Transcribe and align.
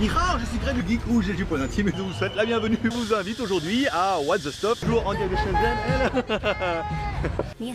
Nihao, 0.00 0.38
je 0.40 0.46
suis 0.46 0.58
Greg 0.58 0.84
Geek 0.88 1.00
ou 1.08 1.22
j'ai 1.22 1.34
du 1.34 1.44
point 1.44 1.60
intime 1.60 1.86
et 1.88 1.92
je 1.96 2.02
vous 2.02 2.12
souhaite 2.12 2.34
la 2.34 2.44
bienvenue. 2.44 2.76
Je 2.82 2.88
vous 2.88 3.14
invite 3.14 3.38
aujourd'hui 3.38 3.86
à 3.92 4.18
What 4.18 4.38
the 4.38 4.50
Stop, 4.50 4.80
toujours 4.80 5.06
en 5.06 5.14
direct 5.14 5.30
de 5.30 5.36
Shenzhen. 5.36 5.76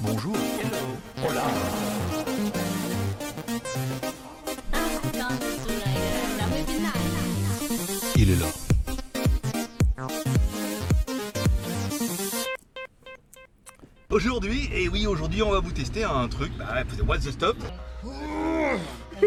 Bonjour. 0.00 0.36
Hello. 0.60 0.76
Hola. 1.28 1.42
Il 8.14 8.30
est 8.30 8.36
là. 8.36 8.46
Aujourd'hui, 14.10 14.70
et 14.72 14.88
oui, 14.88 15.08
aujourd'hui, 15.08 15.42
on 15.42 15.50
va 15.50 15.58
vous 15.58 15.72
tester 15.72 16.04
un 16.04 16.28
truc, 16.28 16.52
bah, 16.56 16.84
What's 17.06 17.24
the 17.24 17.32
Stop 17.32 17.56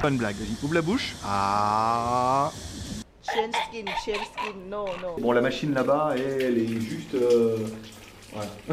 Pas 0.00 0.10
une 0.10 0.16
blague, 0.16 0.36
vas-y, 0.36 0.64
ouvre 0.64 0.74
la 0.74 0.82
bouche. 0.82 1.16
Ah. 1.24 2.52
Skin, 3.22 3.50
skin, 4.02 4.54
no, 4.70 4.86
no. 5.02 5.20
Bon 5.20 5.32
la 5.32 5.40
machine 5.40 5.74
là-bas 5.74 6.14
elle 6.16 6.58
est 6.58 6.80
juste... 6.80 7.14
euh, 7.14 7.58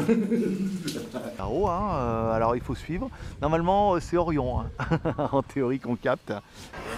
Là-haut, 1.38 1.66
hein, 1.66 1.90
euh, 1.94 2.32
alors 2.32 2.56
il 2.56 2.62
faut 2.62 2.74
suivre. 2.74 3.08
Normalement, 3.40 3.94
euh, 3.94 4.00
c'est 4.00 4.16
Orion, 4.16 4.60
hein, 4.60 4.66
en 5.32 5.42
théorie 5.42 5.78
qu'on 5.80 5.96
capte. 5.96 6.32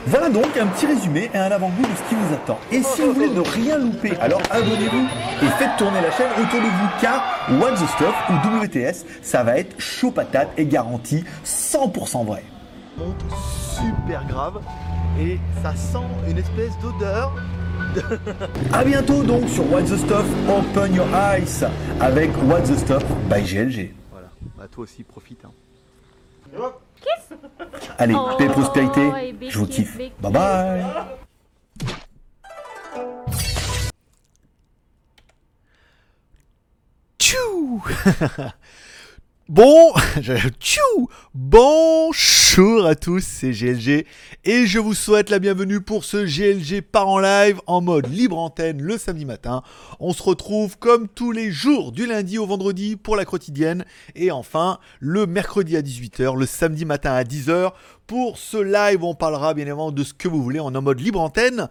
Voilà 0.06 0.28
donc 0.28 0.56
un 0.56 0.66
petit 0.66 0.86
résumé 0.86 1.30
et 1.32 1.38
un 1.38 1.50
avant-goût 1.50 1.82
de 1.82 1.96
ce 1.96 2.08
qui 2.08 2.14
vous 2.14 2.34
attend. 2.34 2.58
Et 2.70 2.82
si 2.82 3.02
vous 3.02 3.12
voulez 3.12 3.30
ne 3.30 3.40
rien 3.40 3.78
louper, 3.78 4.16
alors 4.20 4.42
abonnez-vous 4.50 5.06
et 5.42 5.48
faites 5.58 5.76
tourner 5.78 6.00
la 6.00 6.10
chaîne 6.10 6.30
autour 6.32 6.60
de 6.60 6.66
vous 6.66 6.88
car 7.00 7.22
What 7.60 7.72
the 7.72 7.88
Stuff 7.88 8.14
ou 8.30 8.64
WTS, 8.64 9.06
ça 9.22 9.42
va 9.42 9.58
être 9.58 9.80
chaud 9.80 10.10
patate 10.10 10.50
et 10.56 10.66
garanti 10.66 11.24
100% 11.44 12.26
vrai. 12.26 12.44
Super 13.78 14.26
grave 14.26 14.60
et 15.18 15.38
ça 15.62 15.74
sent 15.74 16.06
une 16.28 16.38
espèce 16.38 16.78
d'odeur. 16.78 17.34
A 18.72 18.84
bientôt 18.84 19.22
donc 19.22 19.48
sur 19.48 19.70
What 19.72 19.82
the 19.82 19.96
Stuff 19.96 20.26
Open 20.48 20.94
Your 20.94 21.06
Eyes 21.14 21.64
avec 22.00 22.30
What 22.44 22.62
the 22.62 22.76
Stuff 22.76 23.04
by 23.28 23.42
GLG. 23.42 23.94
Voilà, 24.10 24.28
bah 24.56 24.66
toi 24.70 24.84
aussi 24.84 25.04
profite. 25.04 25.44
Hein. 25.44 25.52
Allez, 27.98 28.14
Oh, 28.16 28.30
paix 28.36 28.44
et 28.44 28.48
prospérité, 28.48 29.34
et 29.40 29.50
je 29.50 29.58
vous 29.58 29.66
kiffe. 29.66 29.96
Bye 30.20 30.32
bye 30.32 30.84
Tchou 37.18 37.82
Bon, 39.48 39.94
tchou 40.60 41.08
Bonjour 41.32 42.84
à 42.84 42.94
tous, 42.94 43.24
c'est 43.24 43.52
GLG 43.52 44.04
et 44.44 44.66
je 44.66 44.78
vous 44.78 44.92
souhaite 44.92 45.30
la 45.30 45.38
bienvenue 45.38 45.80
pour 45.80 46.04
ce 46.04 46.18
GLG 46.18 46.82
par 46.82 47.08
en 47.08 47.18
live 47.18 47.58
en 47.66 47.80
mode 47.80 48.12
libre 48.12 48.38
antenne 48.38 48.82
le 48.82 48.98
samedi 48.98 49.24
matin. 49.24 49.62
On 50.00 50.12
se 50.12 50.22
retrouve 50.22 50.76
comme 50.76 51.08
tous 51.08 51.32
les 51.32 51.50
jours 51.50 51.92
du 51.92 52.06
lundi 52.06 52.36
au 52.36 52.44
vendredi 52.44 52.96
pour 52.96 53.16
la 53.16 53.24
quotidienne 53.24 53.86
et 54.14 54.30
enfin 54.30 54.80
le 55.00 55.26
mercredi 55.26 55.78
à 55.78 55.80
18h, 55.80 56.36
le 56.36 56.44
samedi 56.44 56.84
matin 56.84 57.12
à 57.12 57.22
10h 57.22 57.72
pour 58.06 58.36
ce 58.36 58.58
live 58.58 59.02
on 59.02 59.14
parlera 59.14 59.54
bien 59.54 59.62
évidemment 59.62 59.92
de 59.92 60.04
ce 60.04 60.12
que 60.12 60.28
vous 60.28 60.42
voulez 60.42 60.60
en 60.60 60.70
mode 60.82 61.00
libre 61.00 61.22
antenne. 61.22 61.70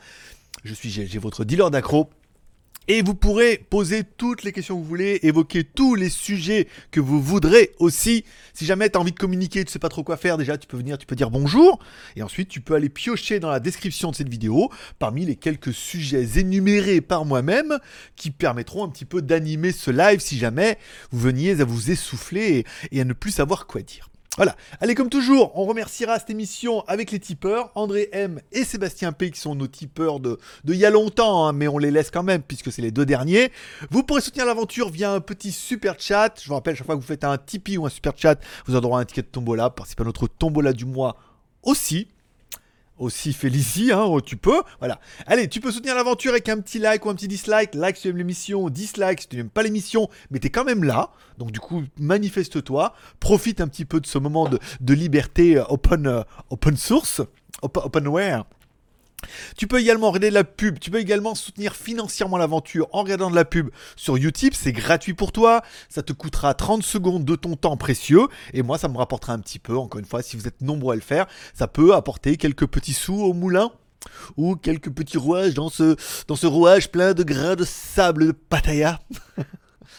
Je 0.63 0.73
suis 0.73 0.90
GLG, 0.90 1.19
votre 1.19 1.46
dealer 1.46 1.69
d'accro. 1.69 2.09
Et 2.90 3.02
vous 3.02 3.16
pourrez 3.16 3.58
poser 3.70 4.03
toutes 4.03 4.44
les 4.44 4.53
questions 4.53 4.75
que 4.75 4.81
vous 4.81 4.88
voulez, 4.88 5.20
évoquer 5.24 5.66
tous 5.66 5.96
les 5.96 6.09
sujets 6.09 6.70
que 6.92 7.02
vous 7.02 7.22
voudrez 7.22 7.74
aussi. 7.80 8.24
Si 8.53 8.66
jamais 8.66 8.90
tu 8.90 8.98
as 8.98 9.02
envie 9.02 9.12
de 9.12 9.20
communiquer, 9.20 9.66
tu 9.66 9.72
sais 9.72 9.80
pas 9.80 9.90
trop 9.90 10.03
quoi 10.03 10.16
faire, 10.16 10.38
déjà 10.38 10.58
tu 10.58 10.68
peux 10.68 10.78
venir, 10.78 10.97
tu 10.97 11.06
peux 11.06 11.16
dire 11.16 11.30
bonjour. 11.30 11.80
Et 12.16 12.24
ensuite 12.24 12.47
tu 12.47 12.62
peux 12.62 12.76
aller 12.76 12.90
piocher 12.90 13.42
dans 13.42 13.50
la 13.50 13.59
description 13.59 14.12
de 14.12 14.16
cette 14.16 14.30
vidéo 14.30 14.70
parmi 15.00 15.26
les 15.26 15.36
quelques 15.36 15.74
sujets 15.74 16.40
énumérés 16.40 17.02
par 17.02 17.26
moi-même 17.26 17.78
qui 18.16 18.31
permettront 18.31 18.86
un 18.86 18.90
petit 18.90 19.06
peu 19.06 19.22
d'animer 19.22 19.74
ce 19.74 19.92
live 19.92 20.22
si 20.22 20.38
jamais 20.38 20.78
vous 21.12 21.20
veniez 21.20 21.59
à 21.59 21.66
vous 21.66 21.92
essouffler 21.92 22.66
et, 22.92 22.97
et 22.97 23.02
à 23.02 23.06
ne 23.06 23.14
plus 23.14 23.31
savoir 23.31 23.68
quoi 23.68 23.81
dire. 23.81 24.09
Voilà. 24.36 24.56
Allez, 24.82 24.94
comme 24.94 25.10
toujours, 25.10 25.52
on 25.58 25.66
remerciera 25.66 26.20
cette 26.20 26.30
émission 26.30 26.84
avec 26.88 27.10
les 27.12 27.20
tipeurs, 27.20 27.72
André 27.74 28.10
M 28.12 28.40
et 28.52 28.64
Sébastien 28.64 29.12
P, 29.12 29.32
qui 29.32 29.40
sont 29.40 29.56
nos 29.56 29.68
tipeurs 29.68 30.20
de, 30.20 30.38
de 30.64 30.74
il 30.74 30.80
y 30.80 30.86
a 30.86 30.92
longtemps, 30.92 31.48
hein, 31.48 31.54
mais 31.54 31.68
on 31.68 31.80
les 31.80 31.90
laisse 31.90 32.12
quand 32.12 32.22
même, 32.22 32.44
puisque 32.44 32.72
c'est 32.72 32.84
les 32.84 32.92
deux 32.92 33.06
derniers. 33.06 33.52
Vous 33.90 34.04
pourrez 34.04 34.22
soutenir 34.22 34.46
l'aventure 34.46 34.90
via 34.90 35.12
un 35.12 35.22
petit 35.22 35.52
super 35.52 35.96
chat. 36.00 36.40
Je 36.40 36.48
vous 36.48 36.54
rappelle, 36.54 36.76
chaque 36.76 36.86
fois 36.86 36.96
que 36.96 37.02
vous 37.02 37.08
faites 37.08 37.24
un 37.24 37.38
Tipeee 37.38 37.78
ou 37.78 37.88
un 37.88 37.90
super 37.90 38.14
chat, 38.16 38.40
vous 38.68 38.74
aurez 38.74 38.82
droit 38.82 39.00
à 39.00 39.02
un 39.02 39.06
ticket 39.06 39.24
de 39.24 39.28
tombola, 39.28 39.72
participer 39.72 40.04
à 40.04 40.06
notre 40.06 40.28
tombola 40.28 40.72
du 40.72 40.86
mois 40.86 41.18
aussi. 41.64 42.08
Aussi 42.97 43.31
Félicie, 43.34 43.91
hein, 43.91 44.06
oh, 44.08 44.22
tu 44.22 44.38
peux. 44.38 44.62
Voilà. 44.80 45.00
Allez, 45.28 45.47
tu 45.47 45.59
peux 45.59 45.72
soutenir 45.72 45.94
l'aventure 45.96 46.31
avec 46.31 46.50
un 46.50 46.59
petit 46.59 46.80
like 46.80 47.06
ou 47.06 47.09
un 47.09 47.16
petit 47.16 47.28
dislike. 47.28 47.75
Like 47.75 47.96
si 47.96 48.03
tu 48.03 48.08
aimes 48.09 48.18
l'émission, 48.18 48.69
dislike 48.69 49.22
si 49.22 49.28
tu 49.28 49.35
n'aimes 49.35 49.50
pas 49.50 49.62
l'émission, 49.62 50.09
mais 50.31 50.40
t'es 50.40 50.50
quand 50.50 50.63
même 50.63 50.84
là. 50.84 51.12
Donc 51.38 51.52
du 51.52 51.59
coup, 51.59 51.84
manifeste-toi. 52.00 52.94
Profite 53.19 53.62
un 53.62 53.68
petit 53.68 53.85
peu 53.85 54.00
de 54.00 54.08
ce 54.08 54.18
moment 54.18 54.50
de, 54.50 54.58
de 54.81 54.94
liberté 54.96 55.58
euh, 55.58 55.63
open, 55.69 56.08
euh, 56.08 56.24
open 56.50 56.75
source, 56.75 57.22
op- 57.62 57.78
openware. 57.78 58.46
Tu 59.57 59.67
peux 59.67 59.79
également 59.79 60.11
regarder 60.11 60.29
de 60.29 60.35
la 60.35 60.44
pub, 60.44 60.79
tu 60.79 60.91
peux 60.91 61.00
également 61.00 61.33
soutenir 61.33 61.75
financièrement 61.75 62.38
l'aventure 62.38 62.88
en 62.91 63.01
regardant 63.01 63.31
de 63.31 63.35
la 63.35 63.45
pub 63.45 63.69
sur 63.95 64.16
Utip, 64.16 64.53
c'est 64.53 64.72
gratuit 64.72 65.16
pour 65.16 65.31
toi, 65.31 65.63
ça 65.89 66.03
te 66.03 66.13
coûtera 66.13 66.53
30 66.53 66.83
secondes 66.83 67.25
de 67.25 67.35
ton 67.35 67.55
temps 67.55 67.78
précieux, 67.78 68.28
et 68.53 68.61
moi 68.61 68.78
ça 68.78 68.88
me 68.88 68.97
rapportera 68.97 69.33
un 69.33 69.39
petit 69.39 69.59
peu, 69.59 69.75
encore 69.75 70.00
une 70.00 70.05
fois, 70.05 70.22
si 70.22 70.38
vous 70.38 70.47
êtes 70.47 70.61
nombreux 70.61 70.94
à 70.94 70.95
le 70.95 71.01
faire, 71.01 71.25
ça 71.55 71.67
peut 71.67 71.95
apporter 71.95 72.38
quelques 72.38 72.67
petits 72.67 72.94
sous 72.94 73.19
au 73.19 73.33
moulin, 73.33 73.72
ou 74.38 74.55
quelques 74.55 74.91
petits 74.91 75.17
rouages 75.17 75.55
dans 75.55 75.69
ce, 75.69 75.95
rouage 76.45 76.91
plein 76.91 77.13
de 77.13 77.23
grains 77.23 77.55
de 77.55 77.66
sable 77.66 78.28
de 78.28 78.31
Pattaya. 78.31 78.99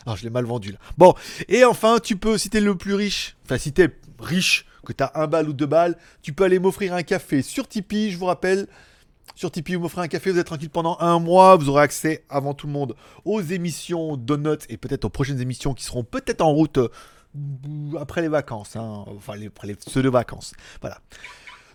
Alors 0.07 0.17
je 0.17 0.23
l'ai 0.23 0.31
mal 0.31 0.45
vendu 0.45 0.73
là. 0.73 0.79
Bon, 0.97 1.15
et 1.49 1.65
enfin, 1.65 1.99
tu 1.99 2.17
peux, 2.17 2.39
si 2.39 2.51
t'es 2.51 2.61
le 2.61 2.77
plus 2.77 2.95
riche, 2.95 3.37
enfin 3.45 3.59
si 3.59 3.73
t'es 3.73 3.91
riche, 4.21 4.65
que 4.87 4.93
t'as 4.95 5.11
un 5.15 5.27
bal 5.27 5.49
ou 5.49 5.53
deux 5.53 5.67
balles, 5.67 5.97
tu 6.23 6.33
peux 6.33 6.45
aller 6.45 6.59
m'offrir 6.59 6.95
un 6.95 7.03
café 7.03 7.43
sur 7.43 7.69
Tipeee, 7.69 8.11
je 8.11 8.17
vous 8.17 8.25
rappelle. 8.25 8.67
Sur 9.39 9.53
Tipeee, 9.53 9.77
vous 9.77 9.83
m'offrez 9.83 10.03
un 10.03 10.09
café, 10.09 10.33
vous 10.33 10.39
êtes 10.41 10.49
tranquille 10.49 10.69
pendant 10.69 10.97
un 10.99 11.21
mois, 11.21 11.55
vous 11.55 11.69
aurez 11.69 11.83
accès 11.83 12.25
avant 12.29 12.55
tout 12.55 12.67
le 12.67 12.73
monde 12.73 12.97
aux 13.25 13.41
émissions 13.41 14.17
Donuts 14.17 14.67
et 14.69 14.77
peut-être 14.77 15.05
aux 15.05 15.11
prochaines 15.11 15.41
émissions 15.41 15.75
qui 15.75 15.85
seront 15.85 16.03
peut-être 16.03 16.41
en 16.41 16.53
route 16.53 16.79
euh, 16.79 16.89
après 18.01 18.21
les 18.21 18.27
vacances, 18.27 18.75
hein. 18.75 19.05
enfin 19.07 19.37
les, 19.37 19.47
après 19.47 19.73
pseudo-vacances. 19.77 20.55
Voilà. 20.81 20.99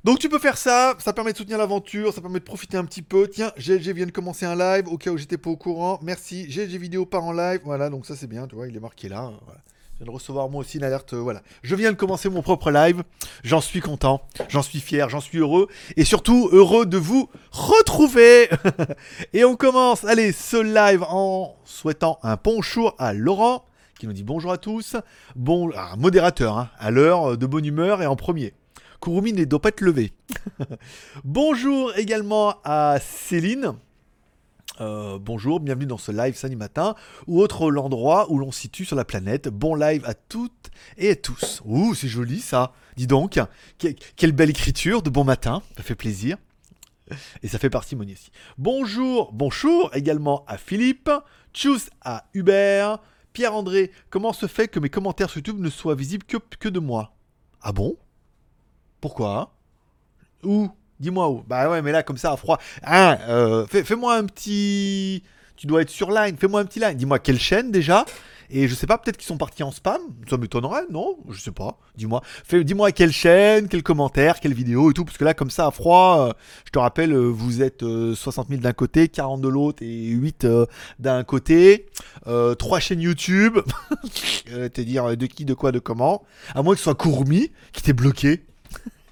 Donc 0.03 0.19
tu 0.19 0.28
peux 0.28 0.40
faire 0.40 0.57
ça, 0.57 0.97
ça 1.00 1.13
permet 1.13 1.31
de 1.31 1.38
soutenir 1.38 1.57
l'aventure, 1.57 2.13
ça 2.13 2.19
permet 2.19 2.40
de 2.40 2.44
profiter 2.44 2.75
un 2.75 2.84
petit 2.84 3.02
peu. 3.02 3.29
Tiens, 3.29 3.53
GLG 3.57 3.94
vient 3.94 4.07
de 4.07 4.12
commencer 4.12 4.46
un 4.46 4.57
live, 4.57 4.90
au 4.90 4.97
cas 4.97 5.12
où 5.12 5.18
j'étais 5.18 5.38
pas 5.38 5.50
au 5.50 5.56
courant. 5.56 6.02
Merci, 6.03 6.46
GLG 6.50 6.75
vidéo 6.75 7.06
part 7.06 7.23
en 7.23 7.31
live. 7.31 7.62
Voilà, 7.63 7.90
donc 7.90 8.06
ça 8.06 8.18
c'est 8.18 8.28
bien, 8.28 8.46
tu 8.46 8.56
vois, 8.56 8.68
il 8.68 8.75
est 8.75 8.81
marqué 8.81 9.07
là. 9.07 9.31
Voilà. 9.46 9.62
Je 9.93 9.99
viens 9.99 10.11
de 10.11 10.15
recevoir 10.15 10.49
moi 10.49 10.61
aussi 10.61 10.77
une 10.77 10.83
alerte, 10.83 11.13
euh, 11.13 11.19
voilà. 11.19 11.43
Je 11.61 11.75
viens 11.75 11.91
de 11.91 11.95
commencer 11.95 12.27
mon 12.27 12.41
propre 12.41 12.71
live, 12.71 13.03
j'en 13.43 13.61
suis 13.61 13.79
content, 13.79 14.23
j'en 14.49 14.63
suis 14.63 14.79
fier, 14.79 15.07
j'en 15.07 15.19
suis 15.19 15.37
heureux, 15.37 15.67
et 15.95 16.03
surtout 16.03 16.49
heureux 16.51 16.87
de 16.87 16.97
vous 16.97 17.29
retrouver. 17.51 18.49
et 19.34 19.45
on 19.45 19.55
commence, 19.55 20.03
allez, 20.03 20.31
ce 20.31 20.57
live 20.57 21.03
en 21.03 21.55
souhaitant 21.63 22.17
un 22.23 22.37
bonjour 22.43 22.95
à 22.97 23.13
Laurent, 23.13 23.66
qui 23.99 24.07
nous 24.07 24.13
dit 24.13 24.23
bonjour 24.23 24.51
à 24.51 24.57
tous. 24.57 24.95
Bon, 25.35 25.69
modérateur, 25.96 26.57
hein, 26.57 26.69
à 26.79 26.89
l'heure, 26.89 27.37
de 27.37 27.46
bonne 27.46 27.66
humeur 27.66 28.01
et 28.01 28.07
en 28.07 28.16
premier. 28.16 28.53
Kurumi 28.99 29.31
ne 29.31 29.46
doit 29.46 29.61
pas 29.61 29.69
être 29.69 29.81
levé. 29.81 30.11
bonjour 31.23 31.96
également 31.97 32.55
à 32.63 32.97
Céline. 32.99 33.73
Euh, 34.81 35.20
bonjour, 35.20 35.59
bienvenue 35.59 35.85
dans 35.85 35.99
ce 35.99 36.11
live 36.11 36.35
samedi 36.35 36.55
matin 36.55 36.96
ou 37.28 37.40
autre 37.41 37.70
l'endroit 37.70 38.31
où 38.31 38.40
l'on 38.40 38.52
situe 38.52 38.85
sur 38.85 38.96
la 38.96 39.05
planète. 39.05 39.47
Bon 39.49 39.75
live 39.75 40.03
à 40.05 40.14
toutes 40.16 40.72
et 40.97 41.11
à 41.11 41.16
tous. 41.16 41.61
Ouh, 41.66 41.93
c'est 41.93 42.08
joli 42.08 42.40
ça. 42.40 42.73
Dis 42.97 43.05
donc, 43.08 43.40
que- 43.78 43.87
quelle 44.16 44.31
belle 44.31 44.49
écriture 44.49 45.03
de 45.03 45.09
bon 45.11 45.23
matin, 45.23 45.61
ça 45.78 45.84
fait 45.84 45.96
plaisir. 45.96 46.37
Et 47.43 47.47
ça 47.47 47.59
fait 47.59 47.70
parcimonie 47.70 48.14
aussi. 48.14 48.31
Bonjour, 48.58 49.31
bonjour 49.34 49.91
également 49.93 50.43
à 50.47 50.58
Philippe, 50.58 51.11
tchuss 51.53 51.90
à 52.02 52.25
Hubert, 52.34 52.97
Pierre-André. 53.34 53.91
Comment 54.09 54.34
se 54.34 54.47
fait 54.47 54.67
que 54.67 54.79
mes 54.79 54.90
commentaires 54.90 55.29
sur 55.29 55.37
YouTube 55.37 55.59
ne 55.59 55.70
soient 55.70 55.96
visibles 55.96 56.25
que, 56.25 56.37
que 56.59 56.70
de 56.70 56.79
moi? 56.79 57.14
Ah 57.61 57.73
bon? 57.73 57.97
Pourquoi? 59.02 59.53
Où? 60.43 60.70
Dis-moi 61.03 61.29
où. 61.29 61.44
Bah 61.47 61.70
ouais, 61.70 61.82
mais 61.82 61.91
là, 61.91 62.02
comme 62.02 62.17
ça, 62.17 62.32
à 62.32 62.38
froid. 62.38 62.58
Hein, 62.84 63.17
euh, 63.28 63.66
fais- 63.67 63.84
fais-moi 63.84 64.16
un 64.16 64.23
petit. 64.23 65.22
Tu 65.58 65.67
dois 65.67 65.82
être 65.82 65.90
sur 65.90 66.09
line. 66.11 66.38
Fais-moi 66.38 66.61
un 66.61 66.66
petit 66.66 66.79
line. 66.79 66.96
Dis-moi 66.96 67.20
quelle 67.20 67.40
chaîne 67.40 67.72
déjà. 67.72 68.05
Et 68.50 68.67
je 68.67 68.76
sais 68.76 68.85
pas, 68.88 68.97
peut-être 68.97 69.17
qu'ils 69.17 69.26
sont 69.26 69.38
partis 69.38 69.64
en 69.64 69.72
spam. 69.72 70.00
Ça 70.29 70.38
m'étonnerait, 70.38 70.84
non 70.91 71.17
Je 71.29 71.40
sais 71.41 71.52
pas. 71.52 71.78
Dis-moi. 71.97 72.22
Dis-moi 72.52 72.91
quelle 72.91 73.11
chaîne, 73.11 73.67
quel 73.67 73.84
commentaire, 73.84 74.40
quelle 74.40 74.53
vidéo 74.53 74.91
et 74.91 74.94
tout. 74.94 75.03
Parce 75.05 75.17
que 75.17 75.26
là, 75.26 75.34
comme 75.34 75.50
ça, 75.50 75.67
à 75.67 75.72
froid, 75.72 76.28
euh, 76.29 76.34
je 76.66 76.72
te 76.72 76.79
rappelle, 76.79 77.11
euh, 77.14 77.28
vous 77.29 77.61
êtes 77.61 77.84
euh, 77.84 78.14
60 78.16 78.47
000 78.49 78.61
d'un 78.61 78.73
côté, 78.73 79.08
40 79.09 79.41
de 79.41 79.47
l'autre 79.49 79.82
et 79.84 80.06
8 80.08 80.46
euh, 80.46 80.66
d'un 80.99 81.23
côté. 81.23 81.88
Trois 82.59 82.79
chaînes 82.79 83.02
YouTube. 83.02 83.58
te 84.46 84.82
dire 84.82 85.17
de 85.17 85.26
qui, 85.26 85.44
de 85.46 85.53
quoi, 85.53 85.72
de 85.73 85.79
comment. 85.79 86.23
À 86.56 86.61
moins 86.61 86.73
que 86.76 86.78
ce 86.79 86.84
soit 86.84 86.96
Courmi 86.96 87.52
qui 87.73 87.82
t'ait 87.82 87.94
bloqué. 87.94 88.44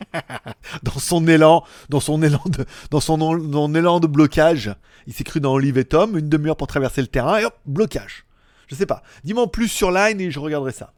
dans 0.84 1.00
son 1.00 1.28
élan, 1.28 1.64
dans 1.90 2.00
son 2.00 2.22
élan 2.22 2.42
de, 2.46 2.66
dans 2.90 3.00
son, 3.00 3.74
élan 3.76 4.00
de 4.00 4.08
blocage, 4.08 4.74
il 5.08 5.14
s'est 5.14 5.24
cru 5.24 5.40
dans 5.40 5.54
Olive 5.54 5.78
et 5.78 5.86
Tom, 5.86 6.18
une 6.18 6.30
demi-heure 6.30 6.58
pour 6.58 6.68
traverser 6.68 7.02
le 7.02 7.08
terrain 7.08 7.38
et 7.40 7.46
hop, 7.46 7.56
blocage. 7.66 8.26
Je 8.68 8.76
sais 8.76 8.86
pas. 8.86 9.04
Dis-moi 9.24 9.44
en 9.44 9.48
plus 9.48 9.68
sur 9.68 9.92
Line 9.92 10.22
et 10.22 10.32
je 10.32 10.40
regarderai 10.40 10.72
ça. 10.72 10.94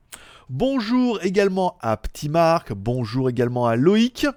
Bonjour 0.49 1.23
également 1.23 1.77
à 1.81 1.97
Petit 1.97 2.29
Marc, 2.29 2.73
bonjour 2.73 3.29
également 3.29 3.65
à 3.65 3.75
Loïc. 3.75 4.27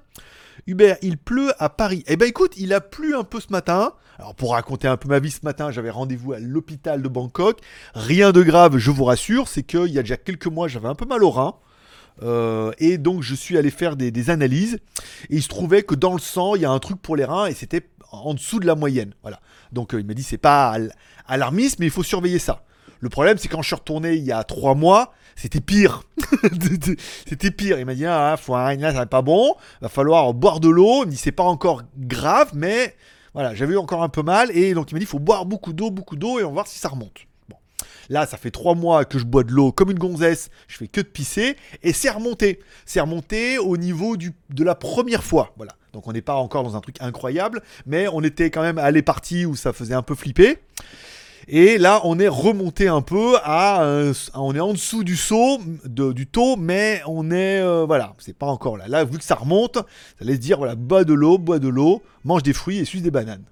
Hubert, 0.67 0.97
il 1.03 1.19
pleut 1.19 1.53
à 1.59 1.69
Paris. 1.69 2.03
Eh 2.07 2.17
ben 2.17 2.29
écoute, 2.29 2.55
il 2.57 2.73
a 2.73 2.81
plu 2.81 3.15
un 3.15 3.25
peu 3.25 3.41
ce 3.41 3.53
matin. 3.53 3.93
Alors 4.19 4.35
pour 4.35 4.53
raconter 4.53 4.89
un 4.89 4.97
peu 4.97 5.09
ma 5.09 5.19
vie 5.19 5.31
ce 5.31 5.45
matin, 5.45 5.71
j'avais 5.71 5.91
rendez-vous 5.91 6.33
à 6.33 6.39
l'hôpital 6.39 7.03
de 7.03 7.09
Bangkok. 7.09 7.61
Rien 7.95 8.33
de 8.33 8.43
grave, 8.43 8.79
je 8.79 8.91
vous 8.91 9.05
rassure, 9.05 9.47
c'est 9.47 9.63
qu'il 9.63 9.89
y 9.89 9.99
a 9.99 10.03
déjà 10.03 10.17
quelques 10.17 10.47
mois, 10.47 10.69
j'avais 10.69 10.89
un 10.89 10.95
peu 10.95 11.05
mal 11.05 11.23
au 11.23 11.31
rein. 11.31 11.57
Euh, 12.23 12.73
et 12.79 12.99
donc 12.99 13.23
je 13.23 13.35
suis 13.35 13.59
allé 13.59 13.71
faire 13.71 13.97
des, 13.97 14.31
analyses 14.31 14.79
et 15.29 15.37
il 15.37 15.43
se 15.43 15.49
trouvait 15.49 15.83
que 15.83 15.95
dans 15.95 16.15
le 16.15 16.19
sang 16.19 16.55
il 16.55 16.63
y 16.63 16.65
a 16.65 16.71
un 16.71 16.79
truc 16.79 17.01
pour 17.01 17.15
les 17.15 17.25
reins 17.25 17.47
et 17.47 17.55
c'était 17.55 17.87
en 18.11 18.35
dessous 18.35 18.61
de 18.61 18.67
la 18.67 18.75
moyenne. 18.75 19.15
Voilà. 19.23 19.41
Donc 19.73 19.95
euh, 19.95 20.01
il 20.01 20.07
m'a 20.07 20.15
dit 20.15 20.23
c'est 20.23 20.39
pas 20.39 20.71
al- 20.71 20.95
alarmiste 21.27 21.79
mais 21.79 21.87
il 21.87 21.93
faut 21.93 22.03
surveiller 22.03 22.39
ça. 22.39 22.65
Le 23.01 23.11
problème 23.11 23.37
c'est 23.39 23.49
quand 23.49 23.61
je 23.61 23.67
suis 23.67 23.77
retourné 23.77 24.15
il 24.15 24.25
y 24.25 24.33
a 24.33 24.43
trois 24.45 24.75
mois 24.75 25.13
c'était 25.35 25.61
pire. 25.61 26.03
c'était 27.29 27.51
pire. 27.51 27.79
Il 27.79 27.85
m'a 27.85 27.95
dit 27.95 28.07
ah 28.07 28.37
faut 28.41 28.55
un 28.55 28.75
là 28.77 28.93
ça 28.93 29.01
va 29.01 29.07
pas 29.07 29.23
bon. 29.23 29.55
Va 29.83 29.89
falloir 29.89 30.33
boire 30.33 30.61
de 30.61 30.71
l'eau. 30.71 31.05
Il 31.05 31.17
c'est 31.19 31.33
pas 31.33 31.45
encore 31.45 31.83
grave 31.99 32.53
mais 32.55 32.97
voilà 33.35 33.55
j'avais 33.55 33.75
eu 33.75 33.79
encore 33.79 34.03
un 34.03 34.09
peu 34.09 34.23
mal 34.23 34.51
et 34.57 34.73
donc 34.73 34.91
il 34.91 34.95
m'a 34.95 35.01
dit 35.01 35.07
faut 35.07 35.19
boire 35.19 35.45
beaucoup 35.45 35.75
d'eau 35.75 35.91
beaucoup 35.91 36.17
d'eau 36.17 36.39
et 36.39 36.45
on 36.45 36.49
va 36.49 36.55
voir 36.55 36.67
si 36.67 36.79
ça 36.79 36.89
remonte. 36.89 37.27
Là, 38.09 38.27
ça 38.27 38.37
fait 38.37 38.51
trois 38.51 38.75
mois 38.75 39.05
que 39.05 39.19
je 39.19 39.25
bois 39.25 39.43
de 39.45 39.51
l'eau 39.53 39.73
comme 39.73 39.91
une 39.91 39.99
gonzesse, 39.99 40.51
je 40.69 40.77
fais 40.77 40.89
que 40.89 41.01
de 41.01 41.07
pisser, 41.07 41.57
et 41.83 41.93
c'est 41.93 42.11
remonté. 42.11 42.61
C'est 42.85 43.01
remonté 43.01 43.59
au 43.59 43.77
niveau 43.77 44.17
de 44.17 44.65
la 44.65 44.75
première 44.75 45.25
fois. 45.25 45.53
Voilà. 45.57 45.73
Donc 45.93 46.07
on 46.07 46.13
n'est 46.13 46.23
pas 46.23 46.35
encore 46.37 46.63
dans 46.63 46.77
un 46.77 46.81
truc 46.81 46.97
incroyable, 47.01 47.63
mais 47.87 48.07
on 48.13 48.23
était 48.23 48.51
quand 48.51 48.63
même 48.63 48.79
à 48.79 48.91
les 48.91 49.03
parties 49.03 49.47
où 49.47 49.57
ça 49.57 49.73
faisait 49.73 49.95
un 49.95 50.03
peu 50.03 50.15
flipper. 50.15 50.59
Et 51.49 51.79
là, 51.79 52.01
on 52.03 52.19
est 52.19 52.27
remonté 52.29 52.89
un 52.89 53.03
peu 53.03 53.37
à, 53.45 53.81
un- 53.85 54.13
on 54.35 54.55
est 54.55 54.61
en 54.61 54.73
dessous 54.73 55.05
du 55.05 55.17
saut, 55.17 55.59
du 55.85 56.27
taux, 56.27 56.57
mais 56.57 57.01
on 57.07 57.31
est, 57.31 57.61
euh, 57.61 57.85
voilà, 57.87 58.15
c'est 58.19 58.37
pas 58.37 58.47
encore 58.47 58.77
là. 58.77 58.89
Là, 58.89 59.05
vu 59.05 59.17
que 59.17 59.23
ça 59.25 59.37
remonte, 59.37 59.77
ça 59.77 60.25
laisse 60.25 60.41
dire, 60.41 60.59
voilà, 60.59 60.75
bois 60.75 61.05
de 61.05 61.15
l'eau, 61.15 61.39
bois 61.39 61.61
de 61.61 61.69
l'eau, 61.69 62.03
mange 62.25 62.43
des 62.43 62.53
fruits 62.53 62.79
et 62.79 62.85
suce 62.85 63.03
des 63.03 63.13
bananes. 63.13 63.45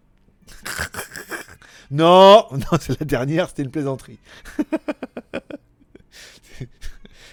Non, 1.94 2.48
non, 2.50 2.78
c'est 2.80 2.98
la 2.98 3.06
dernière, 3.06 3.48
c'était 3.48 3.62
une 3.62 3.70
plaisanterie. 3.70 4.18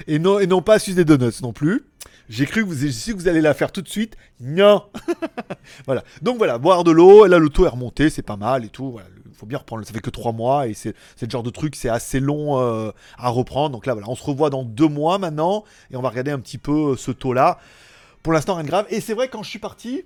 et, 0.08 0.20
non, 0.20 0.38
et 0.38 0.46
non 0.46 0.62
pas 0.62 0.78
suce 0.78 0.94
des 0.94 1.06
donuts 1.06 1.42
non 1.42 1.52
plus. 1.52 1.88
J'ai 2.30 2.46
cru 2.46 2.64
que 2.64 2.70
vous, 2.70 2.76
que 2.76 3.18
vous 3.18 3.28
allez 3.28 3.42
la 3.42 3.56
faire 3.56 3.72
tout 3.72 3.82
de 3.82 3.90
suite. 3.90 4.16
Non. 4.40 4.84
voilà. 5.88 6.04
Donc 6.22 6.38
voilà, 6.38 6.60
boire 6.60 6.84
de 6.84 6.92
l'eau. 6.92 7.26
Là, 7.26 7.40
le 7.40 7.50
taux 7.50 7.66
est 7.66 7.70
remonté, 7.70 8.12
c'est 8.12 8.22
pas 8.22 8.38
mal 8.38 8.64
et 8.64 8.70
tout. 8.70 8.92
Voilà. 8.92 9.08
Il 9.26 9.34
faut 9.34 9.48
bien 9.48 9.58
reprendre. 9.58 9.84
Ça 9.84 9.94
fait 9.94 10.00
que 10.00 10.12
trois 10.12 10.32
mois 10.32 10.68
et 10.68 10.76
c'est 10.76 10.94
le 11.20 11.30
genre 11.30 11.42
de 11.42 11.50
truc, 11.50 11.76
c'est 11.76 11.90
assez 11.90 12.20
long 12.20 12.60
euh, 12.60 12.92
à 13.18 13.30
reprendre. 13.30 13.72
Donc 13.72 13.88
là, 13.88 13.94
voilà, 13.94 14.10
on 14.10 14.16
se 14.16 14.24
revoit 14.24 14.52
dans 14.52 14.64
deux 14.64 14.88
mois 14.88 15.18
maintenant 15.18 15.64
et 15.90 15.96
on 15.96 16.04
va 16.04 16.10
regarder 16.10 16.30
un 16.30 16.40
petit 16.40 16.60
peu 16.60 16.92
euh, 16.92 16.96
ce 16.96 17.10
taux-là. 17.10 17.58
Pour 18.22 18.32
l'instant, 18.32 18.54
rien 18.54 18.64
de 18.64 18.70
grave. 18.70 18.86
Et 18.92 19.02
c'est 19.02 19.16
vrai, 19.16 19.28
quand 19.28 19.42
je 19.42 19.50
suis 19.50 19.60
parti, 19.60 20.04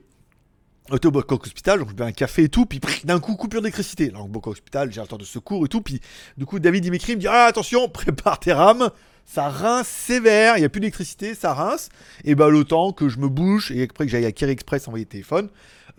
J'étais 0.92 1.08
au 1.08 1.18
Hospital, 1.18 1.80
donc 1.80 1.90
je 1.90 1.94
buvais 1.96 2.10
un 2.10 2.12
café 2.12 2.44
et 2.44 2.50
tout, 2.50 2.68
puis 2.68 2.80
d'un 3.04 3.20
coup, 3.20 3.36
coupure 3.36 3.62
d'électricité. 3.62 4.12
Là, 4.12 4.20
au 4.22 4.50
Hospital, 4.50 4.92
j'ai 4.92 5.02
un 5.02 5.06
temps 5.06 5.18
de 5.18 5.24
secours 5.24 5.66
et 5.66 5.68
tout, 5.68 5.82
puis 5.82 6.00
du 6.38 6.46
coup, 6.46 6.60
David, 6.60 6.86
il 6.86 6.92
m'écrit, 6.92 7.16
me 7.16 7.22
dit 7.22 7.28
Ah, 7.28 7.46
attention, 7.46 7.90
prépare 7.90 8.40
tes 8.40 8.54
rames, 8.54 8.92
ça 9.26 9.50
rince 9.50 9.88
sévère, 9.88 10.58
il 10.58 10.60
n'y 10.60 10.66
a 10.66 10.70
plus 10.70 10.82
d'électricité, 10.82 11.34
ça 11.34 11.54
rince. 11.56 11.90
Et 12.24 12.36
bah, 12.36 12.50
le 12.50 12.64
temps 12.64 12.92
que 12.92 13.10
je 13.10 13.18
me 13.18 13.28
bouge, 13.28 13.72
et 13.72 13.84
après 13.84 14.06
que 14.06 14.12
j'aille 14.12 14.26
à 14.26 14.32
Kerry 14.32 14.52
Express 14.52 14.88
envoyer 14.88 15.06
le 15.06 15.10
téléphone, 15.10 15.50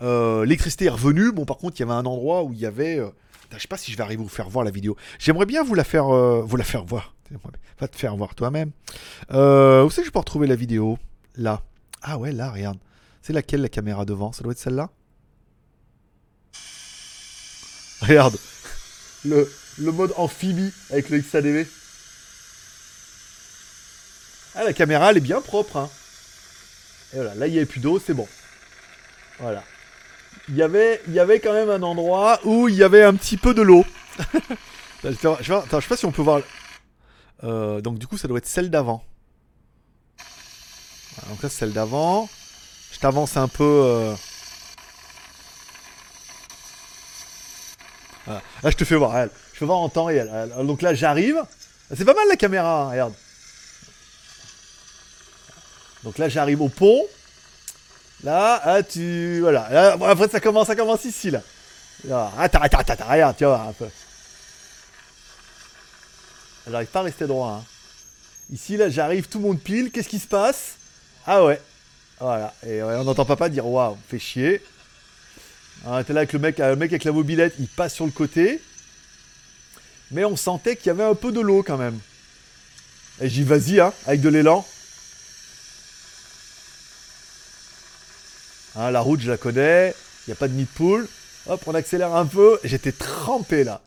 euh, 0.01 0.43
l'électricité 0.43 0.85
est 0.85 0.89
revenue. 0.89 1.33
Bon, 1.33 1.43
par 1.43 1.57
contre, 1.57 1.75
il 1.77 1.81
y 1.81 1.83
avait 1.83 1.93
un 1.93 2.05
endroit 2.05 2.43
où 2.43 2.53
il 2.53 2.59
y 2.59 2.65
avait. 2.65 2.97
euh, 2.97 3.09
je 3.51 3.59
sais 3.59 3.67
pas 3.67 3.77
si 3.77 3.91
je 3.91 3.97
vais 3.97 4.03
arriver 4.03 4.21
à 4.21 4.23
vous 4.23 4.29
faire 4.29 4.49
voir 4.49 4.63
la 4.63 4.71
vidéo. 4.71 4.95
J'aimerais 5.19 5.45
bien 5.45 5.63
vous 5.63 5.73
la 5.73 5.83
faire, 5.83 6.07
euh, 6.13 6.41
vous 6.45 6.55
la 6.55 6.63
faire 6.63 6.85
voir. 6.85 7.13
Va 7.79 7.89
te 7.89 7.97
faire 7.97 8.15
voir 8.15 8.35
toi-même. 8.35 8.71
Où 9.31 9.89
c'est 9.89 10.01
que 10.01 10.05
je 10.05 10.11
peux 10.11 10.19
retrouver 10.19 10.47
la 10.47 10.55
vidéo? 10.55 10.97
Là. 11.35 11.61
Ah 12.01 12.17
ouais, 12.17 12.31
là, 12.31 12.51
regarde. 12.51 12.77
C'est 13.27 13.33
laquelle 13.33 13.59
la 13.59 13.67
caméra 13.67 14.05
devant? 14.05 14.31
Ça 14.31 14.41
doit 14.41 14.53
être 14.53 14.57
celle-là? 14.57 14.89
Regarde. 17.99 18.37
Le, 19.25 19.51
le 19.79 19.91
mode 19.91 20.13
amphibie 20.15 20.71
avec 20.91 21.09
le 21.09 21.19
XADV. 21.19 21.67
Ah, 24.55 24.63
la 24.63 24.71
caméra, 24.71 25.11
elle 25.11 25.17
est 25.17 25.19
bien 25.19 25.41
propre. 25.41 25.75
Hein. 25.75 25.89
Et 27.11 27.17
voilà, 27.17 27.35
là, 27.35 27.47
il 27.47 27.51
n'y 27.51 27.57
avait 27.57 27.65
plus 27.65 27.81
d'eau, 27.81 27.99
c'est 27.99 28.13
bon. 28.13 28.29
Voilà. 29.39 29.61
Il 30.47 30.55
y, 30.55 30.63
avait, 30.63 31.01
il 31.09 31.13
y 31.13 31.19
avait 31.19 31.41
quand 31.41 31.51
même 31.51 31.69
un 31.69 31.83
endroit 31.83 32.39
où 32.45 32.69
il 32.69 32.75
y 32.75 32.83
avait 32.83 33.03
un 33.03 33.13
petit 33.13 33.35
peu 33.35 33.53
de 33.53 33.61
l'eau. 33.61 33.85
je, 35.03 35.09
attends, 35.09 35.37
je 35.41 35.83
sais 35.83 35.89
pas 35.89 35.97
si 35.97 36.05
on 36.05 36.13
peut 36.13 36.21
voir. 36.21 36.39
Euh, 37.43 37.81
donc, 37.81 37.99
du 37.99 38.07
coup, 38.07 38.17
ça 38.17 38.29
doit 38.29 38.37
être 38.37 38.47
celle 38.47 38.69
d'avant. 38.69 39.03
Donc 41.27 41.43
là, 41.43 41.49
c'est 41.49 41.57
celle 41.57 41.73
d'avant. 41.73 42.29
Je 42.91 42.99
t'avance 42.99 43.37
un 43.37 43.47
peu. 43.47 43.63
euh. 43.63 44.15
Là, 48.27 48.41
je 48.71 48.75
te 48.75 48.83
fais 48.83 48.95
voir. 48.95 49.11
regarde. 49.11 49.29
Je 49.53 49.59
fais 49.59 49.65
voir 49.65 49.79
en 49.79 49.89
temps 49.89 50.05
réel. 50.05 50.29
Donc 50.63 50.81
là, 50.81 50.93
j'arrive. 50.93 51.41
C'est 51.95 52.05
pas 52.05 52.13
mal 52.13 52.27
la 52.27 52.35
caméra, 52.35 52.89
regarde. 52.89 53.13
Donc 56.03 56.17
là, 56.17 56.27
j'arrive 56.29 56.61
au 56.61 56.69
pont. 56.69 57.03
Là, 58.23 58.61
ah, 58.63 58.83
tu. 58.83 59.39
Voilà. 59.41 59.67
Là, 59.69 59.97
bon, 59.97 60.05
après, 60.05 60.27
ça 60.27 60.39
commence, 60.39 60.67
ça 60.67 60.75
commence 60.75 61.05
ici, 61.05 61.31
là. 61.31 61.41
Là, 62.03 62.31
Attends, 62.37 62.59
attends, 62.61 62.79
attends, 62.79 62.93
attends, 62.93 63.09
regarde, 63.11 63.37
tu 63.37 63.45
vas 63.45 63.65
un 63.69 63.73
peu. 63.73 63.87
J'arrive 66.69 66.87
pas 66.87 66.99
à 66.99 67.03
rester 67.03 67.25
droit. 67.27 67.61
hein. 67.61 67.63
Ici, 68.51 68.75
là, 68.77 68.89
j'arrive, 68.89 69.27
tout 69.27 69.39
le 69.39 69.45
monde 69.45 69.59
pile. 69.61 69.91
Qu'est-ce 69.91 70.09
qui 70.09 70.19
se 70.19 70.27
passe? 70.27 70.75
Ah 71.25 71.43
ouais. 71.43 71.61
Voilà. 72.19 72.53
Et 72.65 72.81
ouais, 72.81 72.95
on 72.95 73.03
n'entend 73.03 73.25
papa 73.25 73.49
dire 73.49 73.65
waouh, 73.65 73.97
fait 74.07 74.19
chier. 74.19 74.61
Ah, 75.85 76.03
T'es 76.03 76.13
là 76.13 76.21
avec 76.21 76.33
le 76.33 76.39
mec, 76.39 76.57
le 76.57 76.75
mec 76.75 76.91
avec 76.91 77.03
la 77.03 77.11
mobilette, 77.11 77.53
il 77.59 77.67
passe 77.67 77.93
sur 77.93 78.05
le 78.05 78.11
côté. 78.11 78.59
Mais 80.11 80.25
on 80.25 80.35
sentait 80.35 80.75
qu'il 80.75 80.87
y 80.87 80.89
avait 80.89 81.03
un 81.03 81.15
peu 81.15 81.31
de 81.31 81.39
l'eau 81.39 81.63
quand 81.63 81.77
même. 81.77 81.99
Et 83.21 83.27
dit 83.27 83.43
vas-y, 83.43 83.79
hein, 83.79 83.93
avec 84.05 84.21
de 84.21 84.29
l'élan. 84.29 84.65
Hein, 88.75 88.91
la 88.91 89.01
route, 89.01 89.19
je 89.21 89.29
la 89.29 89.37
connais. 89.37 89.93
Il 90.25 90.31
n'y 90.31 90.33
a 90.33 90.35
pas 90.35 90.47
de 90.47 90.65
poule. 90.65 91.07
Hop, 91.47 91.61
on 91.65 91.73
accélère 91.73 92.15
un 92.15 92.25
peu. 92.25 92.59
J'étais 92.63 92.91
trempé 92.91 93.63
là. 93.63 93.81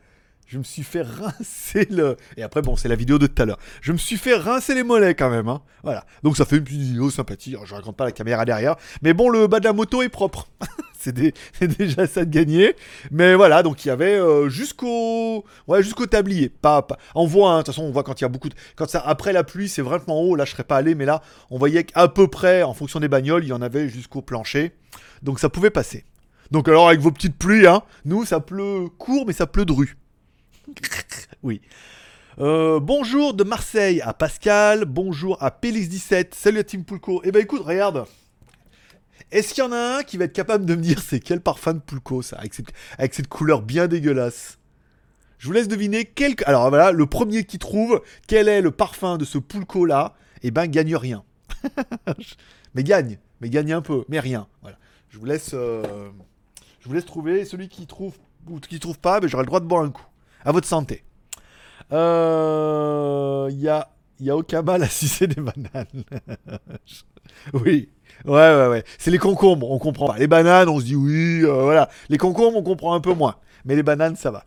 Je 0.51 0.59
me 0.59 0.65
suis 0.65 0.83
fait 0.83 1.03
rincer 1.03 1.87
le. 1.93 2.17
Et 2.37 2.43
après, 2.43 2.61
bon, 2.61 2.75
c'est 2.75 2.89
la 2.89 2.97
vidéo 2.97 3.21
de 3.21 3.29
tout 3.29 3.41
à 3.41 3.45
l'heure. 3.45 3.59
Je 3.83 3.93
me 3.93 3.97
suis 3.99 4.17
fait 4.17 4.35
rincer 4.35 4.75
les 4.75 4.83
mollets 4.83 5.15
quand 5.15 5.31
même. 5.31 5.47
Hein. 5.47 5.63
Voilà. 5.85 6.05
Donc 6.25 6.37
ça 6.37 6.45
fait 6.45 6.57
une 6.57 6.65
petite 6.65 6.81
vidéo 6.81 7.09
sympathique. 7.09 7.55
Alors, 7.55 7.67
je 7.67 7.75
raconte 7.77 7.97
pas 7.97 8.05
la 8.05 8.11
caméra 8.11 8.45
derrière. 8.45 8.75
Mais 9.01 9.15
bon, 9.15 9.29
le 9.29 9.47
bas 9.47 9.61
de 9.61 9.65
la 9.67 9.73
moto 9.73 10.03
est 10.03 10.09
propre. 10.09 10.49
c'est 10.99 11.13
déjà 11.13 12.09
ça 12.09 12.25
de 12.25 12.31
gagner. 12.31 12.75
Mais 13.13 13.37
voilà, 13.37 13.63
donc 13.63 13.85
il 13.85 13.89
y 13.89 13.91
avait 13.93 14.19
euh, 14.19 14.49
jusqu'au 14.49 15.45
ouais, 15.69 15.85
jusqu'au 15.85 16.07
tablier. 16.07 16.49
Pas, 16.49 16.85
On 17.15 17.27
voit, 17.27 17.53
de 17.53 17.59
toute 17.59 17.67
façon, 17.67 17.85
on 17.85 17.93
voit 17.93 18.03
quand 18.03 18.21
il 18.21 18.25
y 18.25 18.27
a 18.27 18.29
beaucoup 18.29 18.49
de. 18.49 18.57
Quand 18.75 18.91
ça, 18.91 19.05
après 19.07 19.33
la 19.33 19.45
pluie, 19.45 19.69
c'est 19.69 19.83
vraiment 19.83 20.21
haut. 20.21 20.35
Là, 20.35 20.47
je 20.47 20.51
serais 20.51 20.65
pas 20.65 20.79
allé. 20.79 20.97
Mais 20.97 21.05
là, 21.05 21.23
on 21.51 21.59
voyait 21.59 21.85
qu'à 21.85 22.09
peu 22.09 22.27
près, 22.27 22.65
en 22.65 22.75
fonction 22.75 22.99
des 22.99 23.07
bagnoles, 23.07 23.45
il 23.45 23.51
y 23.51 23.53
en 23.53 23.63
avait 23.63 23.89
jusqu'au 23.89 24.21
plancher. 24.21 24.73
Donc 25.23 25.39
ça 25.39 25.49
pouvait 25.49 25.71
passer. 25.71 26.05
Donc 26.51 26.67
alors, 26.67 26.89
avec 26.89 26.99
vos 26.99 27.13
petites 27.13 27.39
pluies, 27.39 27.69
hein, 27.69 27.85
nous, 28.05 28.25
ça 28.25 28.41
pleut 28.41 28.89
court, 28.99 29.27
mais 29.29 29.33
ça 29.33 29.47
pleut 29.47 29.65
de 29.65 29.73
rue. 29.73 29.97
oui. 31.43 31.61
Euh, 32.39 32.81
bonjour 32.81 33.35
de 33.35 33.45
Marseille 33.45 34.01
à 34.03 34.15
Pascal. 34.15 34.85
Bonjour 34.85 35.43
à 35.43 35.51
Pélix17. 35.51 36.29
Salut 36.33 36.59
à 36.59 36.65
Team 36.65 36.85
Pulco. 36.85 37.21
Eh 37.25 37.33
ben 37.33 37.43
écoute, 37.43 37.63
regarde. 37.63 38.07
Est-ce 39.31 39.55
qu'il 39.55 39.63
y 39.63 39.67
en 39.67 39.73
a 39.73 39.99
un 39.99 40.03
qui 40.03 40.17
va 40.17 40.25
être 40.25 40.33
capable 40.33 40.65
de 40.65 40.75
me 40.75 40.83
dire 40.83 41.01
c'est 41.01 41.21
quel 41.21 41.41
parfum 41.41 41.75
de 41.75 41.79
Pulco 41.79 42.23
ça 42.23 42.39
avec 42.39 43.15
cette, 43.15 43.29
couleur 43.29 43.63
bien 43.63 43.87
dégueulasse? 43.87 44.59
Je 45.39 45.47
vous 45.47 45.53
laisse 45.53 45.69
deviner 45.69 46.05
quel. 46.05 46.35
Alors 46.47 46.69
voilà, 46.69 46.93
le 46.93 47.07
premier 47.07 47.45
qui 47.45 47.59
trouve 47.59 48.03
quel 48.27 48.49
est 48.49 48.61
le 48.61 48.71
parfum 48.71 49.19
de 49.19 49.25
ce 49.25 49.39
Pulco 49.39 49.85
là, 49.85 50.15
eh 50.43 50.51
ben 50.51 50.67
gagne 50.67 50.97
rien. 50.97 51.25
mais 52.75 52.83
gagne, 52.83 53.19
mais 53.41 53.51
gagne 53.51 53.73
un 53.73 53.83
peu, 53.83 54.05
mais 54.09 54.21
rien. 54.21 54.49
Je 55.09 55.19
vous 55.19 55.25
laisse, 55.25 55.51
euh, 55.55 56.11
je 56.81 56.89
vous 56.89 56.95
laisse 56.95 57.07
trouver. 57.07 57.45
Celui 57.45 57.69
qui 57.69 57.87
trouve 57.87 58.15
ou 58.49 58.59
qui 58.59 58.79
trouve 58.81 58.99
pas, 58.99 59.21
ben, 59.21 59.29
j'aurai 59.29 59.43
le 59.43 59.49
droit 59.49 59.61
de 59.61 59.67
boire 59.67 59.83
un 59.83 59.91
coup. 59.91 60.10
À 60.45 60.53
votre 60.53 60.67
santé. 60.67 61.05
Euh, 61.93 63.49
Il 63.51 63.61
y 63.61 63.69
a, 63.69 63.89
il 64.19 64.27
y 64.27 64.31
a 64.31 64.37
aucun 64.37 64.63
mal 64.63 64.83
à 64.83 64.89
sucer 64.89 65.27
des 65.27 65.41
bananes. 65.41 66.05
oui. 67.55 67.89
Ouais, 68.25 68.33
ouais, 68.33 68.67
ouais. 68.69 68.85
C'est 68.99 69.11
les 69.11 69.19
concombres, 69.19 69.71
on 69.71 69.79
comprend 69.79 70.09
pas. 70.09 70.19
Les 70.19 70.27
bananes, 70.27 70.69
on 70.69 70.79
se 70.79 70.85
dit 70.85 70.97
oui, 70.97 71.43
euh, 71.45 71.63
voilà. 71.63 71.89
Les 72.09 72.19
concombres, 72.19 72.57
on 72.59 72.63
comprend 72.63 72.95
un 72.95 73.01
peu 73.01 73.15
moins. 73.15 73.37
Mais 73.65 73.77
les 73.77 73.83
bananes, 73.83 74.17
ça 74.17 74.31
va. 74.31 74.45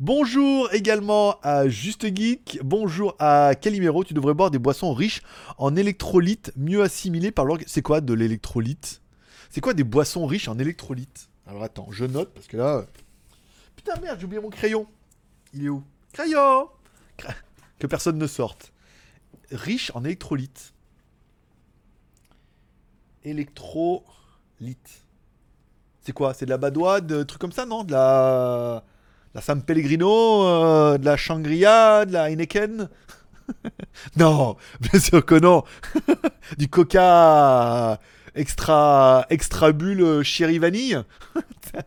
Bonjour 0.00 0.72
également 0.72 1.36
à 1.42 1.68
Juste 1.68 2.06
Geek. 2.14 2.60
Bonjour 2.62 3.16
à 3.18 3.54
Calimero. 3.60 4.04
Tu 4.04 4.14
devrais 4.14 4.34
boire 4.34 4.50
des 4.50 4.58
boissons 4.58 4.92
riches 4.92 5.22
en 5.56 5.74
électrolytes, 5.74 6.52
mieux 6.56 6.82
assimilées 6.82 7.32
par 7.32 7.44
l'organisme. 7.44 7.72
C'est 7.72 7.82
quoi 7.82 8.00
de 8.00 8.12
l'électrolyte? 8.14 9.02
C'est 9.50 9.60
quoi 9.60 9.74
des 9.74 9.84
boissons 9.84 10.26
riches 10.26 10.48
en 10.48 10.58
électrolytes? 10.58 11.30
Alors 11.46 11.62
attends, 11.64 11.88
je 11.90 12.04
note 12.04 12.32
parce 12.34 12.46
que 12.46 12.56
là. 12.58 12.76
euh, 12.76 12.82
Putain, 13.74 13.94
merde, 14.00 14.18
j'ai 14.20 14.26
oublié 14.26 14.40
mon 14.42 14.50
crayon. 14.50 14.86
Il 15.54 15.64
est 15.66 15.68
où? 15.68 15.82
Crayon 16.12 16.68
Cra- 17.18 17.34
Que 17.78 17.86
personne 17.86 18.18
ne 18.18 18.26
sorte. 18.26 18.72
Riche 19.50 19.90
en 19.94 20.04
électrolytes. 20.04 20.72
Électrolytes. 23.24 25.04
C'est 26.02 26.12
quoi? 26.12 26.34
C'est 26.34 26.44
de 26.46 26.50
la 26.50 26.58
badoie, 26.58 27.00
de 27.00 27.22
trucs 27.22 27.40
comme 27.40 27.52
ça, 27.52 27.66
non? 27.66 27.84
De 27.84 27.92
la. 27.92 28.84
La 29.34 29.42
San 29.42 29.62
Pellegrino, 29.62 30.42
euh, 30.46 30.96
de 30.98 31.04
la 31.04 31.16
Shangria, 31.18 32.06
de 32.06 32.12
la 32.12 32.30
Heineken? 32.30 32.88
Non, 34.16 34.56
bien 34.80 35.00
sûr 35.00 35.24
que 35.24 35.34
non. 35.34 35.64
du 36.58 36.68
coca 36.68 37.98
extra, 38.34 39.26
extra 39.30 39.72
bulle 39.72 40.02
euh, 40.02 40.22
chéri 40.22 40.58
vanille 40.58 41.02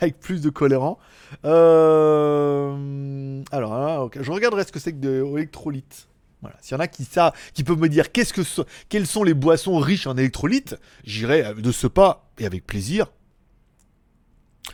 avec 0.00 0.18
plus 0.18 0.40
de 0.42 0.50
colorant. 0.50 0.98
Euh, 1.44 3.42
alors, 3.52 4.04
ok, 4.04 4.18
je 4.22 4.30
regarderai 4.30 4.64
ce 4.64 4.72
que 4.72 4.78
c'est 4.80 4.92
que 4.92 4.98
de 4.98 5.22
l'électrolyte. 5.34 6.08
Voilà. 6.40 6.56
S'il 6.60 6.74
y 6.74 6.76
en 6.76 6.80
a 6.80 6.88
qui, 6.88 7.04
ça, 7.04 7.32
qui 7.54 7.64
peuvent 7.64 7.78
me 7.78 7.88
dire 7.88 8.12
qu'est-ce 8.12 8.32
que 8.34 8.42
ce- 8.42 8.62
quelles 8.88 9.06
sont 9.06 9.24
les 9.24 9.32
boissons 9.34 9.78
riches 9.78 10.06
en 10.06 10.16
électrolytes, 10.16 10.76
j'irai 11.04 11.44
euh, 11.44 11.54
de 11.54 11.72
ce 11.72 11.86
pas 11.86 12.28
et 12.38 12.44
avec 12.46 12.66
plaisir 12.66 13.06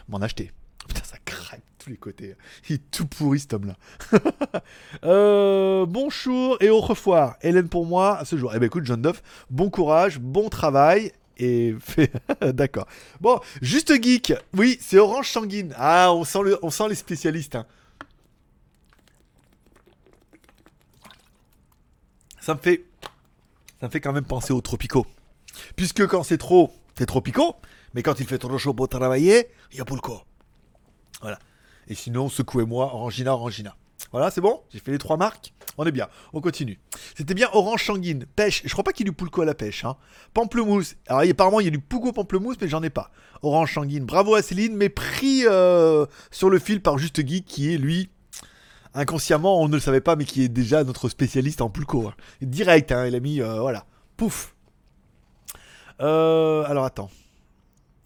m'en 0.09 0.19
acheter. 0.19 0.51
Putain, 0.89 1.05
ça 1.05 1.17
craque 1.25 1.61
de 1.61 1.85
tous 1.85 1.91
les 1.91 1.97
côtés. 1.97 2.35
Il 2.69 2.77
est 2.77 2.91
tout 2.91 3.07
pourri 3.07 3.39
cet 3.41 3.55
homme-là. 3.55 3.77
Euh, 5.05 5.87
bonjour 5.87 6.57
et 6.61 6.69
au 6.69 6.81
revoir. 6.81 7.37
Hélène 7.43 7.69
pour 7.69 7.87
moi 7.87 8.21
ce 8.25 8.37
jour. 8.37 8.53
Eh 8.55 8.59
ben 8.59 8.67
écoute, 8.67 8.85
John 8.85 9.01
Duff, 9.01 9.23
bon 9.49 9.71
courage, 9.71 10.19
bon 10.19 10.49
travail. 10.49 11.13
Et. 11.41 11.75
D'accord. 12.53 12.87
Bon, 13.21 13.41
juste 13.63 13.93
geek. 14.03 14.35
Oui, 14.55 14.79
c'est 14.81 14.99
orange 14.99 15.31
sanguine. 15.31 15.75
Ah, 15.77 16.13
on 16.13 16.25
sent, 16.25 16.43
le... 16.45 16.59
on 16.63 16.71
sent 16.71 16.89
les 16.89 16.95
spécialistes. 16.95 17.57
hein. 17.57 17.67
Ça 22.41 22.55
me 22.55 22.61
fait. 22.61 22.85
Ça 23.81 23.87
me 23.87 23.91
fait 23.91 24.01
quand 24.01 24.13
même 24.13 24.25
penser 24.25 24.53
aux 24.53 24.61
tropicaux. 24.61 25.07
Puisque 25.77 26.07
quand 26.07 26.23
c'est 26.23 26.39
trop, 26.39 26.73
c'est 26.97 27.07
tropico. 27.07 27.57
Mais 27.95 28.03
quand 28.03 28.21
il 28.21 28.27
fait 28.27 28.39
trop 28.39 28.57
chaud 28.59 28.75
pour 28.75 28.89
travailler, 28.89 29.49
il 29.73 29.79
y 29.79 29.81
a. 29.81 29.85
Voilà. 31.21 31.39
Et 31.89 31.95
sinon, 31.95 32.29
secouez-moi, 32.29 32.95
Orangina, 32.95 33.35
Orangina. 33.35 33.77
Voilà, 34.13 34.31
c'est 34.31 34.41
bon? 34.41 34.61
J'ai 34.73 34.81
fait 34.81 34.91
les 34.91 34.99
trois 34.99 35.17
marques 35.17 35.53
On 35.79 35.85
est 35.85 35.93
bien, 35.93 36.09
on 36.33 36.41
continue. 36.41 36.81
C'était 37.17 37.35
bien 37.35 37.49
orange 37.53 37.85
sanguine, 37.85 38.27
pêche. 38.37 38.63
Je 38.65 38.73
crois 38.73 38.83
pas 38.83 38.93
qu'il 38.93 39.07
y 39.07 39.09
ait 39.09 39.13
du 39.13 39.17
pulco 39.17 39.43
à 39.43 39.45
la 39.45 39.55
pêche. 39.55 39.85
Hein. 39.85 39.97
Pamplemousse. 40.35 40.97
Alors, 41.07 41.23
apparemment, 41.31 41.61
il 41.61 41.65
y 41.65 41.69
a 41.69 41.71
du 41.71 41.79
pougo 41.79 42.13
pamplemousse, 42.13 42.57
mais 42.61 42.69
j'en 42.69 42.83
ai 42.83 42.91
pas. 42.91 43.11
Orange 43.43 43.75
sanguine. 43.75 44.05
Bravo 44.05 44.35
à 44.35 44.43
Céline, 44.43 44.75
mais 44.77 44.89
pris 44.89 45.47
euh, 45.47 46.07
sur 46.31 46.51
le 46.51 46.59
fil 46.59 46.83
par 46.83 46.99
Juste 46.99 47.25
Geek, 47.27 47.45
qui 47.45 47.73
est 47.73 47.79
lui, 47.79 48.11
inconsciemment, 48.95 49.61
on 49.63 49.69
ne 49.69 49.75
le 49.75 49.81
savait 49.81 50.01
pas, 50.01 50.17
mais 50.17 50.25
qui 50.25 50.43
est 50.43 50.49
déjà 50.49 50.83
notre 50.83 51.09
spécialiste 51.09 51.61
en 51.61 51.71
pulco. 51.71 52.09
hein. 52.09 52.15
Direct, 52.43 52.91
hein, 52.93 53.07
il 53.07 53.15
a 53.15 53.21
mis, 53.21 53.41
euh, 53.41 53.61
voilà, 53.61 53.87
pouf. 54.17 54.55
Euh, 56.01 56.65
alors, 56.65 56.85
attends. 56.85 57.11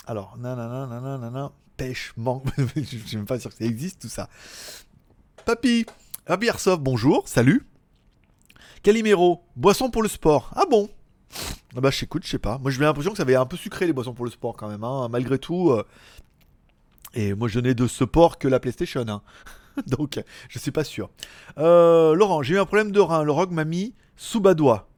Alors, 0.07 0.37
nanana, 0.39 0.87
nanana, 0.87 1.53
pêche, 1.77 2.13
mangue. 2.17 2.43
Je 2.77 2.83
suis 2.99 3.17
même 3.17 3.25
pas 3.27 3.41
sûr 3.41 3.51
que 3.51 3.57
ça 3.57 3.65
existe 3.65 4.03
tout 4.03 4.09
ça. 4.09 4.29
Papy, 5.47 5.85
Papy 6.25 6.49
bonjour, 6.81 7.29
salut. 7.29 7.67
Calimero, 8.83 9.43
boisson 9.57 9.91
pour 9.91 10.03
le 10.03 10.09
sport. 10.09 10.51
Ah 10.55 10.65
bon? 10.71 10.89
Ah 11.77 11.81
Bah, 11.81 11.91
j'écoute, 11.91 12.25
je 12.25 12.31
sais 12.31 12.39
pas. 12.39 12.59
Moi, 12.59 12.71
j'ai 12.71 12.81
l'impression 12.81 13.11
que 13.11 13.17
ça 13.19 13.25
avait 13.25 13.35
un 13.35 13.45
peu 13.45 13.57
sucré 13.57 13.87
les 13.87 13.93
boissons 13.93 14.15
pour 14.15 14.25
le 14.25 14.31
sport 14.31 14.57
quand 14.57 14.69
même, 14.69 14.85
hein, 14.85 15.09
malgré 15.11 15.39
tout. 15.39 15.71
euh. 15.71 15.85
Et 17.13 17.35
moi, 17.35 17.49
je 17.49 17.61
n'ai 17.61 17.75
de 17.75 17.87
sport 17.87 18.39
que 18.39 18.49
la 18.49 18.59
PlayStation. 18.59 19.05
hein. 19.07 19.23
Donc, 19.87 20.23
je 20.49 20.59
suis 20.59 20.71
pas 20.71 20.85
sûr. 20.85 21.11
Euh, 21.59 22.15
Laurent, 22.15 22.43
j'ai 22.43 22.55
eu 22.55 22.59
un 22.59 22.67
problème 22.67 22.91
de 22.91 23.01
rein. 23.01 23.23
Le 23.23 23.33
rogue 23.33 23.51
m'a 23.53 23.65
mis 23.65 23.95
sous 24.17 24.41
badois. 24.41 24.89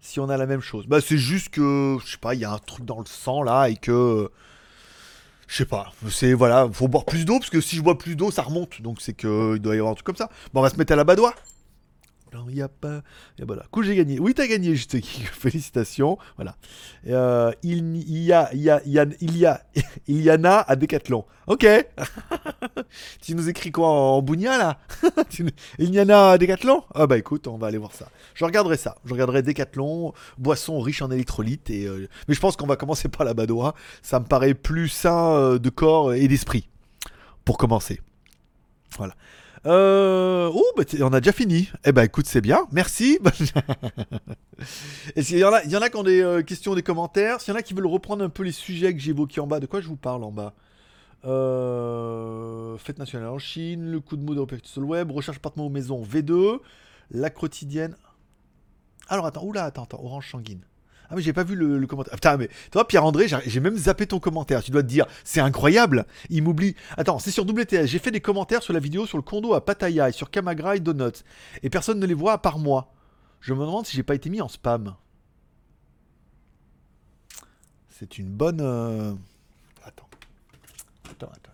Si 0.00 0.20
on 0.20 0.28
a 0.28 0.36
la 0.36 0.46
même 0.46 0.60
chose. 0.60 0.86
Bah, 0.86 1.00
c'est 1.00 1.18
juste 1.18 1.48
que, 1.50 1.96
je 2.04 2.10
sais 2.12 2.18
pas, 2.18 2.34
il 2.34 2.40
y 2.40 2.44
a 2.44 2.52
un 2.52 2.58
truc 2.58 2.84
dans 2.84 2.98
le 2.98 3.06
sang 3.06 3.42
là 3.42 3.68
et 3.70 3.76
que. 3.76 4.30
Je 5.52 5.58
sais 5.58 5.66
pas. 5.66 5.92
C'est 6.10 6.32
voilà, 6.32 6.66
faut 6.72 6.88
boire 6.88 7.04
plus 7.04 7.26
d'eau 7.26 7.38
parce 7.38 7.50
que 7.50 7.60
si 7.60 7.76
je 7.76 7.82
bois 7.82 7.98
plus 7.98 8.16
d'eau, 8.16 8.30
ça 8.30 8.40
remonte. 8.40 8.80
Donc 8.80 9.02
c'est 9.02 9.12
que 9.12 9.56
il 9.56 9.60
doit 9.60 9.74
y 9.74 9.78
avoir 9.78 9.92
un 9.92 9.94
truc 9.94 10.06
comme 10.06 10.16
ça. 10.16 10.30
Bon, 10.54 10.60
on 10.60 10.62
va 10.62 10.70
se 10.70 10.76
mettre 10.76 10.94
à 10.94 10.96
la 10.96 11.04
badoie. 11.04 11.34
Non, 12.32 12.46
il 12.48 12.56
y 12.56 12.62
a 12.62 12.68
pas. 12.68 13.02
Et 13.38 13.44
voilà. 13.44 13.64
Coup, 13.70 13.82
j'ai 13.82 13.94
gagné. 13.94 14.18
Oui, 14.18 14.32
t'as 14.32 14.46
gagné, 14.46 14.74
juste. 14.74 14.96
Félicitations. 15.32 16.16
Voilà. 16.36 16.56
Euh, 17.06 17.52
il, 17.62 17.98
y 18.06 18.32
a, 18.32 18.48
il 18.54 18.60
y 18.60 18.70
a, 18.70 18.80
il 18.86 18.92
y 18.92 18.98
a, 19.46 19.62
il 20.06 20.22
y 20.22 20.30
en 20.30 20.44
a 20.44 20.64
à 20.66 20.76
Decathlon. 20.76 21.26
Ok. 21.46 21.66
tu 23.20 23.34
nous 23.34 23.50
écris 23.50 23.70
quoi 23.70 23.88
en 23.88 24.22
bougnat 24.22 24.56
là? 24.56 24.78
Il 25.78 25.94
y 25.94 26.00
en 26.00 26.08
a 26.08 26.30
à 26.30 26.38
Decathlon? 26.38 26.84
Ah 26.94 27.06
bah 27.06 27.18
écoute, 27.18 27.48
on 27.48 27.58
va 27.58 27.66
aller 27.66 27.78
voir 27.78 27.92
ça. 27.92 28.08
Je 28.34 28.46
regarderai 28.46 28.78
ça. 28.78 28.96
Je 29.04 29.12
regarderai 29.12 29.42
Decathlon, 29.42 30.14
boisson 30.38 30.80
riche 30.80 31.02
en 31.02 31.10
électrolytes. 31.10 31.68
Et, 31.68 31.84
euh, 31.84 32.08
Mais 32.28 32.34
je 32.34 32.40
pense 32.40 32.56
qu'on 32.56 32.66
va 32.66 32.76
commencer 32.76 33.08
par 33.08 33.26
la 33.26 33.34
badoie. 33.34 33.74
Ça 34.00 34.20
me 34.20 34.24
paraît 34.24 34.54
plus 34.54 34.88
sain 34.88 35.34
euh, 35.34 35.58
de 35.58 35.68
corps 35.68 36.14
et 36.14 36.28
d'esprit. 36.28 36.66
Pour 37.44 37.58
commencer. 37.58 38.00
Voilà. 38.96 39.14
Euh... 39.66 40.50
Oh, 40.52 40.64
bah, 40.76 40.84
on 41.00 41.12
a 41.12 41.20
déjà 41.20 41.32
fini. 41.32 41.70
Eh 41.84 41.92
ben, 41.92 42.02
écoute, 42.02 42.26
c'est 42.26 42.40
bien. 42.40 42.66
Merci. 42.72 43.18
Est-ce 45.16 45.32
y 45.32 45.36
il 45.36 45.70
y 45.70 45.76
en 45.76 45.82
a 45.82 45.88
qui 45.88 45.96
ont 45.96 46.02
des 46.02 46.22
euh, 46.22 46.42
questions, 46.42 46.74
des 46.74 46.82
commentaires 46.82 47.40
S'il 47.40 47.52
y 47.52 47.56
en 47.56 47.58
a 47.58 47.62
qui 47.62 47.74
veulent 47.74 47.86
reprendre 47.86 48.24
un 48.24 48.28
peu 48.28 48.42
les 48.42 48.52
sujets 48.52 48.92
que 48.92 49.00
j'ai 49.00 49.10
évoqués 49.10 49.40
en 49.40 49.46
bas, 49.46 49.60
de 49.60 49.66
quoi 49.66 49.80
je 49.80 49.88
vous 49.88 49.96
parle 49.96 50.24
en 50.24 50.32
bas? 50.32 50.54
Euh, 51.24 52.76
Fête 52.78 52.98
nationale 52.98 53.28
en 53.28 53.38
Chine, 53.38 53.90
le 53.90 54.00
coup 54.00 54.16
de 54.16 54.24
mou 54.24 54.34
de 54.34 54.44
sur 54.64 54.80
le 54.80 54.86
web, 54.86 55.10
recherche 55.10 55.36
appartement 55.36 55.66
aux 55.66 55.70
maisons 55.70 56.02
V2, 56.02 56.58
la 57.10 57.30
quotidienne. 57.30 57.96
Alors 59.08 59.26
attends, 59.26 59.44
oula, 59.44 59.64
attends, 59.64 59.84
attends, 59.84 60.02
orange 60.02 60.30
sanguine. 60.30 60.62
Ah 61.12 61.16
mais 61.16 61.20
j'ai 61.20 61.34
pas 61.34 61.44
vu 61.44 61.54
le, 61.56 61.86
commentaire. 61.86 62.14
Putain 62.14 62.38
mais 62.38 62.48
toi 62.70 62.88
Pierre-André, 62.88 63.26
j'ai 63.28 63.60
même 63.60 63.76
zappé 63.76 64.06
ton 64.06 64.18
commentaire. 64.18 64.62
Tu 64.62 64.70
dois 64.70 64.82
te 64.82 64.88
dire, 64.88 65.04
c'est 65.24 65.42
incroyable. 65.42 66.06
Il 66.30 66.42
m'oublie. 66.42 66.74
Attends, 66.96 67.18
c'est 67.18 67.30
sur 67.30 67.44
WTS. 67.44 67.84
J'ai 67.84 67.98
fait 67.98 68.10
des 68.10 68.22
commentaires 68.22 68.62
sur 68.62 68.72
la 68.72 68.80
vidéo 68.80 69.04
sur 69.04 69.18
le 69.18 69.22
condo 69.22 69.52
à 69.52 69.62
Pattaya 69.62 70.08
et 70.08 70.12
sur 70.12 70.30
Kamagra 70.30 70.76
et 70.76 70.80
Donuts. 70.80 71.22
Et 71.62 71.68
personne 71.68 72.00
ne 72.00 72.06
les 72.06 72.14
voit 72.14 72.32
à 72.32 72.38
part 72.38 72.58
moi. 72.58 72.94
Je 73.40 73.52
me 73.52 73.58
demande 73.60 73.84
si 73.84 73.94
j'ai 73.94 74.02
pas 74.02 74.14
été 74.14 74.30
mis 74.30 74.40
en 74.40 74.48
spam. 74.48 74.94
C'est 77.90 78.16
une 78.16 78.30
bonne. 78.30 78.62
euh, 78.62 79.12
Attends. 79.84 80.08
Attends, 81.10 81.26
attends. 81.30 81.52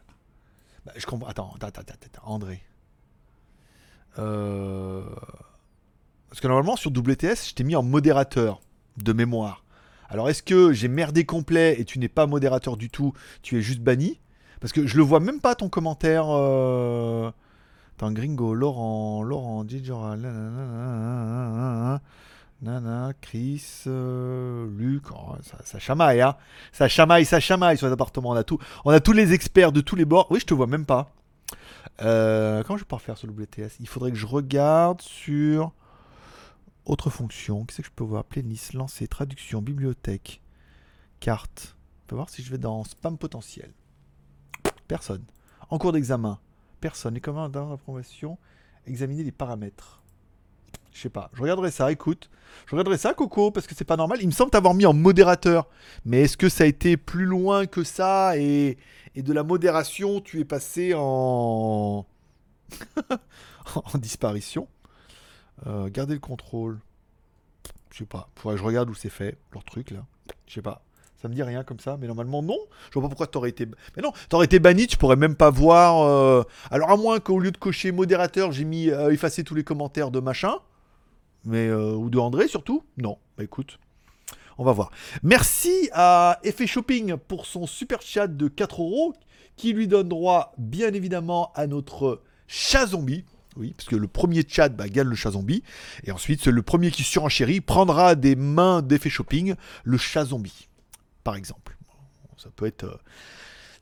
Bah, 0.87 0.93
je 0.95 1.05
comprends. 1.05 1.29
Attends, 1.29 1.53
attends, 1.57 1.67
attends, 1.67 1.81
attends, 1.81 2.07
attends. 2.07 2.23
André. 2.31 2.63
Euh... 4.21 5.03
Parce 6.29 6.41
que 6.41 6.47
normalement 6.47 6.77
sur 6.77 6.93
WTS, 6.93 7.49
je 7.49 7.55
t'ai 7.55 7.65
mis 7.65 7.75
en 7.75 7.83
modérateur 7.83 8.61
de 9.03 9.13
mémoire. 9.13 9.65
Alors 10.09 10.31
est-ce 10.31 10.43
que 10.43 10.73
j'ai 10.73 10.89
merdé 10.89 11.25
complet 11.25 11.77
et 11.79 11.85
tu 11.85 11.99
n'es 11.99 12.09
pas 12.09 12.27
modérateur 12.27 12.77
du 12.77 12.89
tout, 12.89 13.13
tu 13.43 13.59
es 13.59 13.61
juste 13.61 13.81
banni 13.81 14.21
Parce 14.61 14.73
que 14.73 14.87
je 14.87 14.97
le 14.97 15.03
vois 15.03 15.21
même 15.21 15.41
pas 15.41 15.55
ton 15.55 15.69
commentaire. 15.69 16.27
Euh... 16.29 17.31
Attends, 17.97 18.13
Gringo, 18.13 18.55
Laurent, 18.55 19.23
Laurent, 19.23 19.65
Didjora, 19.65 20.17
Nana, 22.61 23.13
Chris, 23.21 23.85
euh, 23.87 24.67
Luc, 24.77 25.11
oh, 25.13 25.35
ça, 25.65 25.79
chamaille, 25.79 26.21
hein 26.21 26.37
Ça 26.73 26.89
chamaille, 26.89 27.25
ça 27.25 27.41
chamaille 27.41 27.77
sur 27.77 27.87
les 27.87 27.93
appartements. 27.93 28.31
On 28.31 28.35
a, 28.35 28.45
tout, 28.45 28.59
on 28.85 28.91
a 28.91 29.01
tous 29.01 29.13
les 29.13 29.33
experts 29.33 29.73
de 29.73 29.81
tous 29.81 29.97
les 29.97 30.05
bords. 30.05 30.27
Oui, 30.31 30.41
je 30.41 30.47
te 30.47 30.55
vois 30.55 30.67
même 30.67 30.87
pas. 30.87 31.11
Euh, 32.03 32.63
comment 32.65 32.77
je 32.77 32.83
vais 32.83 32.87
pouvoir 32.87 33.03
faire 33.03 33.17
sur 33.17 33.29
WTS 33.29 33.79
Il 33.81 33.89
faudrait 33.89 34.11
que 34.11 34.17
je 34.17 34.27
regarde 34.27 35.01
sur 35.01 35.73
autre 36.89 37.11
fonction. 37.11 37.65
Qu'est-ce 37.65 37.83
que 37.83 37.87
je 37.87 37.93
peux 37.93 38.05
voir 38.05 38.25
Playlist, 38.25 38.73
lancer, 38.73 39.07
traduction, 39.07 39.63
bibliothèque, 39.63 40.43
carte. 41.21 41.77
On 42.05 42.07
peut 42.09 42.17
voir 42.17 42.31
si 42.31 42.43
je 42.43 42.51
vais 42.51 42.59
dans 42.59 42.83
spam 42.85 43.19
potentiel. 43.19 43.73
Personne. 44.89 45.25
En 45.71 45.79
cours 45.79 45.93
d'examen. 45.93 46.41
Personne. 46.81 47.15
Les 47.15 47.21
commandes 47.21 47.53
d'approbation. 47.53 48.39
Examiner 48.87 49.23
les 49.23 49.33
paramètres? 49.33 50.03
Je 50.93 51.03
sais 51.03 51.11
pas. 51.11 51.31
Je 51.35 51.43
regarderai 51.43 51.71
ça, 51.71 51.93
écoute. 51.93 52.31
Je 52.67 52.73
regarderai 52.73 52.97
ça, 52.97 53.13
Coco, 53.13 53.51
parce 53.51 53.67
que 53.67 53.75
c'est 53.75 53.85
pas 53.85 53.97
normal. 53.97 54.19
Il 54.23 54.27
me 54.27 54.33
semble 54.33 54.51
t'avoir 54.51 54.75
mis 54.75 54.87
en 54.87 54.95
modérateur. 54.95 55.69
Mais 56.05 56.23
est-ce 56.23 56.37
que 56.37 56.49
ça 56.49 56.65
a 56.65 56.67
été 56.67 56.97
plus 56.97 57.27
loin 57.27 57.67
que 57.67 57.85
ça 57.85 58.39
et, 58.39 58.79
et 59.15 59.23
de 59.23 59.33
la 59.33 59.45
modération, 59.45 60.21
tu 60.21 60.41
es 60.41 60.45
passé 60.45 60.95
en. 60.97 62.07
en 63.75 63.99
disparition? 63.99 64.67
Euh, 65.67 65.89
Garder 65.91 66.15
le 66.15 66.21
contrôle. 66.21 66.79
Je 67.91 67.99
sais 67.99 68.07
pas. 68.07 68.29
Faudrait 68.37 68.57
que 68.57 68.61
je 68.61 68.67
regarde 68.67 68.91
où 68.91 68.95
c'est 68.95 69.09
fait, 69.11 69.39
leur 69.53 69.65
truc 69.65 69.91
là. 69.91 70.05
Je 70.47 70.55
sais 70.55 70.63
pas. 70.63 70.83
Ça 71.21 71.27
me 71.29 71.35
dit 71.35 71.43
rien 71.43 71.65
comme 71.65 71.81
ça, 71.81 71.97
mais 71.99 72.07
normalement 72.07 72.43
non. 72.43 72.59
Je 72.91 72.95
vois 72.95 73.03
pas 73.03 73.09
pourquoi 73.09 73.27
t'aurais 73.27 73.49
été. 73.51 73.67
Mais 73.97 74.03
non, 74.03 74.13
t'aurais 74.29 74.45
été 74.45 74.61
banni, 74.61 74.87
tu 74.87 74.97
pourrais 74.97 75.17
même 75.17 75.35
pas 75.35 75.51
voir. 75.51 76.03
euh, 76.07 76.45
Alors 76.71 76.91
à 76.91 76.97
moins 76.97 77.19
qu'au 77.19 77.41
lieu 77.41 77.51
de 77.51 77.57
cocher 77.59 77.91
modérateur, 77.91 78.53
j'ai 78.53 78.65
mis 78.65 78.91
euh, 78.91 79.11
effacer 79.13 79.43
tous 79.43 79.55
les 79.57 79.65
commentaires 79.65 80.11
de 80.13 80.21
machin. 80.21 80.55
Mais 81.45 81.67
euh, 81.67 81.93
ou 81.95 82.09
de 82.11 82.19
André 82.19 82.47
surtout. 82.47 82.85
Non. 82.99 83.19
Bah 83.37 83.45
écoute. 83.45 83.79
On 84.59 84.65
va 84.65 84.73
voir. 84.73 84.91
Merci 85.23 85.89
à 85.93 86.39
Effet 86.45 86.67
Shopping 86.67 87.17
pour 87.17 87.47
son 87.47 87.67
super 87.67 88.03
chat 88.03 88.27
de 88.27 88.49
4 88.49 88.83
euros 88.83 89.15
qui 89.57 89.73
lui 89.73 89.89
donne 89.89 90.09
droit 90.09 90.53
bien 90.59 90.93
évidemment 90.93 91.53
à 91.55 91.67
notre 91.67 92.23
chat 92.47 92.87
zombie. 92.87 93.25
Oui, 93.59 93.75
parce 93.77 93.89
que 93.89 93.97
le 93.97 94.07
premier 94.07 94.45
chat 94.49 94.69
bah, 94.69 94.89
gagne 94.89 95.09
le 95.09 95.17
chat 95.17 95.33
zombie. 95.33 95.63
Et 96.05 96.13
ensuite, 96.13 96.47
le 96.47 96.63
premier 96.63 96.91
qui 96.91 97.03
surenchérit 97.03 97.61
prendra 97.61 98.15
des 98.15 98.37
mains 98.37 98.83
d'effet 98.83 99.11
shopping 99.11 99.55
le 99.85 99.99
chat 99.99 100.25
zombie, 100.27 100.69
par 101.25 101.35
exemple. 101.35 101.77
Ça 102.37 102.51
peut 102.55 102.67
être. 102.67 102.85
euh, 102.85 102.97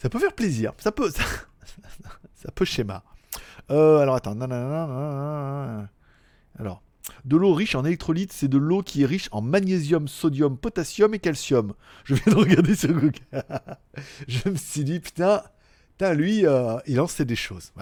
ça 0.00 0.08
peut 0.08 0.18
faire 0.18 0.32
plaisir. 0.32 0.72
Ça 0.78 0.92
peut. 0.92 1.10
Ça, 2.34 2.52
peut 2.52 2.64
schéma. 2.64 3.02
Euh, 3.70 3.98
alors 3.98 4.14
attends. 4.14 4.34
nanana. 4.34 5.88
Alors. 6.58 6.82
De 7.24 7.36
l'eau 7.36 7.54
riche 7.54 7.74
en 7.76 7.84
électrolytes, 7.84 8.32
c'est 8.32 8.48
de 8.48 8.58
l'eau 8.58 8.82
qui 8.82 9.02
est 9.02 9.06
riche 9.06 9.28
en 9.30 9.40
magnésium, 9.40 10.08
sodium, 10.08 10.58
potassium 10.58 11.14
et 11.14 11.18
calcium. 11.20 11.74
Je 12.04 12.14
viens 12.14 12.32
de 12.32 12.38
regarder 12.38 12.74
sur 12.74 12.92
Google. 12.92 13.12
Je 14.28 14.48
me 14.48 14.56
suis 14.56 14.82
dit, 14.84 14.98
putain, 14.98 15.42
putain 15.98 16.12
lui, 16.14 16.46
euh, 16.46 16.76
il 16.86 17.00
sait 17.08 17.24
des 17.24 17.36
choses. 17.36 17.72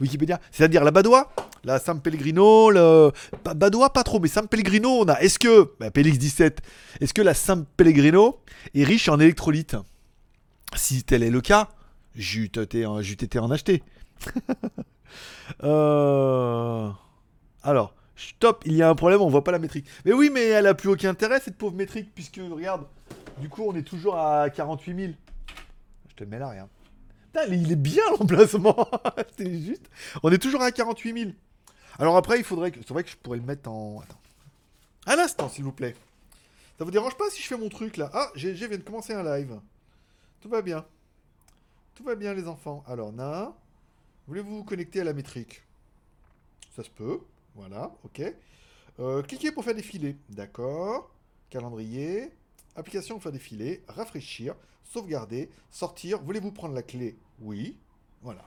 Wikipédia, 0.00 0.40
c'est-à-dire 0.50 0.82
la 0.82 0.90
Badois, 0.90 1.32
la 1.64 1.78
San 1.78 2.00
Pellegrino, 2.00 2.70
le... 2.70 3.12
Ba- 3.44 3.54
Badois 3.54 3.92
pas 3.92 4.02
trop, 4.02 4.18
mais 4.18 4.28
San 4.28 4.48
Pellegrino, 4.48 4.88
on 4.90 5.08
a. 5.08 5.20
Est-ce 5.20 5.38
que, 5.38 5.70
bah, 5.78 5.90
Pélix 5.90 6.18
17, 6.18 6.60
est-ce 7.00 7.14
que 7.14 7.22
la 7.22 7.34
San 7.34 7.64
Pellegrino 7.76 8.40
est 8.74 8.84
riche 8.84 9.08
en 9.08 9.20
électrolytes? 9.20 9.76
Si 10.74 11.04
tel 11.04 11.22
est 11.22 11.30
le 11.30 11.40
cas, 11.40 11.68
j'eût 12.16 12.50
été, 12.56 12.86
en- 12.86 12.98
en 13.00 13.50
acheter. 13.50 13.82
Euh, 15.64 16.88
Alors, 17.62 17.94
stop, 18.16 18.62
il 18.64 18.74
y 18.74 18.82
a 18.82 18.88
un 18.88 18.94
problème, 18.94 19.20
on 19.20 19.28
voit 19.28 19.42
pas 19.44 19.50
la 19.52 19.58
métrique. 19.58 19.84
Mais 20.04 20.12
oui, 20.12 20.30
mais 20.32 20.46
elle 20.46 20.66
a 20.68 20.74
plus 20.74 20.88
aucun 20.88 21.10
intérêt 21.10 21.40
cette 21.40 21.56
pauvre 21.58 21.74
métrique, 21.74 22.10
puisque 22.14 22.40
regarde, 22.50 22.86
du 23.40 23.48
coup 23.48 23.64
on 23.66 23.74
est 23.74 23.82
toujours 23.82 24.16
à 24.16 24.48
48 24.48 24.94
000. 24.96 25.12
Je 26.08 26.14
te 26.14 26.24
mets 26.24 26.38
là, 26.38 26.48
regarde. 26.50 26.68
Il 27.48 27.72
est 27.72 27.76
bien 27.76 28.02
l'emplacement. 28.18 28.88
C'est 29.38 29.60
juste. 29.60 29.88
On 30.22 30.30
est 30.30 30.38
toujours 30.38 30.62
à 30.62 30.72
48 30.72 31.18
000. 31.18 31.30
Alors 31.98 32.16
après, 32.16 32.38
il 32.38 32.44
faudrait 32.44 32.70
que. 32.70 32.80
C'est 32.80 32.92
vrai 32.92 33.04
que 33.04 33.10
je 33.10 33.16
pourrais 33.16 33.38
le 33.38 33.44
mettre 33.44 33.70
en. 33.70 34.00
Attends. 34.00 34.20
Un 35.06 35.18
instant, 35.18 35.48
s'il 35.48 35.64
vous 35.64 35.72
plaît. 35.72 35.94
Ça 36.78 36.84
vous 36.84 36.90
dérange 36.90 37.16
pas 37.16 37.28
si 37.30 37.42
je 37.42 37.46
fais 37.46 37.58
mon 37.58 37.68
truc 37.68 37.96
là? 37.96 38.10
Ah, 38.12 38.30
GG 38.34 38.66
vient 38.66 38.78
de 38.78 38.82
commencer 38.82 39.12
un 39.12 39.22
live. 39.22 39.60
Tout 40.40 40.48
va 40.48 40.62
bien. 40.62 40.84
Tout 41.94 42.04
va 42.04 42.14
bien, 42.14 42.32
les 42.32 42.48
enfants. 42.48 42.82
Alors, 42.86 43.12
Na, 43.12 43.54
voulez-vous 44.26 44.58
vous 44.58 44.64
connecter 44.64 45.02
à 45.02 45.04
la 45.04 45.12
métrique? 45.12 45.62
Ça 46.74 46.82
se 46.82 46.90
peut. 46.90 47.20
Voilà, 47.54 47.92
ok. 48.04 48.22
Euh, 48.98 49.22
cliquez 49.22 49.52
pour 49.52 49.64
faire 49.64 49.74
défiler. 49.74 50.16
D'accord. 50.30 51.10
Calendrier. 51.50 52.30
Application 52.76 53.20
faire 53.20 53.32
défiler. 53.32 53.82
Rafraîchir. 53.88 54.54
Sauvegarder. 54.92 55.50
Sortir. 55.70 56.20
Voulez-vous 56.22 56.52
prendre 56.52 56.74
la 56.74 56.82
clé? 56.82 57.16
Oui. 57.40 57.76
Voilà. 58.22 58.44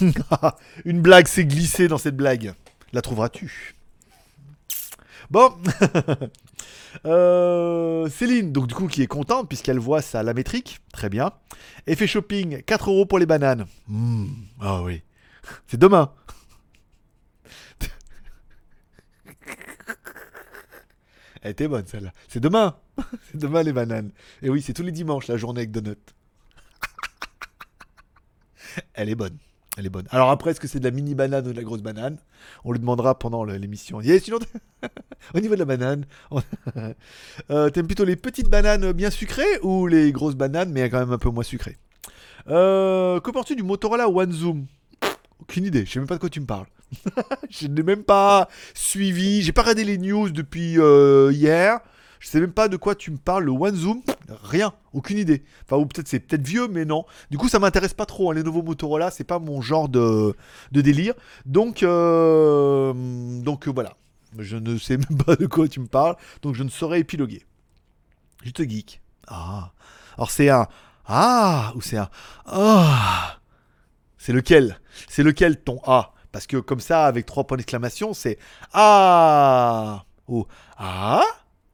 Une 0.84 1.00
blague 1.00 1.26
s'est 1.26 1.44
glissée 1.44 1.88
dans 1.88 1.98
cette 1.98 2.16
blague. 2.16 2.54
La 2.92 3.02
trouveras-tu? 3.02 3.74
Bon. 5.30 5.52
Euh, 7.04 8.08
Céline, 8.08 8.50
donc 8.50 8.66
du 8.66 8.74
coup, 8.74 8.88
qui 8.88 9.02
est 9.02 9.06
contente 9.06 9.46
puisqu'elle 9.46 9.78
voit 9.78 10.00
ça 10.00 10.22
la 10.22 10.32
métrique. 10.32 10.80
Très 10.92 11.08
bien. 11.10 11.32
Effet 11.86 12.06
shopping, 12.06 12.62
4 12.62 12.90
euros 12.90 13.04
pour 13.06 13.18
les 13.18 13.26
bananes. 13.26 13.66
Hmm, 13.86 14.26
Ah 14.60 14.82
oui. 14.82 15.02
C'est 15.66 15.76
demain. 15.76 16.10
Elle 21.42 21.52
était 21.52 21.68
bonne 21.68 21.86
celle-là. 21.86 22.12
C'est 22.28 22.40
demain. 22.40 22.76
c'est 23.30 23.38
demain 23.38 23.62
les 23.62 23.72
bananes. 23.72 24.10
Et 24.42 24.50
oui, 24.50 24.62
c'est 24.62 24.72
tous 24.72 24.82
les 24.82 24.92
dimanches 24.92 25.28
la 25.28 25.36
journée 25.36 25.60
avec 25.60 25.70
Donut. 25.70 25.98
Elle 28.94 29.08
est 29.08 29.14
bonne. 29.14 29.36
Elle 29.76 29.86
est 29.86 29.90
bonne. 29.90 30.06
Alors 30.10 30.30
après, 30.30 30.50
est-ce 30.50 30.60
que 30.60 30.66
c'est 30.66 30.80
de 30.80 30.84
la 30.84 30.90
mini 30.90 31.14
banane 31.14 31.46
ou 31.46 31.52
de 31.52 31.56
la 31.56 31.62
grosse 31.62 31.82
banane? 31.82 32.18
On 32.64 32.72
lui 32.72 32.80
demandera 32.80 33.16
pendant 33.16 33.44
l'émission. 33.44 34.00
Yeah, 34.00 34.18
sinon, 34.18 34.38
au 35.34 35.40
niveau 35.40 35.54
de 35.54 35.60
la 35.60 35.64
banane, 35.66 36.04
Euh, 37.50 37.70
t'aimes 37.70 37.86
plutôt 37.86 38.04
les 38.04 38.16
petites 38.16 38.48
bananes 38.48 38.90
bien 38.92 39.10
sucrées 39.10 39.60
ou 39.62 39.86
les 39.86 40.10
grosses 40.10 40.34
bananes 40.34 40.72
mais 40.72 40.90
quand 40.90 40.98
même 40.98 41.12
un 41.12 41.18
peu 41.18 41.30
moins 41.30 41.44
sucrées? 41.44 41.78
Euh, 42.48 43.20
Que 43.20 43.30
penses-tu 43.30 43.54
du 43.54 43.62
Motorola 43.62 44.08
One 44.08 44.32
Zoom? 44.32 44.66
Aucune 45.40 45.64
idée. 45.64 45.86
Je 45.86 45.92
sais 45.92 45.98
même 46.00 46.08
pas 46.08 46.16
de 46.16 46.20
quoi 46.20 46.30
tu 46.30 46.40
me 46.40 46.46
parles. 46.46 46.66
je 47.50 47.66
n'ai 47.66 47.82
même 47.82 48.04
pas 48.04 48.48
suivi. 48.74 49.42
J'ai 49.42 49.52
pas 49.52 49.62
regardé 49.62 49.84
les 49.84 49.98
news 49.98 50.30
depuis 50.30 50.78
euh, 50.78 51.32
hier. 51.32 51.80
Je 52.20 52.28
sais 52.28 52.40
même 52.40 52.52
pas 52.52 52.68
de 52.68 52.76
quoi 52.76 52.94
tu 52.94 53.10
me 53.10 53.16
parles. 53.16 53.44
Le 53.44 53.52
One 53.52 53.76
Zoom, 53.76 54.02
rien, 54.42 54.72
aucune 54.92 55.18
idée. 55.18 55.44
Enfin, 55.64 55.76
ou 55.76 55.86
peut-être 55.86 56.08
c'est 56.08 56.20
peut-être 56.20 56.46
vieux, 56.46 56.66
mais 56.68 56.84
non. 56.84 57.04
Du 57.30 57.38
coup, 57.38 57.48
ça 57.48 57.58
m'intéresse 57.58 57.94
pas 57.94 58.06
trop. 58.06 58.30
hein, 58.30 58.34
Les 58.34 58.42
nouveaux 58.42 58.62
Motorola, 58.62 59.10
c'est 59.10 59.24
pas 59.24 59.38
mon 59.38 59.60
genre 59.60 59.88
de, 59.88 60.34
délire. 60.72 61.14
Donc, 61.46 61.82
euh, 61.82 62.92
donc 63.42 63.68
euh, 63.68 63.70
voilà. 63.70 63.94
Je 64.38 64.56
ne 64.56 64.78
sais 64.78 64.96
même 65.08 65.18
pas 65.24 65.36
de 65.36 65.46
quoi 65.46 65.68
tu 65.68 65.80
me 65.80 65.86
parles, 65.86 66.16
donc 66.42 66.54
je 66.54 66.62
ne 66.62 66.68
saurais 66.68 67.00
épiloguer. 67.00 67.44
Je 68.44 68.50
te 68.50 68.62
geek. 68.62 69.00
Ah. 69.26 69.72
Alors 70.16 70.30
c'est 70.30 70.48
un 70.48 70.66
ah 71.06 71.72
ou 71.76 71.80
c'est 71.80 71.96
un 71.96 72.10
ah. 72.46 73.38
C'est 74.18 74.32
lequel? 74.32 74.80
C'est 75.08 75.22
lequel 75.22 75.60
ton 75.60 75.80
A? 75.86 76.12
Parce 76.32 76.46
que 76.46 76.56
comme 76.58 76.80
ça, 76.80 77.06
avec 77.06 77.26
trois 77.26 77.44
points 77.44 77.56
d'exclamation, 77.56 78.14
c'est 78.14 78.38
ah 78.72 80.04
ou 80.26 80.46
ah 80.76 81.24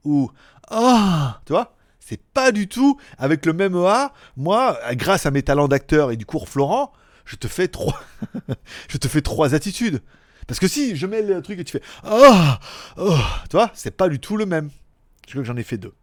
ou 0.05 0.31
ah. 0.71 1.40
Tu 1.47 1.53
vois? 1.53 1.77
C'est 1.99 2.23
pas 2.23 2.53
du 2.53 2.69
tout 2.69 2.99
avec 3.19 3.47
le 3.47 3.53
même 3.53 3.75
A. 3.77 4.12
Moi, 4.37 4.79
grâce 4.93 5.27
à 5.27 5.31
mes 5.31 5.43
talents 5.43 5.69
d'acteur 5.69 6.11
et 6.11 6.17
du 6.17 6.27
cours 6.27 6.49
Florent, 6.49 6.93
je 7.25 7.37
te 7.37 7.49
fais 7.49 7.69
trois, 7.69 8.01
je 8.88 8.99
te 8.99 9.09
fais 9.09 9.23
trois 9.23 9.55
attitudes. 9.55 10.03
Parce 10.47 10.61
que 10.61 10.69
si 10.69 10.97
je 10.97 11.07
mets 11.07 11.23
le 11.23 11.40
truc 11.40 11.59
et 11.59 11.64
tu 11.64 11.73
fais 11.73 11.83
ah, 12.03 12.61
oh, 12.99 13.17
tu 13.49 13.57
vois, 13.57 13.71
c'est 13.75 13.97
pas 13.97 14.09
du 14.09 14.21
tout 14.21 14.37
le 14.37 14.47
même. 14.47 14.71
Je 15.27 15.33
crois 15.33 15.43
que 15.43 15.49
j'en 15.49 15.57
ai 15.57 15.62
fait 15.62 15.79
deux. 15.79 15.95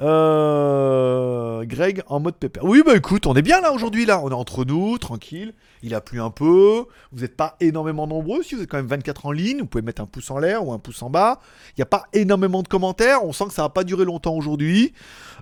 Euh, 0.00 1.64
Greg 1.64 2.02
en 2.06 2.20
mode 2.20 2.36
pépère. 2.36 2.64
Oui, 2.64 2.82
bah 2.84 2.96
écoute, 2.96 3.26
on 3.26 3.34
est 3.34 3.42
bien 3.42 3.60
là 3.60 3.72
aujourd'hui 3.72 4.06
là. 4.06 4.20
On 4.22 4.30
est 4.30 4.34
entre 4.34 4.64
nous, 4.64 4.98
tranquille. 4.98 5.54
Il 5.82 5.94
a 5.94 6.00
plu 6.00 6.20
un 6.20 6.30
peu. 6.30 6.86
Vous 7.12 7.20
n'êtes 7.20 7.36
pas 7.36 7.56
énormément 7.60 8.06
nombreux. 8.06 8.42
Si 8.42 8.54
vous 8.54 8.62
êtes 8.62 8.70
quand 8.70 8.78
même 8.78 8.86
24 8.86 9.26
en 9.26 9.32
ligne, 9.32 9.60
vous 9.60 9.66
pouvez 9.66 9.82
mettre 9.82 10.02
un 10.02 10.06
pouce 10.06 10.30
en 10.30 10.38
l'air 10.38 10.66
ou 10.66 10.72
un 10.72 10.78
pouce 10.78 11.02
en 11.02 11.10
bas. 11.10 11.40
Il 11.70 11.80
n'y 11.80 11.82
a 11.82 11.86
pas 11.86 12.04
énormément 12.12 12.62
de 12.62 12.68
commentaires. 12.68 13.24
On 13.24 13.32
sent 13.32 13.46
que 13.48 13.52
ça 13.52 13.62
va 13.62 13.68
pas 13.68 13.84
durer 13.84 14.04
longtemps 14.04 14.34
aujourd'hui. 14.34 14.94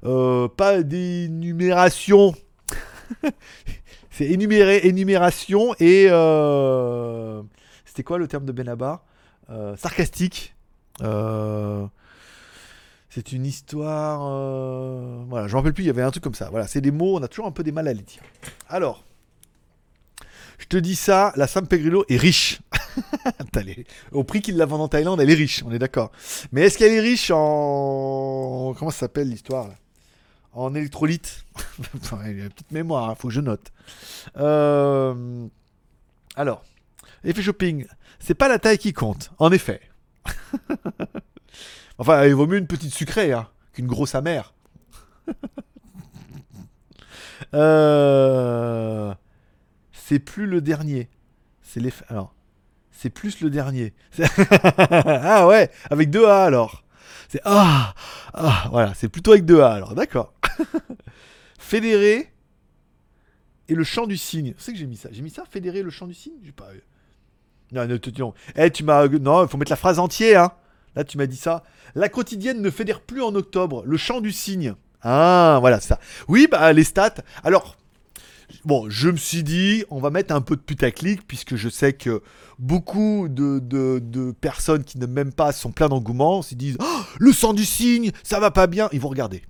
Euh, 0.05 0.49
pas 0.49 0.83
d'énumération. 0.83 2.35
C'est 4.11 4.27
énuméré, 4.27 4.81
énumération 4.87 5.75
et 5.81 6.07
euh, 6.11 7.41
c'était 7.87 8.03
quoi 8.03 8.19
le 8.19 8.29
terme 8.29 8.45
de 8.45 8.53
Benabar 8.53 9.05
Euh, 9.51 9.77
Sarcastique. 9.77 10.55
Euh, 11.03 11.87
c'est 13.15 13.33
une 13.33 13.45
histoire. 13.45 14.23
euh, 14.27 15.23
Voilà, 15.29 15.47
je 15.47 15.53
me 15.53 15.59
rappelle 15.59 15.75
plus, 15.75 15.85
il 15.85 15.89
y 15.89 15.91
avait 15.91 16.03
un 16.03 16.11
truc 16.11 16.25
comme 16.25 16.35
ça. 16.35 16.49
Voilà, 16.51 16.67
c'est 16.67 16.81
des 16.81 16.91
mots, 16.91 17.19
on 17.19 17.23
a 17.23 17.29
toujours 17.29 17.47
un 17.47 17.51
peu 17.53 17.63
des 17.63 17.73
mal 17.73 17.87
à 17.89 17.93
les 17.93 18.03
dire. 18.03 18.23
Alors, 18.69 19.05
je 20.59 20.65
te 20.67 20.77
dis 20.79 20.97
ça, 20.97 21.33
la 21.37 21.47
San 21.47 21.67
Pellegrino 21.67 22.05
est 22.09 22.17
riche. 22.17 22.61
Au 24.13 24.25
prix 24.25 24.41
qu'il 24.41 24.57
la 24.57 24.65
vend 24.65 24.81
en 24.81 24.89
Thaïlande, 24.89 25.21
elle 25.21 25.29
est 25.31 25.35
riche, 25.35 25.63
on 25.67 25.73
est 25.73 25.79
d'accord. 25.79 26.11
Mais 26.53 26.63
est-ce 26.63 26.79
qu'elle 26.79 26.93
est 26.93 27.01
riche 27.01 27.31
en. 27.35 28.75
Comment 28.79 28.91
ça 28.91 29.01
s'appelle 29.01 29.29
l'histoire 29.29 29.69
En 30.55 30.75
électrolyte 30.75 31.45
Il 32.25 32.39
y 32.39 32.41
a 32.41 32.45
une 32.45 32.51
petite 32.51 32.71
mémoire, 32.71 33.15
il 33.17 33.21
faut 33.21 33.29
que 33.29 33.35
je 33.35 33.41
note. 33.41 33.73
Euh, 34.39 35.47
Alors, 36.37 36.65
effet 37.25 37.43
shopping, 37.43 37.87
c'est 38.21 38.35
pas 38.35 38.49
la 38.49 38.59
taille 38.59 38.79
qui 38.79 38.93
compte, 38.95 39.33
en 39.39 39.53
effet. 39.53 39.81
enfin, 41.99 42.27
il 42.27 42.35
vaut 42.35 42.47
mieux 42.47 42.59
une 42.59 42.67
petite 42.67 42.95
sucrée 42.95 43.33
hein, 43.33 43.49
qu'une 43.73 43.87
grosse 43.87 44.15
amère. 44.15 44.55
Euh, 47.55 49.13
C'est 49.93 50.19
plus 50.19 50.47
le 50.47 50.63
dernier. 50.63 51.11
C'est 51.61 51.83
c'est 52.91 53.11
plus 53.11 53.41
le 53.41 53.51
dernier. 53.51 53.93
ah 55.07 55.47
ouais, 55.47 55.71
avec 55.91 56.09
deux 56.09 56.25
A 56.25 56.45
alors. 56.45 56.85
C'est 57.29 57.41
ah, 57.45 57.95
ah, 58.33 58.69
voilà, 58.71 58.95
c'est 58.95 59.09
plutôt 59.09 59.33
avec 59.33 59.45
deux 59.45 59.61
A 59.61 59.73
alors, 59.73 59.95
d'accord. 59.95 60.35
Fédéré 61.59 62.33
et 63.69 63.75
le 63.75 63.85
chant 63.85 64.07
du 64.07 64.17
cygne. 64.17 64.55
C'est 64.59 64.73
que 64.73 64.79
j'ai 64.79 64.87
mis 64.87 64.97
ça? 64.97 65.09
J'ai 65.13 65.23
mis 65.23 65.31
ça, 65.31 65.45
fédéré 65.45 65.79
et 65.79 65.83
le 65.83 65.91
chant 65.91 66.07
du 66.07 66.15
cygne? 66.15 66.35
J'ai 66.45 66.53
pas. 66.53 66.69
Non, 67.73 67.87
non, 67.87 67.99
non. 68.19 68.35
Eh, 68.55 68.71
tu 68.71 68.85
m'as. 68.85 69.09
Non, 69.09 69.45
il 69.45 69.49
faut 69.49 69.57
mettre 69.57 69.73
la 69.73 69.77
phrase 69.77 69.99
entière, 69.99 70.43
hein. 70.43 70.53
Là, 70.97 71.05
tu 71.05 71.17
m'as 71.19 71.27
dit 71.27 71.37
ça. 71.37 71.63
La 71.95 72.09
quotidienne 72.09 72.61
ne 72.61 72.71
fédère 72.71 73.01
plus 73.01 73.23
en 73.23 73.35
octobre. 73.35 73.83
Le 73.87 73.97
chant 73.97 74.21
du 74.21 74.33
cygne. 74.33 74.75
Ah, 75.03 75.59
voilà 75.61 75.81
ça. 75.81 75.99
Oui, 76.29 76.47
bah, 76.51 76.73
les 76.73 76.85
stats. 76.85 77.15
Alors, 77.45 77.77
bon, 78.65 78.89
je 78.89 79.09
me 79.11 79.17
suis 79.17 79.43
dit, 79.43 79.85
on 79.91 80.01
va 80.01 80.11
mettre 80.11 80.35
un 80.35 80.41
peu 80.41 80.55
de 80.57 80.61
putaclic, 80.61 81.27
puisque 81.27 81.57
je 81.57 81.69
sais 81.69 81.93
que 81.93 82.23
beaucoup 82.59 83.27
de, 83.29 83.59
de- 83.59 83.99
personnes 84.33 84.85
qui 84.85 84.99
ne 84.99 85.07
m'aiment 85.07 85.33
pas 85.33 85.53
sont 85.53 85.73
plein 85.73 85.89
d'engouement, 85.89 86.43
se 86.43 86.55
disent 86.55 86.77
Oh, 86.81 87.01
le 87.19 87.33
sang 87.33 87.53
du 87.55 87.65
cygne, 87.65 88.13
ça 88.23 88.39
va 88.39 88.51
pas 88.51 88.67
bien. 88.67 88.89
Ils 88.93 89.01
vont 89.01 89.09
regarder 89.09 89.43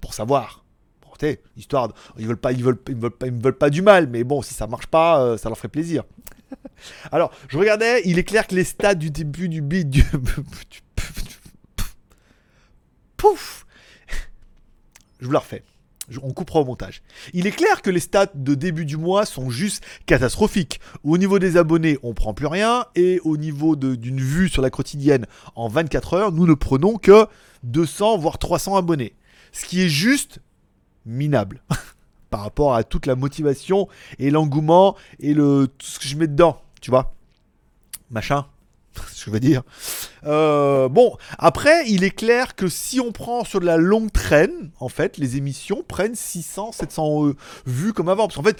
pour 0.00 0.14
savoir. 0.14 0.64
Bon, 1.02 1.10
histoire, 1.56 1.88
de- 1.88 1.94
ils 2.18 2.26
veulent 2.26 2.36
pas, 2.38 2.52
ils 2.52 2.64
veulent, 2.64 2.78
ils 2.88 2.96
veulent 2.96 3.10
pas, 3.10 3.26
ils 3.26 3.32
veulent 3.32 3.58
pas 3.58 3.70
du 3.70 3.82
mal, 3.82 4.08
mais 4.08 4.24
bon, 4.24 4.40
si 4.42 4.54
ça 4.54 4.66
marche 4.66 4.86
pas, 4.86 5.20
euh, 5.20 5.36
ça 5.36 5.48
leur 5.48 5.58
ferait 5.58 5.68
plaisir. 5.68 6.04
Alors, 7.12 7.32
je 7.48 7.58
regardais, 7.58 8.02
il 8.04 8.18
est 8.18 8.24
clair 8.24 8.46
que 8.46 8.54
les 8.54 8.64
stats 8.64 8.94
du 8.94 9.10
début 9.10 9.48
du 9.48 9.60
beat 9.60 9.90
du 9.90 10.04
pouf, 13.16 13.66
je 15.20 15.26
vous 15.26 15.32
la 15.32 15.40
refais. 15.40 15.62
On 16.22 16.32
coupera 16.32 16.60
au 16.60 16.64
montage. 16.64 17.02
Il 17.34 17.46
est 17.46 17.50
clair 17.52 17.82
que 17.82 17.90
les 17.90 18.00
stats 18.00 18.30
de 18.34 18.54
début 18.54 18.86
du 18.86 18.96
mois 18.96 19.26
sont 19.26 19.50
juste 19.50 19.84
catastrophiques. 20.06 20.80
Au 21.04 21.18
niveau 21.18 21.38
des 21.38 21.58
abonnés, 21.58 21.98
on 22.02 22.14
prend 22.14 22.32
plus 22.32 22.46
rien. 22.46 22.86
Et 22.94 23.20
au 23.24 23.36
niveau 23.36 23.76
d'une 23.76 24.20
vue 24.20 24.48
sur 24.48 24.62
la 24.62 24.70
quotidienne 24.70 25.26
en 25.54 25.68
24 25.68 26.14
heures, 26.14 26.32
nous 26.32 26.46
ne 26.46 26.54
prenons 26.54 26.96
que 26.96 27.26
200 27.64 28.16
voire 28.16 28.38
300 28.38 28.76
abonnés. 28.76 29.14
Ce 29.52 29.66
qui 29.66 29.82
est 29.82 29.88
juste 29.88 30.40
minable 31.04 31.62
par 32.30 32.40
rapport 32.40 32.74
à 32.74 32.84
toute 32.84 33.06
la 33.06 33.16
motivation 33.16 33.88
et 34.18 34.30
l'engouement 34.30 34.96
et 35.20 35.34
le 35.34 35.68
tout 35.78 35.86
ce 35.86 35.98
que 35.98 36.06
je 36.06 36.16
mets 36.16 36.26
dedans, 36.26 36.60
tu 36.80 36.90
vois. 36.90 37.14
Machin. 38.10 38.46
ce 39.12 39.24
que 39.24 39.26
je 39.26 39.30
veux 39.30 39.40
dire. 39.40 39.62
Euh, 40.24 40.88
bon, 40.88 41.16
après, 41.38 41.88
il 41.88 42.04
est 42.04 42.10
clair 42.10 42.56
que 42.56 42.68
si 42.68 43.00
on 43.00 43.12
prend 43.12 43.44
sur 43.44 43.60
de 43.60 43.66
la 43.66 43.76
longue 43.76 44.10
traîne, 44.10 44.70
en 44.80 44.88
fait, 44.88 45.18
les 45.18 45.36
émissions 45.36 45.84
prennent 45.86 46.14
600, 46.14 46.72
700 46.72 47.26
euh, 47.26 47.36
vues 47.66 47.92
comme 47.92 48.08
avant. 48.08 48.26
Parce 48.26 48.36
qu'en 48.36 48.42
fait, 48.42 48.58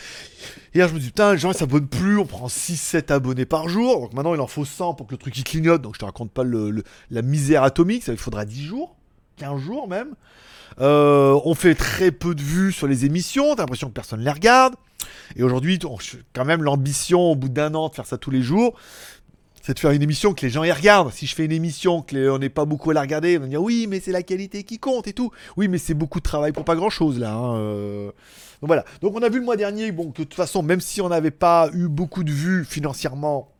hier, 0.74 0.88
je 0.88 0.94
me 0.94 1.00
dis, 1.00 1.07
putain, 1.07 1.33
les 1.33 1.38
gens, 1.38 1.50
ils 1.50 1.57
s'abonnent 1.57 1.88
plus, 1.88 2.18
on 2.18 2.26
prend 2.26 2.48
6, 2.48 2.76
7 2.76 3.11
abonnés 3.11 3.46
par 3.46 3.68
jour. 3.68 4.00
Donc 4.02 4.12
maintenant, 4.14 4.35
il 4.35 4.40
en 4.40 4.46
faut 4.46 4.64
100 4.64 4.94
pour 4.94 5.07
que 5.07 5.12
le 5.14 5.18
truc, 5.18 5.37
il 5.37 5.44
clignote. 5.44 5.83
Donc 5.83 5.94
je 5.94 5.98
te 6.00 6.04
raconte 6.04 6.31
pas 6.31 6.44
le- 6.44 6.85
la 7.11 7.22
misère 7.22 7.62
atomique, 7.62 8.04
ça 8.04 8.12
il 8.12 8.18
faudra 8.18 8.44
10 8.44 8.64
jours, 8.64 8.96
15 9.37 9.61
jours 9.61 9.88
même. 9.88 10.14
Euh, 10.81 11.38
on 11.45 11.55
fait 11.55 11.75
très 11.75 12.11
peu 12.12 12.35
de 12.35 12.43
vues 12.43 12.73
sur 12.73 12.87
les 12.87 13.05
émissions, 13.05 13.55
t'as 13.55 13.62
l'impression 13.62 13.88
que 13.88 13.93
personne 13.95 14.21
les 14.21 14.31
regarde. 14.31 14.75
Et 15.37 15.43
aujourd'hui, 15.43 15.79
quand 16.35 16.45
même, 16.45 16.62
l'ambition 16.62 17.21
au 17.21 17.37
bout 17.37 17.49
d'un 17.49 17.75
an 17.75 17.88
de 17.88 17.95
faire 17.95 18.07
ça 18.07 18.19
tous 18.19 18.31
les 18.31 18.43
jours, 18.43 18.75
c'est 19.62 19.75
de 19.75 19.79
faire 19.79 19.91
une 19.91 20.03
émission 20.03 20.33
que 20.33 20.47
les 20.47 20.51
gens 20.51 20.64
y 20.64 20.73
regardent. 20.73 21.12
Si 21.12 21.27
je 21.27 21.35
fais 21.35 21.45
une 21.45 21.53
émission 21.53 22.01
que 22.03 22.14
les- 22.14 22.38
n'est 22.38 22.49
pas 22.49 22.64
beaucoup 22.64 22.91
à 22.91 22.95
la 22.95 23.03
regarder, 23.03 23.35
ils 23.35 23.38
vont 23.38 23.47
dire 23.47 23.62
oui, 23.62 23.87
mais 23.88 24.01
c'est 24.01 24.12
la 24.12 24.23
qualité 24.23 24.64
qui 24.64 24.79
compte 24.79 25.07
et 25.09 25.12
tout. 25.12 25.31
Oui, 25.57 25.69
mais 25.69 25.79
c'est 25.79 25.95
beaucoup 25.95 26.21
de 26.21 26.25
travail 26.25 26.53
pour 26.53 26.64
pas 26.64 26.75
grand 26.77 26.91
chose 26.91 27.19
là. 27.19 27.35
hein, 27.35 27.57
euh. 27.57 28.07
Donc 28.61 28.69
voilà. 28.69 28.85
Donc 29.03 29.14
on 29.14 29.23
a 29.23 29.29
vu 29.29 29.38
le 29.41 29.45
mois 29.45 29.57
dernier, 29.57 29.93
bon, 29.93 30.07
de 30.07 30.12
toute 30.12 30.35
façon, 30.35 30.62
même 30.62 30.81
si 30.81 31.01
on 31.01 31.09
n'avait 31.11 31.31
pas 31.31 31.69
eu 31.75 31.87
beaucoup 31.88 32.25
de 32.25 32.33
vues 32.33 32.64
financièrement, 32.64 33.51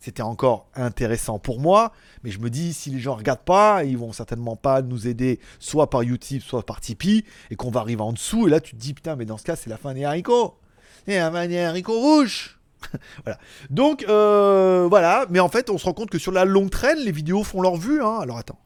c'était 0.00 0.22
encore 0.22 0.66
intéressant 0.74 1.38
pour 1.38 1.60
moi. 1.60 1.92
Mais 2.24 2.30
je 2.30 2.40
me 2.40 2.48
dis, 2.48 2.72
si 2.72 2.90
les 2.90 2.98
gens 2.98 3.14
regardent 3.14 3.44
pas, 3.44 3.84
ils 3.84 3.98
vont 3.98 4.12
certainement 4.12 4.56
pas 4.56 4.80
nous 4.80 5.06
aider, 5.06 5.40
soit 5.58 5.90
par 5.90 6.02
YouTube, 6.02 6.42
soit 6.42 6.64
par 6.64 6.80
Tipeee, 6.80 7.24
et 7.50 7.56
qu'on 7.56 7.70
va 7.70 7.80
arriver 7.80 8.02
en 8.02 8.12
dessous. 8.12 8.48
Et 8.48 8.50
là, 8.50 8.60
tu 8.60 8.74
te 8.74 8.80
dis, 8.80 8.94
putain, 8.94 9.14
mais 9.14 9.26
dans 9.26 9.36
ce 9.36 9.44
cas, 9.44 9.56
c'est 9.56 9.70
la 9.70 9.76
fin 9.76 9.92
des 9.92 10.04
haricots. 10.04 10.58
C'est 11.06 11.18
la 11.18 11.30
fin 11.30 11.46
des 11.46 11.58
haricots 11.58 12.00
rouges. 12.00 12.58
voilà. 13.24 13.38
Donc, 13.68 14.04
euh, 14.08 14.86
voilà. 14.88 15.26
Mais 15.28 15.40
en 15.40 15.50
fait, 15.50 15.68
on 15.68 15.76
se 15.76 15.84
rend 15.84 15.92
compte 15.92 16.10
que 16.10 16.18
sur 16.18 16.32
la 16.32 16.46
longue 16.46 16.70
traîne, 16.70 16.98
les 16.98 17.12
vidéos 17.12 17.44
font 17.44 17.60
leur 17.60 17.76
vue. 17.76 18.02
Hein. 18.02 18.20
Alors, 18.20 18.38
attends. 18.38 18.58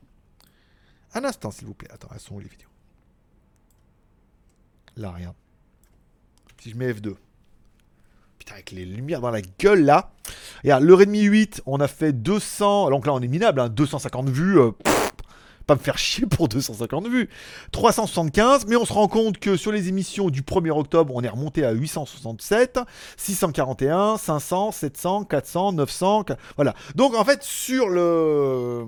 Un 1.14 1.24
instant, 1.24 1.50
s'il 1.50 1.66
vous 1.66 1.74
plaît. 1.74 1.90
Attends, 1.92 2.08
elles 2.12 2.20
sont 2.20 2.36
où 2.36 2.40
les 2.40 2.48
vidéos? 2.48 2.68
Là, 4.96 5.10
rien. 5.10 5.34
Si 6.62 6.70
je 6.70 6.76
mets 6.76 6.92
F2. 6.92 7.16
Putain, 8.44 8.54
avec 8.54 8.72
les 8.72 8.84
lumières 8.84 9.20
dans 9.20 9.30
la 9.30 9.40
gueule, 9.58 9.84
là. 9.84 10.10
Regarde, 10.62 10.84
le 10.84 10.94
Redmi 10.94 11.22
8, 11.22 11.62
on 11.66 11.80
a 11.80 11.88
fait 11.88 12.12
200. 12.12 12.90
Donc 12.90 13.06
là, 13.06 13.14
on 13.14 13.20
est 13.20 13.28
minable, 13.28 13.60
hein, 13.60 13.68
250 13.68 14.28
vues. 14.28 14.58
euh, 14.60 14.70
pas 15.66 15.76
me 15.76 15.80
faire 15.80 15.96
chier 15.96 16.26
pour 16.26 16.48
250 16.48 17.08
vues. 17.08 17.30
375, 17.72 18.66
mais 18.66 18.76
on 18.76 18.84
se 18.84 18.92
rend 18.92 19.08
compte 19.08 19.38
que 19.38 19.56
sur 19.56 19.72
les 19.72 19.88
émissions 19.88 20.28
du 20.28 20.42
1er 20.42 20.70
octobre, 20.70 21.14
on 21.16 21.22
est 21.22 21.28
remonté 21.28 21.64
à 21.64 21.72
867, 21.72 22.80
641, 23.16 24.18
500, 24.18 24.72
700, 24.72 25.24
400, 25.24 25.72
900. 25.72 26.24
qu- 26.24 26.34
Voilà. 26.56 26.74
Donc 26.96 27.14
en 27.14 27.24
fait, 27.24 27.42
sur 27.42 27.88
le 27.88 28.84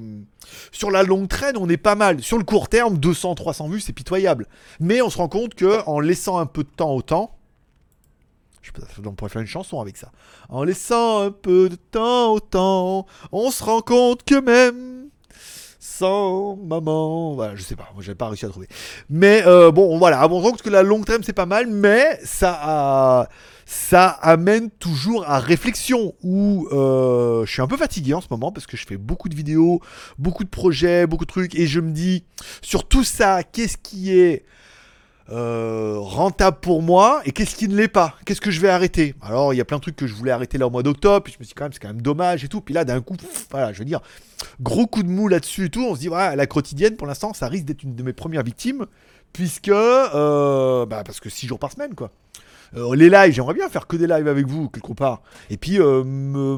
sur 0.70 0.90
la 0.90 1.02
longue 1.02 1.28
traîne, 1.28 1.56
on 1.56 1.66
est 1.70 1.78
pas 1.78 1.94
mal. 1.94 2.22
Sur 2.22 2.36
le 2.36 2.44
court 2.44 2.68
terme, 2.68 2.98
200, 2.98 3.34
300 3.36 3.68
vues, 3.68 3.80
c'est 3.80 3.94
pitoyable. 3.94 4.46
Mais 4.78 5.00
on 5.00 5.08
se 5.08 5.16
rend 5.16 5.28
compte 5.28 5.54
que 5.54 5.80
en 5.86 5.98
laissant 5.98 6.36
un 6.36 6.46
peu 6.46 6.62
de 6.62 6.68
temps 6.68 6.92
au 6.92 7.00
temps, 7.00 7.35
je 8.66 9.08
on 9.08 9.12
pourrait 9.14 9.30
faire 9.30 9.42
une 9.42 9.48
chanson 9.48 9.80
avec 9.80 9.96
ça. 9.96 10.10
En 10.48 10.64
laissant 10.64 11.22
un 11.22 11.30
peu 11.30 11.68
de 11.68 11.76
temps 11.76 12.32
au 12.32 12.40
temps, 12.40 13.06
on 13.32 13.50
se 13.50 13.62
rend 13.62 13.80
compte 13.80 14.24
que 14.24 14.40
même 14.40 15.08
sans 15.78 16.56
maman, 16.56 17.34
voilà, 17.34 17.56
je 17.56 17.62
sais 17.62 17.76
pas, 17.76 17.88
moi 17.94 18.02
j'avais 18.02 18.16
pas 18.16 18.28
réussi 18.28 18.44
à 18.44 18.48
trouver. 18.48 18.68
Mais 19.08 19.42
euh, 19.46 19.70
bon, 19.70 19.96
voilà, 19.98 20.26
on 20.26 20.40
se 20.40 20.44
rend 20.44 20.50
compte 20.50 20.62
que 20.62 20.70
la 20.70 20.82
longue 20.82 21.06
trêve 21.06 21.20
c'est 21.24 21.32
pas 21.32 21.46
mal, 21.46 21.66
mais 21.68 22.18
ça 22.24 23.28
ça 23.66 24.08
amène 24.08 24.70
toujours 24.70 25.28
à 25.28 25.40
réflexion 25.40 26.14
où 26.22 26.68
euh, 26.70 27.44
je 27.44 27.52
suis 27.52 27.62
un 27.62 27.66
peu 27.66 27.76
fatigué 27.76 28.14
en 28.14 28.20
ce 28.20 28.28
moment 28.30 28.52
parce 28.52 28.66
que 28.66 28.76
je 28.76 28.86
fais 28.86 28.96
beaucoup 28.96 29.28
de 29.28 29.34
vidéos, 29.34 29.80
beaucoup 30.18 30.44
de 30.44 30.48
projets, 30.48 31.06
beaucoup 31.08 31.24
de 31.24 31.30
trucs 31.30 31.56
et 31.56 31.66
je 31.66 31.80
me 31.80 31.90
dis 31.90 32.24
sur 32.62 32.86
tout 32.86 33.02
ça, 33.02 33.42
qu'est-ce 33.42 33.76
qui 33.76 34.16
est 34.16 34.44
euh, 35.32 35.96
rentable 35.98 36.58
pour 36.60 36.82
moi 36.82 37.20
et 37.24 37.32
qu'est-ce 37.32 37.56
qui 37.56 37.66
ne 37.66 37.74
l'est 37.74 37.88
pas? 37.88 38.14
Qu'est-ce 38.24 38.40
que 38.40 38.52
je 38.52 38.60
vais 38.60 38.68
arrêter? 38.68 39.16
Alors 39.20 39.52
il 39.52 39.56
y 39.56 39.60
a 39.60 39.64
plein 39.64 39.78
de 39.78 39.82
trucs 39.82 39.96
que 39.96 40.06
je 40.06 40.14
voulais 40.14 40.30
arrêter 40.30 40.56
là 40.56 40.68
au 40.68 40.70
mois 40.70 40.84
d'octobre, 40.84 41.24
puis 41.24 41.32
je 41.32 41.38
me 41.40 41.44
suis 41.44 41.48
dit 41.48 41.54
quand 41.54 41.64
même 41.64 41.72
c'est 41.72 41.80
quand 41.80 41.88
même 41.88 42.02
dommage 42.02 42.44
et 42.44 42.48
tout. 42.48 42.60
Puis 42.60 42.74
là 42.74 42.84
d'un 42.84 43.00
coup, 43.00 43.16
voilà, 43.50 43.72
je 43.72 43.80
veux 43.80 43.84
dire, 43.84 44.00
gros 44.60 44.86
coup 44.86 45.02
de 45.02 45.08
mou 45.08 45.26
là-dessus 45.26 45.64
et 45.64 45.68
tout. 45.68 45.84
On 45.84 45.96
se 45.96 46.00
dit 46.00 46.06
voilà, 46.06 46.36
la 46.36 46.46
quotidienne 46.46 46.96
pour 46.96 47.08
l'instant 47.08 47.34
ça 47.34 47.48
risque 47.48 47.64
d'être 47.64 47.82
une 47.82 47.96
de 47.96 48.02
mes 48.04 48.12
premières 48.12 48.44
victimes 48.44 48.86
puisque 49.32 49.68
euh, 49.68 50.86
bah, 50.86 51.02
parce 51.04 51.18
que 51.18 51.28
6 51.28 51.48
jours 51.48 51.58
par 51.58 51.72
semaine 51.72 51.94
quoi. 51.94 52.12
Euh, 52.76 52.94
les 52.94 53.10
lives, 53.10 53.32
j'aimerais 53.32 53.54
bien 53.54 53.68
faire 53.68 53.88
que 53.88 53.96
des 53.96 54.06
lives 54.06 54.28
avec 54.28 54.46
vous 54.46 54.68
quelque 54.68 54.92
part 54.92 55.22
et 55.50 55.56
puis 55.56 55.78
me 55.80 56.56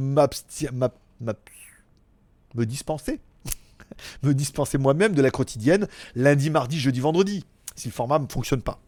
me 2.55 2.65
dispenser 2.67 3.21
me 4.23 4.35
dispenser 4.35 4.77
moi-même 4.77 5.15
de 5.15 5.23
la 5.23 5.31
quotidienne 5.31 5.89
lundi, 6.15 6.51
mardi, 6.51 6.79
jeudi, 6.79 7.01
vendredi 7.01 7.45
si 7.79 7.89
le 7.89 7.93
format 7.93 8.19
ne 8.19 8.27
fonctionne 8.29 8.63
pas. 8.63 8.79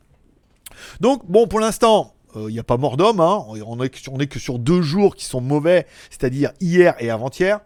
Donc, 1.00 1.22
bon, 1.29 1.46
pour 1.46 1.61
l'instant, 1.61 2.14
il 2.37 2.46
n'y 2.46 2.59
a 2.59 2.64
pas 2.64 2.76
mort 2.76 2.96
d'homme. 2.96 3.20
hein. 3.20 3.44
On 3.48 3.81
est 3.83 3.88
que 3.88 3.98
sur- 3.98 4.12
on 4.12 4.18
est 4.18 4.26
que 4.26 4.38
sur 4.38 4.59
deux 4.59 4.83
jours 4.83 5.16
qui 5.16 5.24
sont 5.24 5.40
mauvais, 5.40 5.87
c'est-à-dire 6.11 6.53
hier 6.61 6.94
et 7.00 7.11
avant-hier. 7.11 7.61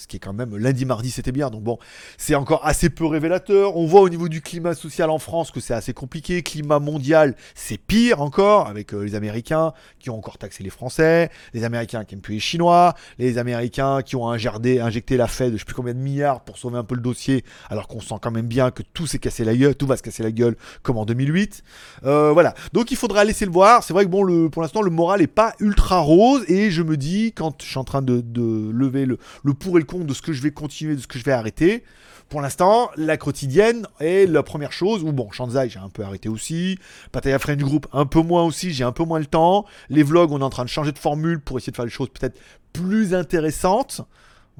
Ce 0.00 0.06
qui 0.06 0.16
est 0.16 0.20
quand 0.20 0.32
même 0.32 0.56
lundi, 0.56 0.86
mardi, 0.86 1.10
c'était 1.10 1.30
bien. 1.30 1.50
Donc 1.50 1.62
bon, 1.62 1.78
c'est 2.16 2.34
encore 2.34 2.64
assez 2.64 2.88
peu 2.88 3.04
révélateur. 3.04 3.76
On 3.76 3.84
voit 3.84 4.00
au 4.00 4.08
niveau 4.08 4.30
du 4.30 4.40
climat 4.40 4.74
social 4.74 5.10
en 5.10 5.18
France 5.18 5.50
que 5.50 5.60
c'est 5.60 5.74
assez 5.74 5.92
compliqué. 5.92 6.42
Climat 6.42 6.78
mondial, 6.78 7.36
c'est 7.54 7.76
pire 7.76 8.22
encore 8.22 8.66
avec 8.66 8.94
euh, 8.94 9.02
les 9.02 9.14
Américains 9.14 9.74
qui 9.98 10.08
ont 10.08 10.16
encore 10.16 10.38
taxé 10.38 10.64
les 10.64 10.70
Français, 10.70 11.30
les 11.52 11.64
Américains 11.64 12.06
qui 12.06 12.14
aiment 12.14 12.22
plus 12.22 12.34
les 12.34 12.40
Chinois, 12.40 12.94
les 13.18 13.36
Américains 13.36 14.00
qui 14.00 14.16
ont 14.16 14.26
injecté, 14.26 14.80
injecté 14.80 15.18
la 15.18 15.26
Fed, 15.26 15.52
je 15.52 15.58
sais 15.58 15.64
plus 15.66 15.74
combien 15.74 15.92
de 15.92 15.98
milliards 15.98 16.40
pour 16.44 16.56
sauver 16.56 16.78
un 16.78 16.84
peu 16.84 16.94
le 16.94 17.02
dossier, 17.02 17.44
alors 17.68 17.86
qu'on 17.86 18.00
sent 18.00 18.14
quand 18.22 18.30
même 18.30 18.46
bien 18.46 18.70
que 18.70 18.82
tout 18.82 19.06
s'est 19.06 19.18
cassé 19.18 19.44
la 19.44 19.54
gueule, 19.54 19.74
tout 19.74 19.86
va 19.86 19.98
se 19.98 20.02
casser 20.02 20.22
la 20.22 20.32
gueule 20.32 20.56
comme 20.82 20.96
en 20.96 21.04
2008. 21.04 21.62
Euh, 22.04 22.32
voilà. 22.32 22.54
Donc 22.72 22.90
il 22.90 22.96
faudra 22.96 23.24
laisser 23.24 23.44
le 23.44 23.52
voir. 23.52 23.84
C'est 23.84 23.92
vrai 23.92 24.06
que 24.06 24.10
bon, 24.10 24.22
le, 24.22 24.48
pour 24.48 24.62
l'instant, 24.62 24.80
le 24.80 24.90
moral 24.90 25.20
est 25.20 25.26
pas 25.26 25.52
ultra 25.60 25.98
rose 25.98 26.44
et 26.48 26.70
je 26.70 26.82
me 26.82 26.96
dis 26.96 27.32
quand 27.32 27.60
je 27.60 27.66
suis 27.66 27.78
en 27.78 27.84
train 27.84 28.00
de, 28.00 28.22
de 28.22 28.70
lever 28.72 29.04
le, 29.04 29.18
le 29.44 29.52
pour 29.52 29.76
et 29.76 29.80
le 29.80 29.86
de 29.98 30.14
ce 30.14 30.22
que 30.22 30.32
je 30.32 30.42
vais 30.42 30.50
continuer, 30.50 30.96
de 30.96 31.00
ce 31.00 31.06
que 31.06 31.18
je 31.18 31.24
vais 31.24 31.32
arrêter. 31.32 31.84
Pour 32.28 32.40
l'instant, 32.40 32.90
la 32.96 33.16
quotidienne 33.16 33.86
est 33.98 34.26
la 34.30 34.44
première 34.44 34.72
chose. 34.72 35.02
Ou 35.02 35.12
bon, 35.12 35.30
Shanzai, 35.32 35.68
j'ai 35.68 35.80
un 35.80 35.88
peu 35.88 36.04
arrêté 36.04 36.28
aussi. 36.28 36.78
Pataya 37.10 37.40
Friend 37.40 37.60
Group, 37.60 37.88
un 37.92 38.06
peu 38.06 38.20
moins 38.20 38.44
aussi. 38.44 38.72
J'ai 38.72 38.84
un 38.84 38.92
peu 38.92 39.04
moins 39.04 39.18
le 39.18 39.26
temps. 39.26 39.66
Les 39.88 40.04
vlogs, 40.04 40.30
on 40.30 40.40
est 40.40 40.44
en 40.44 40.50
train 40.50 40.64
de 40.64 40.68
changer 40.68 40.92
de 40.92 40.98
formule 40.98 41.40
pour 41.40 41.58
essayer 41.58 41.72
de 41.72 41.76
faire 41.76 41.84
les 41.84 41.90
choses 41.90 42.08
peut-être 42.08 42.38
plus 42.72 43.14
intéressantes. 43.14 44.02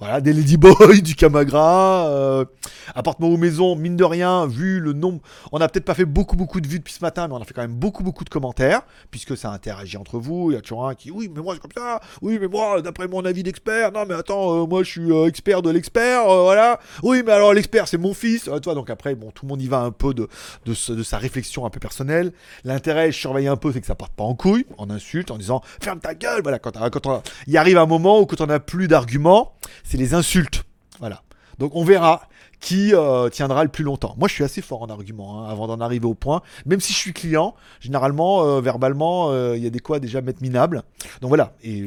Voilà, 0.01 0.23
des 0.23 0.33
Ladyboy, 0.33 1.03
du 1.03 1.15
Camagra, 1.15 2.09
euh, 2.09 2.47
appartement 2.95 3.29
ou 3.29 3.37
maison, 3.37 3.77
mine 3.77 3.97
de 3.97 4.05
rien, 4.05 4.47
vu 4.47 4.81
le 4.81 4.95
nombre, 4.95 5.21
on 5.53 5.59
n'a 5.59 5.69
peut-être 5.69 5.85
pas 5.85 5.93
fait 5.93 6.07
beaucoup 6.07 6.37
beaucoup 6.37 6.63
de 6.63 6.67
vues 6.67 6.79
depuis 6.79 6.95
ce 6.95 7.05
matin, 7.05 7.29
mais 7.29 7.35
on 7.35 7.43
a 7.43 7.45
fait 7.45 7.53
quand 7.53 7.61
même 7.61 7.75
beaucoup 7.75 8.03
beaucoup 8.03 8.25
de 8.25 8.31
commentaires, 8.31 8.81
puisque 9.11 9.37
ça 9.37 9.53
interagit 9.53 9.99
entre 9.99 10.19
vous, 10.19 10.53
il 10.53 10.55
y 10.55 10.57
a 10.57 10.63
toujours 10.63 10.89
un 10.89 10.95
qui, 10.95 11.11
oui 11.11 11.31
mais 11.31 11.43
moi 11.43 11.53
c'est 11.53 11.61
comme 11.61 11.73
ça, 11.77 12.01
oui 12.23 12.39
mais 12.41 12.49
moi 12.49 12.81
d'après 12.81 13.09
mon 13.09 13.27
avis 13.27 13.43
d'expert, 13.43 13.93
non 13.93 14.07
mais 14.09 14.15
attends, 14.15 14.63
euh, 14.63 14.67
moi 14.67 14.83
je 14.85 14.91
suis 14.91 15.13
euh, 15.13 15.27
expert 15.27 15.61
de 15.61 15.69
l'expert, 15.69 16.25
voilà, 16.25 16.81
oui 17.03 17.23
mais 17.23 17.33
alors 17.33 17.53
l'expert 17.53 17.87
c'est 17.87 17.99
mon 17.99 18.15
fils, 18.15 18.49
toi 18.63 18.75
donc 18.75 18.89
après, 18.89 19.15
bon 19.15 19.31
tout 19.33 19.45
le 19.45 19.51
monde 19.51 19.61
y 19.61 19.69
va 19.69 19.81
un 19.81 19.91
peu 19.91 20.15
de, 20.15 20.29
de, 20.65 21.03
sa 21.03 21.19
réflexion 21.19 21.67
un 21.67 21.71
peu 21.71 21.79
personnelle, 21.79 22.33
l'intérêt, 22.65 23.13
je 23.13 23.19
surveille 23.19 23.49
un 23.49 23.57
peu, 23.57 23.71
c'est 23.71 23.83
que 23.83 23.87
ça 23.87 23.97
parte 23.97 24.15
pas 24.15 24.25
en 24.25 24.35
couille, 24.35 24.65
en 24.79 24.89
insulte, 24.89 25.31
en 25.31 25.37
disant 25.37 25.61
ferme 25.83 26.01
ta 26.01 26.15
gueule, 26.15 26.41
voilà, 26.43 26.59
quand, 26.59 26.73
quand 26.91 27.23
il 27.47 27.59
arrive 27.59 27.77
un 27.77 27.85
moment 27.85 28.19
où 28.19 28.25
quand 28.25 28.41
on 28.41 28.47
n'a 28.47 28.61
plus 28.61 28.89
d'arguments, 28.89 29.53
c'est 29.91 29.99
les 29.99 30.15
insultes. 30.15 30.63
Voilà. 31.01 31.23
Donc 31.59 31.75
on 31.75 31.85
verra 31.85 32.29
qui 32.61 32.95
euh, 32.95 33.29
tiendra 33.29 33.65
le 33.65 33.71
plus 33.71 33.83
longtemps. 33.83 34.15
Moi 34.19 34.29
je 34.29 34.35
suis 34.35 34.45
assez 34.45 34.63
fort 34.63 34.83
en 34.83 34.89
argument 34.89 35.41
hein, 35.41 35.51
avant 35.51 35.67
d'en 35.67 35.81
arriver 35.81 36.07
au 36.07 36.15
point. 36.15 36.43
Même 36.65 36.81
si 36.81 36.93
je 36.93 36.99
suis 36.99 37.13
client, 37.13 37.57
généralement, 37.81 38.45
euh, 38.45 38.61
verbalement, 38.61 39.31
euh, 39.31 39.57
il 39.57 39.65
y 39.65 39.67
a 39.67 39.71
des 39.71 39.81
quoi 39.81 39.99
déjà 39.99 40.21
mettre 40.21 40.43
minable. 40.43 40.85
Donc 41.21 41.29
voilà, 41.29 41.55
et 41.65 41.83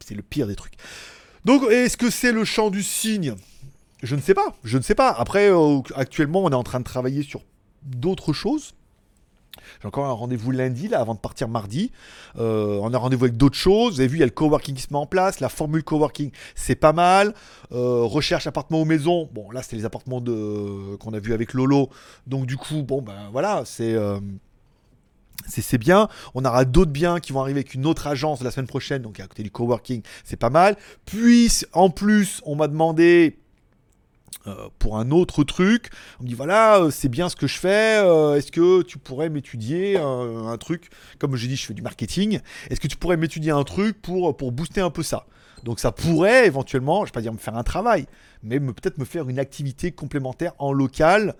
c'est 0.00 0.14
le 0.14 0.22
pire 0.22 0.46
des 0.46 0.56
trucs. 0.56 0.74
Donc 1.44 1.62
est-ce 1.70 1.98
que 1.98 2.08
c'est 2.08 2.32
le 2.32 2.44
chant 2.44 2.70
du 2.70 2.82
cygne? 2.82 3.34
Je 4.02 4.16
ne 4.16 4.20
sais 4.22 4.34
pas, 4.34 4.54
je 4.64 4.78
ne 4.78 4.82
sais 4.82 4.94
pas. 4.94 5.10
Après, 5.10 5.50
actuellement 5.94 6.42
on 6.44 6.50
est 6.50 6.54
en 6.54 6.64
train 6.64 6.80
de 6.80 6.84
travailler 6.84 7.22
sur 7.22 7.42
d'autres 7.82 8.32
choses. 8.32 8.72
J'ai 9.80 9.88
encore 9.88 10.06
un 10.06 10.12
rendez-vous 10.12 10.50
lundi, 10.50 10.88
là, 10.88 11.00
avant 11.00 11.14
de 11.14 11.20
partir 11.20 11.48
mardi. 11.48 11.92
Euh, 12.38 12.78
on 12.82 12.92
a 12.94 12.98
rendez-vous 12.98 13.24
avec 13.24 13.36
d'autres 13.36 13.56
choses. 13.56 13.94
Vous 13.94 14.00
avez 14.00 14.08
vu, 14.08 14.16
il 14.16 14.20
y 14.20 14.24
a 14.24 14.26
le 14.26 14.32
coworking 14.32 14.74
qui 14.74 14.82
se 14.82 14.92
met 14.92 14.98
en 14.98 15.06
place. 15.06 15.40
La 15.40 15.48
formule 15.48 15.82
coworking, 15.82 16.30
c'est 16.54 16.74
pas 16.74 16.92
mal. 16.92 17.34
Euh, 17.72 18.02
recherche 18.02 18.46
appartement 18.46 18.82
ou 18.82 18.84
maison. 18.84 19.28
Bon, 19.32 19.50
là, 19.50 19.62
c'était 19.62 19.76
les 19.76 19.84
appartements 19.84 20.20
qu'on 20.20 21.12
a 21.14 21.18
vu 21.18 21.32
avec 21.32 21.54
Lolo. 21.54 21.88
Donc, 22.26 22.46
du 22.46 22.56
coup, 22.56 22.82
bon, 22.82 23.02
ben 23.02 23.28
voilà, 23.32 23.62
c'est. 23.64 23.94
euh, 23.94 24.18
C'est 25.48 25.62
c'est 25.62 25.78
bien. 25.78 26.08
On 26.34 26.44
aura 26.44 26.64
d'autres 26.64 26.92
biens 26.92 27.18
qui 27.18 27.32
vont 27.32 27.40
arriver 27.40 27.60
avec 27.60 27.74
une 27.74 27.86
autre 27.86 28.06
agence 28.06 28.42
la 28.42 28.52
semaine 28.52 28.68
prochaine, 28.68 29.02
donc 29.02 29.18
à 29.18 29.26
côté 29.26 29.42
du 29.42 29.50
coworking, 29.50 30.02
c'est 30.24 30.36
pas 30.36 30.50
mal. 30.50 30.76
Puis, 31.04 31.64
en 31.72 31.90
plus, 31.90 32.40
on 32.44 32.54
m'a 32.54 32.68
demandé 32.68 33.38
euh, 34.46 34.68
pour 34.78 34.98
un 34.98 35.10
autre 35.10 35.44
truc. 35.44 35.90
On 36.20 36.24
me 36.24 36.28
dit 36.28 36.34
voilà, 36.34 36.80
euh, 36.80 36.90
c'est 36.90 37.08
bien 37.08 37.28
ce 37.28 37.36
que 37.36 37.46
je 37.46 37.58
fais. 37.58 37.98
euh, 38.02 38.36
Est-ce 38.36 38.50
que 38.50 38.82
tu 38.82 38.98
pourrais 38.98 39.28
m'étudier 39.28 39.98
un 39.98 40.56
truc 40.58 40.90
Comme 41.18 41.36
j'ai 41.36 41.48
dit, 41.48 41.56
je 41.56 41.66
fais 41.66 41.74
du 41.74 41.82
marketing. 41.82 42.40
Est-ce 42.70 42.80
que 42.80 42.88
tu 42.88 42.96
pourrais 42.96 43.16
m'étudier 43.16 43.52
un 43.52 43.64
truc 43.64 44.00
pour, 44.02 44.36
pour 44.36 44.52
booster 44.52 44.80
un 44.80 44.90
peu 44.90 45.02
ça? 45.02 45.26
Donc 45.64 45.78
ça 45.78 45.92
pourrait 45.92 46.46
éventuellement, 46.46 47.04
je 47.04 47.10
vais 47.10 47.14
pas 47.14 47.20
dire 47.20 47.32
me 47.32 47.38
faire 47.38 47.56
un 47.56 47.62
travail, 47.62 48.06
mais 48.42 48.58
peut-être 48.58 48.98
me 48.98 49.04
faire 49.04 49.28
une 49.28 49.38
activité 49.38 49.92
complémentaire 49.92 50.54
en 50.58 50.72
local. 50.72 51.36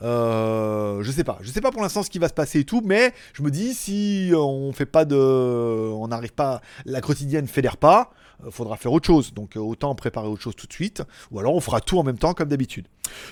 Je 0.00 1.10
sais 1.14 1.24
pas, 1.24 1.38
je 1.42 1.50
sais 1.50 1.60
pas 1.60 1.70
pour 1.70 1.82
l'instant 1.82 2.02
ce 2.02 2.08
qui 2.08 2.18
va 2.18 2.28
se 2.28 2.34
passer 2.34 2.60
et 2.60 2.64
tout, 2.64 2.80
mais 2.82 3.12
je 3.34 3.42
me 3.42 3.50
dis 3.50 3.74
si 3.74 4.32
on 4.34 4.72
fait 4.72 4.86
pas 4.86 5.04
de, 5.04 5.16
on 5.16 6.08
n'arrive 6.08 6.32
pas, 6.32 6.62
la 6.86 7.02
quotidienne 7.02 7.46
fédère 7.46 7.76
pas, 7.76 8.12
faudra 8.50 8.76
faire 8.76 8.92
autre 8.92 9.06
chose. 9.06 9.32
Donc 9.34 9.56
euh, 9.56 9.60
autant 9.60 9.94
préparer 9.94 10.28
autre 10.28 10.42
chose 10.42 10.56
tout 10.56 10.66
de 10.66 10.72
suite, 10.72 11.02
ou 11.30 11.38
alors 11.38 11.54
on 11.54 11.60
fera 11.60 11.80
tout 11.80 11.98
en 11.98 12.02
même 12.02 12.18
temps 12.18 12.34
comme 12.34 12.48
d'habitude. 12.48 12.86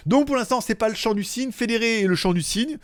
Donc 0.06 0.26
pour 0.26 0.36
l'instant 0.36 0.60
c'est 0.60 0.74
pas 0.74 0.88
le 0.88 0.94
chant 0.94 1.14
du 1.14 1.24
cygne, 1.24 1.52
fédéré 1.52 2.00
et 2.00 2.06
le 2.06 2.14
chant 2.14 2.32
du 2.32 2.42
cygne. 2.42 2.78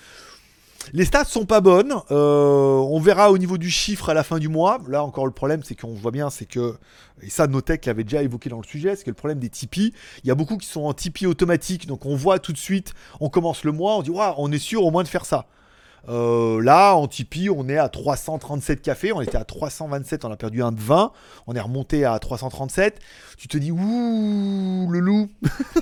Les 0.94 1.04
stats 1.04 1.26
sont 1.26 1.44
pas 1.44 1.61
bonnes. 1.61 1.94
euh, 2.11 2.76
on 2.78 2.98
verra 3.00 3.30
au 3.30 3.37
niveau 3.37 3.59
du 3.59 3.70
chiffre 3.70 4.09
à 4.09 4.14
la 4.14 4.22
fin 4.22 4.38
du 4.38 4.48
mois. 4.48 4.78
Là 4.88 5.04
encore 5.04 5.26
le 5.26 5.33
problème 5.33 5.62
c'est 5.62 5.74
qu'on 5.74 5.94
voit 5.94 6.11
bien 6.11 6.30
c'est 6.30 6.46
que 6.46 6.76
et 7.22 7.28
ça 7.28 7.46
Notech 7.46 7.85
l'avait 7.85 8.04
déjà 8.04 8.22
évoqué 8.22 8.48
dans 8.48 8.61
le 8.61 8.66
sujet, 8.66 8.96
c'est 8.96 9.04
que 9.04 9.11
le 9.11 9.14
problème 9.14 9.38
des 9.38 9.50
Tipeee, 9.50 9.92
il 10.24 10.28
y 10.28 10.30
a 10.30 10.35
beaucoup 10.35 10.56
qui 10.56 10.66
sont 10.66 10.83
en 10.83 10.94
Tipeee 10.94 11.26
automatique, 11.26 11.87
donc 11.87 12.06
on 12.06 12.16
voit 12.16 12.38
tout 12.38 12.52
de 12.52 12.59
suite, 12.59 12.94
on 13.20 13.28
commence 13.28 13.62
le 13.64 13.72
mois, 13.72 13.96
on 13.96 14.02
dit 14.02 14.11
on 14.11 14.52
est 14.52 14.59
sûr 14.59 14.83
au 14.85 14.90
moins 14.90 15.02
de 15.02 15.09
faire 15.09 15.26
ça. 15.26 15.46
Euh, 16.09 16.63
là, 16.63 16.95
en 16.95 17.07
Tipeee, 17.07 17.51
on 17.51 17.69
est 17.69 17.79
à 17.79 17.89
337 17.89 18.83
cafés. 18.83 19.13
On 19.13 19.21
était 19.21 19.37
à 19.37 19.45
327, 19.45 20.25
on 20.25 20.33
a 20.33 20.37
perdu 20.37 20.63
un 20.63 20.73
de 20.73 20.81
20. 20.81 21.13
On 21.47 21.55
est 21.55 21.61
remonté 21.61 22.05
à 22.05 22.19
337. 22.19 23.01
Tu 23.37 23.49
te 23.49 23.59
dis, 23.59 23.71
ouh, 23.71 24.89
le 24.91 24.99
loup. 24.99 25.29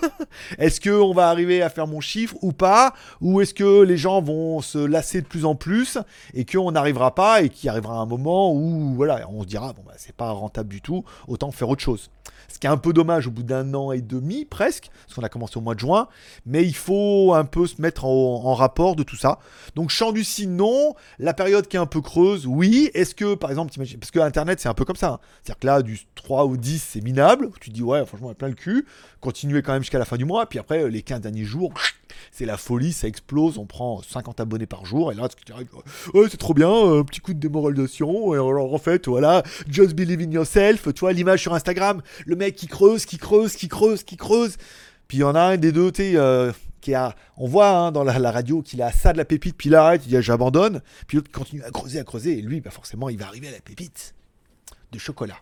est-ce 0.58 0.80
que 0.80 0.90
on 0.90 1.12
va 1.12 1.28
arriver 1.28 1.62
à 1.62 1.70
faire 1.70 1.86
mon 1.86 2.00
chiffre 2.00 2.36
ou 2.42 2.52
pas? 2.52 2.94
Ou 3.20 3.40
est-ce 3.40 3.54
que 3.54 3.82
les 3.82 3.96
gens 3.96 4.20
vont 4.22 4.60
se 4.60 4.78
lasser 4.78 5.20
de 5.20 5.26
plus 5.26 5.44
en 5.44 5.54
plus 5.54 5.98
et 6.34 6.44
qu'on 6.44 6.72
n'arrivera 6.72 7.14
pas 7.14 7.42
et 7.42 7.48
qu'il 7.48 7.68
arrivera 7.68 7.98
un 7.98 8.06
moment 8.06 8.52
où, 8.52 8.94
voilà, 8.94 9.28
on 9.30 9.42
se 9.42 9.48
dira, 9.48 9.72
bon, 9.72 9.82
bah, 9.86 9.94
c'est 9.96 10.14
pas 10.14 10.30
rentable 10.30 10.68
du 10.68 10.80
tout, 10.80 11.04
autant 11.26 11.50
faire 11.50 11.68
autre 11.68 11.82
chose. 11.82 12.10
Ce 12.48 12.58
qui 12.58 12.66
est 12.66 12.70
un 12.70 12.78
peu 12.78 12.92
dommage 12.92 13.26
au 13.26 13.30
bout 13.30 13.42
d'un 13.42 13.74
an 13.74 13.92
et 13.92 14.00
demi 14.00 14.44
presque, 14.44 14.90
parce 15.04 15.14
qu'on 15.14 15.22
a 15.22 15.28
commencé 15.28 15.58
au 15.58 15.60
mois 15.60 15.74
de 15.74 15.80
juin, 15.80 16.08
mais 16.46 16.64
il 16.64 16.74
faut 16.74 17.34
un 17.34 17.44
peu 17.44 17.66
se 17.66 17.80
mettre 17.80 18.04
en, 18.06 18.54
rapport 18.54 18.96
de 18.96 19.02
tout 19.02 19.16
ça. 19.16 19.38
Donc 19.76 19.90
champ 19.90 20.12
du 20.12 20.24
cygne, 20.24 20.50
non. 20.50 20.94
La 21.18 21.34
période 21.34 21.68
qui 21.68 21.76
est 21.76 21.80
un 21.80 21.86
peu 21.86 22.00
creuse, 22.00 22.46
oui. 22.46 22.90
Est-ce 22.94 23.14
que, 23.14 23.34
par 23.34 23.50
exemple, 23.50 23.72
parce 23.76 24.10
que 24.10 24.18
Internet 24.18 24.60
c'est 24.60 24.68
un 24.68 24.74
peu 24.74 24.84
comme 24.84 24.96
ça. 24.96 25.08
hein. 25.08 25.20
C'est-à-dire 25.42 25.58
que 25.60 25.66
là, 25.66 25.82
du 25.82 26.00
3 26.14 26.44
au 26.44 26.56
10, 26.56 26.82
c'est 26.82 27.00
minable. 27.02 27.50
Tu 27.60 27.70
te 27.70 27.74
dis, 27.74 27.82
ouais, 27.82 28.04
franchement, 28.06 28.32
plein 28.34 28.48
le 28.48 28.54
cul. 28.54 28.86
Continuez 29.20 29.62
quand 29.62 29.72
même 29.72 29.82
jusqu'à 29.82 29.98
la 29.98 30.04
fin 30.04 30.16
du 30.16 30.24
mois. 30.24 30.46
Puis 30.46 30.58
après, 30.58 30.88
les 30.88 31.02
15 31.02 31.20
derniers 31.20 31.44
jours, 31.44 31.72
c'est 32.32 32.46
la 32.46 32.56
folie, 32.56 32.92
ça 32.92 33.08
explose. 33.08 33.58
On 33.58 33.66
prend 33.66 34.02
50 34.02 34.40
abonnés 34.40 34.66
par 34.66 34.84
jour. 34.84 35.12
Et 35.12 35.14
là, 35.14 35.28
ouais, 36.14 36.26
c'est 36.30 36.36
trop 36.36 36.54
bien, 36.54 36.70
un 36.70 37.04
petit 37.04 37.20
coup 37.20 37.34
de 37.34 37.38
démoralisation. 37.38 38.34
Et 38.34 38.36
alors, 38.36 38.72
en 38.72 38.78
fait, 38.78 39.08
voilà, 39.08 39.42
just 39.68 39.94
believe 39.94 40.20
in 40.20 40.30
yourself. 40.30 40.92
Tu 40.94 41.00
vois, 41.00 41.12
l'image 41.12 41.42
sur 41.42 41.54
Instagram, 41.54 42.02
le 42.26 42.36
mec 42.36 42.54
qui 42.56 42.66
creuse, 42.66 43.04
qui 43.04 43.18
creuse, 43.18 43.54
qui 43.54 43.68
creuse, 43.68 44.02
qui 44.02 44.16
creuse. 44.16 44.56
Puis 45.08 45.18
il 45.18 45.20
y 45.20 45.24
en 45.24 45.34
a 45.34 45.40
un 45.40 45.56
des 45.56 45.72
deux, 45.72 45.90
tu 45.90 46.02
euh, 46.16 46.52
qui 46.80 46.94
a, 46.94 47.14
on 47.36 47.48
voit 47.48 47.70
hein, 47.70 47.92
dans 47.92 48.04
la, 48.04 48.30
radio 48.30 48.62
qu'il 48.62 48.82
a 48.82 48.92
ça 48.92 49.12
de 49.12 49.18
la 49.18 49.24
pépite, 49.24 49.56
puis 49.56 49.68
il 49.68 49.74
arrête, 49.74 50.02
il 50.04 50.10
dit 50.10 50.22
j'abandonne. 50.22 50.82
Puis 51.06 51.16
l'autre 51.16 51.30
continue 51.32 51.62
à 51.62 51.70
creuser, 51.70 51.98
à 51.98 52.04
creuser. 52.04 52.38
Et 52.38 52.42
lui, 52.42 52.60
bah, 52.60 52.70
forcément, 52.70 53.08
il 53.08 53.18
va 53.18 53.26
arriver 53.26 53.48
à 53.48 53.52
la 53.52 53.60
pépite 53.60 54.14
de 54.92 54.98
chocolat. 54.98 55.38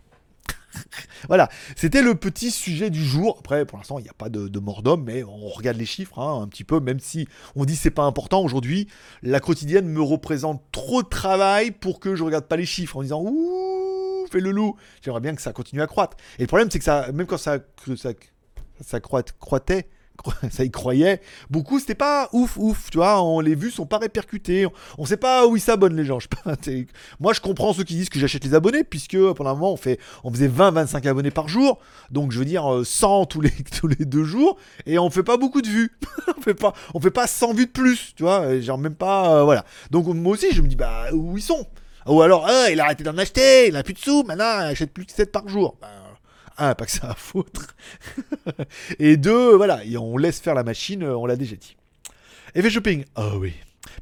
voilà, 1.28 1.48
c'était 1.76 2.02
le 2.02 2.14
petit 2.14 2.50
sujet 2.50 2.90
du 2.90 3.04
jour. 3.04 3.36
Après, 3.40 3.64
pour 3.64 3.78
l'instant, 3.78 3.98
il 3.98 4.02
n'y 4.02 4.08
a 4.08 4.14
pas 4.14 4.28
de, 4.28 4.48
de 4.48 4.58
mort 4.58 4.82
d'homme, 4.82 5.04
mais 5.04 5.24
on 5.24 5.48
regarde 5.48 5.76
les 5.76 5.86
chiffres 5.86 6.18
hein, 6.18 6.42
un 6.42 6.48
petit 6.48 6.64
peu, 6.64 6.80
même 6.80 7.00
si 7.00 7.28
on 7.54 7.64
dit 7.64 7.76
c'est 7.76 7.90
pas 7.90 8.04
important 8.04 8.42
aujourd'hui. 8.42 8.88
La 9.22 9.40
quotidienne 9.40 9.88
me 9.88 10.00
représente 10.02 10.62
trop 10.72 11.02
de 11.02 11.08
travail 11.08 11.70
pour 11.70 12.00
que 12.00 12.14
je 12.14 12.22
regarde 12.22 12.46
pas 12.46 12.56
les 12.56 12.66
chiffres 12.66 12.96
en 12.96 13.02
disant 13.02 13.22
ouh, 13.22 14.26
fais 14.30 14.40
le 14.40 14.50
loup. 14.50 14.76
J'aimerais 15.02 15.20
bien 15.20 15.34
que 15.34 15.42
ça 15.42 15.52
continue 15.52 15.82
à 15.82 15.86
croître. 15.86 16.16
Et 16.38 16.42
le 16.42 16.46
problème, 16.48 16.70
c'est 16.70 16.78
que 16.78 16.84
ça, 16.84 17.10
même 17.12 17.26
quand 17.26 17.38
ça, 17.38 17.58
ça, 17.96 18.10
ça 18.80 18.98
croît- 19.00 19.22
croîtait, 19.38 19.82
cro- 19.82 19.86
ça 20.50 20.64
y 20.64 20.70
croyait, 20.70 21.20
beaucoup. 21.50 21.78
C'était 21.78 21.94
pas 21.94 22.28
ouf 22.32 22.56
ouf, 22.56 22.90
tu 22.90 22.98
vois, 22.98 23.22
on, 23.22 23.40
les 23.40 23.54
vues 23.54 23.70
sont 23.70 23.86
pas 23.86 23.98
répercutées, 23.98 24.66
on, 24.98 25.04
sait 25.04 25.16
pas 25.16 25.46
où 25.46 25.56
ils 25.56 25.60
s'abonnent 25.60 25.96
les 25.96 26.04
gens. 26.04 26.18
Je 26.20 26.28
pas, 26.28 26.56
moi 27.20 27.32
je 27.32 27.40
comprends 27.40 27.72
ceux 27.72 27.84
qui 27.84 27.94
disent 27.94 28.08
que 28.08 28.18
j'achète 28.18 28.44
les 28.44 28.54
abonnés, 28.54 28.84
puisque 28.84 29.18
pendant 29.34 29.50
un 29.50 29.54
moment 29.54 29.78
on, 30.24 30.30
faisait 30.30 30.48
20-25 30.48 31.08
abonnés 31.08 31.30
par 31.30 31.48
jour, 31.48 31.78
donc 32.10 32.32
je 32.32 32.38
veux 32.38 32.44
dire 32.44 32.72
euh, 32.72 32.84
100 32.84 33.26
tous 33.26 33.40
les, 33.40 33.50
tous 33.78 33.88
les 33.88 34.04
deux 34.04 34.24
jours, 34.24 34.56
et 34.86 34.98
on 34.98 35.10
fait 35.10 35.22
pas 35.22 35.36
beaucoup 35.36 35.62
de 35.62 35.68
vues, 35.68 35.92
on 36.36 36.40
fait 36.40 36.54
pas, 36.54 36.72
on 36.94 37.00
fait 37.00 37.10
pas 37.10 37.26
100 37.26 37.54
vues 37.54 37.66
de 37.66 37.70
plus, 37.70 38.14
tu 38.16 38.22
vois, 38.22 38.60
genre 38.60 38.78
même 38.78 38.94
pas, 38.94 39.36
euh, 39.36 39.44
voilà. 39.44 39.64
Donc 39.90 40.06
moi 40.06 40.34
aussi 40.34 40.52
je 40.52 40.62
me 40.62 40.68
dis, 40.68 40.76
bah 40.76 41.12
où 41.12 41.36
ils 41.36 41.42
sont? 41.42 41.66
Ou 42.06 42.22
alors, 42.22 42.46
ah, 42.48 42.70
il 42.70 42.80
a 42.80 42.84
arrêté 42.84 43.02
d'en 43.02 43.18
acheter, 43.18 43.66
il 43.66 43.76
a 43.76 43.82
plus 43.82 43.94
de 43.94 43.98
sous, 43.98 44.22
maintenant 44.22 44.60
il 44.60 44.70
achète 44.70 44.92
plus 44.92 45.06
que 45.06 45.12
7 45.12 45.32
par 45.32 45.48
jour. 45.48 45.76
Ben, 45.80 45.88
un, 46.58 46.74
pas 46.74 46.86
que 46.86 46.90
ça 46.92 47.10
à 47.10 47.14
foutre. 47.14 47.74
Et 48.98 49.16
deux, 49.16 49.54
voilà, 49.56 49.80
on 50.00 50.16
laisse 50.16 50.40
faire 50.40 50.54
la 50.54 50.64
machine, 50.64 51.02
euh, 51.02 51.16
on 51.16 51.26
l'a 51.26 51.36
déjà 51.36 51.56
dit. 51.56 51.76
Effet 52.54 52.70
shopping, 52.70 53.04
ah 53.14 53.36
oui. 53.36 53.54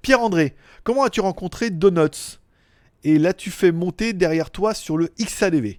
Pierre-André, 0.02 0.54
comment 0.82 1.04
as-tu 1.04 1.20
rencontré 1.20 1.70
Donuts? 1.70 2.38
Et 3.02 3.18
l'as-tu 3.18 3.50
fait 3.50 3.72
monter 3.72 4.12
derrière 4.12 4.50
toi 4.50 4.74
sur 4.74 4.96
le 4.96 5.10
XADV 5.20 5.78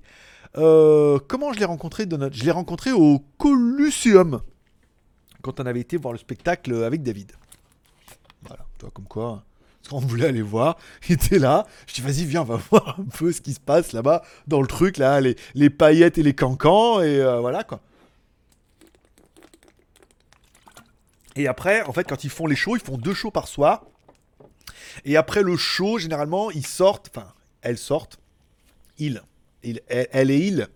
Euh, 0.57 1.19
Comment 1.27 1.53
je 1.53 1.59
l'ai 1.59 1.65
rencontré 1.65 2.05
Donuts? 2.05 2.33
Je 2.33 2.43
l'ai 2.43 2.51
rencontré 2.51 2.91
au 2.91 3.19
Colosseum, 3.37 4.41
quand 5.41 5.59
on 5.59 5.65
avait 5.65 5.79
été 5.79 5.97
voir 5.97 6.11
le 6.11 6.19
spectacle 6.19 6.83
avec 6.83 7.01
David. 7.03 7.31
Voilà, 8.43 8.65
tu 8.77 8.85
vois, 8.85 8.91
comme 8.91 9.07
quoi, 9.07 9.43
parce 9.87 10.01
qu'on 10.01 10.07
voulait 10.07 10.25
aller 10.27 10.41
voir, 10.41 10.77
il 11.07 11.13
était 11.13 11.37
là, 11.37 11.67
je 11.87 11.93
dis 11.93 12.01
vas-y 12.01 12.25
viens, 12.25 12.41
on 12.41 12.45
va 12.45 12.55
voir 12.71 12.99
un 12.99 13.03
peu 13.05 13.31
ce 13.31 13.41
qui 13.41 13.53
se 13.53 13.59
passe 13.59 13.93
là-bas, 13.93 14.23
dans 14.47 14.61
le 14.61 14.67
truc, 14.67 14.97
là, 14.97 15.21
les, 15.21 15.35
les 15.53 15.69
paillettes 15.69 16.17
et 16.17 16.23
les 16.23 16.33
cancans, 16.33 17.01
et 17.01 17.19
euh, 17.19 17.39
voilà 17.39 17.63
quoi. 17.63 17.81
Et 21.35 21.47
après, 21.47 21.83
en 21.83 21.91
fait, 21.93 22.05
quand 22.05 22.23
ils 22.23 22.29
font 22.29 22.47
les 22.47 22.55
shows, 22.55 22.77
ils 22.77 22.81
font 22.81 22.97
deux 22.97 23.13
shows 23.13 23.29
par 23.31 23.47
soir. 23.47 23.83
Et 25.03 25.17
après 25.17 25.43
le 25.43 25.57
show, 25.57 25.99
généralement, 25.99 26.49
ils 26.51 26.65
sortent, 26.65 27.11
enfin, 27.15 27.27
elles 27.61 27.77
sortent, 27.77 28.17
ils, 28.97 29.21
ils- 29.63 29.81
elle, 29.89 30.31
et 30.31 30.37
ils 30.37 30.67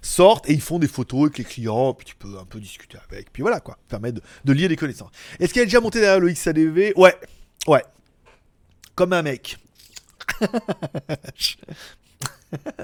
sortent 0.00 0.48
et 0.48 0.52
ils 0.54 0.60
font 0.60 0.78
des 0.78 0.88
photos 0.88 1.24
avec 1.24 1.38
les 1.38 1.44
clients, 1.44 1.92
puis 1.92 2.06
tu 2.06 2.14
peux 2.16 2.38
un 2.38 2.44
peu 2.44 2.58
discuter 2.58 2.96
avec, 3.10 3.32
puis 3.32 3.42
voilà 3.42 3.60
quoi, 3.60 3.78
permet 3.88 4.12
de, 4.12 4.22
de 4.44 4.52
lier 4.52 4.68
des 4.68 4.76
connaissances. 4.76 5.10
Est-ce 5.38 5.52
qu'elle 5.52 5.64
est 5.64 5.66
déjà 5.66 5.80
montée 5.80 6.00
derrière 6.00 6.20
le 6.20 6.30
XADV 6.32 6.92
Ouais, 6.96 7.14
ouais, 7.66 7.82
comme 8.96 9.12
un 9.12 9.22
mec. 9.22 9.58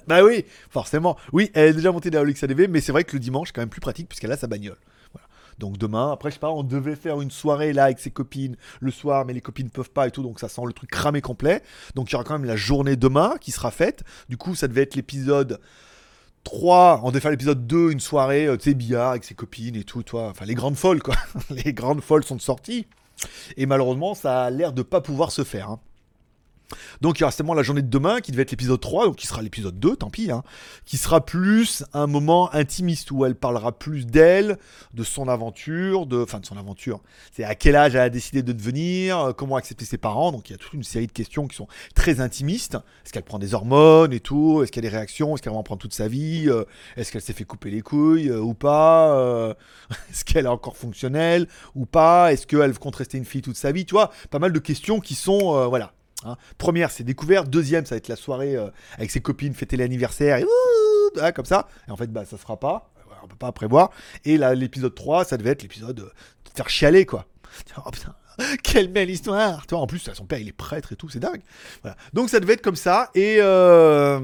bah 0.06 0.22
oui, 0.22 0.44
forcément. 0.70 1.16
Oui, 1.32 1.50
elle 1.54 1.70
est 1.70 1.72
déjà 1.74 1.90
montée 1.90 2.10
dans 2.10 2.20
ADV, 2.20 2.68
mais 2.68 2.80
c'est 2.80 2.92
vrai 2.92 3.02
que 3.04 3.14
le 3.14 3.20
dimanche, 3.20 3.48
c'est 3.48 3.54
quand 3.54 3.62
même 3.62 3.68
plus 3.68 3.80
pratique 3.80 4.08
puisqu'elle 4.08 4.32
a 4.32 4.36
sa 4.36 4.46
bagnole. 4.46 4.78
Donc 5.58 5.78
demain, 5.78 6.12
après, 6.12 6.30
je 6.30 6.34
sais 6.34 6.40
pas, 6.40 6.50
on 6.50 6.62
devait 6.62 6.96
faire 6.96 7.20
une 7.20 7.30
soirée 7.30 7.72
là 7.72 7.84
avec 7.84 7.98
ses 7.98 8.10
copines 8.10 8.56
le 8.80 8.90
soir, 8.90 9.24
mais 9.24 9.32
les 9.32 9.40
copines 9.40 9.70
peuvent 9.70 9.90
pas 9.90 10.08
et 10.08 10.10
tout, 10.10 10.22
donc 10.22 10.40
ça 10.40 10.48
sent 10.48 10.62
le 10.66 10.72
truc 10.72 10.90
cramé 10.90 11.20
complet. 11.20 11.62
Donc 11.94 12.10
il 12.10 12.12
y 12.12 12.14
aura 12.16 12.24
quand 12.24 12.38
même 12.38 12.46
la 12.46 12.56
journée 12.56 12.96
demain 12.96 13.34
qui 13.40 13.50
sera 13.52 13.70
faite. 13.70 14.02
Du 14.28 14.36
coup, 14.36 14.54
ça 14.54 14.66
devait 14.66 14.82
être 14.82 14.94
l'épisode 14.94 15.60
3, 16.44 17.02
on 17.04 17.10
devait 17.10 17.20
faire 17.20 17.30
l'épisode 17.30 17.66
2, 17.66 17.92
une 17.92 18.00
soirée, 18.00 18.46
euh, 18.46 18.56
tu 18.56 18.70
sais, 18.70 18.74
billard 18.74 19.10
avec 19.10 19.24
ses 19.24 19.34
copines 19.34 19.76
et 19.76 19.84
tout, 19.84 20.02
toi. 20.02 20.28
Enfin, 20.30 20.44
les 20.46 20.54
grandes 20.54 20.76
folles, 20.76 21.02
quoi. 21.02 21.14
les 21.50 21.72
grandes 21.72 22.00
folles 22.00 22.24
sont 22.24 22.38
sorties. 22.38 22.86
Et 23.56 23.66
malheureusement, 23.66 24.14
ça 24.14 24.44
a 24.44 24.50
l'air 24.50 24.72
de 24.72 24.82
pas 24.82 25.00
pouvoir 25.00 25.30
se 25.30 25.44
faire. 25.44 25.70
hein. 25.70 25.80
Donc 27.00 27.18
il 27.18 27.22
y 27.22 27.24
aura 27.24 27.30
certainement 27.30 27.54
la 27.54 27.62
journée 27.62 27.82
de 27.82 27.88
demain 27.88 28.20
qui 28.20 28.32
devait 28.32 28.42
être 28.42 28.50
l'épisode 28.50 28.80
3, 28.80 29.06
donc 29.06 29.16
qui 29.16 29.26
sera 29.26 29.42
l'épisode 29.42 29.78
2, 29.78 29.96
tant 29.96 30.10
pis, 30.10 30.30
hein, 30.30 30.42
qui 30.84 30.96
sera 30.96 31.24
plus 31.24 31.84
un 31.92 32.06
moment 32.06 32.52
intimiste 32.54 33.10
où 33.10 33.24
elle 33.24 33.34
parlera 33.34 33.72
plus 33.72 34.06
d'elle, 34.06 34.58
de 34.94 35.04
son 35.04 35.28
aventure, 35.28 36.06
de, 36.06 36.22
enfin 36.22 36.40
de 36.40 36.46
son 36.46 36.56
aventure. 36.56 37.00
C'est 37.32 37.44
à 37.44 37.54
quel 37.54 37.76
âge 37.76 37.94
elle 37.94 38.00
a 38.00 38.10
décidé 38.10 38.42
de 38.42 38.52
devenir, 38.52 39.18
euh, 39.18 39.32
comment 39.32 39.56
accepter 39.56 39.84
ses 39.84 39.98
parents, 39.98 40.32
donc 40.32 40.48
il 40.50 40.52
y 40.52 40.54
a 40.54 40.58
toute 40.58 40.72
une 40.72 40.84
série 40.84 41.06
de 41.06 41.12
questions 41.12 41.46
qui 41.48 41.56
sont 41.56 41.68
très 41.94 42.20
intimistes. 42.20 42.74
Est-ce 43.04 43.12
qu'elle 43.12 43.22
prend 43.22 43.38
des 43.38 43.54
hormones 43.54 44.12
et 44.12 44.20
tout? 44.20 44.62
Est-ce 44.62 44.72
qu'il 44.72 44.82
y 44.82 44.86
a 44.86 44.90
des 44.90 44.96
réactions? 44.96 45.34
Est-ce 45.34 45.42
qu'elle 45.42 45.52
va 45.52 45.58
en 45.58 45.62
prendre 45.62 45.80
toute 45.80 45.94
sa 45.94 46.08
vie? 46.08 46.48
Euh, 46.48 46.64
Est-ce 46.96 47.12
qu'elle 47.12 47.22
s'est 47.22 47.32
fait 47.32 47.44
couper 47.44 47.70
les 47.70 47.82
couilles 47.82 48.28
euh, 48.28 48.40
ou 48.40 48.54
pas? 48.54 49.54
Est-ce 50.10 50.24
qu'elle 50.24 50.46
est 50.46 50.48
encore 50.48 50.76
fonctionnelle 50.76 51.46
ou 51.74 51.86
pas? 51.86 52.32
Est-ce 52.32 52.46
qu'elle 52.46 52.78
compte 52.78 52.96
rester 52.96 53.18
une 53.18 53.24
fille 53.24 53.42
toute 53.42 53.56
sa 53.56 53.72
vie? 53.72 53.84
Tu 53.84 53.94
vois, 53.94 54.10
pas 54.30 54.38
mal 54.38 54.52
de 54.52 54.58
questions 54.58 55.00
qui 55.00 55.14
sont, 55.14 55.56
euh, 55.56 55.66
voilà, 55.66 55.92
Hein. 56.24 56.36
Première, 56.58 56.90
c'est 56.90 57.04
découverte. 57.04 57.48
Deuxième, 57.48 57.84
ça 57.86 57.94
va 57.94 57.98
être 57.98 58.08
la 58.08 58.16
soirée 58.16 58.56
euh, 58.56 58.68
avec 58.96 59.10
ses 59.10 59.20
copines, 59.20 59.54
fêter 59.54 59.76
l'anniversaire, 59.76 60.38
et 60.38 60.44
ah, 61.20 61.32
comme 61.32 61.44
ça. 61.44 61.68
Et 61.88 61.90
en 61.90 61.96
fait, 61.96 62.06
bah, 62.06 62.24
ça 62.24 62.32
se 62.32 62.42
fera 62.42 62.58
pas. 62.58 62.90
On 63.24 63.28
peut 63.28 63.36
pas 63.36 63.52
prévoir. 63.52 63.90
Et 64.24 64.36
là, 64.36 64.54
l'épisode 64.54 64.94
3, 64.94 65.24
ça 65.24 65.36
devait 65.36 65.50
être 65.50 65.62
l'épisode 65.62 66.00
euh, 66.00 66.04
de 66.44 66.50
te 66.50 66.56
faire 66.56 66.68
chialer, 66.68 67.06
quoi. 67.06 67.26
Oh 67.84 67.90
putain, 67.90 68.14
quelle 68.62 68.88
belle 68.88 69.10
histoire. 69.10 69.66
Toi, 69.66 69.78
en 69.78 69.86
plus, 69.86 70.08
son 70.12 70.24
père, 70.24 70.38
il 70.38 70.48
est 70.48 70.52
prêtre 70.52 70.92
et 70.92 70.96
tout, 70.96 71.08
c'est 71.08 71.20
dingue. 71.20 71.42
Voilà. 71.82 71.96
Donc, 72.14 72.30
ça 72.30 72.40
devait 72.40 72.54
être 72.54 72.62
comme 72.62 72.76
ça. 72.76 73.10
Et. 73.14 73.36
euh, 73.40 74.20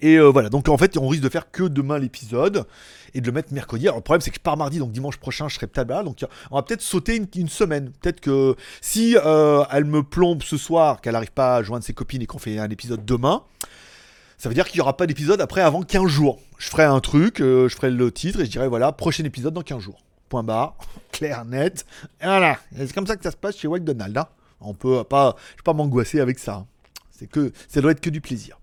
Et 0.00 0.18
voilà, 0.18 0.48
donc 0.48 0.68
en 0.68 0.76
fait, 0.76 0.96
on 0.96 1.06
risque 1.06 1.22
de 1.22 1.28
faire 1.28 1.50
que 1.52 1.62
demain 1.62 1.98
l'épisode 1.98 2.66
et 3.14 3.20
de 3.20 3.26
le 3.26 3.32
mettre 3.32 3.52
mercredi. 3.52 3.86
Alors 3.86 3.96
le 3.98 4.02
problème, 4.02 4.20
c'est 4.20 4.30
que 4.30 4.36
je 4.36 4.40
pars 4.40 4.56
mardi, 4.56 4.78
donc 4.78 4.92
dimanche 4.92 5.16
prochain, 5.16 5.48
je 5.48 5.54
serai 5.54 5.66
peut-être 5.66 5.88
là. 5.88 6.02
Donc 6.02 6.24
on 6.50 6.56
va 6.56 6.62
peut-être 6.62 6.82
sauter 6.82 7.22
une, 7.34 7.48
semaine. 7.48 7.90
Peut-être 8.00 8.20
que 8.20 8.56
si 8.80 9.16
euh, 9.24 9.64
elle 9.70 9.84
me 9.84 10.02
plombe 10.02 10.42
ce 10.42 10.56
soir, 10.56 11.00
qu'elle 11.00 11.12
n'arrive 11.12 11.32
pas 11.32 11.56
à 11.56 11.62
joindre 11.62 11.84
ses 11.84 11.92
copines 11.92 12.22
et 12.22 12.26
qu'on 12.26 12.38
fait 12.38 12.58
un 12.58 12.70
épisode 12.70 13.04
demain, 13.04 13.42
ça 14.38 14.48
veut 14.48 14.54
dire 14.54 14.66
qu'il 14.66 14.78
n'y 14.78 14.82
aura 14.82 14.96
pas 14.96 15.06
d'épisode 15.06 15.40
après 15.40 15.60
avant 15.60 15.82
15 15.82 16.06
jours. 16.06 16.40
Je 16.58 16.68
ferai 16.68 16.84
un 16.84 17.00
truc, 17.00 17.40
euh, 17.40 17.68
je 17.68 17.76
ferai 17.76 17.90
le 17.90 18.10
titre 18.10 18.40
et 18.40 18.44
je 18.44 18.50
dirai 18.50 18.68
voilà, 18.68 18.92
prochain 18.92 19.24
épisode 19.24 19.54
dans 19.54 19.62
15 19.62 19.80
jours. 19.80 20.02
Point 20.28 20.42
barre, 20.42 20.76
clair, 21.12 21.44
net. 21.44 21.86
Et 22.20 22.24
voilà, 22.24 22.58
c'est 22.76 22.92
comme 22.92 23.06
ça 23.06 23.16
que 23.16 23.22
ça 23.22 23.30
se 23.30 23.36
passe 23.36 23.56
chez 23.56 23.68
McDonald's. 23.68 24.18
Hein. 24.18 24.26
On 24.60 24.74
peut 24.74 25.04
pas, 25.04 25.36
je 25.52 25.56
vais 25.58 25.64
pas 25.64 25.72
m'angoisser 25.74 26.20
avec 26.20 26.38
ça. 26.38 26.54
hein. 26.54 26.66
C'est 27.10 27.28
que 27.28 27.52
ça 27.68 27.80
doit 27.80 27.92
être 27.92 28.00
que 28.00 28.10
du 28.10 28.20
plaisir. 28.20 28.58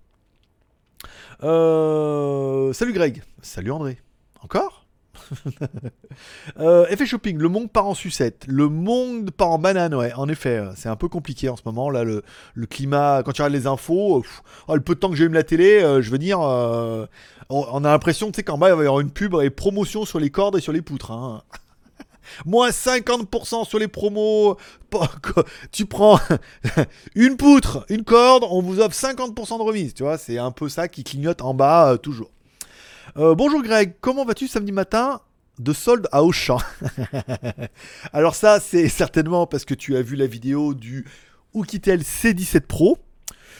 Euh, 1.42 2.72
salut 2.72 2.92
Greg. 2.92 3.22
Salut 3.42 3.70
André. 3.70 3.98
Encore 4.42 4.86
euh, 6.60 6.86
Effet 6.88 7.06
shopping, 7.06 7.38
le 7.38 7.48
monde 7.48 7.70
part 7.70 7.86
en 7.86 7.94
sucette, 7.94 8.44
le 8.48 8.68
monde 8.68 9.30
part 9.30 9.50
en 9.50 9.58
banane, 9.58 9.94
ouais, 9.94 10.12
en 10.14 10.28
effet, 10.28 10.58
euh, 10.58 10.72
c'est 10.76 10.88
un 10.88 10.96
peu 10.96 11.08
compliqué 11.08 11.48
en 11.48 11.56
ce 11.56 11.62
moment, 11.64 11.90
là, 11.90 12.04
le, 12.04 12.22
climat, 12.66 13.22
quand 13.24 13.32
tu 13.32 13.42
regardes 13.42 13.54
les 13.54 13.66
infos, 13.66 14.18
euh, 14.18 14.22
oh, 14.68 14.74
le 14.74 14.80
peu 14.80 14.94
de 14.94 15.00
temps 15.00 15.10
que 15.10 15.16
j'ai 15.16 15.24
eu 15.24 15.28
la 15.28 15.42
télé, 15.42 15.82
euh, 15.82 16.02
je 16.02 16.10
veux 16.10 16.18
dire, 16.18 16.40
on, 16.40 17.84
a 17.84 17.90
l'impression, 17.90 18.28
tu 18.30 18.36
sais, 18.36 18.42
qu'en 18.42 18.58
bas, 18.58 18.68
il 18.68 18.74
va 18.74 18.82
y 18.82 18.86
avoir 18.86 19.00
une 19.00 19.10
pub 19.10 19.34
et 19.42 19.50
promotion 19.50 20.04
sur 20.04 20.20
les 20.20 20.30
cordes 20.30 20.56
et 20.56 20.60
sur 20.60 20.72
les 20.72 20.82
poutres, 20.82 21.10
hein. 21.10 21.42
Moins 22.46 22.70
50% 22.70 23.66
sur 23.66 23.80
les 23.80 23.88
promos. 23.88 24.56
Tu 25.72 25.84
prends 25.86 26.20
une 27.16 27.36
poutre, 27.36 27.84
une 27.88 28.04
corde, 28.04 28.44
on 28.48 28.62
vous 28.62 28.78
offre 28.78 28.94
50% 28.94 29.58
de 29.58 29.62
remise. 29.64 29.94
Tu 29.94 30.04
vois, 30.04 30.16
c'est 30.16 30.38
un 30.38 30.52
peu 30.52 30.68
ça 30.68 30.86
qui 30.86 31.02
clignote 31.02 31.42
en 31.42 31.54
bas 31.54 31.98
toujours. 32.00 32.30
Euh, 33.16 33.34
bonjour 33.34 33.60
Greg, 33.62 33.94
comment 34.00 34.24
vas-tu 34.24 34.46
samedi 34.46 34.70
matin 34.70 35.20
de 35.58 35.72
solde 35.72 36.06
à 36.12 36.22
Auchan? 36.22 36.58
Alors 38.12 38.36
ça, 38.36 38.60
c'est 38.60 38.88
certainement 38.88 39.48
parce 39.48 39.64
que 39.64 39.74
tu 39.74 39.96
as 39.96 40.02
vu 40.02 40.14
la 40.14 40.28
vidéo 40.28 40.74
du 40.74 41.04
Oukitel 41.52 42.02
C17 42.02 42.60
Pro. 42.60 42.98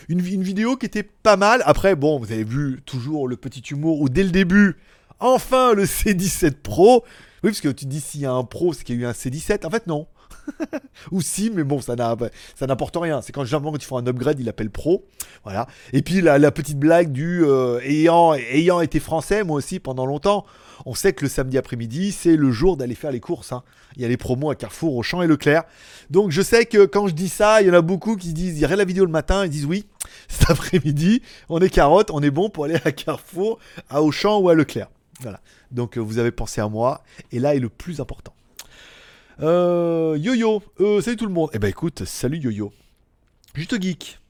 Une, 0.09 0.25
une 0.25 0.45
vidéo 0.45 0.77
qui 0.77 0.87
était 0.87 1.03
pas 1.03 1.37
mal. 1.37 1.63
Après, 1.67 1.97
bon, 1.97 2.19
vous 2.21 2.31
avez 2.31 2.45
vu 2.45 2.81
toujours 2.87 3.27
le 3.27 3.37
petit 3.37 3.61
humour 3.61 4.01
où 4.01 4.09
dès 4.09 4.23
le 4.23 4.31
début, 4.31 4.77
enfin 5.19 5.75
le 5.75 5.85
C17 5.85 6.53
Pro. 6.63 7.05
Oui, 7.43 7.51
parce 7.51 7.61
que 7.61 7.69
tu 7.69 7.87
dis 7.87 8.01
s'il 8.01 8.21
y 8.21 8.27
a 8.27 8.33
un 8.33 8.45
Pro, 8.45 8.73
c'est 8.73 8.85
qu'il 8.85 8.97
y 8.97 8.99
a 9.01 9.03
eu 9.03 9.07
un 9.07 9.13
C17. 9.13 9.67
En 9.67 9.71
fait, 9.71 9.89
non. 9.89 10.07
Ou 11.11 11.21
si, 11.21 11.51
mais 11.51 11.65
bon, 11.65 11.81
ça 11.81 11.97
n'a- 11.97 12.17
ça 12.55 12.67
n'apporte 12.67 12.97
rien. 12.97 13.23
C'est 13.23 13.33
quand 13.33 13.45
généralement 13.45 13.73
quand 13.73 13.79
ils 13.83 13.87
font 13.87 13.97
un 13.99 14.07
upgrade, 14.07 14.39
ils 14.41 14.47
l'appellent 14.47 14.71
Pro. 14.71 15.05
Voilà. 15.45 15.67
Et 15.93 16.03
puis 16.03 16.21
la, 16.21 16.51
petite 16.51 16.79
blague 16.79 17.13
du 17.13 17.45
euh, 17.45 17.81
ayant, 17.81 18.35
été 18.81 19.01
français, 19.01 19.45
moi 19.45 19.57
aussi, 19.57 19.79
pendant 19.81 20.07
longtemps, 20.07 20.45
on 20.87 20.95
sait 20.95 21.13
que 21.13 21.25
le 21.25 21.29
samedi 21.29 21.59
après-midi, 21.59 22.13
c'est 22.13 22.37
le 22.37 22.51
jour 22.51 22.77
d'aller 22.77 22.95
faire 22.95 23.13
les 23.13 23.21
courses. 23.21 23.53
hein. 23.53 23.63
Il 23.97 24.03
y 24.03 24.05
a 24.05 24.09
les 24.09 24.17
promos 24.17 24.51
à 24.51 24.55
Carrefour, 24.55 24.97
Auchan 24.97 25.21
et 25.23 25.27
Leclerc. 25.27 25.65
Donc 26.11 26.31
je 26.31 26.43
sais 26.43 26.65
que 26.67 26.85
quand 26.87 27.09
je 27.09 27.15
dis 27.15 27.29
ça, 27.29 27.61
il 27.61 27.69
y 27.69 27.71
en 27.71 27.75
a 27.75 27.81
beaucoup 27.83 28.17
qui 28.17 28.29
se 28.29 28.35
disent, 28.35 28.57
il 28.57 28.63
y 28.63 28.65
aurait 28.65 28.77
la 28.77 28.85
vidéo 28.85 29.05
le 29.05 29.11
matin, 29.11 29.45
ils 29.45 29.51
disent 29.51 29.67
oui, 29.67 29.87
cet 30.29 30.51
après-midi, 30.51 31.23
on 31.49 31.59
est 31.61 31.71
carotte, 31.71 32.11
on 32.13 32.23
est 32.23 32.31
bon 32.31 32.51
pour 32.51 32.65
aller 32.65 32.79
à 32.85 32.93
Carrefour, 32.93 33.59
à 33.89 34.03
Auchan 34.03 34.39
ou 34.39 34.49
à 34.49 34.55
Leclerc. 34.55 34.89
Voilà. 35.21 35.41
Donc 35.71 35.99
euh, 35.99 36.01
vous 36.01 36.19
avez 36.19 36.31
pensé 36.31 36.61
à 36.61 36.69
moi, 36.69 37.03
et 37.33 37.39
là 37.41 37.55
est 37.55 37.59
le 37.61 37.69
plus 37.69 38.01
important. 38.01 38.33
Euh, 39.43 40.19
Yo-Yo, 40.19 40.63
euh, 40.81 41.01
salut 41.01 41.17
tout 41.17 41.27
le 41.27 41.33
monde. 41.33 41.49
Eh 41.55 41.59
ben 41.59 41.69
écoute, 41.69 42.05
salut 42.05 42.37
Yo-Yo. 42.37 42.73
Juste 43.55 43.81
geek, 43.81 44.21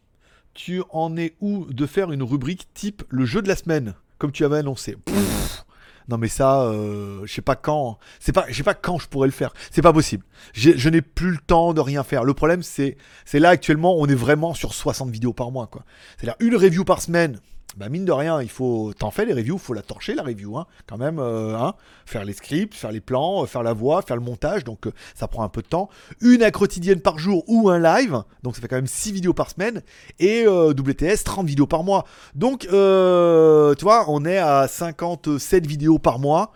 tu 0.55 0.83
en 0.91 1.17
es 1.17 1.35
où 1.41 1.67
de 1.69 1.85
faire 1.87 2.13
une 2.13 2.23
rubrique 2.23 2.69
type 2.75 3.03
le 3.09 3.25
jeu 3.25 3.43
de 3.43 3.49
la 3.49 3.57
semaine, 3.57 3.95
comme 4.19 4.31
tu 4.31 4.45
avais 4.45 4.59
annoncé? 4.59 4.97
Pff, 5.05 5.65
Non 6.09 6.17
mais 6.17 6.29
ça, 6.29 6.63
euh, 6.63 7.23
je 7.25 7.35
sais 7.35 7.43
pas 7.43 7.57
quand. 7.57 7.99
C'est 8.21 8.33
pas, 8.33 8.47
je 8.49 8.55
sais 8.55 8.63
pas 8.63 8.75
quand 8.75 8.99
je 8.99 9.09
pourrais 9.09 9.27
le 9.27 9.33
faire. 9.33 9.53
C'est 9.73 9.83
pas 9.83 9.93
possible. 9.93 10.25
Je 10.53 10.89
n'ai 10.89 11.03
plus 11.03 11.33
le 11.33 11.39
temps 11.39 11.75
de 11.75 11.81
rien 11.81 12.05
faire. 12.05 12.23
Le 12.23 12.35
problème 12.35 12.63
c'est, 12.63 12.97
c'est 13.25 13.41
là 13.41 13.49
actuellement, 13.49 13.97
on 13.99 14.07
est 14.07 14.15
vraiment 14.15 14.55
sur 14.55 14.75
60 14.75 15.11
vidéos 15.11 15.33
par 15.33 15.51
mois 15.51 15.67
quoi. 15.67 15.85
C'est-à-dire 16.19 16.37
une 16.39 16.55
review 16.55 16.85
par 16.85 17.03
semaine. 17.03 17.41
Bah 17.77 17.89
mine 17.89 18.05
de 18.05 18.13
rien, 18.13 18.43
il 18.43 18.51
faut, 18.51 18.93
t'en 18.99 19.11
fais 19.11 19.25
les 19.25 19.33
reviews, 19.33 19.57
faut 19.57 19.75
la 19.75 19.83
torcher 19.83 20.15
la 20.15 20.25
review, 20.25 20.59
hein, 20.59 20.67
quand 20.87 20.99
même, 20.99 21.21
euh, 21.21 21.57
hein, 21.57 21.75
faire 22.05 22.25
les 22.25 22.33
scripts, 22.33 22.75
faire 22.75 22.91
les 22.91 23.01
plans, 23.01 23.43
euh, 23.43 23.47
faire 23.47 23.63
la 23.63 23.73
voix, 23.73 24.03
faire 24.03 24.17
le 24.17 24.23
montage, 24.23 24.65
donc 24.65 24.87
euh, 24.87 24.93
ça 25.15 25.29
prend 25.29 25.45
un 25.45 25.49
peu 25.49 25.63
de 25.63 25.69
temps. 25.69 25.89
Une 26.21 26.43
à 26.43 26.51
quotidienne 26.51 27.01
par 27.01 27.19
jour 27.19 27.45
ou 27.47 27.71
un 27.71 27.79
live, 27.79 28.23
donc 28.43 28.57
ça 28.57 28.61
fait 28.61 28.67
quand 28.67 28.77
même 28.77 28.89
6 28.89 29.13
vidéos 29.13 29.35
par 29.35 29.51
semaine, 29.51 29.83
et 30.19 30.47
WTS 30.47 31.23
30 31.25 31.47
vidéos 31.47 31.67
par 31.67 31.85
mois. 31.85 32.05
Donc, 32.35 32.63
tu 32.63 32.69
vois, 32.69 34.05
on 34.09 34.25
est 34.25 34.39
à 34.39 34.67
57 34.67 35.67
vidéos 35.67 35.99
par 35.99 36.19
mois, 36.19 36.53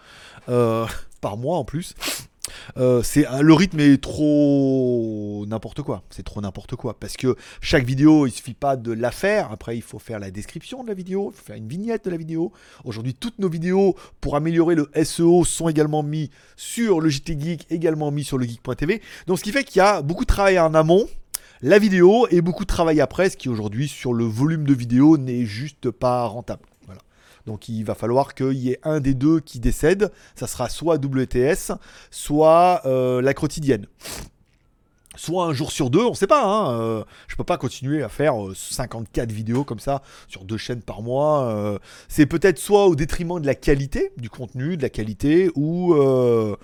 par 0.47 1.37
mois 1.37 1.59
en 1.59 1.65
plus. 1.65 1.95
Euh, 2.77 3.03
c'est 3.03 3.27
le 3.41 3.55
rythme 3.55 3.81
est 3.81 4.03
trop 4.03 5.45
n'importe 5.49 5.83
quoi. 5.83 6.03
C'est 6.11 6.23
trop 6.23 6.41
n'importe 6.41 6.77
quoi 6.77 6.99
parce 6.99 7.17
que 7.17 7.37
chaque 7.61 7.85
vidéo, 7.85 8.27
il 8.27 8.33
suffit 8.33 8.55
pas 8.55 8.77
de 8.77 8.93
la 8.93 9.11
faire. 9.11 9.53
Après, 9.53 9.77
il 9.77 9.83
faut 9.83 9.99
faire 9.99 10.19
la 10.19 10.31
description 10.31 10.83
de 10.83 10.89
la 10.89 10.95
vidéo, 10.95 11.31
il 11.33 11.37
faut 11.37 11.45
faire 11.45 11.57
une 11.57 11.69
vignette 11.69 12.05
de 12.05 12.11
la 12.11 12.17
vidéo. 12.17 12.53
Aujourd'hui, 12.85 13.15
toutes 13.15 13.39
nos 13.39 13.49
vidéos 13.49 13.97
pour 14.21 14.37
améliorer 14.37 14.75
le 14.75 14.91
SEO 15.05 15.45
sont 15.45 15.69
également 15.69 16.03
mis 16.03 16.31
sur 16.57 17.01
le 17.01 17.09
JT 17.09 17.39
Geek, 17.39 17.67
également 17.71 18.11
mis 18.11 18.25
sur 18.25 18.39
le 18.39 18.47
geek.tv. 18.47 19.01
Donc, 19.27 19.39
ce 19.39 19.45
qui 19.45 19.53
fait 19.53 19.65
qu'il 19.65 19.79
y 19.79 19.83
a 19.83 20.03
beaucoup 20.03 20.25
de 20.25 20.29
travail 20.29 20.59
en 20.59 20.75
amont. 20.75 21.07
La 21.63 21.79
vidéo 21.79 22.27
et 22.31 22.43
beaucoup 22.43 22.65
de 22.65 22.69
travail 22.69 23.01
après, 23.01 23.31
ce 23.31 23.39
qui 23.39 23.49
aujourd'hui 23.49 23.89
sur 23.89 24.13
le 24.13 24.25
volume 24.25 24.65
de 24.65 24.75
vidéos 24.75 25.17
n'est 25.17 25.47
juste 25.47 25.91
pas 25.91 26.27
rentable. 26.27 26.67
Donc 27.47 27.69
il 27.69 27.83
va 27.85 27.95
falloir 27.95 28.35
qu'il 28.35 28.55
y 28.55 28.71
ait 28.71 28.81
un 28.83 29.01
des 29.01 29.15
deux 29.15 29.41
qui 29.41 29.61
décède. 29.61 30.11
Ça 30.35 30.47
sera 30.47 30.69
soit 30.69 30.97
WTS, 30.97 31.73
soit 32.11 32.83
euh, 32.87 33.21
la 33.21 33.35
quotidienne. 33.35 33.87
Soit 35.17 35.45
un 35.45 35.53
jour 35.53 35.71
sur 35.71 35.91
deux, 35.91 36.03
on 36.03 36.15
sait 36.15 36.27
pas. 36.27 36.45
Hein, 36.45 36.81
euh, 36.81 37.05
je 37.29 37.37
peux 37.37 37.45
pas 37.45 37.57
continuer 37.57 38.03
à 38.03 38.09
faire 38.09 38.49
euh, 38.49 38.55
54 38.55 39.31
vidéos 39.31 39.63
comme 39.63 39.79
ça 39.79 40.03
sur 40.27 40.45
deux 40.45 40.57
chaînes 40.57 40.83
par 40.83 41.03
mois. 41.03 41.45
euh, 41.45 41.79
c'est 42.09 42.27
peut-être 42.27 42.59
soit 42.59 42.87
au 42.87 42.97
détriment 42.97 43.41
de 43.41 43.47
la 43.47 43.55
qualité 43.55 44.11
du 44.17 44.29
contenu, 44.29 44.77
de 44.77 44.83
la 44.83 44.91
qualité, 44.91 45.53
ou 45.55 45.95
euh, 45.95 46.57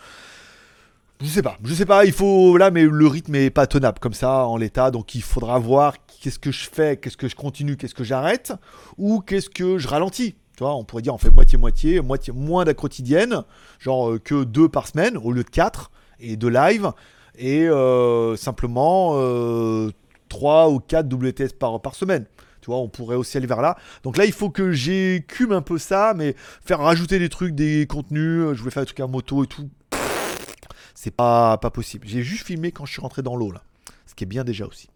je 1.20 1.26
sais 1.26 1.42
pas, 1.42 1.58
je 1.62 1.74
sais 1.74 1.86
pas, 1.86 2.04
il 2.06 2.12
faut 2.12 2.56
là, 2.56 2.72
mais 2.72 2.82
le 2.82 3.06
rythme 3.06 3.36
est 3.36 3.50
pas 3.50 3.68
tenable 3.68 4.00
comme 4.00 4.14
ça 4.14 4.46
en 4.46 4.56
l'état, 4.56 4.90
donc 4.90 5.14
il 5.14 5.22
faudra 5.22 5.58
voir 5.60 5.94
qu'est-ce 6.20 6.38
que 6.38 6.50
je 6.50 6.68
fais, 6.68 6.96
qu'est-ce 6.96 7.16
que 7.16 7.28
je 7.28 7.36
continue, 7.36 7.76
qu'est-ce 7.76 7.94
que 7.94 8.04
j'arrête, 8.04 8.52
ou 8.98 9.20
qu'est-ce 9.20 9.50
que 9.50 9.78
je 9.78 9.86
ralentis. 9.86 10.34
On 10.68 10.84
pourrait 10.84 11.02
dire 11.02 11.14
on 11.14 11.18
fait 11.18 11.30
moitié-moitié, 11.30 12.00
moitié 12.00 12.32
moins 12.32 12.64
de 12.64 12.72
quotidienne, 12.72 13.44
genre 13.78 14.10
euh, 14.10 14.18
que 14.18 14.44
deux 14.44 14.68
par 14.68 14.86
semaine 14.86 15.16
au 15.16 15.32
lieu 15.32 15.44
de 15.44 15.50
quatre, 15.50 15.90
et 16.18 16.36
deux 16.36 16.48
live, 16.48 16.92
et 17.38 17.66
euh, 17.66 18.36
simplement 18.36 19.12
euh, 19.14 19.90
trois 20.28 20.68
ou 20.68 20.80
quatre 20.80 21.12
WTS 21.12 21.54
par, 21.58 21.94
semaine. 21.94 22.26
Tu 22.60 22.66
vois, 22.66 22.76
on 22.76 22.88
pourrait 22.88 23.16
aussi 23.16 23.38
aller 23.38 23.46
vers 23.46 23.62
là. 23.62 23.78
Donc 24.02 24.18
là, 24.18 24.26
il 24.26 24.32
faut 24.32 24.50
que 24.50 24.72
j'écume 24.72 25.52
un 25.52 25.62
peu 25.62 25.78
ça, 25.78 26.12
mais 26.14 26.36
faire 26.62 26.80
rajouter 26.80 27.18
des 27.18 27.30
trucs, 27.30 27.54
des 27.54 27.86
contenus. 27.88 28.52
Je 28.52 28.58
voulais 28.58 28.70
faire 28.70 28.82
des 28.82 28.88
trucs 28.88 29.00
à 29.00 29.06
moto 29.06 29.44
et 29.44 29.46
tout. 29.46 29.70
C'est 30.94 31.10
pas, 31.10 31.56
pas 31.56 31.70
possible. 31.70 32.06
J'ai 32.06 32.22
juste 32.22 32.46
filmé 32.46 32.70
quand 32.70 32.84
je 32.84 32.92
suis 32.92 33.00
rentré 33.00 33.22
dans 33.22 33.34
l'eau 33.34 33.50
là. 33.50 33.62
Ce 34.04 34.14
qui 34.14 34.24
est 34.24 34.26
bien 34.26 34.44
déjà 34.44 34.66
aussi. 34.66 34.90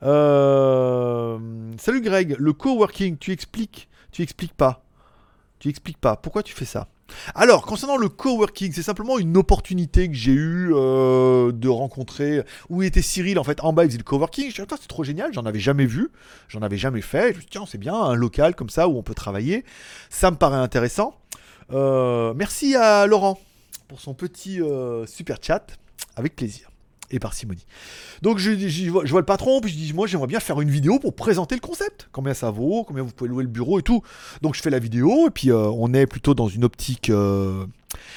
Salut 0.00 2.00
Greg, 2.00 2.36
le 2.38 2.52
coworking, 2.52 3.18
tu 3.18 3.32
expliques 3.32 3.88
Tu 4.14 4.22
expliques 4.22 4.54
pas 4.54 4.84
Tu 5.58 5.68
expliques 5.68 5.98
pas. 5.98 6.14
Pourquoi 6.14 6.44
tu 6.44 6.54
fais 6.54 6.64
ça? 6.64 6.86
Alors, 7.34 7.66
concernant 7.66 7.96
le 7.96 8.08
coworking, 8.08 8.72
c'est 8.72 8.84
simplement 8.84 9.18
une 9.18 9.36
opportunité 9.36 10.08
que 10.08 10.14
j'ai 10.14 10.30
eue 10.30 10.70
euh, 10.72 11.50
de 11.50 11.68
rencontrer. 11.68 12.44
Où 12.68 12.84
était 12.84 13.02
Cyril 13.02 13.40
en 13.40 13.44
fait 13.44 13.60
En 13.64 13.72
bas, 13.72 13.82
il 13.82 13.88
faisait 13.88 13.98
le 13.98 14.04
coworking. 14.04 14.52
Je 14.52 14.62
c'est 14.62 14.86
trop 14.86 15.02
génial, 15.02 15.34
j'en 15.34 15.44
avais 15.44 15.58
jamais 15.58 15.84
vu, 15.84 16.10
j'en 16.46 16.62
avais 16.62 16.76
jamais 16.76 17.00
fait. 17.00 17.32
Je 17.32 17.38
me 17.38 17.42
tiens, 17.42 17.64
c'est 17.66 17.76
bien, 17.76 17.94
un 17.96 18.14
local 18.14 18.54
comme 18.54 18.70
ça 18.70 18.86
où 18.86 18.96
on 18.96 19.02
peut 19.02 19.14
travailler. 19.14 19.64
Ça 20.10 20.30
me 20.30 20.36
paraît 20.36 20.58
intéressant. 20.58 21.18
Euh, 21.72 22.34
merci 22.34 22.76
à 22.76 23.06
Laurent 23.06 23.40
pour 23.88 24.00
son 24.00 24.14
petit 24.14 24.62
euh, 24.62 25.06
super 25.06 25.38
chat, 25.42 25.76
avec 26.14 26.36
plaisir 26.36 26.70
et 27.10 27.18
parcimonie. 27.18 27.66
Donc 28.22 28.38
je, 28.38 28.90
vois, 28.90 29.20
le 29.20 29.26
patron, 29.26 29.60
puis 29.60 29.70
je 29.70 29.76
dis 29.76 29.92
moi 29.92 30.06
j'aimerais 30.06 30.26
bien 30.26 30.40
faire 30.40 30.60
une 30.60 30.70
vidéo 30.70 30.98
pour 30.98 31.14
présenter 31.14 31.54
le 31.54 31.60
concept. 31.60 32.08
Combien 32.12 32.34
ça 32.34 32.50
vaut, 32.50 32.84
combien 32.84 33.02
vous 33.02 33.12
pouvez 33.12 33.30
louer 33.30 33.44
le 33.44 33.50
bureau 33.50 33.78
et 33.78 33.82
tout. 33.82 34.02
Donc 34.42 34.54
je 34.54 34.62
fais 34.62 34.70
la 34.70 34.78
vidéo, 34.78 35.28
et 35.28 35.30
puis 35.30 35.50
euh, 35.50 35.68
on 35.68 35.92
est 35.94 36.06
plutôt 36.06 36.34
dans 36.34 36.48
une 36.48 36.64
optique 36.64 37.10
euh, 37.10 37.66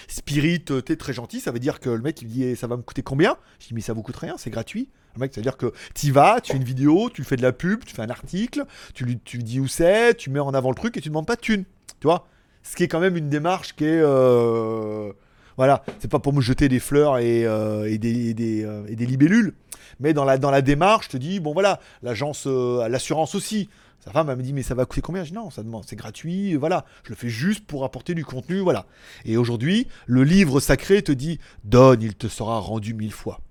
spirit, 0.08 0.64
euh, 0.72 0.82
t'es 0.82 0.96
très 0.96 1.14
gentil. 1.14 1.40
Ça 1.40 1.52
veut 1.52 1.60
dire 1.60 1.80
que 1.80 1.90
le 1.90 2.02
mec 2.02 2.22
il 2.22 2.28
dit 2.28 2.44
eh, 2.44 2.56
ça 2.56 2.68
va 2.68 2.78
me 2.78 2.82
coûter 2.82 3.04
combien? 3.04 3.38
Je 3.60 3.68
dis 3.68 3.74
mais 3.74 3.82
ça 3.82 3.94
vous 3.94 4.02
coûte 4.02 4.18
rien, 4.18 4.36
c'est 4.38 4.50
gratuit. 4.50 4.90
Le 5.16 5.22
mec, 5.22 5.34
ça 5.34 5.42
veut 5.42 5.44
dire 5.44 5.58
que 5.58 5.74
tu 5.96 6.12
vas, 6.12 6.42
tu 6.42 6.52
fais 6.52 6.58
une 6.58 6.64
vidéo, 6.64 7.10
tu 7.12 7.24
fais 7.24 7.38
de 7.38 7.42
la 7.42 7.52
pub, 7.52 7.84
tu 7.84 7.96
fais 7.96 8.04
un 8.04 8.10
article, 8.10 8.66
tu 8.94 9.04
lui 9.04 9.20
tu 9.24 9.40
dis 9.40 9.60
où 9.60 9.68
c'est, 9.68 10.14
tu 10.16 10.30
mets 10.30 10.40
en 10.40 10.54
avant 10.54 10.70
le 10.70 10.76
truc 10.76 10.96
et 10.96 11.02
tu 11.02 11.10
demandes 11.10 11.26
pas 11.26 11.36
de 11.36 11.42
thune. 11.42 11.66
Tu 12.00 12.06
vois? 12.06 12.28
Ce 12.62 12.76
qui 12.76 12.84
est 12.84 12.88
quand 12.88 13.00
même 13.00 13.18
une 13.18 13.30
démarche 13.30 13.76
qui 13.76 13.86
est. 13.86 14.02
euh, 14.04 15.12
voilà, 15.58 15.84
c'est 15.99 16.10
pas 16.10 16.20
pour 16.20 16.34
me 16.34 16.41
jeter 16.41 16.70
des 16.70 16.80
fleurs 16.80 17.18
et, 17.18 17.45
euh, 17.45 17.84
euh, 17.84 18.86
et 18.88 18.95
des 18.95 19.05
libellules, 19.05 19.53
mais 19.99 20.14
dans 20.14 20.24
la, 20.24 20.38
dans 20.38 20.51
la 20.51 20.62
démarche, 20.62 21.05
je 21.05 21.12
te 21.12 21.18
dis, 21.18 21.39
bon 21.39 21.53
voilà, 21.53 21.80
l'agence, 22.03 22.45
euh, 22.47 22.88
l'assurance 22.88 23.36
aussi. 23.36 23.68
Sa 23.99 24.12
femme, 24.12 24.30
elle 24.30 24.38
me 24.38 24.43
dit, 24.43 24.53
mais 24.53 24.64
ça 24.64 24.76
va 24.76 24.86
coûter 24.86 25.01
combien? 25.01 25.24
Je 25.24 25.32
dis, 25.32 25.36
non, 25.36 25.49
ça 25.49 25.64
demande, 25.64 25.84
c'est 25.86 25.95
gratuit, 25.95 26.55
voilà, 26.55 26.86
je 27.03 27.10
le 27.10 27.16
fais 27.16 27.30
juste 27.30 27.66
pour 27.66 27.84
apporter 27.84 28.14
du 28.14 28.24
contenu, 28.24 28.60
voilà. 28.60 28.86
Et 29.26 29.36
aujourd'hui, 29.36 29.88
le 30.05 30.24
livre 30.24 30.60
sacré 30.60 31.01
te 31.01 31.12
dit, 31.12 31.39
donne, 31.64 32.01
il 32.03 32.16
te 32.16 32.28
sera 32.28 32.60
rendu 32.60 32.93
mille 32.93 33.12
fois. 33.12 33.41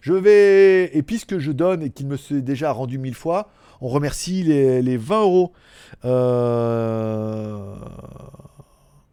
Je 0.00 0.12
vais, 0.12 0.96
et 0.96 1.02
puisque 1.02 1.38
je 1.38 1.52
donne 1.52 1.82
et 1.82 1.90
qu'il 1.90 2.08
me 2.08 2.16
s'est 2.16 2.42
déjà 2.42 2.72
rendu 2.72 2.98
mille 2.98 3.14
fois, 3.14 3.50
on 3.80 3.88
remercie 3.88 4.42
les, 4.42 4.82
les 4.82 4.96
20 4.96 5.20
euros. 5.20 5.52
Euh, 6.04 7.74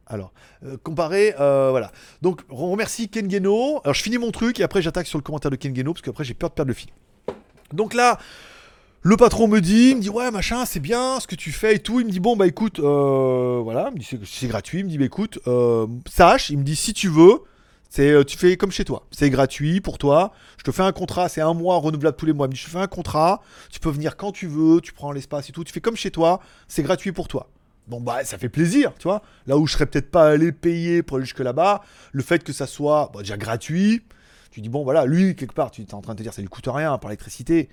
Alors, 0.10 0.32
euh, 0.64 0.78
comparé, 0.82 1.36
euh, 1.40 1.68
voilà. 1.72 1.92
Donc, 2.22 2.42
on 2.50 2.72
remercie 2.72 3.10
Ken 3.10 3.30
Geno. 3.30 3.82
Alors, 3.84 3.94
je 3.94 4.02
finis 4.02 4.18
mon 4.18 4.32
truc 4.32 4.60
et 4.60 4.64
après, 4.64 4.82
j'attaque 4.82 5.08
sur 5.08 5.18
le 5.18 5.24
commentaire 5.24 5.52
de 5.52 5.58
Ken 5.58 5.76
Geno 5.76 5.94
parce 5.94 6.02
qu'après, 6.02 6.24
j'ai 6.24 6.34
peur 6.34 6.50
de 6.50 6.56
perdre 6.56 6.70
le 6.70 6.74
fil. 6.76 6.90
Donc 7.74 7.94
là, 7.94 8.18
le 9.02 9.18
patron 9.18 9.48
me 9.48 9.60
dit, 9.60 9.90
il 9.90 9.98
me 9.98 10.02
dit, 10.02 10.10
ouais, 10.10 10.32
machin, 10.32 10.66
c'est 10.66 10.80
bien 10.80 11.20
ce 11.20 11.28
que 11.28 11.36
tu 11.36 11.52
fais 11.52 11.76
et 11.76 11.80
tout. 11.80 12.00
Il 12.00 12.06
me 12.06 12.12
dit, 12.12 12.20
bon, 12.22 12.36
bah 12.38 12.48
écoute, 12.48 12.80
euh, 12.80 13.60
voilà, 13.64 13.92
il 13.94 14.00
me 14.20 14.24
c'est- 14.26 14.48
gratuit. 14.48 14.80
Il 14.80 14.86
me 14.86 14.90
dit, 14.90 14.98
bah 14.98 15.06
écoute, 15.06 15.40
euh, 15.48 15.86
sache, 16.10 16.50
il 16.50 16.58
me 16.58 16.64
dit, 16.64 16.76
si 16.78 16.94
tu 16.94 17.10
veux, 17.10 17.42
c'est, 17.90 18.26
tu 18.26 18.38
fais 18.38 18.56
comme 18.58 18.72
chez 18.72 18.86
toi. 18.86 19.06
C'est 19.12 19.30
gratuit 19.30 19.82
pour 19.82 19.98
toi. 19.98 20.32
Je 20.58 20.64
te 20.64 20.72
fais 20.72 20.84
un 20.84 20.92
contrat, 20.94 21.28
c'est 21.30 21.42
un 21.42 21.54
mois 21.54 21.78
renouvelable 21.78 22.18
tous 22.18 22.26
les 22.26 22.34
mois. 22.34 22.48
Il 22.50 22.56
je 22.58 22.66
te 22.66 22.70
fais 22.70 22.80
un 22.80 22.88
contrat, 22.88 23.42
tu 23.70 23.80
peux 23.82 23.90
venir 23.90 24.16
quand 24.18 24.32
tu 24.32 24.48
veux, 24.48 24.80
tu 24.82 24.94
prends 24.94 25.12
l'espace 25.12 25.50
et 25.50 25.52
tout. 25.52 25.64
Tu 25.66 25.72
fais 25.74 25.82
comme 25.82 25.96
chez 25.98 26.12
toi, 26.12 26.40
c'est 26.68 26.84
gratuit 26.84 27.12
pour 27.12 27.28
toi. 27.28 27.50
Bon, 27.88 28.02
bah, 28.02 28.24
ça 28.24 28.38
fait 28.38 28.50
plaisir, 28.50 28.94
tu 29.00 29.04
vois. 29.04 29.22
Là 29.46 29.58
où 29.58 29.66
je 29.66 29.74
serais 29.74 29.86
peut-être 29.86 30.12
pas 30.12 30.30
allé 30.30 30.52
payer 30.52 31.04
pour 31.04 31.18
aller 31.18 31.26
jusque 31.26 31.40
là-bas, 31.40 31.82
le 32.12 32.22
fait 32.22 32.44
que 32.44 32.52
ça 32.52 32.68
soit 32.68 33.12
bah, 33.14 33.22
déjà 33.22 33.38
gratuit, 33.38 34.02
tu 34.52 34.62
dis, 34.62 34.70
bon, 34.70 34.84
voilà, 34.84 35.06
lui, 35.06 35.36
quelque 35.36 35.54
part, 35.54 35.72
tu 35.72 35.82
es 35.82 35.94
en 35.94 36.02
train 36.02 36.14
de 36.14 36.18
te 36.18 36.24
dire, 36.24 36.34
ça 36.34 36.42
lui 36.42 36.50
coûte 36.50 36.68
rien 36.68 36.98
par 36.98 37.10
l'électricité. 37.10 37.70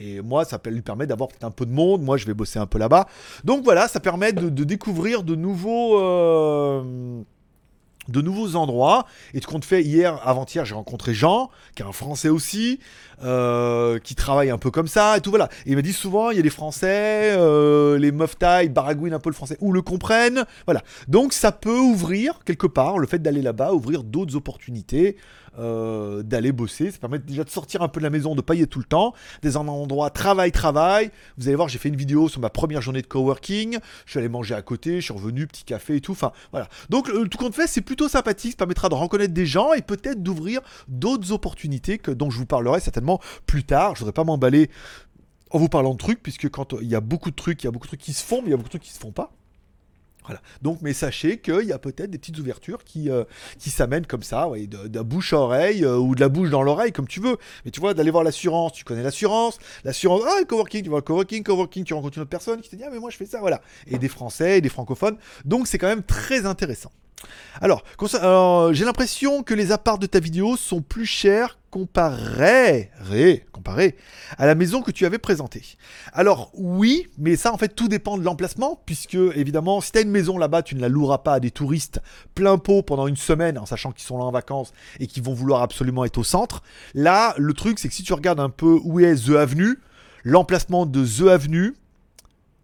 Et 0.00 0.20
moi, 0.20 0.44
ça 0.44 0.60
lui 0.66 0.82
permet 0.82 1.06
d'avoir 1.06 1.28
peut-être 1.28 1.44
un 1.44 1.50
peu 1.50 1.66
de 1.66 1.70
monde. 1.70 2.02
Moi, 2.02 2.16
je 2.16 2.26
vais 2.26 2.34
bosser 2.34 2.58
un 2.58 2.66
peu 2.66 2.78
là-bas. 2.78 3.06
Donc 3.44 3.64
voilà, 3.64 3.88
ça 3.88 4.00
permet 4.00 4.32
de, 4.32 4.48
de 4.48 4.64
découvrir 4.64 5.22
de 5.22 5.34
nouveaux, 5.34 6.00
euh, 6.00 7.22
de 8.08 8.20
nouveaux 8.20 8.56
endroits. 8.56 9.06
Et 9.32 9.40
ce 9.40 9.46
qu'on 9.46 9.60
te 9.60 9.64
fait 9.64 9.82
hier, 9.82 10.20
avant-hier, 10.24 10.64
j'ai 10.64 10.74
rencontré 10.74 11.14
Jean, 11.14 11.50
qui 11.74 11.82
est 11.82 11.86
un 11.86 11.92
Français 11.92 12.28
aussi, 12.28 12.80
euh, 13.22 13.98
qui 13.98 14.14
travaille 14.14 14.50
un 14.50 14.58
peu 14.58 14.70
comme 14.70 14.88
ça 14.88 15.16
et 15.16 15.20
tout. 15.20 15.30
Voilà. 15.30 15.48
Il 15.66 15.76
m'a 15.76 15.82
dit 15.82 15.92
souvent, 15.92 16.30
il 16.30 16.36
y 16.36 16.40
a 16.40 16.42
des 16.42 16.50
Français, 16.50 17.34
euh, 17.36 17.98
les 17.98 18.12
meufs 18.12 18.38
taille, 18.38 18.68
baragouinent 18.68 19.14
un 19.14 19.20
peu 19.20 19.30
le 19.30 19.34
français, 19.34 19.56
ou 19.60 19.72
le 19.72 19.82
comprennent. 19.82 20.44
Voilà. 20.66 20.82
Donc 21.08 21.32
ça 21.32 21.52
peut 21.52 21.78
ouvrir 21.78 22.40
quelque 22.44 22.66
part, 22.66 22.98
le 22.98 23.06
fait 23.06 23.20
d'aller 23.20 23.42
là-bas, 23.42 23.72
ouvrir 23.72 24.02
d'autres 24.02 24.36
opportunités. 24.36 25.16
Euh, 25.58 26.22
d'aller 26.22 26.52
bosser, 26.52 26.90
ça 26.90 26.98
permet 26.98 27.18
déjà 27.18 27.44
de 27.44 27.50
sortir 27.50 27.82
un 27.82 27.88
peu 27.88 28.00
de 28.00 28.04
la 28.04 28.10
maison, 28.10 28.34
de 28.34 28.40
pas 28.40 28.54
y 28.54 28.62
être 28.62 28.70
tout 28.70 28.78
le 28.78 28.84
temps, 28.84 29.14
des 29.42 29.56
endroits 29.56 30.10
travail, 30.10 30.52
travail. 30.52 31.10
Vous 31.38 31.48
allez 31.48 31.56
voir, 31.56 31.68
j'ai 31.68 31.78
fait 31.78 31.88
une 31.88 31.96
vidéo 31.96 32.28
sur 32.28 32.40
ma 32.40 32.50
première 32.50 32.82
journée 32.82 33.02
de 33.02 33.06
coworking. 33.06 33.78
Je 34.06 34.10
suis 34.10 34.18
allé 34.18 34.28
manger 34.28 34.54
à 34.54 34.62
côté, 34.62 34.96
je 34.96 35.04
suis 35.04 35.14
revenu, 35.14 35.46
petit 35.46 35.64
café 35.64 35.96
et 35.96 36.00
tout. 36.00 36.12
Enfin, 36.12 36.32
voilà. 36.50 36.68
Donc, 36.90 37.10
tout 37.30 37.38
compte 37.38 37.54
fait, 37.54 37.66
c'est 37.66 37.80
plutôt 37.80 38.08
sympathique. 38.08 38.52
Ça 38.52 38.56
permettra 38.58 38.88
de 38.88 38.94
reconnaître 38.94 39.34
des 39.34 39.46
gens 39.46 39.72
et 39.72 39.82
peut-être 39.82 40.22
d'ouvrir 40.22 40.60
d'autres 40.88 41.32
opportunités 41.32 41.98
que, 41.98 42.10
dont 42.10 42.30
je 42.30 42.38
vous 42.38 42.46
parlerai 42.46 42.80
certainement 42.80 43.20
plus 43.46 43.64
tard. 43.64 43.94
Je 43.94 44.00
voudrais 44.00 44.12
pas 44.12 44.24
m'emballer 44.24 44.70
en 45.50 45.58
vous 45.58 45.68
parlant 45.68 45.92
de 45.92 45.98
trucs, 45.98 46.22
puisque 46.22 46.48
quand 46.48 46.74
il 46.80 46.88
y 46.88 46.96
a 46.96 47.00
beaucoup 47.00 47.30
de 47.30 47.36
trucs, 47.36 47.62
il 47.62 47.66
y 47.66 47.68
a 47.68 47.70
beaucoup 47.70 47.86
de 47.86 47.90
trucs 47.90 48.00
qui 48.00 48.12
se 48.12 48.24
font, 48.24 48.42
mais 48.42 48.48
il 48.48 48.50
y 48.50 48.54
a 48.54 48.56
beaucoup 48.56 48.68
de 48.68 48.70
trucs 48.70 48.82
qui 48.82 48.92
se 48.92 48.98
font 48.98 49.12
pas. 49.12 49.32
Donc, 50.62 50.78
mais 50.82 50.92
sachez 50.92 51.38
qu'il 51.38 51.64
y 51.64 51.72
a 51.72 51.78
peut-être 51.78 52.10
des 52.10 52.18
petites 52.18 52.38
ouvertures 52.38 52.84
qui, 52.84 53.10
euh, 53.10 53.24
s'amènent 53.58 54.06
comme 54.06 54.22
ça, 54.22 54.48
ouais, 54.48 54.66
de, 54.66 54.78
la 54.92 55.02
bouche 55.02 55.32
à 55.32 55.38
oreille 55.38 55.84
euh, 55.84 55.96
ou 55.96 56.14
de 56.14 56.20
la 56.20 56.28
bouche 56.28 56.50
dans 56.50 56.62
l'oreille, 56.62 56.92
comme 56.92 57.08
tu 57.08 57.20
veux. 57.20 57.36
Mais 57.64 57.70
tu 57.70 57.80
vois, 57.80 57.94
d'aller 57.94 58.10
voir 58.10 58.24
l'assurance, 58.24 58.72
tu 58.72 58.84
connais 58.84 59.02
l'assurance, 59.02 59.58
l'assurance, 59.84 60.22
ah, 60.26 60.40
le 60.40 60.46
coworking, 60.46 60.82
tu 60.82 60.88
vois 60.88 60.98
le 60.98 61.02
coworking, 61.02 61.42
coworking, 61.42 61.84
tu 61.84 61.94
rencontres 61.94 62.18
une 62.18 62.22
autre 62.22 62.30
personne 62.30 62.60
qui 62.60 62.70
te 62.70 62.76
dit, 62.76 62.84
ah, 62.84 62.90
mais 62.92 62.98
moi 62.98 63.10
je 63.10 63.16
fais 63.16 63.26
ça, 63.26 63.40
voilà. 63.40 63.60
Et 63.86 63.98
des 63.98 64.08
Français, 64.08 64.58
et 64.58 64.60
des 64.60 64.68
francophones. 64.68 65.16
Donc, 65.44 65.66
c'est 65.66 65.78
quand 65.78 65.88
même 65.88 66.02
très 66.02 66.46
intéressant. 66.46 66.92
Alors, 67.60 67.82
alors, 68.20 68.74
j'ai 68.74 68.84
l'impression 68.84 69.42
que 69.42 69.54
les 69.54 69.72
apparts 69.72 69.98
de 69.98 70.06
ta 70.06 70.20
vidéo 70.20 70.56
sont 70.56 70.82
plus 70.82 71.06
chers 71.06 71.58
comparé 71.74 72.88
à 74.38 74.46
la 74.46 74.54
maison 74.54 74.80
que 74.80 74.92
tu 74.92 75.06
avais 75.06 75.18
présentée. 75.18 75.76
Alors 76.12 76.52
oui, 76.54 77.08
mais 77.18 77.34
ça 77.34 77.52
en 77.52 77.58
fait 77.58 77.74
tout 77.74 77.88
dépend 77.88 78.16
de 78.16 78.22
l'emplacement, 78.22 78.80
puisque 78.86 79.16
évidemment 79.34 79.80
si 79.80 79.90
tu 79.90 80.00
une 80.00 80.10
maison 80.10 80.38
là-bas, 80.38 80.62
tu 80.62 80.76
ne 80.76 80.80
la 80.80 80.88
loueras 80.88 81.18
pas 81.18 81.34
à 81.34 81.40
des 81.40 81.50
touristes 81.50 82.00
plein 82.36 82.58
pot 82.58 82.82
pendant 82.82 83.08
une 83.08 83.16
semaine, 83.16 83.58
en 83.58 83.66
sachant 83.66 83.90
qu'ils 83.90 84.06
sont 84.06 84.18
là 84.18 84.24
en 84.24 84.30
vacances 84.30 84.72
et 85.00 85.08
qu'ils 85.08 85.24
vont 85.24 85.34
vouloir 85.34 85.62
absolument 85.62 86.04
être 86.04 86.18
au 86.18 86.24
centre. 86.24 86.62
Là, 86.94 87.34
le 87.38 87.52
truc 87.54 87.80
c'est 87.80 87.88
que 87.88 87.94
si 87.94 88.04
tu 88.04 88.12
regardes 88.12 88.40
un 88.40 88.50
peu 88.50 88.78
où 88.84 89.00
est 89.00 89.26
The 89.26 89.30
Avenue, 89.30 89.80
l'emplacement 90.22 90.86
de 90.86 91.04
The 91.04 91.28
Avenue, 91.28 91.74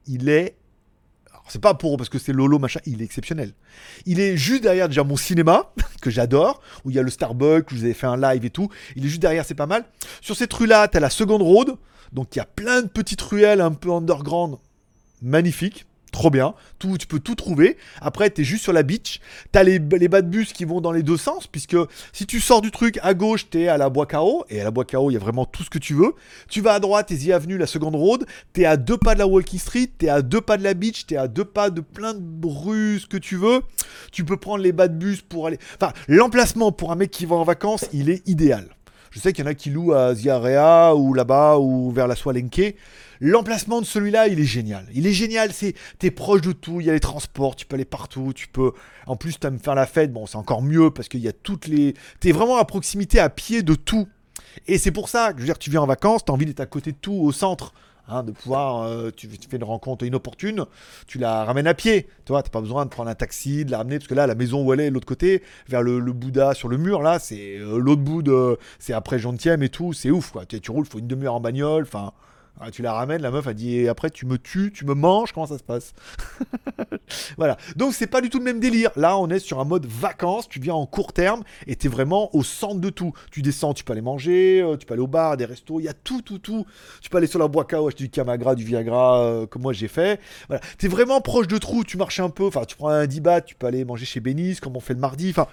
il 0.06 0.28
est 0.28 0.54
c'est 1.50 1.60
pas 1.60 1.74
pour 1.74 1.96
parce 1.96 2.08
que 2.08 2.18
c'est 2.18 2.32
Lolo 2.32 2.58
machin, 2.58 2.80
il 2.86 3.02
est 3.02 3.04
exceptionnel. 3.04 3.52
Il 4.06 4.20
est 4.20 4.36
juste 4.36 4.62
derrière 4.62 4.88
déjà 4.88 5.04
mon 5.04 5.16
cinéma 5.16 5.72
que 6.00 6.10
j'adore, 6.10 6.60
où 6.84 6.90
il 6.90 6.96
y 6.96 6.98
a 6.98 7.02
le 7.02 7.10
Starbucks, 7.10 7.70
où 7.72 7.74
vous 7.74 7.84
avais 7.84 7.94
fait 7.94 8.06
un 8.06 8.16
live 8.16 8.44
et 8.44 8.50
tout. 8.50 8.68
Il 8.96 9.04
est 9.04 9.08
juste 9.08 9.20
derrière, 9.20 9.44
c'est 9.44 9.54
pas 9.54 9.66
mal. 9.66 9.84
Sur 10.20 10.36
cette 10.36 10.52
rue 10.52 10.66
là, 10.66 10.86
t'as 10.88 11.00
la 11.00 11.10
seconde 11.10 11.42
road, 11.42 11.76
donc 12.12 12.34
il 12.34 12.38
y 12.38 12.42
a 12.42 12.46
plein 12.46 12.82
de 12.82 12.88
petites 12.88 13.22
ruelles 13.22 13.60
un 13.60 13.72
peu 13.72 13.92
underground, 13.92 14.56
magnifiques. 15.22 15.86
Trop 16.12 16.30
bien, 16.30 16.54
tout, 16.78 16.98
tu 16.98 17.06
peux 17.06 17.20
tout 17.20 17.34
trouver. 17.34 17.76
Après, 18.00 18.30
t'es 18.30 18.42
juste 18.42 18.64
sur 18.64 18.72
la 18.72 18.82
beach. 18.82 19.20
T'as 19.52 19.62
les, 19.62 19.78
les 19.78 20.08
bas 20.08 20.22
de 20.22 20.28
bus 20.28 20.52
qui 20.52 20.64
vont 20.64 20.80
dans 20.80 20.92
les 20.92 21.02
deux 21.02 21.16
sens, 21.16 21.46
puisque 21.46 21.76
si 22.12 22.26
tu 22.26 22.40
sors 22.40 22.60
du 22.62 22.70
truc 22.70 22.98
à 23.02 23.14
gauche, 23.14 23.48
t'es 23.48 23.68
à 23.68 23.78
la 23.78 23.90
Bois 23.90 24.06
Cao, 24.06 24.44
et 24.50 24.60
à 24.60 24.64
la 24.64 24.70
Bois 24.70 24.84
Cao, 24.84 25.10
il 25.10 25.14
y 25.14 25.16
a 25.16 25.20
vraiment 25.20 25.44
tout 25.44 25.62
ce 25.62 25.70
que 25.70 25.78
tu 25.78 25.94
veux. 25.94 26.14
Tu 26.48 26.60
vas 26.60 26.72
à 26.74 26.80
droite, 26.80 27.08
t'es 27.08 27.16
The 27.16 27.30
Avenue, 27.30 27.58
la 27.58 27.66
seconde 27.66 27.94
road. 27.94 28.26
T'es 28.52 28.64
à 28.64 28.76
deux 28.76 28.96
pas 28.96 29.14
de 29.14 29.20
la 29.20 29.26
Walking 29.26 29.60
Street, 29.60 29.90
t'es 29.98 30.08
à 30.08 30.22
deux 30.22 30.40
pas 30.40 30.56
de 30.56 30.64
la 30.64 30.74
beach, 30.74 31.06
t'es 31.06 31.16
à 31.16 31.28
deux 31.28 31.44
pas 31.44 31.70
de 31.70 31.80
plein 31.80 32.14
de 32.14 32.46
rues, 32.46 33.00
que 33.08 33.16
tu 33.16 33.36
veux. 33.36 33.62
Tu 34.12 34.24
peux 34.24 34.36
prendre 34.36 34.62
les 34.62 34.72
bas 34.72 34.88
de 34.88 34.94
bus 34.94 35.20
pour 35.20 35.46
aller. 35.46 35.58
Enfin, 35.80 35.92
l'emplacement 36.08 36.72
pour 36.72 36.92
un 36.92 36.96
mec 36.96 37.10
qui 37.10 37.26
va 37.26 37.36
en 37.36 37.44
vacances, 37.44 37.86
il 37.92 38.10
est 38.10 38.26
idéal. 38.28 38.68
Je 39.10 39.18
sais 39.18 39.32
qu'il 39.32 39.44
y 39.44 39.48
en 39.48 39.50
a 39.50 39.54
qui 39.54 39.70
louent 39.70 39.92
à 39.92 40.14
Ziarea 40.14 40.94
ou 40.94 41.14
là-bas 41.14 41.58
ou 41.58 41.90
vers 41.90 42.06
la 42.06 42.14
Soalenke. 42.14 42.76
L'emplacement 43.20 43.80
de 43.80 43.86
celui-là, 43.86 44.28
il 44.28 44.40
est 44.40 44.44
génial. 44.44 44.86
Il 44.94 45.06
est 45.06 45.12
génial, 45.12 45.52
c'est 45.52 45.74
t'es 45.98 46.10
proche 46.10 46.40
de 46.40 46.52
tout, 46.52 46.80
il 46.80 46.86
y 46.86 46.90
a 46.90 46.94
les 46.94 47.00
transports, 47.00 47.54
tu 47.54 47.66
peux 47.66 47.74
aller 47.74 47.84
partout, 47.84 48.32
tu 48.34 48.48
peux. 48.48 48.72
En 49.06 49.16
plus, 49.16 49.38
tu 49.38 49.50
me 49.50 49.58
faire 49.58 49.74
la 49.74 49.86
fête, 49.86 50.10
bon, 50.12 50.26
c'est 50.26 50.36
encore 50.36 50.62
mieux 50.62 50.90
parce 50.90 51.08
qu'il 51.08 51.20
y 51.20 51.28
a 51.28 51.32
toutes 51.32 51.66
les. 51.66 51.94
T'es 52.20 52.32
vraiment 52.32 52.56
à 52.56 52.64
proximité, 52.64 53.20
à 53.20 53.28
pied 53.28 53.62
de 53.62 53.74
tout. 53.74 54.08
Et 54.66 54.78
c'est 54.78 54.90
pour 54.90 55.08
ça 55.08 55.32
que 55.32 55.38
je 55.38 55.42
veux 55.42 55.46
dire, 55.46 55.58
tu 55.58 55.70
viens 55.70 55.82
en 55.82 55.86
vacances, 55.86 56.24
t'as 56.24 56.32
envie 56.32 56.46
d'être 56.46 56.60
à 56.60 56.66
côté 56.66 56.92
de 56.92 56.96
tout, 56.96 57.12
au 57.12 57.30
centre. 57.32 57.74
hein, 58.08 58.22
de 58.22 58.32
pouvoir, 58.32 58.82
euh, 58.84 59.10
tu, 59.14 59.28
fais 59.28 59.56
une 59.56 59.64
rencontre 59.64 60.04
inopportune, 60.04 60.64
tu 61.06 61.18
la 61.18 61.44
ramènes 61.44 61.66
à 61.66 61.74
pied. 61.74 62.08
Tu 62.24 62.32
vois, 62.32 62.42
t'as 62.42 62.50
pas 62.50 62.60
besoin 62.62 62.84
de 62.84 62.90
prendre 62.90 63.10
un 63.10 63.14
taxi, 63.14 63.64
de 63.64 63.70
la 63.70 63.78
ramener, 63.78 63.98
parce 63.98 64.08
que 64.08 64.14
là, 64.14 64.26
la 64.26 64.34
maison 64.34 64.64
où 64.64 64.72
elle 64.72 64.80
est, 64.80 64.90
l'autre 64.90 65.06
côté, 65.06 65.42
vers 65.68 65.82
le, 65.82 66.00
le 66.00 66.12
Bouddha 66.12 66.54
sur 66.54 66.68
le 66.68 66.78
mur, 66.78 67.02
là, 67.02 67.18
c'est 67.18 67.58
euh, 67.58 67.78
l'autre 67.78 68.02
bout 68.02 68.22
de. 68.22 68.58
C'est 68.78 68.94
après 68.94 69.18
Gentième 69.18 69.62
et 69.62 69.68
tout, 69.68 69.92
c'est 69.92 70.10
ouf, 70.10 70.30
quoi. 70.32 70.46
Tu, 70.46 70.60
tu 70.60 70.70
roules, 70.70 70.86
faut 70.86 70.98
une 70.98 71.06
demi-heure 71.06 71.34
en 71.34 71.40
bagnole, 71.40 71.82
enfin. 71.82 72.12
Ah, 72.62 72.70
tu 72.70 72.82
la 72.82 72.92
ramènes, 72.92 73.22
la 73.22 73.30
meuf 73.30 73.46
a 73.46 73.54
dit 73.54 73.88
après 73.88 74.10
tu 74.10 74.26
me 74.26 74.36
tues, 74.36 74.70
tu 74.70 74.84
me 74.84 74.92
manges, 74.92 75.32
comment 75.32 75.46
ça 75.46 75.56
se 75.56 75.62
passe 75.62 75.94
Voilà. 77.38 77.56
Donc 77.76 77.94
c'est 77.94 78.06
pas 78.06 78.20
du 78.20 78.28
tout 78.28 78.36
le 78.36 78.44
même 78.44 78.60
délire. 78.60 78.90
Là, 78.96 79.16
on 79.16 79.30
est 79.30 79.38
sur 79.38 79.60
un 79.60 79.64
mode 79.64 79.86
vacances, 79.86 80.46
tu 80.46 80.60
viens 80.60 80.74
en 80.74 80.84
court 80.84 81.14
terme 81.14 81.42
et 81.66 81.74
t'es 81.74 81.88
vraiment 81.88 82.34
au 82.36 82.42
centre 82.42 82.78
de 82.78 82.90
tout. 82.90 83.14
Tu 83.30 83.40
descends, 83.40 83.72
tu 83.72 83.82
peux 83.82 83.94
aller 83.94 84.02
manger, 84.02 84.60
euh, 84.60 84.76
tu 84.76 84.84
peux 84.84 84.92
aller 84.92 85.02
au 85.02 85.06
bar, 85.06 85.38
des 85.38 85.46
restos, 85.46 85.80
il 85.80 85.84
y 85.84 85.88
a 85.88 85.94
tout, 85.94 86.20
tout, 86.20 86.38
tout. 86.38 86.66
Tu 87.00 87.08
peux 87.08 87.16
aller 87.16 87.26
sur 87.26 87.38
la 87.38 87.48
Boicao, 87.48 87.88
acheter 87.88 88.04
du 88.04 88.10
Camagra, 88.10 88.54
du 88.54 88.64
Viagra, 88.64 89.22
euh, 89.22 89.46
comme 89.46 89.62
moi 89.62 89.72
j'ai 89.72 89.88
fait. 89.88 90.20
Voilà. 90.48 90.60
T'es 90.76 90.88
vraiment 90.88 91.22
proche 91.22 91.48
de 91.48 91.56
trou, 91.56 91.82
tu 91.82 91.96
marches 91.96 92.20
un 92.20 92.28
peu, 92.28 92.44
enfin 92.44 92.66
tu 92.66 92.76
prends 92.76 92.88
un 92.88 93.06
10 93.06 93.20
bahts, 93.22 93.40
tu 93.40 93.54
peux 93.54 93.68
aller 93.68 93.86
manger 93.86 94.04
chez 94.04 94.20
Bénis, 94.20 94.56
comme 94.56 94.76
on 94.76 94.80
fait 94.80 94.94
le 94.94 95.00
mardi. 95.00 95.30
Enfin, 95.30 95.46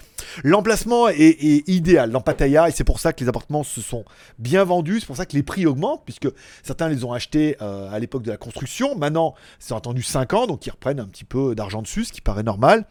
l'emplacement 0.43 1.07
est, 1.07 1.21
est 1.21 1.69
idéal 1.69 2.11
dans 2.11 2.19
Pattaya 2.19 2.67
et 2.67 2.71
c'est 2.71 2.83
pour 2.83 2.99
ça 2.99 3.13
que 3.13 3.23
les 3.23 3.29
appartements 3.29 3.63
se 3.63 3.79
sont 3.79 4.03
bien 4.39 4.65
vendus, 4.65 4.99
c'est 4.99 5.05
pour 5.07 5.15
ça 5.15 5.25
que 5.25 5.37
les 5.37 5.43
prix 5.43 5.65
augmentent, 5.65 6.03
puisque 6.03 6.27
certains 6.63 6.89
les 6.89 6.96
ont 7.05 7.13
achetés 7.13 7.57
euh, 7.61 7.91
à 7.91 7.99
l'époque 7.99 8.23
de 8.23 8.31
la 8.31 8.37
construction. 8.37 8.95
Maintenant, 8.95 9.35
c'est 9.59 9.73
entendu 9.73 10.03
5 10.03 10.33
ans, 10.33 10.47
donc 10.47 10.65
ils 10.65 10.71
reprennent 10.71 10.99
un 10.99 11.07
petit 11.07 11.23
peu 11.23 11.55
d'argent 11.55 11.81
dessus, 11.81 12.05
ce 12.05 12.13
qui 12.13 12.21
paraît 12.21 12.43
normal. 12.43 12.85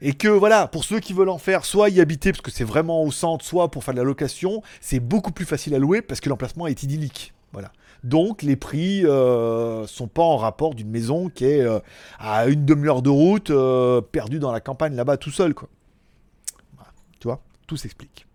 Et 0.00 0.12
que 0.12 0.28
voilà, 0.28 0.66
pour 0.66 0.84
ceux 0.84 1.00
qui 1.00 1.12
veulent 1.12 1.28
en 1.28 1.38
faire, 1.38 1.64
soit 1.64 1.88
y 1.88 2.00
habiter 2.00 2.32
parce 2.32 2.42
que 2.42 2.50
c'est 2.50 2.64
vraiment 2.64 3.02
au 3.02 3.10
centre, 3.10 3.44
soit 3.44 3.70
pour 3.70 3.84
faire 3.84 3.94
de 3.94 3.98
la 3.98 4.04
location, 4.04 4.62
c'est 4.80 5.00
beaucoup 5.00 5.32
plus 5.32 5.44
facile 5.44 5.74
à 5.74 5.78
louer 5.78 6.02
parce 6.02 6.20
que 6.20 6.28
l'emplacement 6.28 6.66
est 6.66 6.82
idyllique. 6.82 7.32
Voilà. 7.52 7.72
Donc 8.04 8.42
les 8.42 8.56
prix 8.56 9.06
euh, 9.06 9.86
sont 9.86 10.08
pas 10.08 10.22
en 10.22 10.36
rapport 10.36 10.74
d'une 10.74 10.90
maison 10.90 11.28
qui 11.28 11.46
est 11.46 11.62
euh, 11.62 11.80
à 12.18 12.46
une 12.46 12.64
demi-heure 12.64 13.02
de 13.02 13.10
route, 13.10 13.50
euh, 13.50 14.00
perdue 14.00 14.38
dans 14.38 14.52
la 14.52 14.60
campagne 14.60 14.94
là-bas 14.94 15.16
tout 15.16 15.30
seul, 15.30 15.54
quoi. 15.54 15.68
Tu 17.18 17.28
vois, 17.28 17.40
tout 17.66 17.76
s'explique. 17.76 18.25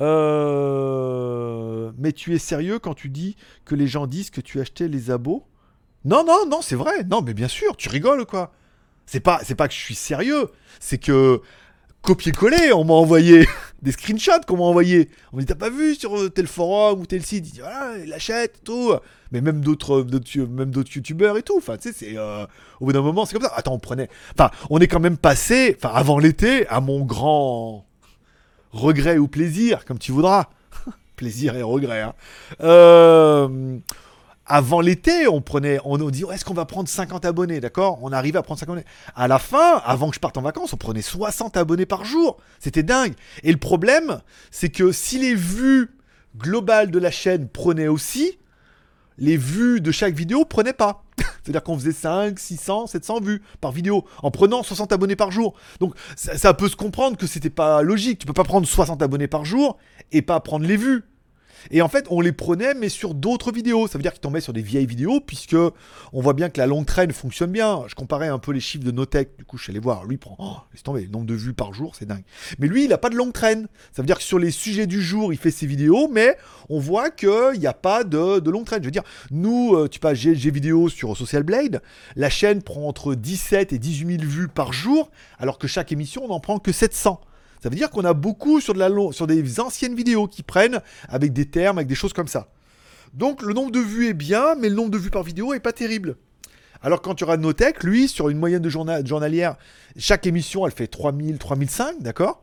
Euh, 0.00 1.90
Mais 1.98 2.12
tu 2.12 2.34
es 2.34 2.38
sérieux 2.38 2.78
quand 2.78 2.94
tu 2.94 3.08
dis 3.08 3.36
que 3.64 3.74
les 3.74 3.86
gens 3.86 4.06
disent 4.06 4.30
que 4.30 4.40
tu 4.40 4.60
achetais 4.60 4.88
les 4.88 5.10
abos? 5.10 5.44
Non, 6.04 6.24
non, 6.24 6.46
non, 6.48 6.60
c'est 6.62 6.76
vrai. 6.76 7.04
Non, 7.04 7.22
mais 7.22 7.34
bien 7.34 7.48
sûr, 7.48 7.76
tu 7.76 7.88
rigoles 7.88 8.26
quoi? 8.26 8.52
C'est 9.06 9.20
pas, 9.20 9.40
c'est 9.44 9.54
pas 9.54 9.68
que 9.68 9.74
je 9.74 9.78
suis 9.78 9.94
sérieux. 9.94 10.48
C'est 10.80 10.98
que 10.98 11.40
copier-coller, 12.02 12.72
on 12.72 12.84
m'a 12.84 12.94
envoyé 12.94 13.48
des 13.82 13.90
screenshots 13.92 14.40
qu'on 14.46 14.56
m'a 14.56 14.64
envoyé. 14.64 15.08
On 15.32 15.36
m'a 15.36 15.42
dit 15.42 15.46
t'as 15.46 15.54
pas 15.56 15.70
vu 15.70 15.94
sur 15.96 16.16
euh, 16.16 16.28
tel 16.28 16.46
forum 16.46 17.00
ou 17.00 17.06
tel 17.06 17.24
site, 17.24 17.46
il 17.48 17.52
dit 17.52 17.60
voilà, 17.60 17.98
il 18.04 18.12
achète 18.12 18.62
tout. 18.64 18.92
Mais 19.32 19.40
même 19.40 19.60
d'autres, 19.60 20.02
d'autres- 20.02 20.38
même 20.48 20.70
d'autres 20.70 20.90
youtubeurs 20.94 21.36
et 21.36 21.42
tout. 21.42 21.60
Tu 21.60 21.72
sais, 21.80 21.92
c'est 21.92 22.16
euh, 22.16 22.46
au 22.80 22.86
bout 22.86 22.92
d'un 22.92 23.02
moment, 23.02 23.24
c'est 23.26 23.32
comme 23.34 23.42
ça. 23.42 23.52
Attends, 23.56 23.74
on 23.74 23.78
prenait. 23.80 24.08
On 24.70 24.78
est 24.78 24.86
quand 24.86 25.00
même 25.00 25.16
passé, 25.16 25.76
enfin, 25.76 25.92
avant 25.94 26.18
l'été, 26.18 26.66
à 26.68 26.80
mon 26.80 27.04
grand 27.04 27.84
regret 28.72 29.18
ou 29.18 29.28
plaisir, 29.28 29.84
comme 29.84 29.98
tu 29.98 30.12
voudras. 30.12 30.46
plaisir 31.16 31.56
et 31.56 31.62
regret. 31.62 32.02
hein. 32.02 32.14
Euh, 32.62 33.78
avant 34.48 34.80
l'été, 34.80 35.26
on 35.26 35.40
prenait, 35.40 35.80
on 35.84 35.98
dit, 36.10 36.24
Ouais, 36.24 36.36
est-ce 36.36 36.44
qu'on 36.44 36.54
va 36.54 36.66
prendre 36.66 36.88
50 36.88 37.24
abonnés, 37.24 37.60
d'accord? 37.60 37.98
On 38.02 38.12
arrivait 38.12 38.38
à 38.38 38.42
prendre 38.42 38.60
50 38.60 38.74
abonnés. 38.74 38.86
À 39.16 39.26
la 39.26 39.38
fin, 39.38 39.78
avant 39.84 40.08
que 40.08 40.14
je 40.14 40.20
parte 40.20 40.36
en 40.36 40.42
vacances, 40.42 40.72
on 40.72 40.76
prenait 40.76 41.02
60 41.02 41.56
abonnés 41.56 41.86
par 41.86 42.04
jour. 42.04 42.36
C'était 42.60 42.84
dingue. 42.84 43.14
Et 43.42 43.50
le 43.50 43.58
problème, 43.58 44.20
c'est 44.50 44.68
que 44.68 44.92
si 44.92 45.18
les 45.18 45.34
vues 45.34 45.90
globales 46.36 46.90
de 46.90 46.98
la 46.98 47.10
chaîne 47.10 47.48
prenaient 47.48 47.88
aussi, 47.88 48.38
les 49.18 49.36
vues 49.36 49.80
de 49.80 49.90
chaque 49.90 50.14
vidéo 50.14 50.44
prenaient 50.44 50.72
pas. 50.72 51.02
C'est-à-dire 51.42 51.62
qu'on 51.62 51.78
faisait 51.78 51.92
5, 51.92 52.38
600, 52.38 52.88
700 52.88 53.20
vues 53.20 53.42
par 53.60 53.72
vidéo 53.72 54.04
en 54.22 54.30
prenant 54.30 54.62
60 54.62 54.92
abonnés 54.92 55.16
par 55.16 55.30
jour. 55.30 55.54
Donc 55.80 55.94
ça, 56.16 56.54
peut 56.54 56.68
se 56.68 56.76
comprendre 56.76 57.16
que 57.16 57.26
c'était 57.26 57.50
pas 57.50 57.82
logique. 57.82 58.18
Tu 58.18 58.26
peux 58.26 58.32
pas 58.32 58.44
prendre 58.44 58.66
60 58.66 59.02
abonnés 59.02 59.28
par 59.28 59.44
jour 59.44 59.78
et 60.12 60.22
pas 60.22 60.40
prendre 60.40 60.66
les 60.66 60.76
vues. 60.76 61.04
Et 61.70 61.82
en 61.82 61.88
fait, 61.88 62.06
on 62.10 62.20
les 62.20 62.32
prenait, 62.32 62.74
mais 62.74 62.88
sur 62.88 63.14
d'autres 63.14 63.52
vidéos. 63.52 63.88
Ça 63.88 63.98
veut 63.98 64.02
dire 64.02 64.12
qu'ils 64.12 64.20
tombaient 64.20 64.40
sur 64.40 64.52
des 64.52 64.62
vieilles 64.62 64.86
vidéos, 64.86 65.20
puisque 65.20 65.56
on 66.12 66.20
voit 66.20 66.34
bien 66.34 66.48
que 66.48 66.58
la 66.58 66.66
longue 66.66 66.86
traîne 66.86 67.12
fonctionne 67.12 67.50
bien. 67.50 67.84
Je 67.88 67.94
comparais 67.94 68.28
un 68.28 68.38
peu 68.38 68.52
les 68.52 68.60
chiffres 68.60 68.84
de 68.84 68.90
Notech. 68.90 69.36
Du 69.38 69.44
coup, 69.44 69.58
je 69.58 69.64
suis 69.64 69.72
allé 69.72 69.80
voir. 69.80 70.04
Lui, 70.04 70.16
prend. 70.16 70.36
Oh, 70.38 70.56
laisse 70.72 70.82
tomber. 70.82 71.02
Le 71.02 71.10
nombre 71.10 71.26
de 71.26 71.34
vues 71.34 71.54
par 71.54 71.72
jour, 71.72 71.94
c'est 71.96 72.06
dingue. 72.06 72.24
Mais 72.58 72.66
lui, 72.66 72.84
il 72.84 72.90
n'a 72.90 72.98
pas 72.98 73.10
de 73.10 73.16
longue 73.16 73.32
traîne. 73.32 73.68
Ça 73.92 74.02
veut 74.02 74.06
dire 74.06 74.18
que 74.18 74.24
sur 74.24 74.38
les 74.38 74.50
sujets 74.50 74.86
du 74.86 75.02
jour, 75.02 75.32
il 75.32 75.38
fait 75.38 75.50
ses 75.50 75.66
vidéos, 75.66 76.08
mais 76.08 76.36
on 76.68 76.78
voit 76.78 77.10
qu'il 77.10 77.58
n'y 77.58 77.66
a 77.66 77.74
pas 77.74 78.04
de, 78.04 78.40
de 78.40 78.50
longue 78.50 78.64
traîne. 78.64 78.82
Je 78.82 78.86
veux 78.86 78.92
dire, 78.92 79.04
nous, 79.30 79.74
euh, 79.74 79.88
tu 79.88 80.00
passes 80.00 80.18
GLG 80.18 80.50
vidéo 80.50 80.88
sur 80.88 81.16
Social 81.16 81.42
Blade, 81.42 81.82
la 82.14 82.30
chaîne 82.30 82.62
prend 82.62 82.86
entre 82.88 83.14
17 83.14 83.72
et 83.72 83.78
18 83.78 84.20
000 84.20 84.30
vues 84.30 84.48
par 84.48 84.72
jour, 84.72 85.10
alors 85.38 85.58
que 85.58 85.66
chaque 85.66 85.92
émission, 85.92 86.24
on 86.24 86.28
n'en 86.28 86.40
prend 86.40 86.58
que 86.58 86.72
700. 86.72 87.20
Ça 87.66 87.70
veut 87.70 87.74
dire 87.74 87.90
qu'on 87.90 88.04
a 88.04 88.14
beaucoup 88.14 88.60
sur, 88.60 88.74
des 89.26 89.60
anciennes 89.60 89.96
vidéos 89.96 90.28
qui 90.28 90.44
prennent 90.44 90.80
avec 91.08 91.32
des 91.32 91.46
termes, 91.46 91.78
avec 91.78 91.88
des 91.88 91.96
choses 91.96 92.12
comme 92.12 92.28
ça. 92.28 92.46
Donc 93.12 93.42
le 93.42 93.54
nombre 93.54 93.72
de 93.72 93.80
vues 93.80 94.06
est 94.06 94.14
bien, 94.14 94.54
mais 94.54 94.68
le 94.68 94.76
nombre 94.76 94.92
de 94.92 94.98
vues 94.98 95.10
par 95.10 95.24
vidéo 95.24 95.52
est 95.52 95.58
pas 95.58 95.72
terrible. 95.72 96.14
Alors 96.80 97.02
quand 97.02 97.16
tu 97.16 97.24
auras 97.24 97.36
Notech, 97.38 97.82
lui, 97.82 98.06
sur 98.06 98.28
une 98.28 98.38
moyenne 98.38 98.62
de 98.62 98.68
journa- 98.68 99.04
journalière, 99.04 99.56
chaque 99.96 100.28
émission, 100.28 100.64
elle 100.64 100.70
fait 100.70 100.86
3000, 100.86 101.38
3005, 101.38 102.00
d'accord 102.02 102.40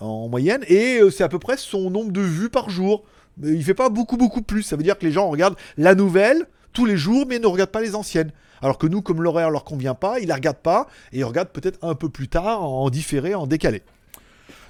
En 0.00 0.28
moyenne, 0.28 0.64
et 0.68 1.00
euh, 1.00 1.10
c'est 1.10 1.22
à 1.22 1.28
peu 1.28 1.38
près 1.38 1.58
son 1.58 1.90
nombre 1.90 2.10
de 2.10 2.22
vues 2.22 2.48
par 2.48 2.70
jour. 2.70 3.04
Il 3.42 3.62
fait 3.62 3.74
pas 3.74 3.90
beaucoup, 3.90 4.16
beaucoup 4.16 4.40
plus. 4.40 4.62
Ça 4.62 4.76
veut 4.76 4.82
dire 4.84 4.96
que 4.96 5.04
les 5.04 5.12
gens 5.12 5.28
regardent 5.28 5.58
la 5.76 5.94
nouvelle 5.94 6.46
tous 6.72 6.86
les 6.86 6.96
jours, 6.96 7.26
mais 7.28 7.38
ne 7.38 7.46
regardent 7.46 7.72
pas 7.72 7.82
les 7.82 7.94
anciennes. 7.94 8.32
Alors 8.62 8.78
que 8.78 8.86
nous, 8.86 9.02
comme 9.02 9.22
l'horaire 9.22 9.50
leur 9.50 9.64
convient 9.64 9.94
pas, 9.94 10.18
ils 10.18 10.28
la 10.28 10.36
regardent 10.36 10.56
pas, 10.62 10.86
et 11.12 11.18
ils 11.18 11.24
regardent 11.24 11.50
peut-être 11.50 11.78
un 11.82 11.94
peu 11.94 12.08
plus 12.08 12.28
tard, 12.28 12.62
en 12.62 12.88
différé, 12.88 13.34
en 13.34 13.46
décalé. 13.46 13.82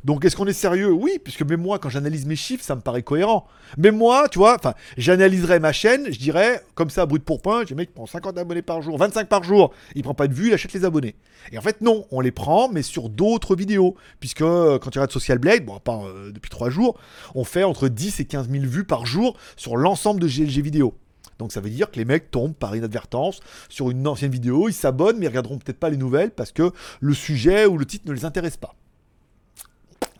Donc 0.04 0.24
est-ce 0.24 0.34
qu'on 0.34 0.46
est 0.46 0.52
sérieux? 0.52 0.90
Oui, 0.90 1.18
puisque 1.22 1.42
même 1.42 1.60
moi, 1.60 1.78
quand 1.78 1.88
j'analyse 1.88 2.26
mes 2.26 2.36
chiffres, 2.36 2.64
ça 2.64 2.74
me 2.74 2.80
paraît 2.80 3.02
cohérent. 3.02 3.46
Mais 3.78 3.90
moi, 3.90 4.28
tu 4.28 4.38
vois, 4.38 4.56
j'analyserais 4.96 5.60
ma 5.60 5.72
chaîne, 5.72 6.12
je 6.12 6.18
dirais, 6.18 6.62
comme 6.74 6.90
ça, 6.90 7.06
brut 7.06 7.24
pour 7.24 7.40
point, 7.40 7.64
j'ai 7.66 7.74
un 7.74 7.76
mec 7.76 7.88
qui 7.88 7.94
prend 7.94 8.06
50 8.06 8.36
abonnés 8.36 8.62
par 8.62 8.82
jour, 8.82 8.98
25 8.98 9.28
par 9.28 9.44
jour, 9.44 9.72
il 9.94 10.02
prend 10.02 10.14
pas 10.14 10.26
de 10.26 10.34
vues, 10.34 10.48
il 10.48 10.54
achète 10.54 10.72
les 10.72 10.84
abonnés. 10.84 11.14
Et 11.52 11.58
en 11.58 11.62
fait, 11.62 11.80
non, 11.80 12.06
on 12.10 12.20
les 12.20 12.32
prend, 12.32 12.68
mais 12.68 12.82
sur 12.82 13.08
d'autres 13.08 13.54
vidéos. 13.54 13.94
Puisque 14.20 14.42
euh, 14.42 14.78
quand 14.78 14.90
tu 14.90 14.98
regardes 14.98 15.12
Social 15.12 15.38
Blade, 15.38 15.64
bon, 15.64 15.76
à 15.76 15.80
part 15.80 16.06
euh, 16.06 16.32
depuis 16.32 16.50
3 16.50 16.70
jours, 16.70 16.98
on 17.34 17.44
fait 17.44 17.64
entre 17.64 17.88
10 17.88 18.20
et 18.20 18.24
15 18.24 18.50
000 18.50 18.64
vues 18.66 18.84
par 18.84 19.06
jour 19.06 19.36
sur 19.56 19.76
l'ensemble 19.76 20.20
de 20.20 20.26
GLG 20.26 20.60
vidéo. 20.62 20.94
Donc 21.38 21.52
ça 21.52 21.60
veut 21.60 21.70
dire 21.70 21.90
que 21.90 21.96
les 21.96 22.04
mecs 22.04 22.30
tombent 22.30 22.54
par 22.54 22.76
inadvertance 22.76 23.40
sur 23.68 23.90
une 23.90 24.06
ancienne 24.06 24.30
vidéo, 24.30 24.68
ils 24.68 24.74
s'abonnent, 24.74 25.18
mais 25.18 25.26
ils 25.26 25.28
regarderont 25.28 25.58
peut-être 25.58 25.78
pas 25.78 25.90
les 25.90 25.96
nouvelles 25.96 26.30
parce 26.30 26.52
que 26.52 26.70
le 27.00 27.14
sujet 27.14 27.66
ou 27.66 27.78
le 27.78 27.84
titre 27.84 28.06
ne 28.06 28.12
les 28.12 28.24
intéresse 28.24 28.56
pas. 28.56 28.74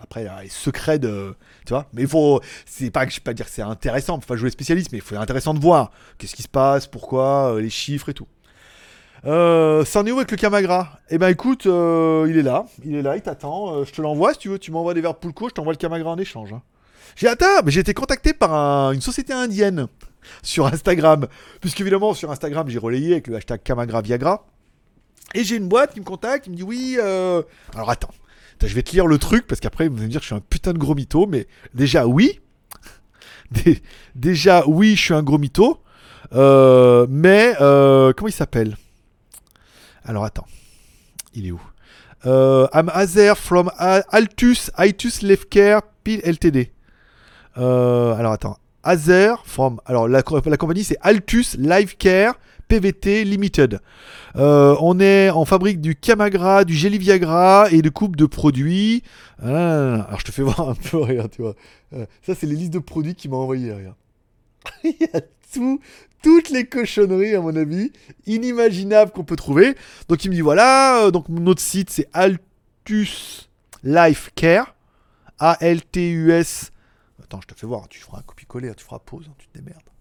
Après, 0.03 0.27
les 0.43 0.49
secrets 0.49 0.99
de. 0.99 1.35
Tu 1.65 1.73
vois 1.73 1.87
Mais 1.93 2.03
il 2.03 2.09
faut. 2.09 2.41
C'est 2.67 2.91
pas 2.91 3.07
que 3.07 3.13
je 3.13 3.17
vais 3.19 3.23
pas 3.25 3.35
dire 3.35 3.47
que 3.47 3.53
c'est 3.53 3.63
intéressant, 3.63 4.21
faut 4.21 4.27
pas 4.27 4.37
jouer 4.37 4.49
les 4.49 4.53
spécialistes, 4.53 4.91
mais 4.93 4.99
il 4.99 5.01
faut 5.01 5.15
être 5.15 5.21
intéressant 5.21 5.55
de 5.55 5.61
voir 5.61 5.91
qu'est-ce 6.19 6.35
qui 6.35 6.43
se 6.43 6.49
passe, 6.49 6.87
pourquoi, 6.87 7.55
euh, 7.55 7.61
les 7.61 7.71
chiffres 7.71 8.09
et 8.09 8.15
tout. 8.15 8.27
Euh, 9.25 9.85
C'en 9.85 10.05
est 10.05 10.11
où 10.11 10.17
avec 10.19 10.31
le 10.33 10.37
Camagra 10.37 10.99
Eh 11.09 11.19
ben 11.19 11.29
écoute, 11.29 11.67
euh, 11.67 12.27
il 12.29 12.37
est 12.37 12.43
là, 12.43 12.67
il 12.85 12.95
est 12.97 13.03
là, 13.03 13.17
il 13.17 13.23
t'attend. 13.23 13.77
euh, 13.77 13.85
je 13.85 13.93
te 13.93 14.03
l'envoie 14.03 14.33
si 14.33 14.41
tu 14.41 14.49
veux, 14.49 14.59
tu 14.59 14.73
m'envoies 14.73 14.95
des 14.95 15.01
verres 15.01 15.15
Poulco, 15.15 15.49
je 15.49 15.55
t'envoie 15.55 15.73
le 15.73 15.77
Camagra 15.79 16.11
en 16.11 16.19
échange. 16.19 16.53
hein. 16.53 16.63
J'ai 17.15 17.29
attends, 17.29 17.63
mais 17.65 17.71
j'ai 17.71 17.81
été 17.81 17.95
contacté 17.95 18.33
par 18.33 18.53
un- 18.53 18.93
une 18.93 19.01
société 19.01 19.33
indienne 19.33 19.87
sur 20.43 20.67
Instagram. 20.67 21.29
Puisque 21.61 21.81
évidemment 21.81 22.15
sur 22.15 22.31
Instagram 22.33 22.69
j'ai 22.69 22.79
relayé 22.79 23.13
avec 23.13 23.29
le 23.29 23.37
hashtag 23.37 23.63
Camagra 23.63 24.03
Viagra. 24.03 24.45
Et 25.35 25.45
j'ai 25.45 25.57
une 25.57 25.69
boîte 25.69 25.95
qui 25.95 26.01
me 26.01 26.05
contacte, 26.05 26.45
qui 26.45 26.51
me 26.51 26.57
dit 26.57 26.63
oui. 26.65 26.97
euh, 27.01 27.43
Alors 27.75 27.91
Attends, 27.91 28.11
je 28.69 28.75
vais 28.75 28.83
te 28.83 28.93
lire 28.93 29.07
le 29.07 29.19
truc 29.19 29.47
parce 29.47 29.61
qu'après 29.61 29.89
vous 29.89 29.97
allez 29.97 30.07
me 30.07 30.11
dire 30.11 30.21
que 30.21 30.25
je 30.25 30.29
suis 30.29 30.37
un 30.37 30.41
putain 30.41 30.73
de 30.73 30.79
gros 30.79 30.95
mytho. 30.95 31.27
Mais 31.27 31.47
déjà 31.75 32.07
oui, 32.07 32.41
Dé- 33.51 33.83
déjà 34.15 34.65
oui, 34.67 34.97
je 34.97 35.03
suis 35.03 35.15
un 35.15 35.23
gros 35.23 35.39
mytho. 35.39 35.79
Euh, 36.35 37.07
mais 37.11 37.55
euh, 37.61 38.13
comment 38.17 38.29
il 38.29 38.33
s'appelle? 38.33 38.77
Alors 40.05 40.25
attends, 40.25 40.47
il 41.35 41.47
est 41.47 41.51
où? 41.51 41.61
Euh, 42.25 42.67
I'm 42.73 42.89
Azer 42.95 43.37
from 43.37 43.71
Altus 43.79 44.71
Altus 44.75 45.23
Lefcare 45.23 45.83
Pil 46.05 46.21
Ltd. 46.25 46.71
Alors 47.57 48.33
attends, 48.33 48.59
Azer 48.83 49.43
from 49.45 49.81
alors 49.87 50.09
la, 50.09 50.23
la 50.47 50.57
compagnie 50.57 50.85
c'est 50.85 50.97
Altus 51.03 51.57
Life 51.59 51.97
Care 51.99 52.35
PVT 52.73 53.25
Limited. 53.25 53.81
Euh, 54.35 54.75
on 54.81 54.99
est 54.99 55.29
en 55.29 55.45
fabrique 55.45 55.83
du 55.83 55.95
Camagra, 55.95 56.65
du 56.65 56.73
Jelly 56.73 56.97
Viagra 56.97 57.67
et 57.71 57.83
de 57.83 57.91
coupe 57.91 58.17
de 58.17 58.25
produits. 58.25 59.03
Ah, 59.43 60.07
alors 60.07 60.21
je 60.21 60.25
te 60.25 60.33
fais 60.33 60.41
voir 60.43 60.71
un 60.71 60.75
peu, 60.75 60.97
regarde, 60.97 61.31
tu 61.31 61.43
vois. 61.43 61.55
Euh, 61.93 62.07
ça 62.23 62.35
c'est 62.35 62.47
les 62.47 62.55
listes 62.55 62.73
de 62.73 62.79
produits 62.79 63.15
qu'il 63.15 63.31
m'a 63.31 63.37
envoyé, 63.37 63.75
regarde. 63.75 63.97
Il 64.85 64.97
y 64.99 65.05
a 65.15 65.21
tout, 65.53 65.81
toutes 66.23 66.49
les 66.49 66.65
cochonneries 66.65 67.35
à 67.35 67.43
mon 67.43 67.55
avis, 67.57 67.93
inimaginables 68.25 69.11
qu'on 69.11 69.25
peut 69.25 69.37
trouver. 69.37 69.75
Donc 70.09 70.25
il 70.25 70.31
me 70.31 70.35
dit 70.35 70.41
voilà, 70.41 71.03
euh, 71.03 71.11
donc 71.11 71.29
notre 71.29 71.61
site 71.61 71.91
c'est 71.91 72.09
Altus 72.15 73.51
Life 73.85 74.31
Care, 74.35 74.75
A-L-T-U-S. 75.39 76.73
Attends, 77.23 77.43
je 77.43 77.49
te 77.49 77.55
fais 77.55 77.67
voir, 77.67 77.87
tu 77.91 78.01
feras 78.01 78.21
un 78.21 78.23
copier-coller, 78.23 78.73
tu 78.75 78.85
feras 78.87 78.99
pause, 78.99 79.27
hein, 79.29 79.35
tu 79.37 79.47
te 79.49 79.59
démerdes. 79.59 79.92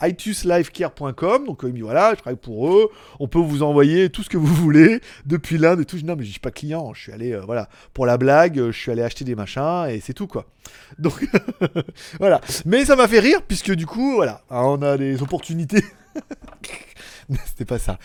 Voilà. 0.00 0.12
ituslifecare.com. 0.12 1.46
Donc, 1.46 1.60
il 1.62 1.68
me 1.68 1.74
dit 1.74 1.80
voilà, 1.80 2.10
je 2.10 2.20
travaille 2.20 2.38
pour 2.38 2.72
eux. 2.72 2.90
On 3.18 3.28
peut 3.28 3.38
vous 3.38 3.62
envoyer 3.62 4.10
tout 4.10 4.22
ce 4.22 4.28
que 4.28 4.36
vous 4.36 4.54
voulez 4.54 5.00
depuis 5.26 5.58
l'Inde 5.58 5.80
et 5.80 5.84
tout. 5.84 5.96
Je 5.96 6.02
dis, 6.02 6.08
non, 6.08 6.16
mais 6.16 6.24
je 6.24 6.30
suis 6.30 6.40
pas 6.40 6.50
client. 6.50 6.92
Je 6.94 7.02
suis 7.02 7.12
allé, 7.12 7.32
euh, 7.32 7.40
voilà, 7.40 7.68
pour 7.94 8.06
la 8.06 8.18
blague, 8.18 8.58
euh, 8.58 8.72
je 8.72 8.78
suis 8.78 8.90
allé 8.90 9.02
acheter 9.02 9.24
des 9.24 9.34
machins 9.34 9.86
et 9.88 10.00
c'est 10.00 10.14
tout, 10.14 10.26
quoi. 10.26 10.46
Donc, 10.98 11.26
voilà. 12.18 12.40
Mais 12.64 12.84
ça 12.84 12.96
m'a 12.96 13.08
fait 13.08 13.20
rire 13.20 13.42
puisque 13.42 13.72
du 13.72 13.86
coup, 13.86 14.14
voilà, 14.14 14.42
on 14.50 14.82
a 14.82 14.96
des 14.96 15.22
opportunités. 15.22 15.84
C'était 17.46 17.64
pas 17.64 17.78
ça. 17.78 17.98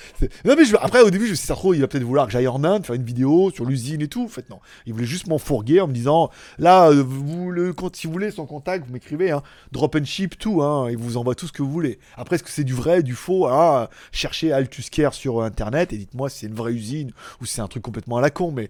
Non 0.44 0.56
mais 0.58 0.66
je- 0.66 0.76
après 0.76 1.02
au 1.02 1.10
début 1.10 1.26
je 1.26 1.32
me 1.32 1.36
suis 1.36 1.48
dit, 1.48 1.54
il 1.74 1.82
va 1.82 1.88
peut-être 1.88 2.04
vouloir 2.04 2.28
que 2.28 2.32
j'aille 2.32 2.48
en 2.48 2.64
Inde 2.64 2.86
faire 2.86 2.96
une 2.96 3.04
vidéo 3.04 3.50
sur 3.52 3.66
l'usine 3.66 4.02
et 4.02 4.08
tout. 4.08 4.30
En 4.30 4.54
non, 4.54 4.60
il 4.86 4.94
voulait 4.94 5.06
juste 5.06 5.28
m'enfourguer 5.28 5.82
en 5.82 5.88
me 5.88 5.94
disant 5.94 6.30
là 6.60 6.90
euh, 6.90 7.04
vous 7.06 7.50
le 7.52 7.74
si 7.94 8.08
vous 8.08 8.14
voulez 8.14 8.32
son 8.32 8.46
contact 8.46 8.86
vous 8.86 8.94
m'écrivez 8.94 9.32
hein, 9.32 9.42
drop 9.72 9.96
and 9.96 10.06
ship 10.06 10.38
tout 10.38 10.62
hein, 10.62 10.88
il 10.92 10.98
vous 10.98 11.18
envoie 11.18 11.34
tout 11.36 11.48
ce 11.48 11.52
que 11.52 11.64
vous 11.64 11.72
voulez. 11.72 12.00
Après 12.18 12.36
est-ce 12.36 12.44
que 12.44 12.52
c'est 12.52 12.64
du 12.64 12.74
vrai, 12.74 13.02
du 13.04 13.16
faux? 13.16 13.48
Ah, 13.48 13.90
cherchez 14.12 14.52
Altuscare 14.52 15.14
sur 15.14 15.42
internet 15.42 15.92
et 15.94 15.98
dites-moi 15.98 16.30
si 16.30 16.40
c'est 16.40 16.48
une 16.48 16.56
vraie 16.56 16.74
usine 16.74 17.12
ou 17.42 17.46
si 17.46 17.56
c'est 17.56 17.62
un 17.62 17.68
truc 17.68 17.84
complètement 17.84 18.18
à 18.18 18.22
la 18.22 18.30
con 18.30 18.52
mais 18.52 18.70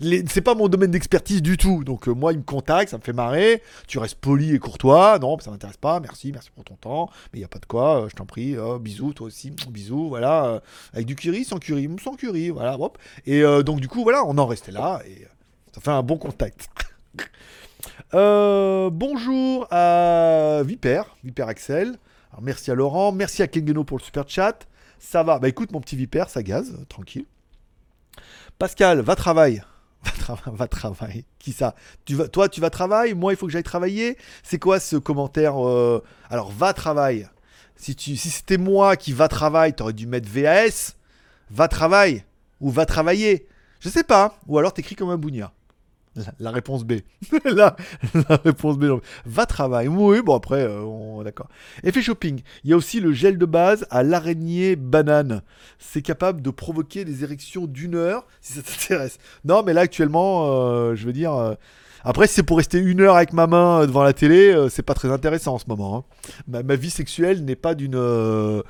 c'est 0.00 0.40
pas 0.40 0.54
mon 0.54 0.68
domaine 0.68 0.90
d'expertise 0.90 1.42
du 1.42 1.56
tout. 1.56 1.84
Donc 1.84 2.08
euh, 2.08 2.12
moi 2.12 2.32
il 2.32 2.38
me 2.38 2.44
contacte, 2.44 2.90
ça 2.90 2.98
me 2.98 3.02
fait 3.02 3.12
marrer, 3.12 3.62
tu 3.86 3.98
restes 3.98 4.16
poli 4.16 4.54
et 4.54 4.58
courtois. 4.58 5.18
Non, 5.18 5.38
ça 5.38 5.50
m'intéresse 5.50 5.76
pas. 5.76 6.00
Merci, 6.00 6.32
merci 6.32 6.50
pour 6.50 6.64
ton 6.64 6.74
temps. 6.76 7.10
Mais 7.32 7.38
il 7.38 7.42
y 7.42 7.44
a 7.44 7.48
pas 7.48 7.58
de 7.58 7.66
quoi, 7.66 8.04
euh, 8.04 8.08
je 8.08 8.16
t'en 8.16 8.26
prie. 8.26 8.56
euh, 8.56 8.78
bisous, 8.78 9.12
toi 9.12 9.26
aussi. 9.26 9.50
Bisous, 9.68 10.08
voilà. 10.08 10.62
avec 10.92 11.06
du 11.06 11.16
curry, 11.16 11.44
sans 11.44 11.58
curry, 11.58 11.88
sans 12.02 12.14
curry, 12.14 12.50
voilà. 12.50 12.78
Hop. 12.78 12.98
Et 13.26 13.42
donc 13.64 13.80
du 13.80 13.88
coup, 13.88 14.02
voilà, 14.02 14.24
on 14.24 14.38
en 14.38 14.46
restait 14.46 14.72
là 14.72 15.00
et 15.06 15.26
ça 15.72 15.80
fait 15.80 15.90
un 15.90 16.02
bon 16.02 16.16
contact. 16.16 16.68
Bonjour 18.12 19.66
à 19.70 20.62
Viper, 20.64 21.02
Viper 21.24 21.44
Axel. 21.44 21.98
Alors, 22.32 22.42
merci 22.42 22.70
à 22.70 22.74
Laurent, 22.74 23.12
merci 23.12 23.42
à 23.42 23.48
Kengeno 23.48 23.84
pour 23.84 23.98
le 23.98 24.02
super 24.02 24.28
chat. 24.28 24.66
Ça 24.98 25.22
va, 25.22 25.38
bah 25.38 25.48
écoute 25.48 25.72
mon 25.72 25.80
petit 25.80 25.96
Viper, 25.96 26.24
ça 26.28 26.42
gaze, 26.42 26.76
tranquille. 26.88 27.24
Pascal, 28.58 29.00
va 29.00 29.16
travailler. 29.16 29.62
Va, 30.28 30.36
va 30.46 30.68
travailler. 30.68 31.24
Qui 31.38 31.52
ça? 31.52 31.74
Tu 32.04 32.14
vas, 32.14 32.28
Toi, 32.28 32.48
tu 32.48 32.60
vas 32.60 32.70
travailler? 32.70 33.14
Moi, 33.14 33.32
il 33.32 33.36
faut 33.36 33.46
que 33.46 33.52
j'aille 33.52 33.62
travailler? 33.62 34.16
C'est 34.42 34.58
quoi 34.58 34.80
ce 34.80 34.96
commentaire 34.96 35.66
euh, 35.66 36.02
Alors, 36.30 36.52
va 36.52 36.72
travailler. 36.72 37.26
Si 37.76 38.16
c'était 38.16 38.58
moi 38.58 38.96
qui 38.96 39.12
va 39.12 39.26
travailler, 39.28 39.72
t'aurais 39.72 39.92
dû 39.92 40.06
mettre 40.06 40.28
VAS. 40.28 40.94
Va 41.50 41.66
travailler. 41.66 42.24
Ou 42.60 42.70
va 42.70 42.86
travailler. 42.86 43.48
Je 43.80 43.88
sais 43.88 44.04
pas. 44.04 44.38
Ou 44.46 44.58
alors 44.58 44.72
t'écris 44.72 44.94
comme 44.94 45.10
un 45.10 45.16
bougnat. 45.16 45.52
La, 46.38 46.50
réponse 46.50 46.84
B. 46.84 46.94
la, 47.44 47.76
réponse 48.44 48.78
B. 48.78 48.86
Va 49.26 49.46
travailler. 49.46 49.88
Oui, 49.88 50.20
bon 50.22 50.34
après, 50.34 50.62
euh, 50.62 50.80
on- 50.82 51.22
d'accord. 51.22 51.48
Effet 51.84 52.02
shopping. 52.02 52.40
Il 52.64 52.70
y 52.70 52.72
a 52.72 52.76
aussi 52.76 53.00
le 53.00 53.12
gel 53.12 53.38
de 53.38 53.44
base 53.46 53.86
à 53.90 54.02
l'araignée 54.02 54.76
banane. 54.76 55.42
C'est 55.78 56.02
capable 56.02 56.42
de 56.42 56.50
provoquer 56.50 57.04
des 57.04 57.24
érections 57.24 57.66
d'une 57.66 57.94
heure 57.94 58.26
si 58.40 58.54
ça 58.54 58.62
t'intéresse. 58.64 59.18
Non, 59.44 59.62
mais 59.64 59.72
là 59.72 59.82
actuellement, 59.82 60.46
euh, 60.46 60.94
je 60.94 61.06
veux 61.06 61.12
dire. 61.12 61.34
euh, 61.34 61.54
après, 62.02 62.26
si 62.26 62.34
c'est 62.34 62.42
pour 62.42 62.56
rester 62.56 62.78
une 62.78 63.02
heure 63.02 63.16
avec 63.16 63.34
ma 63.34 63.46
main 63.46 63.86
devant 63.86 64.02
la 64.02 64.14
télé, 64.14 64.56
c'est 64.70 64.82
pas 64.82 64.94
très 64.94 65.10
intéressant 65.12 65.56
en 65.56 65.58
ce 65.58 65.66
moment. 65.68 66.06
hein. 66.48 66.62
Ma, 66.64 66.74
vie 66.74 66.88
sexuelle 66.88 67.44
n'est 67.44 67.56
pas 67.56 67.74
d'une 67.74 68.62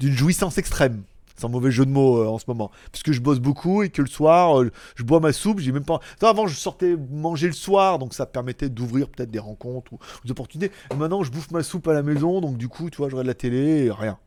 jouissance 0.00 0.56
extrême. 0.56 1.02
Sans 1.38 1.48
mauvais 1.48 1.70
jeu 1.70 1.86
de 1.86 1.90
mots 1.90 2.18
euh, 2.18 2.26
en 2.26 2.38
ce 2.38 2.44
moment. 2.48 2.70
Puisque 2.90 3.12
je 3.12 3.20
bosse 3.20 3.38
beaucoup 3.38 3.82
et 3.82 3.90
que 3.90 4.02
le 4.02 4.08
soir, 4.08 4.60
euh, 4.60 4.70
je 4.96 5.04
bois 5.04 5.20
ma 5.20 5.32
soupe, 5.32 5.60
j'ai 5.60 5.70
même 5.70 5.84
pas. 5.84 6.00
Avant, 6.20 6.48
je 6.48 6.54
sortais 6.56 6.96
manger 7.10 7.46
le 7.46 7.52
soir, 7.52 7.98
donc 7.98 8.12
ça 8.12 8.26
permettait 8.26 8.68
d'ouvrir 8.68 9.08
peut-être 9.08 9.30
des 9.30 9.38
rencontres 9.38 9.92
ou, 9.92 9.98
des 10.24 10.32
opportunités. 10.32 10.72
Maintenant, 10.96 11.22
je 11.22 11.30
bouffe 11.30 11.50
ma 11.52 11.62
soupe 11.62 11.86
à 11.86 11.94
la 11.94 12.02
maison, 12.02 12.40
donc 12.40 12.56
du 12.56 12.68
coup, 12.68 12.90
tu 12.90 12.96
vois, 12.96 13.08
je 13.08 13.14
regarde 13.14 13.28
la 13.28 13.34
télé, 13.34 13.86
et 13.86 13.90
rien. 13.90 14.18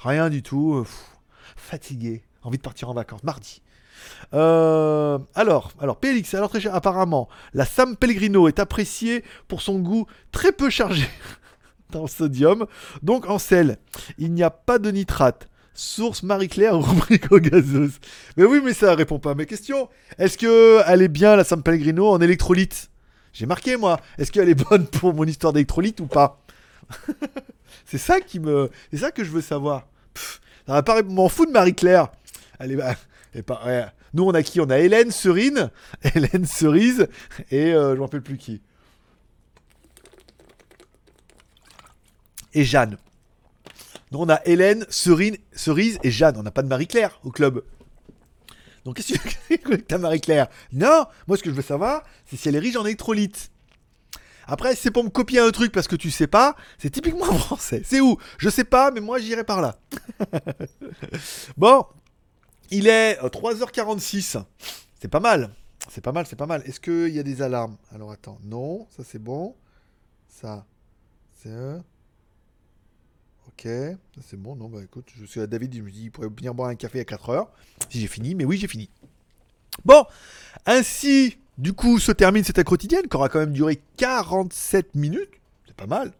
Rien 0.00 0.28
du 0.28 0.42
tout. 0.42 0.74
euh, 0.74 0.84
fatigué. 1.56 2.22
Envie 2.42 2.58
de 2.58 2.62
partir 2.62 2.90
en 2.90 2.94
vacances. 2.94 3.22
Mardi. 3.22 3.62
Alors, 4.32 5.72
alors, 5.80 5.96
Pélix, 6.00 6.34
alors 6.34 6.50
très 6.50 6.60
cher, 6.60 6.74
apparemment, 6.74 7.28
la 7.54 7.64
Sam 7.64 7.96
Pellegrino 7.96 8.48
est 8.48 8.58
appréciée 8.58 9.24
pour 9.48 9.62
son 9.62 9.78
goût 9.78 10.06
très 10.32 10.52
peu 10.52 10.70
chargé 10.70 11.06
en 11.94 12.08
sodium, 12.08 12.66
donc 13.02 13.28
en 13.28 13.38
sel. 13.38 13.78
Il 14.18 14.32
n'y 14.32 14.42
a 14.42 14.50
pas 14.50 14.78
de 14.78 14.90
nitrate. 14.90 15.48
Source 15.74 16.22
Marie-Claire, 16.22 16.78
rubrique 16.78 17.30
aux. 17.32 17.40
Mais 18.36 18.44
oui, 18.44 18.60
mais 18.64 18.74
ça 18.74 18.94
répond 18.94 19.18
pas 19.18 19.30
à 19.30 19.34
mes 19.34 19.46
questions. 19.46 19.88
Est-ce 20.18 20.36
que 20.36 20.82
elle 20.86 21.02
est 21.02 21.08
bien, 21.08 21.36
la 21.36 21.44
San 21.44 21.62
Pellegrino, 21.62 22.08
en 22.08 22.20
électrolyte? 22.20 22.90
J'ai 23.32 23.46
marqué, 23.46 23.76
moi. 23.76 23.98
Est-ce 24.18 24.30
qu'elle 24.30 24.48
est 24.48 24.68
bonne 24.68 24.86
pour 24.86 25.14
mon 25.14 25.24
histoire 25.24 25.52
d'électrolyte 25.52 26.00
ou 26.00 26.06
pas? 26.06 26.42
C'est 27.86 27.98
ça 27.98 28.20
qui 28.20 28.38
me... 28.40 28.70
C'est 28.90 28.98
ça 28.98 29.10
que 29.10 29.24
je 29.24 29.30
veux 29.30 29.40
savoir. 29.40 29.86
Pff, 30.12 30.40
ça 30.66 30.74
va 30.74 30.82
pas... 30.82 31.02
m'en 31.02 31.28
fous 31.28 31.46
de 31.46 31.50
Marie-Claire. 31.50 32.08
Elle 32.58 32.72
est... 32.72 32.78
elle 33.32 33.40
est 33.40 33.42
pas... 33.42 33.92
Nous, 34.14 34.24
on 34.24 34.34
a 34.34 34.42
qui? 34.42 34.60
On 34.60 34.68
a 34.68 34.78
Hélène 34.78 35.10
Serine, 35.10 35.70
Hélène 36.14 36.44
Cerise, 36.44 37.08
et 37.50 37.72
euh, 37.72 37.94
je 37.94 37.98
m'en 37.98 38.04
rappelle 38.04 38.22
plus 38.22 38.36
qui. 38.36 38.60
Et 42.54 42.64
Jeanne. 42.64 42.98
Donc 44.12 44.20
on 44.20 44.28
a 44.28 44.42
Hélène, 44.44 44.84
Cerise 44.90 45.98
et 46.02 46.10
Jeanne. 46.10 46.36
On 46.36 46.42
n'a 46.42 46.50
pas 46.50 46.62
de 46.62 46.68
Marie-Claire 46.68 47.18
au 47.24 47.30
club. 47.30 47.64
Donc 48.84 48.96
qu'est-ce 48.96 49.14
que 49.14 49.28
tu 49.56 49.70
veux 49.70 49.76
que 49.78 49.82
t'as 49.82 49.96
Marie-Claire? 49.96 50.48
Non 50.70 51.06
Moi 51.26 51.38
ce 51.38 51.42
que 51.42 51.48
je 51.48 51.54
veux 51.54 51.62
savoir, 51.62 52.02
c'est 52.26 52.36
si 52.36 52.50
elle 52.50 52.56
est 52.56 52.58
riche 52.58 52.76
en 52.76 52.84
électrolytes. 52.84 53.50
Après, 54.46 54.74
c'est 54.74 54.90
pour 54.90 55.02
me 55.02 55.08
copier 55.08 55.38
un 55.38 55.50
truc 55.50 55.72
parce 55.72 55.88
que 55.88 55.96
tu 55.96 56.10
sais 56.10 56.26
pas, 56.26 56.56
c'est 56.76 56.90
typiquement 56.90 57.24
français. 57.38 57.80
C'est 57.86 58.02
où? 58.02 58.18
Je 58.36 58.50
sais 58.50 58.64
pas, 58.64 58.90
mais 58.90 59.00
moi 59.00 59.18
j'irai 59.18 59.44
par 59.44 59.62
là. 59.62 59.78
bon, 61.56 61.86
il 62.70 62.88
est 62.88 63.18
euh, 63.24 63.30
3h46. 63.30 64.44
C'est 65.00 65.08
pas 65.08 65.20
mal. 65.20 65.54
C'est 65.88 66.02
pas 66.02 66.12
mal, 66.12 66.26
c'est 66.26 66.36
pas 66.36 66.44
mal. 66.44 66.62
Est-ce 66.66 66.80
qu'il 66.80 67.14
y 67.14 67.18
a 67.18 67.22
des 67.22 67.40
alarmes? 67.40 67.78
Alors 67.94 68.12
attends, 68.12 68.38
non, 68.44 68.86
ça 68.94 69.04
c'est 69.04 69.18
bon. 69.18 69.56
Ça, 70.28 70.66
c'est... 71.42 71.80
Ok, 73.52 73.68
c'est 74.26 74.36
bon. 74.36 74.56
Non, 74.56 74.68
bah 74.68 74.80
écoute, 74.82 75.08
je 75.16 75.24
suis 75.24 75.40
à 75.40 75.46
David, 75.46 75.74
je 75.74 75.82
me 75.82 75.90
dis, 75.90 76.04
il 76.04 76.10
pourrait 76.10 76.28
venir 76.28 76.54
boire 76.54 76.68
un 76.68 76.74
café 76.74 77.00
à 77.00 77.04
4 77.04 77.30
heures. 77.30 77.50
Si 77.90 78.00
j'ai 78.00 78.08
fini, 78.08 78.34
mais 78.34 78.44
oui, 78.44 78.56
j'ai 78.56 78.68
fini. 78.68 78.90
Bon, 79.84 80.04
ainsi, 80.66 81.38
du 81.58 81.72
coup, 81.72 81.98
se 81.98 82.12
termine 82.12 82.44
cette 82.44 82.62
quotidienne 82.64 83.08
qui 83.08 83.16
aura 83.16 83.28
quand 83.28 83.40
même 83.40 83.52
duré 83.52 83.80
47 83.96 84.94
minutes. 84.94 85.30
C'est 85.66 85.76
pas 85.76 85.86
mal, 85.86 86.12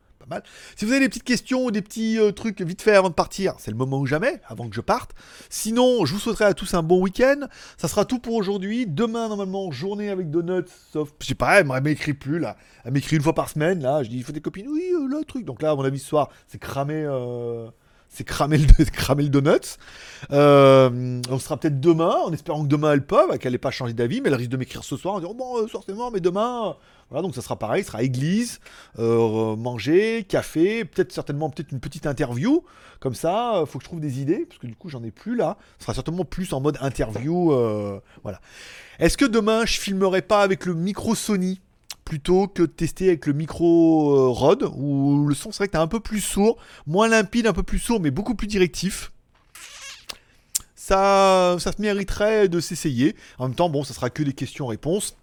Si 0.77 0.85
vous 0.85 0.93
avez 0.93 1.01
des 1.01 1.09
petites 1.09 1.25
questions 1.25 1.65
ou 1.65 1.71
des 1.71 1.83
petits 1.83 2.19
euh, 2.19 2.33
trucs 2.33 2.61
vite 2.61 2.83
fait 2.83 2.95
avant 2.95 3.09
de 3.09 3.15
partir, 3.15 3.55
c'est 3.59 3.71
le 3.71 3.77
moment 3.77 3.99
ou 3.99 4.07
jamais, 4.07 4.41
avant 4.47 4.69
que 4.69 4.75
je 4.75 4.81
parte. 4.81 5.13
Sinon, 5.51 6.05
je 6.05 6.15
vous 6.15 6.21
souhaiterais 6.21 6.45
à 6.47 6.55
tous 6.55 6.75
un 6.75 6.83
bon 6.83 7.01
week-end. 7.01 7.47
Ça 7.77 7.89
sera 7.89 8.05
tout 8.05 8.19
pour 8.19 8.35
aujourd'hui. 8.35 8.87
Demain, 8.87 9.29
normalement, 9.29 9.71
journée 9.71 10.11
avec 10.11 10.31
Donuts, 10.31 10.65
sauf, 10.93 11.11
je 11.21 11.27
sais 11.27 11.35
pas, 11.35 11.61
elle 11.61 11.67
m'écrit 11.83 12.15
plus 12.15 12.39
là. 12.39 12.57
Elle 12.85 12.93
m'écrit 12.93 13.17
une 13.17 13.23
fois 13.23 13.35
par 13.35 13.49
semaine, 13.49 13.83
là. 13.83 14.03
Je 14.03 14.09
dis, 14.09 14.17
il 14.17 14.25
faut 14.25 14.33
des 14.33 14.41
copines, 14.41 14.69
oui, 14.69 14.83
euh, 14.95 15.07
le 15.07 15.25
truc. 15.25 15.45
Donc 15.45 15.63
là, 15.63 15.71
à 15.71 15.75
mon 15.75 15.85
avis, 15.85 15.99
ce 15.99 16.07
soir, 16.09 16.29
c'est 16.49 16.59
cramé. 16.59 16.95
euh, 16.95 17.69
C'est 18.15 18.25
cramer 18.25 18.59
le, 18.59 18.85
cramer 18.93 19.23
le 19.23 19.31
donut. 19.31 19.79
Euh, 20.33 21.21
on 21.31 21.39
sera 21.39 21.57
peut-être 21.57 21.81
demain, 21.81 22.15
en 22.27 22.33
espérant 22.33 22.63
que 22.63 22.69
demain 22.69 22.93
elle 22.93 23.07
peut, 23.07 23.39
qu'elle 23.39 23.53
n'ait 23.53 23.59
pas 23.59 23.71
changé 23.71 23.95
d'avis, 23.95 24.21
mais 24.21 24.29
elle 24.29 24.35
risque 24.35 24.51
de 24.51 24.59
m'écrire 24.59 24.85
ce 24.85 24.97
soir 24.99 25.15
en 25.15 25.21
disant 25.21 25.35
bon, 25.35 25.63
euh, 25.63 25.95
mort, 25.95 26.13
mais 26.13 26.21
demain. 26.21 26.77
Voilà, 27.13 27.27
donc 27.27 27.35
ça 27.35 27.43
sera 27.43 27.59
pareil, 27.59 27.83
ce 27.83 27.89
sera 27.89 28.03
église, 28.03 28.59
euh, 28.99 29.55
manger, 29.55 30.25
café, 30.27 30.87
peut-être 30.87 31.13
certainement 31.13 31.51
peut-être 31.51 31.71
une 31.71 31.79
petite 31.79 32.07
interview. 32.07 32.65
Comme 33.01 33.15
ça, 33.15 33.57
euh, 33.57 33.67
faut 33.67 33.79
que 33.79 33.85
je 33.85 33.89
trouve 33.91 34.01
des 34.01 34.23
idées, 34.23 34.47
parce 34.49 34.59
que 34.59 34.67
du 34.67 34.75
coup 34.75 34.89
j'en 34.89 35.05
ai 35.05 35.11
plus 35.11 35.37
là. 35.37 35.59
Ce 35.79 35.85
sera 35.85 35.93
certainement 35.93 36.25
plus 36.25 36.55
en 36.55 36.63
mode 36.63 36.79
interview. 36.81 37.53
euh, 37.53 38.01
voilà. 38.23 38.41
Est-ce 38.99 39.19
que 39.19 39.27
demain 39.27 39.67
je 39.67 39.79
filmerai 39.79 40.23
pas 40.23 40.41
avec 40.41 40.65
le 40.65 40.73
micro 40.73 41.15
Sony 41.15 41.61
plutôt 42.07 42.49
que 42.49 42.63
de 42.63 42.67
tester 42.67 43.09
avec 43.09 43.27
le 43.27 43.35
micro 43.35 44.17
euh, 44.17 44.29
Rode 44.29 44.71
où 44.75 45.27
le 45.29 45.35
son 45.35 45.53
serait 45.53 45.69
que 45.69 45.77
un 45.77 45.87
peu 45.89 46.01
plus 46.01 46.23
sourd, 46.23 46.57
moins 46.87 47.09
limpide, 47.09 47.47
un 47.47 47.53
peu 47.53 47.63
plus 47.63 47.79
sourd, 47.79 48.01
mais 48.01 48.11
beaucoup 48.11 48.35
plus 48.35 48.47
directif? 48.47 49.13
Ça, 50.75 51.57
ça 51.59 51.73
se 51.73 51.83
mériterait 51.83 52.49
de 52.49 52.59
s'essayer. 52.59 53.15
En 53.39 53.49
même 53.49 53.55
temps, 53.55 53.69
bon, 53.69 53.85
ça 53.85 53.93
sera 53.93 54.09
que 54.09 54.23
des 54.23 54.33
questions-réponses. 54.33 55.15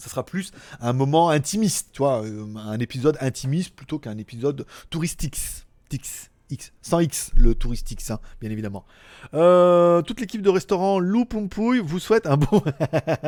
Ça 0.00 0.08
sera 0.08 0.24
plus 0.24 0.50
un 0.80 0.92
moment 0.92 1.28
intimiste, 1.30 1.90
tu 1.92 1.98
vois, 1.98 2.24
euh, 2.24 2.46
un 2.56 2.78
épisode 2.80 3.16
intimiste 3.20 3.74
plutôt 3.74 3.98
qu'un 3.98 4.16
épisode 4.18 4.66
touristique. 4.88 5.38
X, 5.92 6.30
X, 6.50 6.72
sans 6.82 7.00
X, 7.00 7.30
le 7.36 7.54
touristique, 7.54 8.00
hein, 8.10 8.18
bien 8.40 8.50
évidemment. 8.50 8.84
Euh, 9.34 10.02
toute 10.02 10.20
l'équipe 10.20 10.40
de 10.40 10.48
restaurant 10.48 10.98
Lou 10.98 11.24
Pompouille 11.24 11.80
vous 11.80 11.98
souhaite 11.98 12.26
un 12.26 12.36
bon. 12.36 12.62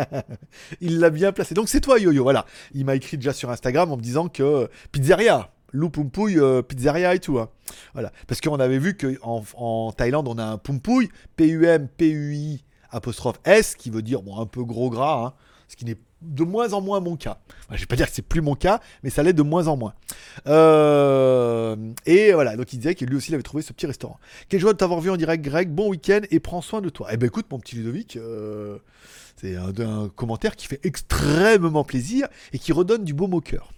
Il 0.80 0.98
l'a 0.98 1.10
bien 1.10 1.32
placé. 1.32 1.54
Donc 1.54 1.68
c'est 1.68 1.80
toi, 1.80 1.98
Yo-Yo, 1.98 2.22
voilà. 2.22 2.46
Il 2.74 2.84
m'a 2.84 2.94
écrit 2.94 3.16
déjà 3.16 3.32
sur 3.32 3.50
Instagram 3.50 3.92
en 3.92 3.96
me 3.96 4.02
disant 4.02 4.28
que 4.28 4.68
pizzeria, 4.92 5.50
Lou 5.72 5.90
Pompouille, 5.90 6.38
euh, 6.38 6.62
pizzeria 6.62 7.14
et 7.14 7.18
tout. 7.20 7.38
hein. 7.38 7.48
Voilà. 7.92 8.12
Parce 8.26 8.40
qu'on 8.40 8.58
avait 8.60 8.78
vu 8.78 8.96
qu'en 8.96 9.44
en 9.56 9.92
Thaïlande, 9.92 10.28
on 10.28 10.38
a 10.38 10.44
un 10.44 10.58
Pompouille, 10.58 11.08
P-U-M, 11.36 11.88
P-U-I, 11.96 12.64
apostrophe 12.90 13.40
S, 13.44 13.74
qui 13.74 13.90
veut 13.90 14.02
dire 14.02 14.22
bon, 14.22 14.38
un 14.40 14.46
peu 14.46 14.64
gros 14.64 14.90
gras. 14.90 15.26
hein. 15.26 15.32
Ce 15.72 15.76
qui 15.76 15.86
n'est 15.86 15.96
de 16.20 16.44
moins 16.44 16.74
en 16.74 16.82
moins 16.82 17.00
mon 17.00 17.16
cas. 17.16 17.38
Enfin, 17.62 17.76
je 17.76 17.80
vais 17.80 17.86
pas 17.86 17.96
dire 17.96 18.06
que 18.06 18.12
c'est 18.12 18.20
plus 18.20 18.42
mon 18.42 18.54
cas, 18.54 18.78
mais 19.02 19.08
ça 19.08 19.22
l'est 19.22 19.32
de 19.32 19.42
moins 19.42 19.68
en 19.68 19.76
moins. 19.78 19.94
Euh, 20.46 21.74
et 22.04 22.34
voilà, 22.34 22.56
donc 22.56 22.70
il 22.74 22.76
disait 22.76 22.94
que 22.94 23.06
lui 23.06 23.16
aussi 23.16 23.30
il 23.30 23.34
avait 23.34 23.42
trouvé 23.42 23.62
ce 23.62 23.72
petit 23.72 23.86
restaurant. 23.86 24.20
Quelle 24.50 24.60
joie 24.60 24.74
de 24.74 24.76
t'avoir 24.76 25.00
vu 25.00 25.08
en 25.08 25.16
direct, 25.16 25.42
Greg. 25.42 25.70
Bon 25.70 25.88
week-end 25.88 26.20
et 26.30 26.40
prends 26.40 26.60
soin 26.60 26.82
de 26.82 26.90
toi. 26.90 27.08
Eh 27.10 27.16
ben 27.16 27.26
écoute, 27.26 27.46
mon 27.50 27.58
petit 27.58 27.76
Ludovic, 27.76 28.16
euh, 28.18 28.76
c'est 29.40 29.56
un, 29.56 30.10
commentaire 30.14 30.56
qui 30.56 30.66
fait 30.66 30.80
extrêmement 30.84 31.84
plaisir 31.84 32.28
et 32.52 32.58
qui 32.58 32.72
redonne 32.72 33.02
du 33.02 33.14
baume 33.14 33.32
au 33.32 33.40
cœur. 33.40 33.72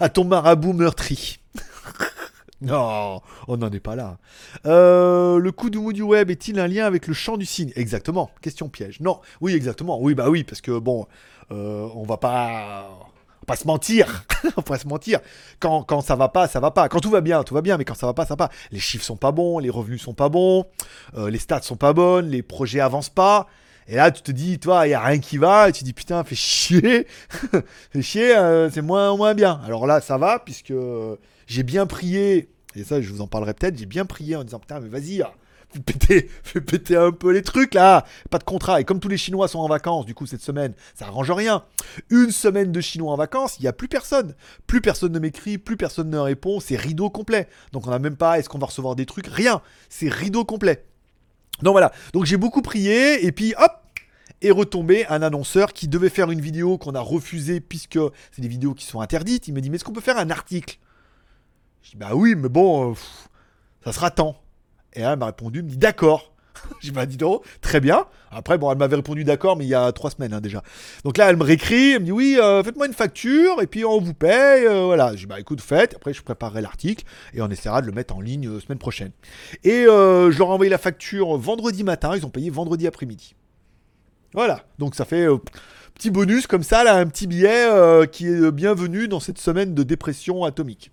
À 0.00 0.08
ton 0.08 0.24
marabout 0.24 0.72
meurtri. 0.72 1.38
non, 2.62 3.22
on 3.48 3.56
n'en 3.56 3.70
est 3.70 3.80
pas 3.80 3.96
là. 3.96 4.18
Euh, 4.66 5.38
le 5.38 5.50
coup 5.50 5.70
du 5.70 5.78
mot 5.78 5.92
du 5.92 6.02
web 6.02 6.30
est-il 6.30 6.60
un 6.60 6.68
lien 6.68 6.84
avec 6.84 7.06
le 7.06 7.14
chant 7.14 7.38
du 7.38 7.46
cygne? 7.46 7.72
Exactement. 7.74 8.30
Question 8.42 8.68
piège. 8.68 9.00
Non. 9.00 9.20
Oui, 9.40 9.54
exactement. 9.54 9.98
Oui, 9.98 10.14
bah 10.14 10.28
oui, 10.28 10.44
parce 10.44 10.60
que 10.60 10.78
bon, 10.78 11.06
euh, 11.52 11.88
on 11.94 12.02
va 12.02 12.18
pas, 12.18 12.86
on 12.90 13.04
va 13.04 13.46
pas 13.46 13.56
se 13.56 13.66
mentir. 13.66 14.26
on 14.44 14.48
va 14.48 14.62
pas 14.62 14.78
se 14.78 14.86
mentir. 14.86 15.20
Quand, 15.58 15.84
quand 15.84 16.02
ça 16.02 16.16
va 16.16 16.28
pas, 16.28 16.48
ça 16.48 16.60
va 16.60 16.70
pas. 16.70 16.90
Quand 16.90 17.00
tout 17.00 17.08
va 17.08 17.22
bien, 17.22 17.42
tout 17.44 17.54
va 17.54 17.62
bien. 17.62 17.78
Mais 17.78 17.86
quand 17.86 17.94
ça 17.94 18.06
va 18.06 18.12
pas, 18.12 18.26
ça 18.26 18.34
va 18.34 18.48
pas. 18.48 18.54
Les 18.72 18.78
chiffres 18.78 19.04
sont 19.04 19.16
pas 19.16 19.32
bons, 19.32 19.58
les 19.58 19.70
revenus 19.70 20.02
sont 20.02 20.14
pas 20.14 20.28
bons, 20.28 20.66
euh, 21.16 21.30
les 21.30 21.38
stats 21.38 21.62
sont 21.62 21.76
pas 21.76 21.94
bonnes, 21.94 22.28
les 22.28 22.42
projets 22.42 22.80
avancent 22.80 23.08
pas. 23.08 23.46
Et 23.88 23.96
là, 23.96 24.10
tu 24.10 24.20
te 24.20 24.32
dis, 24.32 24.58
toi, 24.58 24.86
il 24.86 24.90
y 24.90 24.94
a 24.94 25.00
rien 25.00 25.18
qui 25.18 25.38
va. 25.38 25.70
Et 25.70 25.72
tu 25.72 25.80
te 25.80 25.84
dis, 25.86 25.94
putain, 25.94 26.24
fais 26.24 26.36
chier. 26.36 27.06
fais 27.90 28.02
chier, 28.02 28.34
c'est 28.70 28.82
moins, 28.82 29.16
moins 29.16 29.32
bien. 29.32 29.62
Alors 29.64 29.86
là, 29.86 30.02
ça 30.02 30.18
va, 30.18 30.38
puisque 30.40 30.74
j'ai 31.50 31.64
bien 31.64 31.84
prié. 31.86 32.48
Et 32.76 32.84
ça, 32.84 33.00
je 33.02 33.10
vous 33.10 33.20
en 33.20 33.26
parlerai 33.26 33.54
peut-être. 33.54 33.76
J'ai 33.76 33.86
bien 33.86 34.06
prié 34.06 34.36
en 34.36 34.44
disant, 34.44 34.60
putain, 34.60 34.78
mais 34.78 34.88
vas-y. 34.88 35.20
ah, 35.20 35.34
Fais 35.72 35.80
péter, 35.80 36.30
fais 36.44 36.60
péter 36.60 36.96
un 36.96 37.10
peu 37.10 37.32
les 37.32 37.42
trucs 37.42 37.74
là. 37.74 38.06
Pas 38.30 38.38
de 38.38 38.44
contrat. 38.44 38.80
Et 38.80 38.84
comme 38.84 39.00
tous 39.00 39.08
les 39.08 39.16
Chinois 39.16 39.48
sont 39.48 39.58
en 39.58 39.66
vacances, 39.66 40.06
du 40.06 40.14
coup, 40.14 40.26
cette 40.26 40.42
semaine, 40.42 40.74
ça 40.94 41.06
arrange 41.06 41.30
rien. 41.32 41.64
Une 42.08 42.30
semaine 42.30 42.70
de 42.70 42.80
Chinois 42.80 43.12
en 43.12 43.16
vacances, 43.16 43.56
il 43.58 43.62
n'y 43.62 43.68
a 43.68 43.72
plus 43.72 43.88
personne. 43.88 44.36
Plus 44.68 44.80
personne 44.80 45.12
ne 45.12 45.18
m'écrit, 45.18 45.58
plus 45.58 45.76
personne 45.76 46.08
ne 46.08 46.18
répond. 46.18 46.60
C'est 46.60 46.76
rideau 46.76 47.10
complet. 47.10 47.48
Donc 47.72 47.86
on 47.88 47.90
n'a 47.90 47.98
même 47.98 48.16
pas, 48.16 48.38
est-ce 48.38 48.48
qu'on 48.48 48.58
va 48.58 48.66
recevoir 48.66 48.94
des 48.94 49.06
trucs? 49.06 49.26
Rien. 49.26 49.60
C'est 49.88 50.08
rideau 50.08 50.44
complet. 50.44 50.84
Donc 51.62 51.72
voilà. 51.72 51.90
Donc 52.12 52.26
j'ai 52.26 52.36
beaucoup 52.36 52.62
prié. 52.62 53.26
Et 53.26 53.32
puis 53.32 53.54
hop, 53.58 53.72
est 54.40 54.52
retombé 54.52 55.04
un 55.08 55.20
annonceur 55.22 55.72
qui 55.72 55.88
devait 55.88 56.10
faire 56.10 56.30
une 56.30 56.40
vidéo 56.40 56.78
qu'on 56.78 56.94
a 56.94 57.00
refusée 57.00 57.60
puisque 57.60 57.98
c'est 58.30 58.40
des 58.40 58.48
vidéos 58.48 58.74
qui 58.74 58.86
sont 58.86 59.00
interdites. 59.00 59.48
Il 59.48 59.54
me 59.54 59.60
dit, 59.60 59.68
mais 59.68 59.76
est-ce 59.76 59.84
qu'on 59.84 59.92
peut 59.92 60.00
faire 60.00 60.18
un 60.18 60.30
article? 60.30 60.78
Je 61.82 61.90
dis, 61.90 61.96
bah 61.96 62.10
oui, 62.14 62.34
mais 62.36 62.48
bon, 62.48 62.92
euh, 62.92 62.94
ça 63.84 63.92
sera 63.92 64.10
temps. 64.10 64.36
Et 64.94 65.00
elle 65.00 65.18
m'a 65.18 65.26
répondu, 65.26 65.60
elle 65.60 65.64
me 65.66 65.70
dit, 65.70 65.76
d'accord. 65.76 66.32
J'ai 66.80 66.90
dit, 66.90 66.94
bah 66.94 67.06
dis 67.06 67.16
donc, 67.16 67.44
très 67.60 67.80
bien. 67.80 68.06
Après, 68.30 68.58
bon, 68.58 68.70
elle 68.70 68.78
m'avait 68.78 68.96
répondu 68.96 69.24
d'accord, 69.24 69.56
mais 69.56 69.64
il 69.64 69.68
y 69.68 69.74
a 69.74 69.90
trois 69.92 70.10
semaines 70.10 70.32
hein, 70.34 70.40
déjà. 70.40 70.62
Donc 71.04 71.16
là, 71.16 71.30
elle 71.30 71.36
me 71.36 71.42
réécrit, 71.42 71.92
elle 71.92 72.00
me 72.00 72.04
dit, 72.06 72.12
oui, 72.12 72.36
euh, 72.40 72.62
faites-moi 72.62 72.86
une 72.86 72.92
facture, 72.92 73.60
et 73.62 73.66
puis 73.66 73.84
on 73.84 74.00
vous 74.00 74.14
paye. 74.14 74.66
euh, 74.66 74.84
voilà. 74.84 75.14
Dis, 75.14 75.26
bah 75.26 75.40
écoute, 75.40 75.60
faites. 75.60 75.94
Après, 75.94 76.12
je 76.12 76.22
préparerai 76.22 76.60
l'article, 76.60 77.04
et 77.34 77.40
on 77.40 77.48
essaiera 77.48 77.80
de 77.82 77.86
le 77.86 77.92
mettre 77.92 78.14
en 78.14 78.20
ligne 78.20 78.48
euh, 78.48 78.60
semaine 78.60 78.78
prochaine. 78.78 79.12
Et 79.64 79.86
euh, 79.86 80.30
je 80.30 80.38
leur 80.38 80.48
ai 80.48 80.52
envoyé 80.52 80.70
la 80.70 80.78
facture 80.78 81.36
vendredi 81.38 81.82
matin, 81.82 82.16
ils 82.16 82.26
ont 82.26 82.30
payé 82.30 82.50
vendredi 82.50 82.86
après-midi. 82.86 83.34
Voilà, 84.32 84.64
donc 84.78 84.94
ça 84.94 85.04
fait 85.04 85.26
petit 85.94 86.10
bonus 86.10 86.46
comme 86.46 86.62
ça, 86.62 86.84
là, 86.84 86.96
un 86.96 87.06
petit 87.06 87.26
billet 87.26 87.66
qui 88.12 88.28
est 88.28 88.52
bienvenu 88.52 89.08
dans 89.08 89.18
cette 89.18 89.38
semaine 89.38 89.74
de 89.74 89.82
dépression 89.82 90.44
atomique. 90.44 90.92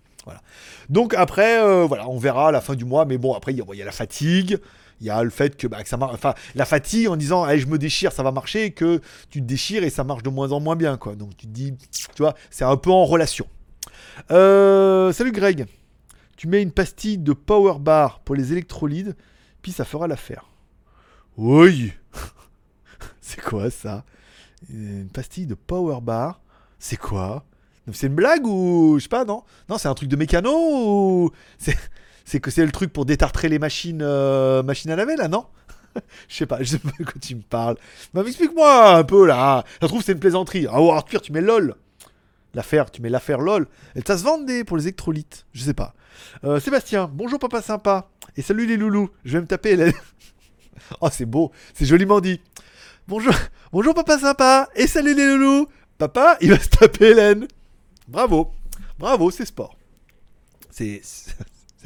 Donc 0.89 1.13
après, 1.13 1.61
euh, 1.61 1.85
voilà, 1.85 2.07
on 2.07 2.17
verra 2.17 2.49
à 2.49 2.51
la 2.51 2.61
fin 2.61 2.75
du 2.75 2.85
mois, 2.85 3.05
mais 3.05 3.17
bon, 3.17 3.33
après, 3.33 3.53
il 3.53 3.57
y, 3.57 3.81
a- 3.81 3.85
la 3.85 3.91
fatigue, 3.91 4.59
il 5.01 5.07
y 5.07 5.09
a 5.09 5.23
le 5.23 5.29
fait 5.29 5.55
que, 5.57 5.67
bah, 5.67 5.77
ça 5.85 5.97
marche, 5.97 6.13
enfin, 6.15 6.33
la 6.55 6.65
fatigue 6.65 7.07
en 7.09 7.15
disant, 7.17 7.43
Allez, 7.43 7.59
je 7.59 7.67
me 7.67 7.77
déchire, 7.77 8.11
ça 8.11 8.23
va 8.23 8.31
marcher, 8.31 8.71
que 8.71 9.01
tu 9.29 9.41
te 9.41 9.45
déchires 9.45 9.83
et 9.83 9.89
ça 9.89 10.03
marche 10.03 10.23
de 10.23 10.29
moins 10.29 10.51
en 10.51 10.59
moins 10.59 10.75
bien, 10.75 10.97
quoi. 10.97 11.15
Donc 11.15 11.35
tu 11.37 11.47
te 11.47 11.51
dis, 11.51 11.73
tu 11.91 12.21
vois, 12.21 12.35
c'est 12.49 12.65
un 12.65 12.77
peu 12.77 12.91
en 12.91 13.05
relation. 13.05 13.47
Euh, 14.31 15.11
salut 15.13 15.31
Greg, 15.31 15.65
tu 16.37 16.47
mets 16.47 16.61
une 16.61 16.71
pastille 16.71 17.17
de 17.17 17.33
Power 17.33 17.79
Bar 17.79 18.19
pour 18.21 18.35
les 18.35 18.51
électrolytes, 18.51 19.15
puis 19.61 19.71
ça 19.71 19.85
fera 19.85 20.07
l'affaire. 20.07 20.45
Oui. 21.37 21.93
C'est 23.21 23.41
quoi 23.41 23.69
ça? 23.69 24.03
Une 24.69 25.09
pastille 25.09 25.45
de 25.45 25.53
Power 25.55 25.99
Bar? 26.01 26.41
C'est 26.79 26.97
quoi? 26.97 27.43
C'est 27.93 28.07
une 28.07 28.15
blague 28.15 28.45
ou 28.45 28.95
je 28.97 29.03
sais 29.03 29.09
pas 29.09 29.25
non? 29.25 29.43
Non, 29.69 29.77
c'est 29.77 29.87
un 29.87 29.93
truc 29.93 30.09
de 30.09 30.15
mécano 30.15 30.51
ou 30.53 31.31
c'est 32.25 32.39
que 32.39 32.51
c'est 32.51 32.65
le 32.65 32.71
truc 32.71 32.91
pour 32.91 33.05
détartrer 33.05 33.47
les 33.47 33.59
machines 33.59 34.01
euh, 34.01 34.61
machines 34.63 34.91
à 34.91 34.95
laver 34.95 35.15
là, 35.15 35.27
non? 35.27 35.45
Je 36.27 36.35
sais 36.35 36.45
pas, 36.45 36.61
je 36.61 36.69
sais 36.69 36.79
pas 36.79 36.91
de 36.99 37.03
quoi 37.03 37.15
tu 37.19 37.35
me 37.35 37.41
parles. 37.41 37.75
Bah, 38.13 38.21
explique-moi 38.27 38.97
un 38.97 39.03
peu 39.03 39.25
là. 39.25 39.63
Ça 39.81 39.87
trouve 39.87 40.03
c'est 40.03 40.11
une 40.11 40.19
plaisanterie. 40.19 40.67
Ah 40.69 40.79
oh, 40.79 40.91
Arthur, 40.91 41.21
tu 41.21 41.31
mets 41.31 41.41
lol. 41.41 41.75
L'affaire, 42.53 42.91
tu 42.91 43.01
mets 43.01 43.09
l'affaire 43.09 43.39
lol. 43.39 43.67
Et 43.95 44.01
ça 44.05 44.17
se 44.17 44.23
vend 44.23 44.39
pour 44.65 44.77
les 44.77 44.83
électrolytes. 44.83 45.45
Je 45.53 45.63
sais 45.63 45.73
pas. 45.73 45.95
Euh, 46.43 46.59
Sébastien, 46.59 47.09
bonjour 47.11 47.39
papa 47.39 47.61
sympa. 47.61 48.09
Et 48.35 48.41
salut 48.41 48.67
les 48.67 48.77
loulous. 48.77 49.09
Je 49.25 49.33
vais 49.33 49.41
me 49.41 49.47
taper 49.47 49.75
la... 49.75 49.85
Oh, 51.01 51.09
c'est 51.11 51.25
beau. 51.25 51.51
C'est 51.73 51.85
joliment 51.85 52.19
dit. 52.19 52.41
Bonjour, 53.07 53.33
bonjour 53.71 53.93
papa 53.95 54.19
sympa. 54.19 54.69
Et 54.75 54.85
salut 54.85 55.15
les 55.15 55.25
loulous. 55.25 55.67
Papa, 55.97 56.37
il 56.41 56.51
va 56.51 56.59
se 56.59 56.69
taper 56.69 57.11
Hélène. 57.11 57.47
Bravo. 58.07 58.51
Bravo, 58.97 59.31
c'est 59.31 59.45
sport. 59.45 59.75
C'est. 60.69 61.01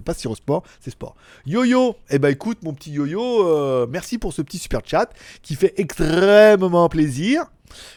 Pas 0.05 0.13
sport, 0.13 0.63
c'est 0.79 0.89
sport. 0.89 1.15
Yo-yo, 1.45 1.95
eh 2.09 2.17
ben 2.17 2.29
écoute 2.29 2.59
mon 2.63 2.73
petit 2.73 2.91
yo-yo, 2.91 3.47
euh, 3.47 3.85
merci 3.87 4.17
pour 4.17 4.33
ce 4.33 4.41
petit 4.41 4.57
super 4.57 4.81
chat 4.83 5.11
qui 5.43 5.55
fait 5.55 5.73
extrêmement 5.77 6.89
plaisir. 6.89 7.45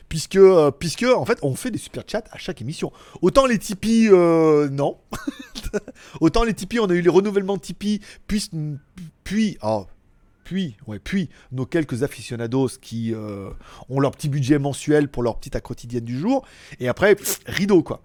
Puisque, 0.08 0.36
euh, 0.36 0.70
puisque, 0.70 1.02
en 1.02 1.24
fait, 1.24 1.38
on 1.42 1.56
fait 1.56 1.72
des 1.72 1.78
super 1.78 2.04
chats 2.06 2.22
à 2.30 2.38
chaque 2.38 2.60
émission. 2.60 2.92
Autant 3.22 3.46
les 3.46 3.58
Tipeee, 3.58 4.08
euh, 4.08 4.68
non. 4.68 4.98
Autant 6.20 6.44
les 6.44 6.54
Tipeee, 6.54 6.78
on 6.78 6.88
a 6.90 6.94
eu 6.94 7.00
les 7.00 7.10
renouvellements 7.10 7.56
de 7.56 7.62
Tipeee, 7.62 8.00
puis, 8.28 8.48
puis, 9.24 9.58
oh, 9.62 9.86
puis, 10.44 10.76
ouais, 10.86 11.00
puis 11.00 11.28
nos 11.50 11.66
quelques 11.66 12.04
aficionados 12.04 12.68
qui 12.80 13.14
ont 13.88 13.98
leur 13.98 14.12
petit 14.12 14.28
budget 14.28 14.60
mensuel 14.60 15.08
pour 15.08 15.24
leur 15.24 15.38
petite 15.38 15.56
à 15.56 15.60
quotidienne 15.60 16.04
du 16.04 16.20
jour. 16.20 16.46
Et 16.78 16.86
après, 16.86 17.16
rideau, 17.46 17.82
quoi. 17.82 18.00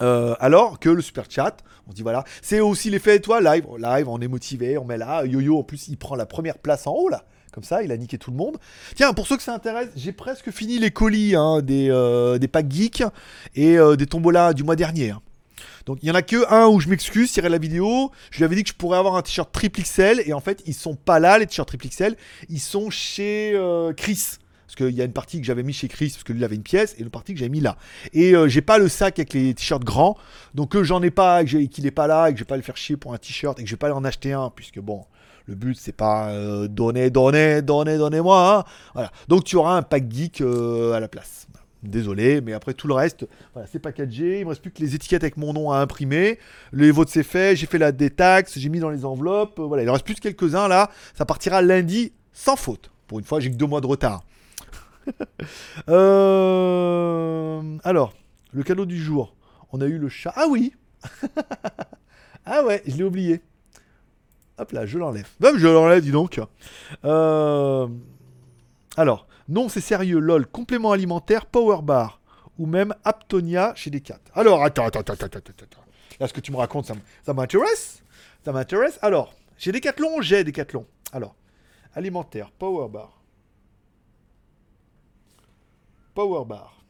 Euh, 0.00 0.34
alors 0.40 0.78
que 0.78 0.88
le 0.88 1.02
super 1.02 1.24
chat, 1.28 1.58
on 1.86 1.92
dit 1.92 2.02
voilà, 2.02 2.24
c'est 2.40 2.60
aussi 2.60 2.88
l'effet 2.90 3.16
étoile 3.16 3.44
live. 3.44 3.66
Live, 3.78 4.08
on 4.08 4.20
est 4.20 4.28
motivé, 4.28 4.78
on 4.78 4.84
met 4.84 4.96
là. 4.96 5.24
Yo-Yo, 5.26 5.58
en 5.58 5.62
plus, 5.64 5.88
il 5.88 5.98
prend 5.98 6.14
la 6.16 6.26
première 6.26 6.58
place 6.58 6.86
en 6.86 6.92
haut 6.94 7.08
là. 7.08 7.24
Comme 7.52 7.64
ça, 7.64 7.82
il 7.82 7.92
a 7.92 7.96
niqué 7.98 8.16
tout 8.16 8.30
le 8.30 8.36
monde. 8.38 8.56
Tiens, 8.96 9.12
pour 9.12 9.26
ceux 9.26 9.36
que 9.36 9.42
ça 9.42 9.52
intéresse, 9.54 9.90
j'ai 9.94 10.12
presque 10.12 10.50
fini 10.50 10.78
les 10.78 10.90
colis 10.90 11.36
hein, 11.36 11.60
des, 11.60 11.88
euh, 11.90 12.38
des 12.38 12.48
packs 12.48 12.70
geeks 12.72 13.04
et 13.54 13.78
euh, 13.78 13.94
des 13.94 14.06
tombolas 14.06 14.54
du 14.54 14.64
mois 14.64 14.76
dernier. 14.76 15.10
hein. 15.10 15.20
Donc 15.84 15.98
il 16.00 16.08
y 16.08 16.10
en 16.10 16.14
a 16.14 16.22
que 16.22 16.50
un 16.50 16.68
où 16.68 16.80
je 16.80 16.88
m'excuse, 16.88 17.30
tirer 17.30 17.50
la 17.50 17.58
vidéo. 17.58 18.10
Je 18.30 18.38
lui 18.38 18.44
avais 18.44 18.56
dit 18.56 18.62
que 18.62 18.70
je 18.70 18.74
pourrais 18.74 18.96
avoir 18.98 19.16
un 19.16 19.22
t-shirt 19.22 19.52
triple 19.52 19.82
XL 19.82 20.22
et 20.24 20.32
en 20.32 20.40
fait 20.40 20.62
ils 20.64 20.74
sont 20.74 20.94
pas 20.94 21.18
là 21.18 21.38
les 21.38 21.46
t-shirts 21.46 21.68
triple 21.68 21.88
XL, 21.88 22.16
ils 22.48 22.60
sont 22.60 22.88
chez 22.88 23.60
Chris. 23.96 24.38
Parce 24.74 24.88
qu'il 24.88 24.96
y 24.96 25.02
a 25.02 25.04
une 25.04 25.12
partie 25.12 25.38
que 25.38 25.44
j'avais 25.44 25.62
mis 25.62 25.74
chez 25.74 25.86
Chris 25.86 26.08
parce 26.14 26.24
que 26.24 26.32
lui 26.32 26.40
il 26.40 26.44
avait 26.44 26.56
une 26.56 26.62
pièce 26.62 26.94
et 26.98 27.02
une 27.02 27.10
partie 27.10 27.34
que 27.34 27.38
j'avais 27.38 27.50
mis 27.50 27.60
là. 27.60 27.76
Et 28.14 28.34
euh, 28.34 28.48
j'ai 28.48 28.62
pas 28.62 28.78
le 28.78 28.88
sac 28.88 29.18
avec 29.18 29.34
les 29.34 29.52
t-shirts 29.52 29.84
grands, 29.84 30.16
donc 30.54 30.70
que 30.70 30.82
j'en 30.82 31.02
ai 31.02 31.10
pas, 31.10 31.42
et 31.42 31.68
qu'il 31.68 31.84
est 31.86 31.90
pas 31.90 32.06
là 32.06 32.30
et 32.30 32.32
que 32.32 32.38
je 32.38 32.44
vais 32.44 32.48
pas 32.48 32.56
le 32.56 32.62
faire 32.62 32.78
chier 32.78 32.96
pour 32.96 33.12
un 33.12 33.18
t-shirt 33.18 33.58
et 33.60 33.64
que 33.64 33.68
je 33.68 33.74
vais 33.74 33.78
pas 33.78 33.92
en 33.92 34.02
acheter 34.02 34.32
un 34.32 34.48
puisque 34.48 34.80
bon. 34.80 35.04
Le 35.46 35.56
but, 35.56 35.76
c'est 35.78 35.92
pas 35.94 36.30
euh, 36.30 36.68
donner, 36.68 37.10
donner, 37.10 37.60
donner, 37.60 37.98
donnez-moi. 37.98 38.60
hein. 38.60 38.64
Voilà. 38.94 39.10
Donc, 39.28 39.44
tu 39.44 39.56
auras 39.56 39.76
un 39.76 39.82
pack 39.82 40.04
geek 40.10 40.40
euh, 40.40 40.92
à 40.94 41.00
la 41.00 41.08
place. 41.08 41.48
Désolé, 41.82 42.40
mais 42.40 42.52
après 42.52 42.72
tout 42.74 42.86
le 42.86 42.94
reste, 42.94 43.26
voilà, 43.52 43.68
c'est 43.70 43.80
packagé. 43.80 44.38
Il 44.38 44.44
me 44.44 44.50
reste 44.50 44.62
plus 44.62 44.70
que 44.70 44.80
les 44.80 44.94
étiquettes 44.94 45.24
avec 45.24 45.36
mon 45.36 45.52
nom 45.52 45.72
à 45.72 45.78
imprimer. 45.78 46.38
Les 46.72 46.92
vôtres, 46.92 47.10
c'est 47.12 47.24
fait. 47.24 47.56
J'ai 47.56 47.66
fait 47.66 47.78
la 47.78 47.90
détaxe. 47.90 48.56
J'ai 48.56 48.68
mis 48.68 48.78
dans 48.78 48.88
les 48.88 49.04
enveloppes. 49.04 49.58
euh, 49.58 49.64
Voilà, 49.64 49.82
il 49.82 49.90
en 49.90 49.94
reste 49.94 50.04
plus 50.04 50.14
que 50.14 50.20
quelques-uns 50.20 50.68
là. 50.68 50.90
Ça 51.18 51.26
partira 51.26 51.60
lundi 51.60 52.12
sans 52.32 52.54
faute. 52.56 52.90
Pour 53.08 53.18
une 53.18 53.24
fois, 53.24 53.40
j'ai 53.40 53.50
que 53.50 53.56
deux 53.56 53.66
mois 53.66 53.80
de 53.80 53.86
retard. 53.88 54.22
Euh, 55.88 57.78
Alors, 57.84 58.12
le 58.52 58.62
cadeau 58.62 58.86
du 58.86 58.96
jour. 59.02 59.34
On 59.72 59.80
a 59.80 59.86
eu 59.86 59.98
le 59.98 60.08
chat. 60.08 60.32
Ah 60.36 60.46
oui 60.48 60.74
Ah 62.46 62.64
ouais, 62.64 62.82
je 62.86 62.96
l'ai 62.96 63.04
oublié. 63.04 63.40
Hop 64.58 64.72
là, 64.72 64.86
je 64.86 64.98
l'enlève. 64.98 65.28
Même 65.40 65.58
je 65.58 65.66
l'enlève, 65.66 66.02
dis 66.02 66.10
donc. 66.10 66.40
Euh, 67.04 67.88
Alors, 68.96 69.26
non, 69.48 69.68
c'est 69.68 69.80
sérieux, 69.80 70.18
lol. 70.18 70.46
Complément 70.46 70.92
alimentaire, 70.92 71.46
Power 71.46 71.82
Bar. 71.82 72.20
Ou 72.58 72.66
même 72.66 72.94
Aptonia 73.04 73.72
chez 73.74 73.90
Decat. 73.90 74.20
Alors, 74.34 74.62
attends, 74.62 74.86
attends, 74.86 75.00
attends, 75.00 75.14
attends, 75.14 75.38
attends. 75.38 75.80
Là, 76.20 76.28
ce 76.28 76.32
que 76.32 76.40
tu 76.40 76.52
me 76.52 76.58
racontes, 76.58 76.92
ça 77.24 77.32
m'intéresse. 77.34 78.02
Ça 78.44 78.52
m'intéresse. 78.52 78.98
Alors, 79.02 79.34
chez 79.56 79.72
Decathlon, 79.72 80.20
j'ai 80.20 80.44
Decathlon. 80.44 80.86
Alors, 81.12 81.34
alimentaire, 81.94 82.50
Power 82.58 82.88
Bar. 82.88 83.21
Power 86.14 86.44
Bar. 86.44 86.84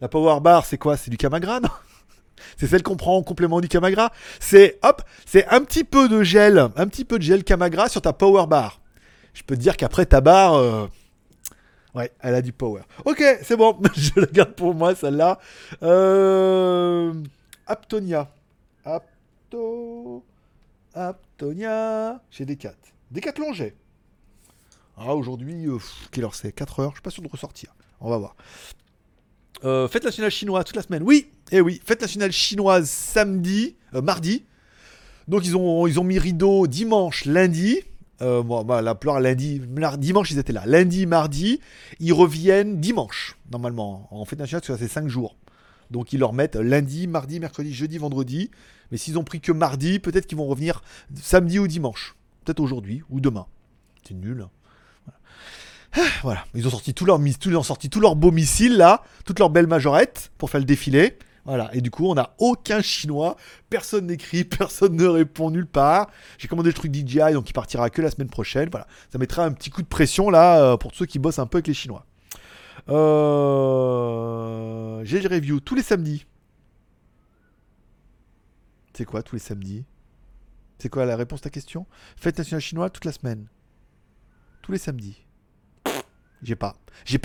La 0.00 0.08
Power 0.08 0.40
Bar, 0.40 0.64
c'est 0.66 0.78
quoi? 0.78 0.96
C'est 0.96 1.10
du 1.10 1.16
Camagra, 1.16 1.60
C'est 2.58 2.66
celle 2.66 2.82
qu'on 2.82 2.96
prend 2.96 3.16
en 3.16 3.22
complément 3.22 3.60
du 3.60 3.68
Camagra? 3.68 4.12
C'est, 4.40 4.78
hop, 4.82 5.02
c'est 5.24 5.46
un 5.48 5.62
petit 5.62 5.84
peu 5.84 6.08
de 6.08 6.22
gel, 6.22 6.58
un 6.58 6.86
petit 6.86 7.04
peu 7.04 7.18
de 7.18 7.22
gel 7.22 7.44
Camagra 7.44 7.88
sur 7.88 8.02
ta 8.02 8.12
Power 8.12 8.46
Bar. 8.46 8.80
Je 9.32 9.42
peux 9.42 9.56
te 9.56 9.60
dire 9.60 9.76
qu'après 9.76 10.06
ta 10.06 10.20
barre, 10.20 10.54
euh, 10.54 10.86
Ouais, 11.96 12.12
elle 12.20 12.34
a 12.34 12.42
du 12.42 12.52
power. 12.52 12.82
Ok, 13.06 13.24
c'est 13.42 13.56
bon, 13.56 13.80
je 13.96 14.20
la 14.20 14.26
garde 14.26 14.52
pour 14.52 14.74
moi 14.74 14.94
celle-là. 14.94 15.38
Euh... 15.82 17.14
Aptonia. 17.66 18.30
Apto... 18.84 20.22
Aptonia. 20.92 22.20
4. 22.30 22.76
Des 23.10 23.22
4 23.22 23.54
j'ai. 23.54 23.74
Ah, 24.98 25.14
aujourd'hui, 25.14 25.66
euh, 25.66 25.78
quelle 26.10 26.24
heure 26.24 26.34
c'est? 26.34 26.52
4 26.52 26.80
heures, 26.80 26.90
je 26.90 26.96
suis 26.96 27.02
pas 27.02 27.08
sûr 27.08 27.22
de 27.22 27.28
ressortir. 27.28 27.74
On 28.00 28.10
va 28.10 28.18
voir. 28.18 28.36
Euh, 29.64 29.88
fête 29.88 30.04
nationale 30.04 30.30
chinoise 30.30 30.64
toute 30.64 30.76
la 30.76 30.82
semaine. 30.82 31.02
Oui, 31.02 31.28
et 31.50 31.60
oui, 31.60 31.80
fête 31.84 32.00
nationale 32.00 32.32
chinoise 32.32 32.88
samedi, 32.88 33.76
euh, 33.94 34.02
mardi. 34.02 34.44
Donc 35.28 35.44
ils 35.46 35.56
ont, 35.56 35.86
ils 35.86 35.98
ont 35.98 36.04
mis 36.04 36.18
rideau 36.18 36.66
dimanche, 36.66 37.24
lundi. 37.24 37.80
Euh, 38.22 38.42
bon, 38.42 38.64
bah, 38.64 38.80
la 38.80 38.94
plupart 38.94 39.20
lundi, 39.20 39.60
dimanche 39.98 40.30
ils 40.30 40.38
étaient 40.38 40.52
là. 40.52 40.64
Lundi, 40.66 41.06
mardi, 41.06 41.60
ils 42.00 42.12
reviennent 42.12 42.80
dimanche, 42.80 43.36
normalement. 43.50 44.08
En 44.10 44.24
fête 44.24 44.38
nationale, 44.38 44.62
parce 44.66 44.78
que 44.78 44.86
c'est 44.86 44.92
5 44.92 45.08
jours. 45.08 45.36
Donc 45.90 46.12
ils 46.12 46.18
leur 46.18 46.32
mettent 46.32 46.56
lundi, 46.56 47.06
mardi, 47.06 47.40
mercredi, 47.40 47.72
jeudi, 47.72 47.98
vendredi. 47.98 48.50
Mais 48.90 48.98
s'ils 48.98 49.18
ont 49.18 49.24
pris 49.24 49.40
que 49.40 49.52
mardi, 49.52 49.98
peut-être 49.98 50.26
qu'ils 50.26 50.38
vont 50.38 50.46
revenir 50.46 50.82
samedi 51.14 51.58
ou 51.58 51.66
dimanche. 51.66 52.14
Peut-être 52.44 52.60
aujourd'hui 52.60 53.02
ou 53.10 53.20
demain. 53.20 53.46
C'est 54.06 54.14
nul. 54.14 54.42
hein. 54.42 55.12
Voilà. 56.22 56.44
Ils 56.54 56.66
ont 56.66 56.70
sorti 56.70 56.94
tous 56.94 57.04
leurs 57.04 57.18
mis- 57.18 57.34
tous- 57.36 57.50
leurs 58.00 58.16
beaux 58.16 58.30
missiles 58.32 58.76
là, 58.76 59.02
toutes 59.24 59.38
leurs 59.38 59.50
belles 59.50 59.66
majorettes 59.66 60.32
pour 60.38 60.50
faire 60.50 60.60
le 60.60 60.66
défilé. 60.66 61.18
Voilà. 61.44 61.70
Et 61.74 61.80
du 61.80 61.90
coup, 61.92 62.06
on 62.08 62.14
n'a 62.14 62.34
aucun 62.38 62.82
chinois. 62.82 63.36
Personne 63.70 64.06
n'écrit, 64.06 64.44
personne 64.44 64.96
ne 64.96 65.06
répond 65.06 65.50
nulle 65.50 65.66
part. 65.66 66.10
J'ai 66.38 66.48
commandé 66.48 66.70
le 66.70 66.74
truc 66.74 66.92
DJI, 66.94 67.32
donc 67.32 67.48
il 67.48 67.52
partira 67.52 67.88
que 67.90 68.02
la 68.02 68.10
semaine 68.10 68.28
prochaine. 68.28 68.68
Voilà. 68.70 68.86
Ça 69.12 69.18
mettra 69.18 69.44
un 69.44 69.52
petit 69.52 69.70
coup 69.70 69.82
de 69.82 69.86
pression 69.86 70.28
là 70.30 70.60
euh, 70.62 70.76
pour 70.76 70.92
ceux 70.94 71.06
qui 71.06 71.18
bossent 71.20 71.38
un 71.38 71.46
peu 71.46 71.58
avec 71.58 71.68
les 71.68 71.74
chinois. 71.74 72.04
Euh... 72.88 75.00
J'ai 75.04 75.20
le 75.20 75.28
review 75.28 75.60
tous 75.60 75.74
les 75.74 75.82
samedis. 75.82 76.26
C'est 78.94 79.04
quoi 79.04 79.22
tous 79.22 79.36
les 79.36 79.40
samedis? 79.40 79.84
C'est 80.78 80.88
quoi 80.88 81.04
la 81.06 81.16
réponse 81.16 81.40
à 81.40 81.44
ta 81.44 81.50
question? 81.50 81.86
Fête 82.16 82.38
nationale 82.38 82.60
chinoise 82.62 82.90
toute 82.92 83.04
la 83.04 83.12
semaine. 83.12 83.46
Tous 84.62 84.72
les 84.72 84.78
samedis. 84.78 85.25
J'ai 86.42 86.56
pas. 86.56 86.76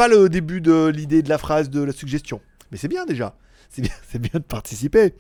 Le 0.07 0.27
début 0.27 0.61
de 0.61 0.87
l'idée 0.87 1.21
de 1.21 1.29
la 1.29 1.37
phrase 1.37 1.69
de 1.69 1.81
la 1.81 1.91
suggestion. 1.91 2.41
Mais 2.71 2.77
c'est 2.77 2.87
bien 2.87 3.05
déjà. 3.05 3.35
C'est 3.69 3.81
bien, 3.81 3.91
c'est 4.09 4.19
bien 4.19 4.39
de 4.39 4.45
participer. 4.45 5.13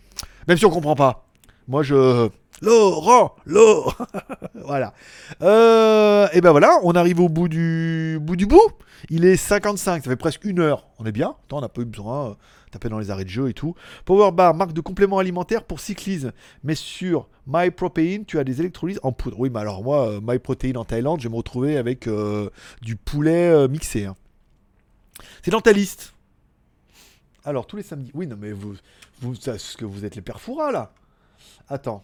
Même 0.47 0.57
si 0.57 0.65
on 0.65 0.69
comprend 0.69 0.95
pas. 0.95 1.27
Moi 1.67 1.83
je. 1.83 2.29
Laurent 2.61 3.35
Laurent 3.45 3.93
Voilà. 4.65 4.93
Euh, 5.41 6.27
et 6.33 6.41
ben 6.41 6.51
voilà, 6.51 6.77
on 6.83 6.91
arrive 6.91 7.19
au 7.19 7.29
bout 7.29 7.47
du 7.47 8.19
bout 8.21 8.35
du 8.35 8.45
bout. 8.45 8.71
Il 9.09 9.25
est 9.25 9.35
55, 9.37 10.03
ça 10.03 10.09
fait 10.09 10.15
presque 10.15 10.45
une 10.45 10.59
heure. 10.59 10.87
On 10.99 11.05
est 11.05 11.11
bien. 11.11 11.35
Attends, 11.45 11.57
on 11.57 11.61
n'a 11.61 11.69
pas 11.69 11.81
eu 11.81 11.85
besoin 11.85 12.29
de 12.29 12.35
taper 12.71 12.89
dans 12.89 12.99
les 12.99 13.11
arrêts 13.11 13.23
de 13.23 13.29
jeu 13.29 13.49
et 13.49 13.53
tout. 13.53 13.75
Power 14.05 14.31
Bar, 14.31 14.53
marque 14.53 14.73
de 14.73 14.81
complément 14.81 15.19
alimentaire 15.19 15.63
pour 15.63 15.79
cyclisme. 15.79 16.31
Mais 16.63 16.75
sur 16.75 17.29
MyProtein, 17.47 18.23
tu 18.25 18.39
as 18.39 18.43
des 18.43 18.59
électrolytes 18.59 18.99
en 19.03 19.11
poudre. 19.11 19.39
Oui, 19.39 19.49
mais 19.49 19.59
alors 19.59 19.83
moi, 19.83 20.09
euh, 20.09 20.21
MyProtein 20.21 20.75
en 20.75 20.85
Thaïlande, 20.85 21.19
je 21.19 21.27
vais 21.27 21.31
me 21.31 21.37
retrouver 21.37 21.77
avec 21.77 22.07
euh, 22.07 22.49
du 22.81 22.95
poulet 22.95 23.49
euh, 23.49 23.67
mixé. 23.67 24.05
hein. 24.05 24.15
C'est 25.43 25.51
dans 25.51 25.61
ta 25.61 25.71
liste. 25.71 26.13
Alors, 27.43 27.67
tous 27.67 27.75
les 27.77 27.83
samedis. 27.83 28.11
Oui, 28.13 28.27
non, 28.27 28.37
mais 28.39 28.51
vous, 28.51 28.75
ça, 29.35 29.53
que 29.77 29.85
vous 29.85 30.05
êtes 30.05 30.15
les 30.15 30.21
perfouras 30.21 30.71
là. 30.71 30.93
Attends. 31.67 32.03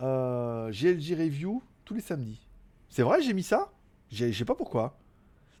GLG 0.00 1.14
Review 1.16 1.62
tous 1.84 1.94
les 1.94 2.00
samedis. 2.00 2.40
C'est 2.88 3.02
vrai, 3.02 3.22
j'ai 3.22 3.32
mis 3.32 3.42
ça? 3.42 3.72
Je 4.12 4.30
sais 4.32 4.44
pas 4.44 4.54
pourquoi. 4.54 4.96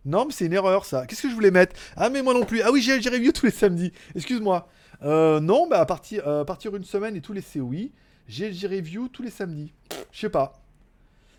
Non, 0.04 0.26
mais 0.26 0.32
c'est 0.32 0.46
une 0.46 0.52
erreur 0.52 0.84
ça. 0.84 1.06
Qu'est-ce 1.06 1.22
que 1.22 1.30
je 1.30 1.34
voulais 1.34 1.50
mettre? 1.50 1.74
Ah, 1.96 2.10
mais 2.10 2.22
moi 2.22 2.34
non 2.34 2.44
plus. 2.44 2.60
Ah 2.62 2.70
oui, 2.70 2.80
GLG 2.80 3.08
Review 3.08 3.32
tous 3.32 3.46
les 3.46 3.52
samedis. 3.52 3.92
Excuse-moi. 4.14 4.68
Euh, 5.02 5.40
non, 5.40 5.66
bah 5.66 5.80
à 5.80 5.86
partir, 5.86 6.26
euh, 6.26 6.44
partir 6.44 6.74
une 6.76 6.84
semaine 6.84 7.16
et 7.16 7.20
tous 7.20 7.32
les 7.32 7.42
COI. 7.42 7.90
GLG 8.28 8.66
Review 8.66 9.08
tous 9.08 9.22
les 9.22 9.30
samedis. 9.30 9.72
Je 10.12 10.20
sais 10.20 10.30
pas. 10.30 10.60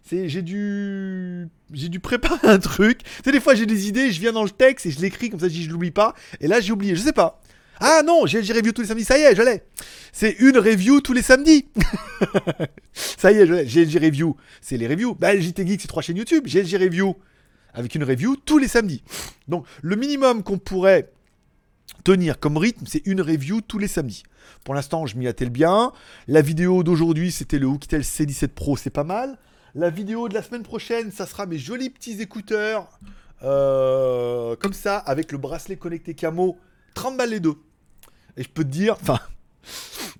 C'est, 0.03 0.29
j'ai 0.29 0.43
dû, 0.43 1.47
j'ai 1.73 1.89
dû 1.89 1.99
préparer 1.99 2.37
un 2.47 2.59
truc. 2.59 2.99
Tu 2.99 3.09
sais, 3.25 3.31
des 3.31 3.39
fois 3.39 3.55
j'ai 3.55 3.65
des 3.65 3.87
idées, 3.87 4.11
je 4.11 4.19
viens 4.19 4.33
dans 4.33 4.43
le 4.43 4.51
texte 4.51 4.85
et 4.85 4.91
je 4.91 4.99
l'écris 4.99 5.29
comme 5.29 5.39
ça, 5.39 5.47
je 5.47 5.61
je 5.61 5.69
l'oublie 5.69 5.91
pas. 5.91 6.13
Et 6.41 6.47
là 6.47 6.59
j'ai 6.59 6.71
oublié, 6.71 6.95
je 6.95 7.01
sais 7.01 7.13
pas. 7.13 7.41
Ah 7.79 8.01
non, 8.05 8.25
GLG 8.25 8.51
Review 8.53 8.71
tous 8.71 8.81
les 8.81 8.87
samedis, 8.87 9.03
ça 9.03 9.17
y 9.17 9.21
est, 9.21 9.35
je 9.35 9.41
l'ai. 9.41 9.63
C'est 10.13 10.35
une 10.39 10.57
review 10.57 11.01
tous 11.01 11.13
les 11.13 11.21
samedis. 11.21 11.65
ça 12.93 13.31
y 13.31 13.37
est, 13.37 13.47
je 13.47 13.53
l'ai. 13.53 13.65
GLG 13.65 13.97
Review, 13.97 14.37
c'est 14.61 14.77
les 14.77 14.87
reviews. 14.87 15.15
Bah, 15.15 15.37
JT 15.37 15.67
Geek, 15.67 15.81
c'est 15.81 15.87
trois 15.87 16.01
chaînes 16.01 16.17
YouTube. 16.17 16.47
GLG 16.47 16.77
Review, 16.77 17.15
avec 17.75 17.95
une 17.95 18.03
review 18.03 18.35
tous 18.35 18.57
les 18.57 18.67
samedis. 18.67 19.03
Donc, 19.47 19.65
le 19.81 19.95
minimum 19.95 20.43
qu'on 20.43 20.57
pourrait 20.57 21.11
tenir 22.03 22.39
comme 22.39 22.57
rythme, 22.57 22.85
c'est 22.87 23.05
une 23.05 23.21
review 23.21 23.61
tous 23.61 23.77
les 23.77 23.87
samedis. 23.87 24.23
Pour 24.63 24.73
l'instant, 24.73 25.05
je 25.05 25.17
m'y 25.17 25.27
attelle 25.27 25.49
bien. 25.49 25.91
La 26.27 26.41
vidéo 26.41 26.83
d'aujourd'hui, 26.83 27.31
c'était 27.31 27.59
le 27.59 27.67
Hooktel 27.67 28.01
C17 28.01 28.49
Pro, 28.49 28.77
c'est 28.77 28.89
pas 28.89 29.03
mal. 29.03 29.37
La 29.73 29.89
vidéo 29.89 30.29
de 30.29 30.33
la 30.33 30.41
semaine 30.41 30.63
prochaine, 30.63 31.11
ça 31.11 31.25
sera 31.25 31.45
mes 31.45 31.57
jolis 31.57 31.89
petits 31.89 32.21
écouteurs, 32.21 32.99
euh, 33.43 34.55
comme 34.55 34.73
ça, 34.73 34.97
avec 34.97 35.31
le 35.31 35.37
bracelet 35.37 35.75
connecté 35.75 36.13
camo, 36.13 36.57
30 36.93 37.17
balles 37.17 37.31
les 37.31 37.39
deux. 37.39 37.55
Et 38.37 38.43
je 38.43 38.49
peux 38.49 38.63
te 38.63 38.69
dire, 38.69 38.95
enfin, 39.01 39.19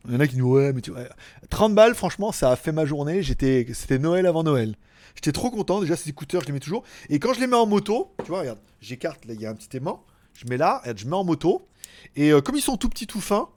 il 0.07 0.13
y 0.13 0.17
en 0.17 0.19
a 0.19 0.27
qui 0.27 0.35
disent 0.35 0.43
ouais, 0.43 0.73
mais 0.73 0.81
tu 0.81 0.91
vois, 0.91 1.03
30 1.49 1.73
balles, 1.73 1.95
franchement, 1.95 2.31
ça 2.31 2.51
a 2.51 2.55
fait 2.55 2.71
ma 2.71 2.85
journée. 2.85 3.23
C'était 3.23 3.99
Noël 3.99 4.25
avant 4.25 4.43
Noël. 4.43 4.75
J'étais 5.15 5.31
trop 5.31 5.49
content. 5.49 5.81
Déjà, 5.81 5.95
ces 5.95 6.09
écouteurs, 6.09 6.41
je 6.41 6.47
les 6.47 6.53
mets 6.53 6.59
toujours. 6.59 6.83
Et 7.09 7.19
quand 7.19 7.33
je 7.33 7.39
les 7.39 7.47
mets 7.47 7.55
en 7.55 7.65
moto, 7.65 8.13
tu 8.23 8.29
vois, 8.29 8.41
regarde, 8.41 8.59
j'écarte, 8.81 9.25
là, 9.25 9.33
il 9.33 9.41
y 9.41 9.45
a 9.45 9.49
un 9.49 9.55
petit 9.55 9.77
aimant. 9.77 10.03
Je 10.33 10.45
mets 10.47 10.57
là, 10.57 10.81
je 10.95 11.05
mets 11.05 11.15
en 11.15 11.23
moto. 11.23 11.67
Et 12.15 12.31
euh, 12.31 12.41
comme 12.41 12.55
ils 12.55 12.61
sont 12.61 12.77
tout 12.77 12.89
petits, 12.89 13.07
tout 13.07 13.21
fins, 13.21 13.49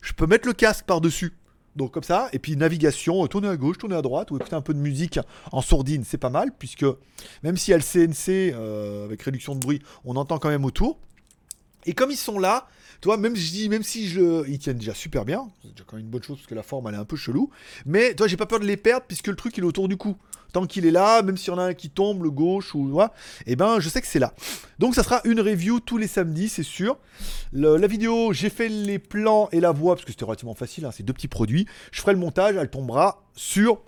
je 0.00 0.12
peux 0.12 0.26
mettre 0.26 0.46
le 0.46 0.54
casque 0.54 0.84
par-dessus. 0.84 1.34
Donc 1.76 1.92
comme 1.92 2.02
ça, 2.02 2.28
et 2.32 2.40
puis 2.40 2.56
navigation, 2.56 3.24
euh, 3.24 3.28
tourner 3.28 3.48
à 3.48 3.56
gauche, 3.56 3.78
tourner 3.78 3.94
à 3.94 4.02
droite, 4.02 4.32
ou 4.32 4.36
écouter 4.36 4.56
un 4.56 4.60
peu 4.60 4.74
de 4.74 4.80
musique 4.80 5.20
en 5.52 5.62
sourdine, 5.62 6.02
c'est 6.04 6.18
pas 6.18 6.30
mal, 6.30 6.50
puisque 6.58 6.84
même 7.44 7.56
s'il 7.56 7.70
y 7.70 7.74
a 7.74 7.76
le 7.76 7.84
CNC 7.84 8.52
euh, 8.52 9.04
avec 9.04 9.22
réduction 9.22 9.54
de 9.54 9.60
bruit, 9.60 9.80
on 10.04 10.16
entend 10.16 10.38
quand 10.38 10.48
même 10.48 10.64
autour. 10.64 10.98
Et 11.86 11.92
comme 11.92 12.10
ils 12.10 12.16
sont 12.16 12.40
là, 12.40 12.66
tu 13.00 13.06
vois, 13.06 13.16
même, 13.16 13.36
je 13.36 13.50
dis, 13.50 13.68
même 13.68 13.82
si 13.82 14.08
je, 14.08 14.48
ils 14.48 14.58
tiennent 14.58 14.78
déjà 14.78 14.94
super 14.94 15.24
bien, 15.24 15.48
c'est 15.62 15.70
déjà 15.70 15.84
quand 15.86 15.96
même 15.96 16.06
une 16.06 16.10
bonne 16.10 16.22
chose 16.22 16.38
parce 16.38 16.48
que 16.48 16.54
la 16.54 16.62
forme 16.62 16.88
elle 16.88 16.94
est 16.94 16.98
un 16.98 17.04
peu 17.04 17.16
chelou, 17.16 17.50
mais 17.86 18.14
toi 18.14 18.26
j'ai 18.26 18.36
pas 18.36 18.46
peur 18.46 18.60
de 18.60 18.66
les 18.66 18.76
perdre 18.76 19.06
puisque 19.06 19.28
le 19.28 19.36
truc 19.36 19.56
il 19.56 19.62
est 19.62 19.66
autour 19.66 19.88
du 19.88 19.96
cou. 19.96 20.16
Tant 20.52 20.66
qu'il 20.66 20.86
est 20.86 20.90
là, 20.90 21.20
même 21.20 21.36
s'il 21.36 21.52
y 21.52 21.54
en 21.54 21.58
a 21.58 21.64
un 21.64 21.74
qui 21.74 21.90
tombe, 21.90 22.22
le 22.22 22.30
gauche 22.30 22.74
ou 22.74 22.98
et 23.46 23.54
ben 23.54 23.80
je 23.80 23.88
sais 23.90 24.00
que 24.00 24.06
c'est 24.06 24.18
là. 24.18 24.32
Donc 24.78 24.94
ça 24.94 25.02
sera 25.02 25.20
une 25.24 25.40
review 25.40 25.78
tous 25.78 25.98
les 25.98 26.06
samedis, 26.06 26.48
c'est 26.48 26.62
sûr. 26.62 26.96
La 27.52 27.86
vidéo, 27.86 28.32
j'ai 28.32 28.48
fait 28.48 28.70
les 28.70 28.98
plans 28.98 29.50
et 29.52 29.60
la 29.60 29.72
voix 29.72 29.94
parce 29.94 30.06
que 30.06 30.10
c'était 30.10 30.24
relativement 30.24 30.54
facile, 30.54 30.86
hein, 30.86 30.90
c'est 30.90 31.02
deux 31.02 31.12
petits 31.12 31.28
produits. 31.28 31.66
Je 31.92 32.00
ferai 32.00 32.14
le 32.14 32.18
montage, 32.18 32.56
elle 32.56 32.70
tombera 32.70 33.22
sur 33.34 33.82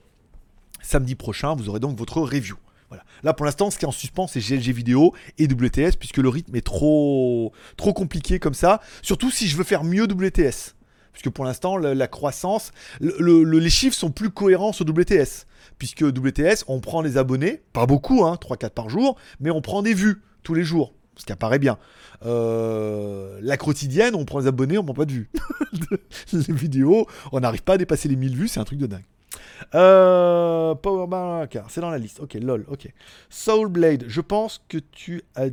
samedi 0.83 1.15
prochain. 1.15 1.55
Vous 1.55 1.71
aurez 1.71 1.81
donc 1.81 1.97
votre 1.97 2.21
review. 2.21 2.57
Voilà. 2.91 3.05
Là 3.23 3.33
pour 3.33 3.47
l'instant, 3.47 3.71
ce 3.71 3.79
qui 3.79 3.85
est 3.87 3.89
en 3.89 3.93
suspens, 3.93 4.27
c'est 4.27 4.41
GLG 4.41 4.73
vidéo 4.73 5.15
et 5.39 5.45
WTS 5.47 5.97
puisque 5.99 6.19
le 6.19 6.29
rythme 6.29 6.55
est 6.57 6.61
trop 6.67 7.53
compliqué 7.79 8.39
comme 8.39 8.53
ça. 8.55 8.81
Surtout 9.01 9.31
si 9.31 9.49
je 9.49 9.57
veux 9.57 9.65
faire 9.65 9.85
mieux 9.85 10.05
WTS. 10.05 10.75
Puisque 11.13 11.31
pour 11.31 11.45
l'instant, 11.45 11.77
la, 11.77 12.07
croissance, 12.09 12.71
le- 13.01 13.17
le- 13.19 13.43
le- 13.43 13.59
les 13.59 13.71
chiffres 13.71 13.97
sont 13.97 14.11
plus 14.13 14.31
cohérents 14.31 14.73
sur 14.73 14.85
WTS. 14.89 15.47
Puisque 15.79 16.03
WTS, 16.03 16.65
on 16.69 16.81
prend 16.81 17.01
les 17.03 17.17
abonnés, 17.17 17.63
pas 17.73 17.87
beaucoup, 17.87 18.25
hein, 18.25 18.37
3-4 18.41 18.71
par 18.75 18.89
jour, 18.91 19.17
mais 19.41 19.51
on 19.51 19.61
prend 19.61 19.83
des 19.83 19.93
vues 19.95 20.23
tous 20.45 20.55
les 20.55 20.63
jours, 20.63 20.95
ce 21.17 21.25
qui 21.27 21.33
apparaît 21.33 21.59
bien. 21.59 21.79
Euh, 22.27 23.39
la 23.43 23.57
quotidienne, 23.57 24.15
on 24.15 24.25
prend 24.25 24.39
les 24.41 24.47
abonnés, 24.47 24.79
on 24.79 24.85
prend 24.85 24.95
pas 24.95 25.05
de 25.05 25.13
vues. 25.13 25.31
les 26.33 26.55
vidéos, 26.55 27.07
on 27.33 27.41
n'arrive 27.41 27.63
pas 27.63 27.75
à 27.75 27.79
dépasser 27.79 28.09
les 28.09 28.17
1000 28.17 28.37
vues, 28.37 28.49
c'est 28.49 28.61
un 28.61 28.65
truc 28.65 28.79
de 28.79 28.87
dingue. 28.87 29.05
Euh, 29.75 30.75
Power 30.75 31.47
Car, 31.49 31.71
c'est 31.71 31.81
dans 31.81 31.91
la 31.91 31.99
liste. 31.99 32.21
Ok, 32.21 32.35
lol, 32.35 32.65
ok. 32.69 32.93
Soul 33.29 33.69
Blade, 33.69 34.05
je 34.09 34.21
pense 34.21 34.63
que 34.69 34.79
tu 34.79 35.23
as. 35.35 35.49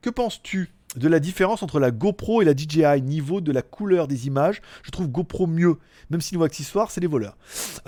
Que 0.00 0.10
penses-tu 0.10 0.70
de 0.96 1.08
la 1.08 1.20
différence 1.20 1.62
entre 1.62 1.80
la 1.80 1.90
GoPro 1.90 2.42
et 2.42 2.44
la 2.44 2.54
DJI 2.54 3.02
niveau 3.02 3.40
de 3.40 3.52
la 3.52 3.62
couleur 3.62 4.08
des 4.08 4.26
images 4.26 4.60
Je 4.82 4.90
trouve 4.90 5.08
GoPro 5.08 5.46
mieux, 5.46 5.76
même 6.10 6.20
si 6.20 6.34
niveau 6.34 6.44
accessoire, 6.44 6.90
c'est 6.90 7.00
des 7.00 7.06
voleurs. 7.06 7.36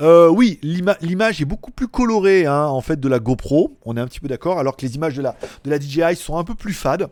Euh, 0.00 0.28
oui, 0.28 0.59
l'ima- 0.62 0.96
l'image 1.00 1.40
est 1.40 1.44
beaucoup 1.44 1.70
plus 1.70 1.88
colorée 1.88 2.46
hein, 2.46 2.64
en 2.64 2.80
fait 2.80 2.98
de 2.98 3.09
la 3.09 3.18
GoPro, 3.18 3.76
on 3.84 3.96
est 3.96 4.00
un 4.00 4.07
petit 4.07 4.20
peu 4.20 4.28
d'accord, 4.28 4.59
alors 4.59 4.76
que 4.76 4.86
les 4.86 4.94
images 4.96 5.16
de 5.16 5.22
la, 5.22 5.36
de 5.64 5.70
la 5.70 5.78
DJI 5.78 6.16
sont 6.16 6.38
un 6.38 6.44
peu 6.44 6.55
plus 6.55 6.72
fades. 6.72 7.09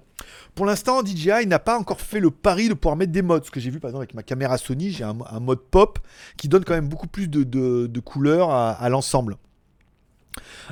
Pour 0.55 0.67
l'instant, 0.67 1.05
DJI 1.05 1.47
n'a 1.47 1.59
pas 1.59 1.79
encore 1.79 2.01
fait 2.01 2.21
le 2.21 2.31
pari 2.31 2.69
de 2.69 2.75
pouvoir 2.75 2.97
mettre 2.97 3.13
des 3.13 3.23
modes. 3.23 3.45
Ce 3.45 3.51
que 3.51 3.61
j'ai 3.61 3.71
vu 3.71 3.81
par 3.81 3.91
exemple 3.91 4.03
avec 4.03 4.15
ma 4.15 4.23
caméra 4.23 4.59
Sony, 4.59 4.91
j'ai 4.91 5.05
un, 5.05 5.41
mode 5.41 5.61
pop 5.71 5.99
qui 6.37 6.49
donne 6.49 6.65
quand 6.65 6.75
même 6.75 6.89
beaucoup 6.89 7.09
plus 7.09 7.29
de, 7.29 7.43
de, 7.43 8.01
couleurs 8.01 8.51
à 8.51 8.89
l'ensemble. 8.89 9.37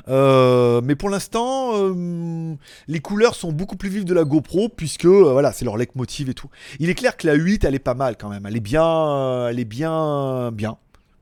Euh, 0.07 0.81
mais 0.83 0.95
pour 0.95 1.09
l'instant, 1.09 1.71
euh, 1.75 2.55
les 2.87 2.99
couleurs 2.99 3.35
sont 3.35 3.51
beaucoup 3.51 3.75
plus 3.75 3.89
vives 3.89 4.05
de 4.05 4.13
la 4.13 4.23
GoPro 4.23 4.69
puisque 4.69 5.05
euh, 5.05 5.31
voilà, 5.31 5.51
c'est 5.51 5.65
leur 5.65 5.77
leitmotiv 5.77 6.29
et 6.29 6.33
tout. 6.33 6.49
Il 6.79 6.89
est 6.89 6.95
clair 6.95 7.17
que 7.17 7.27
la 7.27 7.33
8, 7.33 7.63
elle 7.63 7.75
est 7.75 7.79
pas 7.79 7.93
mal 7.93 8.17
quand 8.17 8.29
même. 8.29 8.45
Elle 8.45 8.57
est 8.57 8.61
bien, 8.61 9.47
elle 9.47 9.59
est 9.59 9.65
bien, 9.65 10.51
bien. 10.51 10.77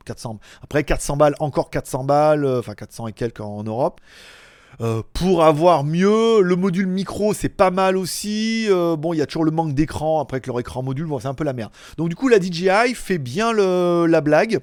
400. 0.06 0.40
Après 0.62 0.82
400 0.82 1.16
balles, 1.16 1.34
encore 1.40 1.70
400 1.70 2.04
balles, 2.04 2.46
enfin 2.46 2.74
400 2.74 3.08
et 3.08 3.12
quelques 3.12 3.40
en 3.40 3.62
Europe. 3.62 4.00
Euh, 4.80 5.02
pour 5.12 5.44
avoir 5.44 5.84
mieux, 5.84 6.40
le 6.40 6.56
module 6.56 6.86
micro 6.86 7.34
c'est 7.34 7.48
pas 7.48 7.70
mal 7.70 7.96
aussi. 7.96 8.66
Euh, 8.70 8.96
bon, 8.96 9.12
il 9.12 9.18
y 9.18 9.22
a 9.22 9.26
toujours 9.26 9.44
le 9.44 9.50
manque 9.50 9.74
d'écran 9.74 10.20
après 10.20 10.40
que 10.40 10.46
leur 10.46 10.58
écran 10.60 10.82
module, 10.82 11.06
bon, 11.06 11.18
c'est 11.18 11.28
un 11.28 11.34
peu 11.34 11.44
la 11.44 11.52
merde. 11.52 11.70
Donc 11.98 12.08
du 12.08 12.16
coup, 12.16 12.28
la 12.28 12.40
DJI 12.40 12.94
fait 12.94 13.18
bien 13.18 13.52
la 13.52 14.20
blague. 14.20 14.60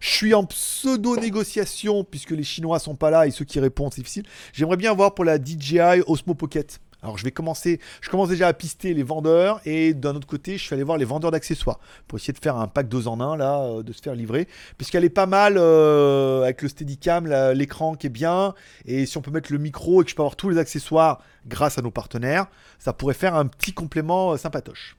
Je 0.00 0.08
suis 0.08 0.34
en 0.34 0.44
pseudo 0.44 1.16
négociation 1.16 2.04
puisque 2.04 2.30
les 2.30 2.44
Chinois 2.44 2.78
sont 2.78 2.94
pas 2.94 3.10
là 3.10 3.26
et 3.26 3.30
ceux 3.30 3.44
qui 3.44 3.58
répondent 3.58 3.92
c'est 3.92 4.02
difficile. 4.02 4.24
J'aimerais 4.52 4.76
bien 4.76 4.94
voir 4.94 5.14
pour 5.14 5.24
la 5.24 5.38
DJI 5.38 6.02
Osmo 6.06 6.34
Pocket. 6.34 6.80
Alors 7.06 7.18
je 7.18 7.22
vais 7.22 7.30
commencer, 7.30 7.78
je 8.00 8.10
commence 8.10 8.28
déjà 8.30 8.48
à 8.48 8.52
pister 8.52 8.92
les 8.92 9.04
vendeurs 9.04 9.60
et 9.64 9.94
d'un 9.94 10.16
autre 10.16 10.26
côté 10.26 10.58
je 10.58 10.64
suis 10.64 10.74
allé 10.74 10.82
voir 10.82 10.98
les 10.98 11.04
vendeurs 11.04 11.30
d'accessoires 11.30 11.78
pour 12.08 12.18
essayer 12.18 12.32
de 12.32 12.38
faire 12.40 12.56
un 12.56 12.66
pack 12.66 12.88
2 12.88 13.06
en 13.06 13.20
1 13.20 13.36
là, 13.36 13.60
euh, 13.62 13.82
de 13.84 13.92
se 13.92 14.02
faire 14.02 14.16
livrer 14.16 14.48
puisqu'elle 14.76 15.04
est 15.04 15.08
pas 15.08 15.26
mal 15.26 15.54
euh, 15.56 16.42
avec 16.42 16.62
le 16.62 16.68
Steadicam, 16.68 17.28
l'écran 17.54 17.94
qui 17.94 18.08
est 18.08 18.10
bien 18.10 18.54
et 18.86 19.06
si 19.06 19.16
on 19.18 19.22
peut 19.22 19.30
mettre 19.30 19.52
le 19.52 19.58
micro 19.58 20.02
et 20.02 20.04
que 20.04 20.10
je 20.10 20.16
peux 20.16 20.22
avoir 20.22 20.34
tous 20.34 20.48
les 20.50 20.58
accessoires 20.58 21.20
grâce 21.46 21.78
à 21.78 21.82
nos 21.82 21.92
partenaires, 21.92 22.48
ça 22.80 22.92
pourrait 22.92 23.14
faire 23.14 23.36
un 23.36 23.46
petit 23.46 23.72
complément 23.72 24.32
euh, 24.32 24.36
sympatoche. 24.36 24.96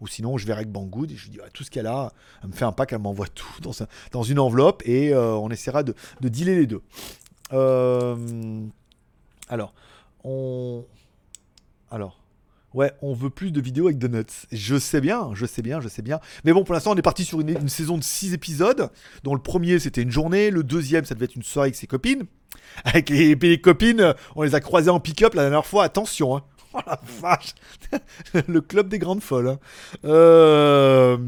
Ou 0.00 0.06
sinon 0.06 0.38
je 0.38 0.46
verrai 0.46 0.60
avec 0.60 0.72
Banggood 0.72 1.10
et 1.12 1.14
je 1.16 1.24
lui 1.24 1.30
dis 1.32 1.40
ouais, 1.40 1.50
tout 1.52 1.62
ce 1.62 1.70
qu'elle 1.70 1.88
a, 1.88 2.10
elle 2.42 2.48
me 2.48 2.54
fait 2.54 2.64
un 2.64 2.72
pack, 2.72 2.94
elle 2.94 3.00
m'envoie 3.00 3.26
tout 3.28 3.60
dans, 3.60 3.82
un- 3.82 3.86
dans 4.12 4.22
une 4.22 4.38
enveloppe 4.38 4.82
et 4.86 5.14
on 5.14 5.50
essaiera 5.50 5.82
de, 5.82 5.94
de 6.22 6.28
dealer 6.30 6.54
les 6.56 6.66
deux. 6.66 6.80
Alors, 9.50 9.74
on... 10.24 10.86
Alors, 11.90 12.20
ouais, 12.74 12.92
on 13.02 13.14
veut 13.14 13.30
plus 13.30 13.50
de 13.50 13.60
vidéos 13.60 13.86
avec 13.86 13.98
Donuts. 13.98 14.46
Je 14.52 14.78
sais 14.78 15.00
bien, 15.00 15.30
je 15.34 15.46
sais 15.46 15.62
bien, 15.62 15.80
je 15.80 15.88
sais 15.88 16.02
bien. 16.02 16.20
Mais 16.44 16.52
bon, 16.52 16.64
pour 16.64 16.74
l'instant, 16.74 16.92
on 16.92 16.96
est 16.96 17.02
parti 17.02 17.24
sur 17.24 17.40
une, 17.40 17.68
saison 17.68 17.98
de 17.98 18.04
6 18.04 18.34
épisodes, 18.34 18.90
dont 19.24 19.34
le 19.34 19.40
premier, 19.40 19.78
c'était 19.78 20.02
une 20.02 20.10
journée. 20.10 20.50
Le 20.50 20.62
deuxième, 20.62 21.04
ça 21.04 21.14
devait 21.14 21.26
être 21.26 21.36
une 21.36 21.42
soirée 21.42 21.68
avec 21.68 21.76
ses 21.76 21.86
copines. 21.86 22.24
Avec 22.84 23.10
les, 23.10 23.34
les 23.34 23.60
copines, 23.60 24.14
on 24.36 24.42
les 24.42 24.54
a 24.54 24.60
croisées 24.60 24.90
en 24.90 25.00
pick-up 25.00 25.34
la 25.34 25.42
dernière 25.42 25.66
fois. 25.66 25.84
Attention, 25.84 26.36
hein. 26.36 26.42
Oh 26.78 26.82
la 26.86 27.00
vache 27.20 27.54
Le 28.46 28.60
club 28.60 28.88
des 28.88 28.98
grandes 28.98 29.22
folles. 29.22 29.48
hein. 29.48 29.58
Euh, 30.04 31.18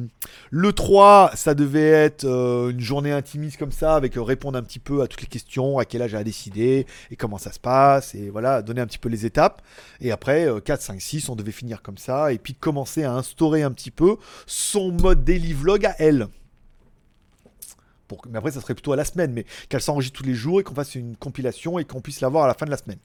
le 0.51 0.73
3, 0.73 1.33
ça 1.35 1.55
devait 1.55 1.81
être 1.89 2.25
euh, 2.25 2.71
une 2.71 2.81
journée 2.81 3.13
intimiste 3.13 3.57
comme 3.57 3.73
ça, 3.73 3.97
avec 3.97 4.17
euh, 4.17 4.23
répondre 4.23 4.57
un 4.59 4.63
petit 4.63 4.79
peu 4.79 5.03
à 5.03 5.09
toutes 5.09 5.23
les 5.23 5.27
questions, 5.27 5.79
à 5.79 5.85
quel 5.85 6.03
âge 6.03 6.15
a 6.15 6.23
décidé, 6.23 6.87
et 7.11 7.17
comment 7.17 7.39
ça 7.39 7.53
se 7.53 7.59
passe, 7.59 8.15
et 8.15 8.31
voilà, 8.31 8.63
donner 8.63 8.81
un 8.81 8.87
petit 8.87 8.99
peu 8.99 9.09
les 9.09 9.27
étapes. 9.27 9.63
Et 10.01 10.13
après, 10.13 10.47
euh, 10.47 10.61
4, 10.61 10.81
5, 10.83 11.01
6, 11.01 11.29
on 11.29 11.37
devait 11.37 11.53
finir 11.53 11.83
comme 11.83 11.99
ça, 11.99 12.33
et 12.33 12.39
puis 12.39 12.55
commencer 12.55 13.03
à 13.05 13.13
instaurer 13.13 13.63
un 13.63 13.73
petit 13.73 13.91
peu 13.91 14.17
son 14.47 14.93
mode 14.93 15.25
daily 15.25 15.53
vlog 15.53 15.85
à 15.87 15.95
elle. 15.99 16.29
Mais 18.29 18.39
après, 18.39 18.51
ça 18.51 18.61
serait 18.61 18.75
plutôt 18.75 18.93
à 18.93 18.97
la 18.97 19.05
semaine, 19.05 19.33
mais 19.33 19.45
qu'elle 19.69 19.81
s'enregistre 19.81 20.19
tous 20.19 20.27
les 20.27 20.35
jours 20.35 20.61
et 20.61 20.65
qu'on 20.65 20.75
fasse 20.75 20.97
une 20.97 21.17
compilation 21.17 21.79
et 21.79 21.85
qu'on 21.85 22.01
puisse 22.01 22.21
l'avoir 22.21 22.45
à 22.45 22.49
la 22.49 22.55
fin 22.55 22.67
de 22.67 22.71
la 22.71 22.77
semaine. 22.77 22.99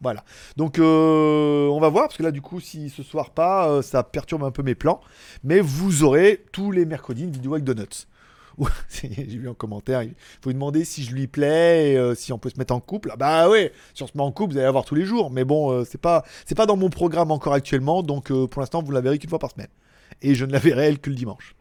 Voilà. 0.00 0.24
Donc, 0.56 0.78
euh, 0.78 1.66
on 1.68 1.80
va 1.80 1.88
voir, 1.88 2.06
parce 2.06 2.16
que 2.16 2.22
là, 2.22 2.30
du 2.30 2.40
coup, 2.40 2.60
si 2.60 2.90
ce 2.90 3.02
soir 3.02 3.30
pas, 3.30 3.68
euh, 3.68 3.82
ça 3.82 4.02
perturbe 4.02 4.44
un 4.44 4.50
peu 4.50 4.62
mes 4.62 4.74
plans. 4.74 5.00
Mais 5.42 5.60
vous 5.60 6.04
aurez 6.04 6.44
tous 6.52 6.70
les 6.70 6.84
mercredis 6.84 7.24
une 7.24 7.32
vidéo 7.32 7.54
avec 7.54 7.64
Donuts. 7.64 8.06
J'ai 8.88 9.08
vu 9.08 9.48
en 9.48 9.54
commentaire, 9.54 10.02
il 10.02 10.14
faut 10.40 10.50
lui 10.50 10.54
demander 10.54 10.84
si 10.84 11.04
je 11.04 11.14
lui 11.14 11.28
plais, 11.28 11.92
et, 11.92 11.96
euh, 11.96 12.16
si 12.16 12.32
on 12.32 12.38
peut 12.38 12.50
se 12.50 12.58
mettre 12.58 12.74
en 12.74 12.80
couple. 12.80 13.10
Ah 13.12 13.16
bah 13.16 13.48
ouais, 13.48 13.72
si 13.94 14.02
on 14.02 14.06
se 14.06 14.16
met 14.16 14.22
en 14.22 14.32
couple, 14.32 14.52
vous 14.52 14.58
allez 14.58 14.66
la 14.66 14.72
voir 14.72 14.84
tous 14.84 14.96
les 14.96 15.04
jours. 15.04 15.30
Mais 15.30 15.44
bon, 15.44 15.84
c'est 15.84 16.00
pas, 16.00 16.24
c'est 16.44 16.56
pas 16.56 16.66
dans 16.66 16.76
mon 16.76 16.90
programme 16.90 17.30
encore 17.30 17.52
actuellement, 17.52 18.02
donc 18.02 18.32
pour 18.32 18.60
l'instant, 18.60 18.82
vous 18.82 18.90
la 18.90 19.00
verrez 19.00 19.18
qu'une 19.18 19.30
fois 19.30 19.38
par 19.38 19.52
semaine. 19.52 19.68
Et 20.22 20.34
je 20.34 20.44
ne 20.44 20.52
la 20.52 20.58
verrai 20.58 20.86
elle 20.86 20.98
que 20.98 21.10
le 21.10 21.16
dimanche. 21.16 21.54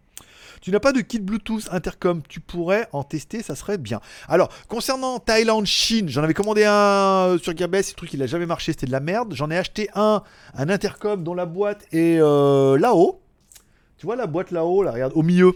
Tu 0.62 0.72
n'as 0.72 0.80
pas 0.80 0.92
de 0.92 1.02
kit 1.02 1.20
Bluetooth 1.20 1.68
intercom, 1.72 2.22
tu 2.28 2.40
pourrais 2.40 2.88
en 2.92 3.04
tester, 3.04 3.44
ça 3.44 3.56
serait 3.56 3.78
bien. 3.78 4.00
Alors, 4.28 4.50
concernant 4.68 5.20
Thaïlande, 5.20 5.66
Chine, 5.66 6.10
j'en 6.10 6.24
avais 6.24 6.34
commandé 6.34 6.66
un 6.66 6.74
euh, 6.74 7.38
sur 7.38 7.56
Gearbest, 7.56 7.92
le 7.92 7.96
truc 7.96 8.14
il 8.14 8.22
a 8.24 8.28
jamais 8.28 8.46
marché, 8.46 8.72
c'était 8.72 8.88
de 8.88 8.92
la 8.92 9.00
merde. 9.00 9.34
J'en 9.34 9.50
ai 9.52 9.58
acheté 9.58 9.90
un, 9.96 10.24
un 10.56 10.70
intercom 10.70 11.24
dont 11.24 11.34
la 11.34 11.46
boîte 11.46 11.86
est 11.92 12.20
euh, 12.20 12.78
là-haut. 12.80 13.22
Tu 13.98 14.06
vois 14.06 14.16
la 14.16 14.28
boîte 14.28 14.52
là-haut, 14.52 14.84
là, 14.84 14.92
regarde, 14.92 15.14
au 15.16 15.24
milieu. 15.24 15.54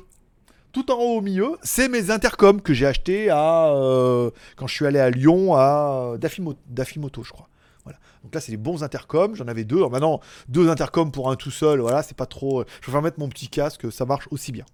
Tout 0.71 0.89
en 0.89 0.95
haut 0.95 1.17
au 1.17 1.21
milieu, 1.21 1.57
c'est 1.63 1.89
mes 1.89 2.11
intercoms 2.11 2.61
que 2.61 2.73
j'ai 2.73 2.85
acheté 2.85 3.29
à 3.29 3.73
euh, 3.73 4.31
quand 4.55 4.67
je 4.67 4.73
suis 4.73 4.85
allé 4.85 4.99
à 4.99 5.09
Lyon 5.09 5.53
à 5.55 6.13
Dafimo- 6.17 6.55
Dafimoto, 6.69 7.23
je 7.23 7.31
crois. 7.31 7.49
Voilà. 7.83 7.99
Donc 8.23 8.33
là, 8.33 8.39
c'est 8.39 8.51
des 8.51 8.57
bons 8.57 8.83
intercoms. 8.83 9.35
J'en 9.35 9.47
avais 9.47 9.63
deux. 9.65 9.85
Maintenant, 9.89 10.21
deux 10.47 10.69
intercoms 10.69 11.11
pour 11.11 11.29
un 11.29 11.35
tout 11.35 11.51
seul. 11.51 11.81
Voilà, 11.81 12.03
c'est 12.03 12.15
pas 12.15 12.25
trop. 12.25 12.63
Je 12.63 12.81
préfère 12.83 13.01
mettre 13.01 13.19
mon 13.19 13.27
petit 13.27 13.49
casque, 13.49 13.91
ça 13.91 14.05
marche 14.05 14.27
aussi 14.31 14.51
bien. 14.51 14.65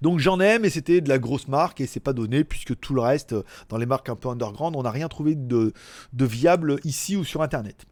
Donc 0.00 0.18
j'en 0.18 0.40
ai, 0.40 0.58
mais 0.58 0.70
c'était 0.70 1.00
de 1.00 1.08
la 1.08 1.18
grosse 1.18 1.48
marque 1.48 1.80
et 1.80 1.86
c'est 1.86 2.00
pas 2.00 2.12
donné 2.12 2.44
puisque 2.44 2.78
tout 2.78 2.94
le 2.94 3.00
reste, 3.00 3.32
euh, 3.32 3.42
dans 3.68 3.78
les 3.78 3.86
marques 3.86 4.08
un 4.08 4.16
peu 4.16 4.28
underground, 4.28 4.76
on 4.76 4.82
n'a 4.82 4.90
rien 4.90 5.08
trouvé 5.08 5.34
de, 5.34 5.72
de 6.12 6.24
viable 6.24 6.78
ici 6.84 7.16
ou 7.16 7.24
sur 7.24 7.42
internet. 7.42 7.86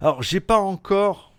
Alors 0.00 0.22
j'ai 0.22 0.40
pas 0.40 0.58
encore 0.58 1.32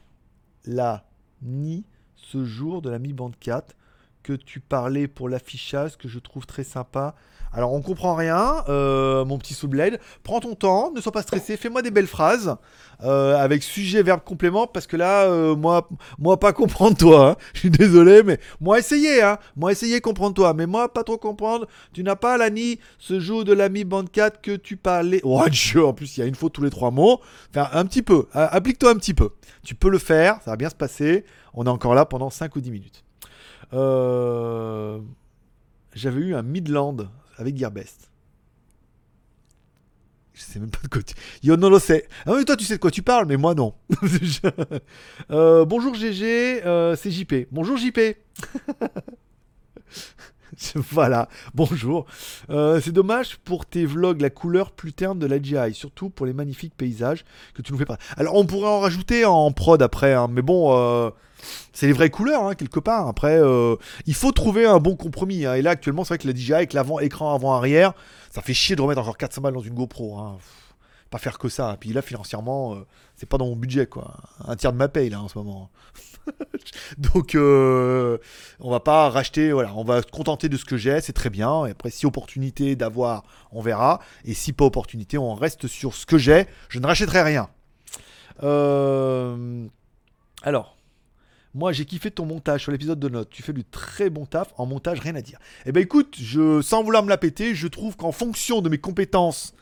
la 0.65 1.05
ni 1.41 1.85
ce 2.15 2.43
jour 2.43 2.81
de 2.81 2.89
la 2.89 2.99
Mi 2.99 3.13
Band 3.13 3.31
4 3.39 3.75
que 4.23 4.33
tu 4.33 4.59
parlais 4.59 5.07
pour 5.07 5.29
l'affichage 5.29 5.97
que 5.97 6.07
je 6.07 6.19
trouve 6.19 6.45
très 6.45 6.63
sympa. 6.63 7.15
Alors 7.53 7.73
on 7.73 7.81
comprend 7.81 8.13
rien, 8.15 8.63
euh, 8.69 9.25
mon 9.25 9.37
petit 9.37 9.53
Soulblade. 9.53 9.99
Prends 10.23 10.39
ton 10.39 10.53
temps, 10.55 10.91
ne 10.95 11.01
sois 11.01 11.11
pas 11.11 11.21
stressé, 11.21 11.57
fais-moi 11.57 11.81
des 11.81 11.91
belles 11.91 12.07
phrases 12.07 12.55
euh, 13.03 13.35
avec 13.37 13.63
sujet, 13.63 14.03
verbe, 14.03 14.21
complément 14.23 14.67
parce 14.67 14.85
que 14.87 14.97
là, 14.97 15.23
euh, 15.25 15.55
moi, 15.55 15.87
moi 16.19 16.39
pas 16.39 16.53
comprendre 16.53 16.97
toi. 16.97 17.29
hein. 17.29 17.35
Je 17.53 17.59
suis 17.61 17.69
désolé, 17.69 18.23
mais 18.23 18.39
moi 18.59 18.79
essayer, 18.79 19.21
hein. 19.23 19.37
Moi 19.55 19.71
essayer 19.71 20.01
comprendre 20.01 20.35
toi, 20.35 20.53
mais 20.53 20.65
moi 20.65 20.93
pas 20.93 21.03
trop 21.03 21.17
comprendre. 21.17 21.67
Tu 21.93 22.03
n'as 22.03 22.15
pas 22.15 22.37
Lani 22.37 22.79
ce 22.99 23.19
jour 23.19 23.43
de 23.43 23.53
l'ami 23.53 23.83
Band 23.85 24.05
4 24.05 24.41
que 24.41 24.55
tu 24.55 24.77
parlais. 24.77 25.21
Oh 25.23 25.43
Dieu, 25.49 25.85
en 25.85 25.93
plus 25.93 26.17
il 26.17 26.19
y 26.19 26.23
a 26.23 26.27
une 26.27 26.35
faute 26.35 26.53
tous 26.53 26.63
les 26.63 26.69
trois 26.69 26.91
mots. 26.91 27.21
Enfin 27.49 27.69
un 27.71 27.85
petit 27.85 28.01
peu, 28.01 28.27
hein, 28.33 28.47
applique-toi 28.51 28.91
un 28.91 28.95
petit 28.95 29.13
peu. 29.13 29.29
Tu 29.63 29.73
peux 29.75 29.89
le 29.89 29.99
faire, 29.99 30.39
ça 30.43 30.51
va 30.51 30.57
bien 30.57 30.69
se 30.69 30.75
passer. 30.75 31.25
On 31.53 31.65
est 31.65 31.69
encore 31.69 31.95
là 31.95 32.05
pendant 32.05 32.29
5 32.29 32.55
ou 32.55 32.61
10 32.61 32.71
minutes. 32.71 33.03
J'avais 35.95 36.21
eu 36.21 36.35
un 36.35 36.43
Midland 36.43 36.97
avec 37.37 37.57
Gearbest. 37.57 38.09
Je 40.33 40.41
sais 40.41 40.59
même 40.59 40.69
pas 40.69 40.79
de 40.83 40.87
quoi 40.87 41.01
tu... 41.01 41.15
Yo, 41.41 41.57
non, 41.57 41.71
non, 41.71 41.79
c'est... 41.79 42.07
Ah 42.25 42.33
oui, 42.33 42.45
toi, 42.45 42.55
tu 42.55 42.63
sais 42.63 42.75
de 42.75 42.79
quoi 42.79 42.91
tu 42.91 43.01
parles, 43.01 43.25
mais 43.25 43.37
moi, 43.37 43.55
non. 43.55 43.73
Euh, 45.31 45.65
bonjour, 45.65 45.95
GG, 45.95 46.63
euh, 46.65 46.95
c'est 46.95 47.11
JP. 47.11 47.47
Bonjour, 47.51 47.75
JP. 47.75 47.99
voilà, 50.91 51.29
bonjour. 51.53 52.05
Euh, 52.49 52.81
c'est 52.81 52.91
dommage 52.91 53.37
pour 53.37 53.65
tes 53.65 53.85
vlogs, 53.85 54.21
la 54.21 54.29
couleur 54.29 54.71
plus 54.71 54.93
terne 54.93 55.19
de 55.19 55.27
la 55.27 55.41
GI, 55.41 55.73
surtout 55.73 56.09
pour 56.09 56.25
les 56.25 56.33
magnifiques 56.33 56.73
paysages 56.75 57.25
que 57.53 57.61
tu 57.61 57.71
nous 57.71 57.77
fais 57.77 57.85
pas. 57.85 57.97
Alors, 58.17 58.35
on 58.35 58.45
pourrait 58.45 58.69
en 58.69 58.79
rajouter 58.79 59.25
en 59.25 59.51
prod 59.51 59.81
après, 59.81 60.13
hein, 60.13 60.27
mais 60.29 60.41
bon... 60.41 60.75
euh, 60.75 61.09
c'est 61.71 61.85
les 61.85 61.93
vraies 61.93 62.09
couleurs, 62.09 62.43
hein, 62.47 62.55
quelque 62.55 62.79
part. 62.79 63.07
Après, 63.07 63.37
euh, 63.39 63.75
il 64.07 64.15
faut 64.15 64.31
trouver 64.31 64.65
un 64.65 64.79
bon 64.79 64.95
compromis. 64.95 65.45
hein. 65.45 65.53
Et 65.53 65.61
là, 65.61 65.69
actuellement, 65.71 66.03
c'est 66.03 66.15
vrai 66.15 66.17
que 66.17 66.27
la 66.27 66.33
DJI 66.33 66.53
avec 66.53 66.73
l'avant, 66.73 66.99
écran 66.99 67.35
avant-arrière, 67.35 67.93
ça 68.31 68.41
fait 68.41 68.55
chier 68.55 68.75
de 68.75 68.81
remettre 68.81 69.01
encore 69.01 69.17
400 69.17 69.41
balles 69.41 69.53
dans 69.53 69.61
une 69.61 69.75
GoPro. 69.75 70.19
Pas 71.11 71.19
faire 71.19 71.37
que 71.37 71.47
ça. 71.47 71.77
Puis 71.79 71.93
là, 71.93 72.01
financièrement, 72.01 72.77
c'est 73.15 73.29
pas 73.29 73.37
dans 73.37 73.45
mon 73.45 73.55
budget, 73.55 73.85
quoi. 73.85 74.15
Un 74.45 74.55
tiers 74.55 74.73
de 74.73 74.77
ma 74.77 74.87
paye, 74.87 75.11
là, 75.11 75.21
en 75.21 75.27
ce 75.27 75.37
moment. 75.37 75.69
Donc, 76.97 77.35
euh, 77.35 78.17
on 78.59 78.71
va 78.71 78.79
pas 78.79 79.09
racheter. 79.09 79.51
Voilà, 79.51 79.73
on 79.75 79.83
va 79.83 80.01
se 80.01 80.07
contenter 80.07 80.49
de 80.49 80.57
ce 80.57 80.65
que 80.65 80.77
j'ai. 80.77 81.01
C'est 81.01 81.13
très 81.13 81.29
bien. 81.29 81.65
Et 81.65 81.71
après, 81.71 81.89
si 81.89 82.05
opportunité 82.05 82.75
d'avoir, 82.75 83.23
on 83.51 83.61
verra. 83.61 83.99
Et 84.25 84.33
si 84.33 84.53
pas 84.53 84.65
opportunité, 84.65 85.17
on 85.17 85.33
reste 85.33 85.67
sur 85.67 85.93
ce 85.93 86.05
que 86.05 86.17
j'ai. 86.17 86.47
Je 86.69 86.79
ne 86.79 86.87
rachèterai 86.87 87.21
rien. 87.21 87.49
Euh, 88.43 89.65
Alors. 90.43 90.75
Moi, 91.53 91.71
j'ai 91.71 91.85
kiffé 91.85 92.11
ton 92.11 92.27
montage 92.27 92.61
sur 92.61 92.71
l'épisode 92.71 92.99
de 92.99 93.09
notes. 93.09 93.31
Tu 93.31 93.41
fais 93.41 93.53
du 93.53 93.63
très 93.63 94.11
bon 94.11 94.27
taf. 94.27 94.53
En 94.57 94.67
montage, 94.67 94.99
rien 94.99 95.15
à 95.15 95.21
dire. 95.21 95.39
Eh 95.65 95.71
ben, 95.71 95.81
écoute, 95.81 96.15
je, 96.21 96.61
sans 96.61 96.83
vouloir 96.83 97.01
me 97.01 97.09
la 97.09 97.17
péter, 97.17 97.55
je 97.55 97.67
trouve 97.67 97.95
qu'en 97.95 98.11
fonction 98.11 98.61
de 98.61 98.69
mes 98.69 98.77
compétences 98.77 99.55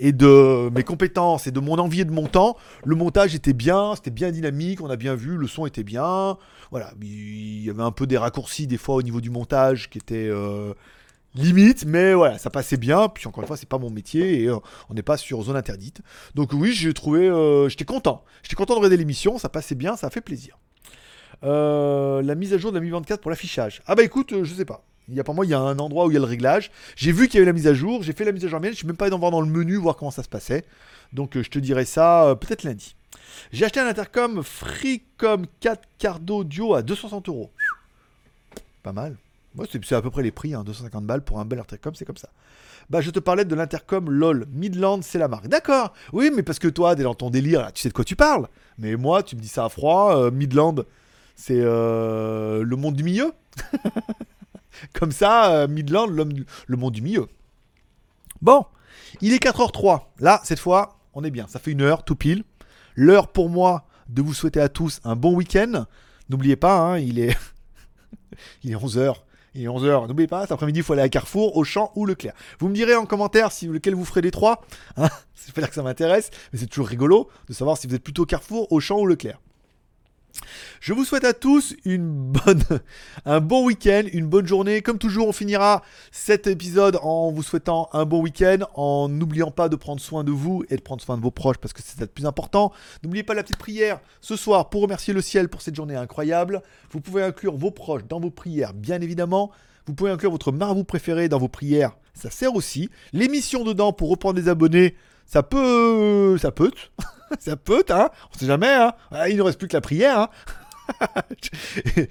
et 0.00 0.12
de 0.12 0.70
mes 0.70 0.82
compétences 0.82 1.46
et 1.46 1.50
de 1.52 1.60
mon 1.60 1.78
envie 1.78 2.00
et 2.00 2.04
de 2.04 2.10
mon 2.10 2.26
temps, 2.26 2.56
le 2.84 2.96
montage 2.96 3.34
était 3.34 3.52
bien, 3.52 3.94
c'était 3.94 4.10
bien 4.10 4.30
dynamique, 4.30 4.80
on 4.80 4.90
a 4.90 4.96
bien 4.96 5.14
vu, 5.14 5.36
le 5.36 5.46
son 5.46 5.66
était 5.66 5.84
bien. 5.84 6.38
Voilà, 6.70 6.92
il 7.00 7.62
y 7.64 7.70
avait 7.70 7.82
un 7.82 7.92
peu 7.92 8.06
des 8.06 8.16
raccourcis 8.16 8.66
des 8.66 8.78
fois 8.78 8.96
au 8.96 9.02
niveau 9.02 9.20
du 9.20 9.30
montage 9.30 9.90
qui 9.90 9.98
étaient 9.98 10.28
euh, 10.28 10.72
limite, 11.34 11.84
mais 11.84 12.14
voilà, 12.14 12.38
ça 12.38 12.48
passait 12.50 12.78
bien. 12.78 13.08
Puis 13.08 13.26
encore 13.26 13.42
une 13.42 13.46
fois, 13.46 13.58
c'est 13.58 13.68
pas 13.68 13.78
mon 13.78 13.90
métier 13.90 14.42
et 14.42 14.48
euh, 14.48 14.56
on 14.88 14.94
n'est 14.94 15.02
pas 15.02 15.18
sur 15.18 15.42
zone 15.42 15.56
interdite. 15.56 16.00
Donc 16.34 16.52
oui, 16.54 16.72
j'ai 16.72 16.92
trouvé, 16.94 17.28
euh, 17.28 17.68
j'étais 17.68 17.84
content. 17.84 18.24
J'étais 18.42 18.56
content 18.56 18.74
de 18.74 18.78
regarder 18.78 18.96
l'émission, 18.96 19.38
ça 19.38 19.50
passait 19.50 19.74
bien, 19.74 19.96
ça 19.96 20.08
fait 20.10 20.22
plaisir. 20.22 20.58
Euh, 21.44 22.22
la 22.22 22.34
mise 22.34 22.52
à 22.52 22.58
jour 22.58 22.70
de 22.72 22.78
la 22.78 22.84
Mi 22.84 22.90
24 22.90 23.20
pour 23.20 23.30
l'affichage. 23.30 23.82
Ah 23.86 23.94
bah 23.94 24.02
écoute, 24.02 24.34
je 24.42 24.54
sais 24.54 24.64
pas. 24.64 24.84
Il 25.10 25.16
y 25.16 25.20
a 25.20 25.24
pour 25.24 25.34
moi, 25.34 25.44
il 25.44 25.50
y 25.50 25.54
a 25.54 25.58
un 25.58 25.78
endroit 25.78 26.06
où 26.06 26.10
il 26.10 26.14
y 26.14 26.16
a 26.16 26.20
le 26.20 26.26
réglage. 26.26 26.70
J'ai 26.96 27.10
vu 27.12 27.26
qu'il 27.26 27.34
y 27.34 27.38
avait 27.38 27.46
la 27.46 27.52
mise 27.52 27.66
à 27.66 27.74
jour, 27.74 28.02
j'ai 28.02 28.12
fait 28.12 28.24
la 28.24 28.32
mise 28.32 28.44
à 28.44 28.48
jour 28.48 28.60
mienne, 28.60 28.72
je 28.72 28.76
suis 28.76 28.86
même 28.86 28.96
pas 28.96 29.06
allé 29.06 29.16
voir 29.16 29.30
dans 29.30 29.40
le 29.40 29.48
menu 29.48 29.76
voir 29.76 29.96
comment 29.96 30.10
ça 30.10 30.22
se 30.22 30.28
passait. 30.28 30.64
Donc 31.12 31.36
euh, 31.36 31.42
je 31.42 31.50
te 31.50 31.58
dirai 31.58 31.84
ça 31.84 32.26
euh, 32.26 32.34
peut-être 32.36 32.62
lundi. 32.62 32.94
J'ai 33.52 33.64
acheté 33.64 33.80
un 33.80 33.86
intercom 33.86 34.42
Freecom 34.42 35.46
4 35.60 35.82
quart 35.98 36.20
d'audio 36.20 36.74
à 36.74 36.82
260 36.82 37.28
euros. 37.28 37.50
Pas 38.82 38.92
mal. 38.92 39.16
Moi, 39.56 39.66
c'est 39.70 39.84
c'est 39.84 39.96
à 39.96 40.02
peu 40.02 40.10
près 40.10 40.22
les 40.22 40.30
prix, 40.30 40.54
hein, 40.54 40.62
250 40.62 41.04
balles 41.04 41.22
pour 41.22 41.40
un 41.40 41.44
bel 41.44 41.58
intercom, 41.58 41.94
c'est 41.94 42.04
comme 42.04 42.16
ça. 42.16 42.28
Bah, 42.88 43.00
je 43.00 43.10
te 43.10 43.18
parlais 43.18 43.44
de 43.44 43.54
l'intercom 43.54 44.08
LOL. 44.10 44.46
Midland, 44.52 45.00
c'est 45.02 45.18
la 45.18 45.28
marque. 45.28 45.48
D'accord. 45.48 45.92
Oui, 46.12 46.30
mais 46.34 46.42
parce 46.42 46.58
que 46.58 46.68
toi, 46.68 46.94
t'es 46.94 47.02
dans 47.02 47.14
ton 47.14 47.30
délire, 47.30 47.62
là, 47.62 47.72
tu 47.72 47.82
sais 47.82 47.88
de 47.88 47.94
quoi 47.94 48.04
tu 48.04 48.16
parles. 48.16 48.48
Mais 48.78 48.96
moi, 48.96 49.22
tu 49.22 49.36
me 49.36 49.40
dis 49.40 49.48
ça 49.48 49.64
à 49.64 49.68
froid. 49.68 50.16
euh, 50.16 50.30
Midland, 50.30 50.76
c'est 51.34 51.60
le 51.60 52.74
monde 52.76 52.94
du 52.94 53.02
milieu. 53.02 53.32
comme 54.92 55.12
ça, 55.12 55.52
euh, 55.52 55.68
Midland, 55.68 56.06
le 56.06 56.76
monde 56.76 56.92
du 56.92 57.02
milieu. 57.02 57.28
Bon, 58.42 58.64
il 59.20 59.32
est 59.32 59.42
4h03. 59.42 60.02
Là, 60.18 60.40
cette 60.44 60.58
fois, 60.58 60.98
on 61.14 61.24
est 61.24 61.30
bien. 61.30 61.46
Ça 61.48 61.58
fait 61.58 61.72
une 61.72 61.82
heure, 61.82 62.04
tout 62.04 62.16
pile. 62.16 62.44
L'heure 62.94 63.28
pour 63.28 63.50
moi 63.50 63.86
de 64.08 64.22
vous 64.22 64.34
souhaiter 64.34 64.60
à 64.60 64.68
tous 64.68 65.00
un 65.04 65.16
bon 65.16 65.34
week-end. 65.34 65.86
N'oubliez 66.28 66.56
pas, 66.56 66.78
hein, 66.78 66.98
il 66.98 67.18
est... 67.18 67.36
il 68.64 68.72
est 68.72 68.76
11h. 68.76 69.14
Il 69.54 69.62
est 69.62 69.68
11h. 69.68 70.08
N'oubliez 70.08 70.28
pas, 70.28 70.42
cet 70.42 70.52
après-midi, 70.52 70.80
il 70.80 70.82
faut 70.82 70.92
aller 70.92 71.02
à 71.02 71.08
Carrefour, 71.08 71.56
Auchan 71.56 71.92
ou 71.96 72.06
Leclerc. 72.06 72.34
Vous 72.58 72.68
me 72.68 72.74
direz 72.74 72.94
en 72.94 73.04
commentaire 73.04 73.52
si 73.52 73.66
lequel 73.66 73.94
vous 73.94 74.04
ferez 74.04 74.22
des 74.22 74.30
trois. 74.30 74.64
Hein 74.96 75.08
c'est 75.34 75.54
pas 75.54 75.60
dire 75.60 75.68
que 75.68 75.74
ça 75.74 75.82
m'intéresse, 75.82 76.30
mais 76.52 76.58
c'est 76.58 76.66
toujours 76.66 76.88
rigolo 76.88 77.28
de 77.48 77.52
savoir 77.52 77.76
si 77.76 77.86
vous 77.86 77.94
êtes 77.94 78.04
plutôt 78.04 78.26
Carrefour, 78.26 78.70
Auchan 78.72 78.98
ou 78.98 79.06
Leclerc. 79.06 79.40
Je 80.80 80.92
vous 80.92 81.04
souhaite 81.04 81.24
à 81.24 81.32
tous 81.32 81.74
un 83.24 83.40
bon 83.40 83.64
week-end, 83.64 84.02
une 84.12 84.26
bonne 84.26 84.46
journée. 84.46 84.82
Comme 84.82 84.98
toujours, 84.98 85.28
on 85.28 85.32
finira 85.32 85.82
cet 86.10 86.46
épisode 86.46 86.98
en 87.02 87.30
vous 87.30 87.42
souhaitant 87.42 87.88
un 87.92 88.04
bon 88.04 88.20
week-end, 88.22 88.58
en 88.74 89.08
n'oubliant 89.08 89.50
pas 89.50 89.68
de 89.68 89.76
prendre 89.76 90.00
soin 90.00 90.24
de 90.24 90.30
vous 90.30 90.64
et 90.70 90.76
de 90.76 90.82
prendre 90.82 91.02
soin 91.02 91.16
de 91.16 91.22
vos 91.22 91.30
proches 91.30 91.58
parce 91.58 91.72
que 91.72 91.82
c'est 91.84 92.00
le 92.00 92.06
plus 92.06 92.26
important. 92.26 92.72
N'oubliez 93.02 93.22
pas 93.22 93.34
la 93.34 93.42
petite 93.42 93.58
prière 93.58 94.00
ce 94.20 94.36
soir 94.36 94.70
pour 94.70 94.82
remercier 94.82 95.12
le 95.12 95.22
ciel 95.22 95.48
pour 95.48 95.62
cette 95.62 95.74
journée 95.74 95.96
incroyable. 95.96 96.62
Vous 96.90 97.00
pouvez 97.00 97.22
inclure 97.22 97.56
vos 97.56 97.70
proches 97.70 98.04
dans 98.08 98.20
vos 98.20 98.30
prières, 98.30 98.72
bien 98.72 99.00
évidemment. 99.00 99.50
Vous 99.86 99.94
pouvez 99.94 100.10
inclure 100.10 100.30
votre 100.30 100.52
marabout 100.52 100.84
préféré 100.84 101.28
dans 101.28 101.38
vos 101.38 101.48
prières, 101.48 101.96
ça 102.14 102.30
sert 102.30 102.54
aussi. 102.54 102.90
L'émission 103.12 103.64
dedans 103.64 103.92
pour 103.92 104.10
reprendre 104.10 104.40
des 104.40 104.48
abonnés, 104.48 104.94
ça 105.30 105.44
peut, 105.44 106.36
ça 106.38 106.50
peut, 106.50 106.72
ça 107.38 107.54
peut, 107.54 107.84
hein. 107.90 108.10
On 108.34 108.38
sait 108.38 108.46
jamais, 108.46 108.74
hein. 108.74 108.92
Ah, 109.12 109.28
Il 109.28 109.36
ne 109.36 109.42
reste 109.42 109.58
plus 109.58 109.68
que 109.68 109.76
la 109.76 109.80
prière, 109.80 110.18
hein. 110.18 110.28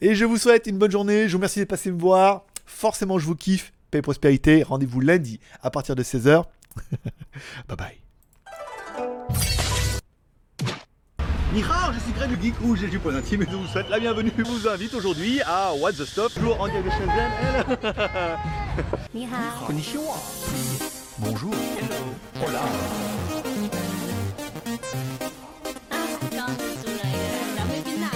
Et 0.00 0.14
je 0.14 0.24
vous 0.24 0.38
souhaite 0.38 0.66
une 0.66 0.78
bonne 0.78 0.90
journée. 0.90 1.24
Je 1.26 1.32
vous 1.32 1.38
remercie 1.38 1.60
de 1.60 1.66
passer 1.66 1.92
me 1.92 2.00
voir. 2.00 2.44
Forcément, 2.64 3.18
je 3.18 3.26
vous 3.26 3.34
kiffe. 3.34 3.74
Paix 3.90 3.98
et 3.98 4.02
prospérité. 4.02 4.62
Rendez-vous 4.62 5.00
lundi 5.00 5.40
à 5.62 5.70
partir 5.70 5.94
de 5.94 6.02
16h. 6.02 6.44
bye 7.68 7.76
bye. 7.76 8.00
Nihao, 11.52 11.92
je 11.92 11.98
suis 12.00 12.12
Greg 12.12 12.30
le 12.30 12.42
Geek 12.42 12.54
ou 12.62 12.76
j'ai 12.76 12.88
du 12.88 12.98
point 12.98 13.14
intime 13.14 13.42
et 13.42 13.46
je 13.50 13.56
vous 13.56 13.66
souhaite 13.66 13.90
la 13.90 14.00
bienvenue. 14.00 14.32
Je 14.38 14.42
vous 14.42 14.66
invite 14.68 14.94
aujourd'hui 14.94 15.42
à 15.42 15.74
What 15.74 15.92
the 15.92 16.06
Stop, 16.06 16.32
toujours 16.32 16.58
en 16.62 16.68
direct 16.68 16.86
de 16.86 16.90
Shenzhen. 16.90 17.64
Bonjour. 21.20 21.52
Hola. 22.36 22.60
Dans 26.30 26.46
le 26.46 26.58
soleil, 26.80 27.16
la 27.56 27.64
matinale. 27.64 28.10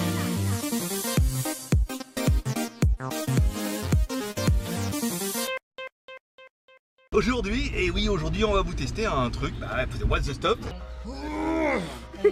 Aujourd'hui, 7.13 7.73
et 7.75 7.91
oui, 7.91 8.09
aujourd'hui, 8.09 8.45
on 8.45 8.53
va 8.53 8.63
vous 8.63 8.75
tester 8.75 9.07
un 9.07 9.31
truc. 9.31 9.53
Bah, 9.59 9.85
c'est 9.99 10.05
What 10.05 10.21
the 10.21 10.35
Stop. 10.35 10.61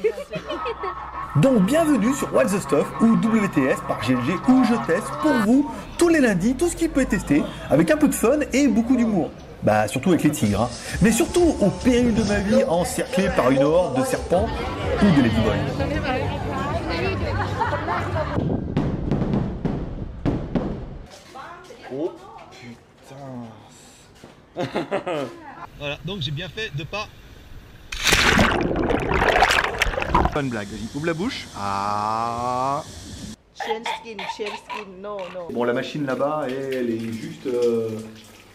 Donc 1.36 1.62
bienvenue 1.64 2.14
sur 2.14 2.32
What's 2.32 2.52
the 2.52 2.60
Stuff 2.60 2.86
ou 3.00 3.16
WTS 3.16 3.80
par 3.88 4.00
GLG 4.00 4.48
où 4.48 4.62
je 4.64 4.74
teste 4.86 5.10
pour 5.20 5.32
vous 5.44 5.68
tous 5.98 6.08
les 6.08 6.20
lundis 6.20 6.54
tout 6.54 6.68
ce 6.68 6.76
qui 6.76 6.88
peut 6.88 7.00
être 7.00 7.08
testé 7.10 7.42
avec 7.70 7.90
un 7.90 7.96
peu 7.96 8.06
de 8.08 8.14
fun 8.14 8.38
et 8.52 8.68
beaucoup 8.68 8.96
d'humour. 8.96 9.32
Bah 9.62 9.86
surtout 9.88 10.10
avec 10.10 10.22
les 10.24 10.30
tigres. 10.30 10.62
hein. 10.62 10.70
Mais 11.02 11.12
surtout 11.12 11.54
au 11.60 11.68
péril 11.68 12.14
de 12.14 12.22
ma 12.24 12.38
vie 12.40 12.64
encerclé 12.64 13.28
par 13.36 13.50
une 13.50 13.62
horde 13.62 13.98
de 14.00 14.04
serpents 14.04 14.48
ou 15.02 15.04
de 15.04 15.22
ladyboys. 15.22 16.70
Oh 21.92 22.12
putain. 22.52 23.16
voilà, 25.78 25.98
donc 26.04 26.20
j'ai 26.20 26.30
bien 26.30 26.48
fait 26.48 26.70
de 26.76 26.84
pas. 26.84 27.08
Pas 30.32 30.40
une 30.40 30.50
blague, 30.50 30.68
vas-y, 30.68 30.88
ouvre 30.96 31.06
la 31.06 31.14
bouche. 31.14 31.48
Ah. 31.58 32.82
Bon, 35.50 35.64
la 35.64 35.72
machine 35.72 36.06
là-bas, 36.06 36.44
elle, 36.46 36.72
elle 36.72 36.90
est 36.90 37.12
juste. 37.12 37.46
euh, 37.46 37.90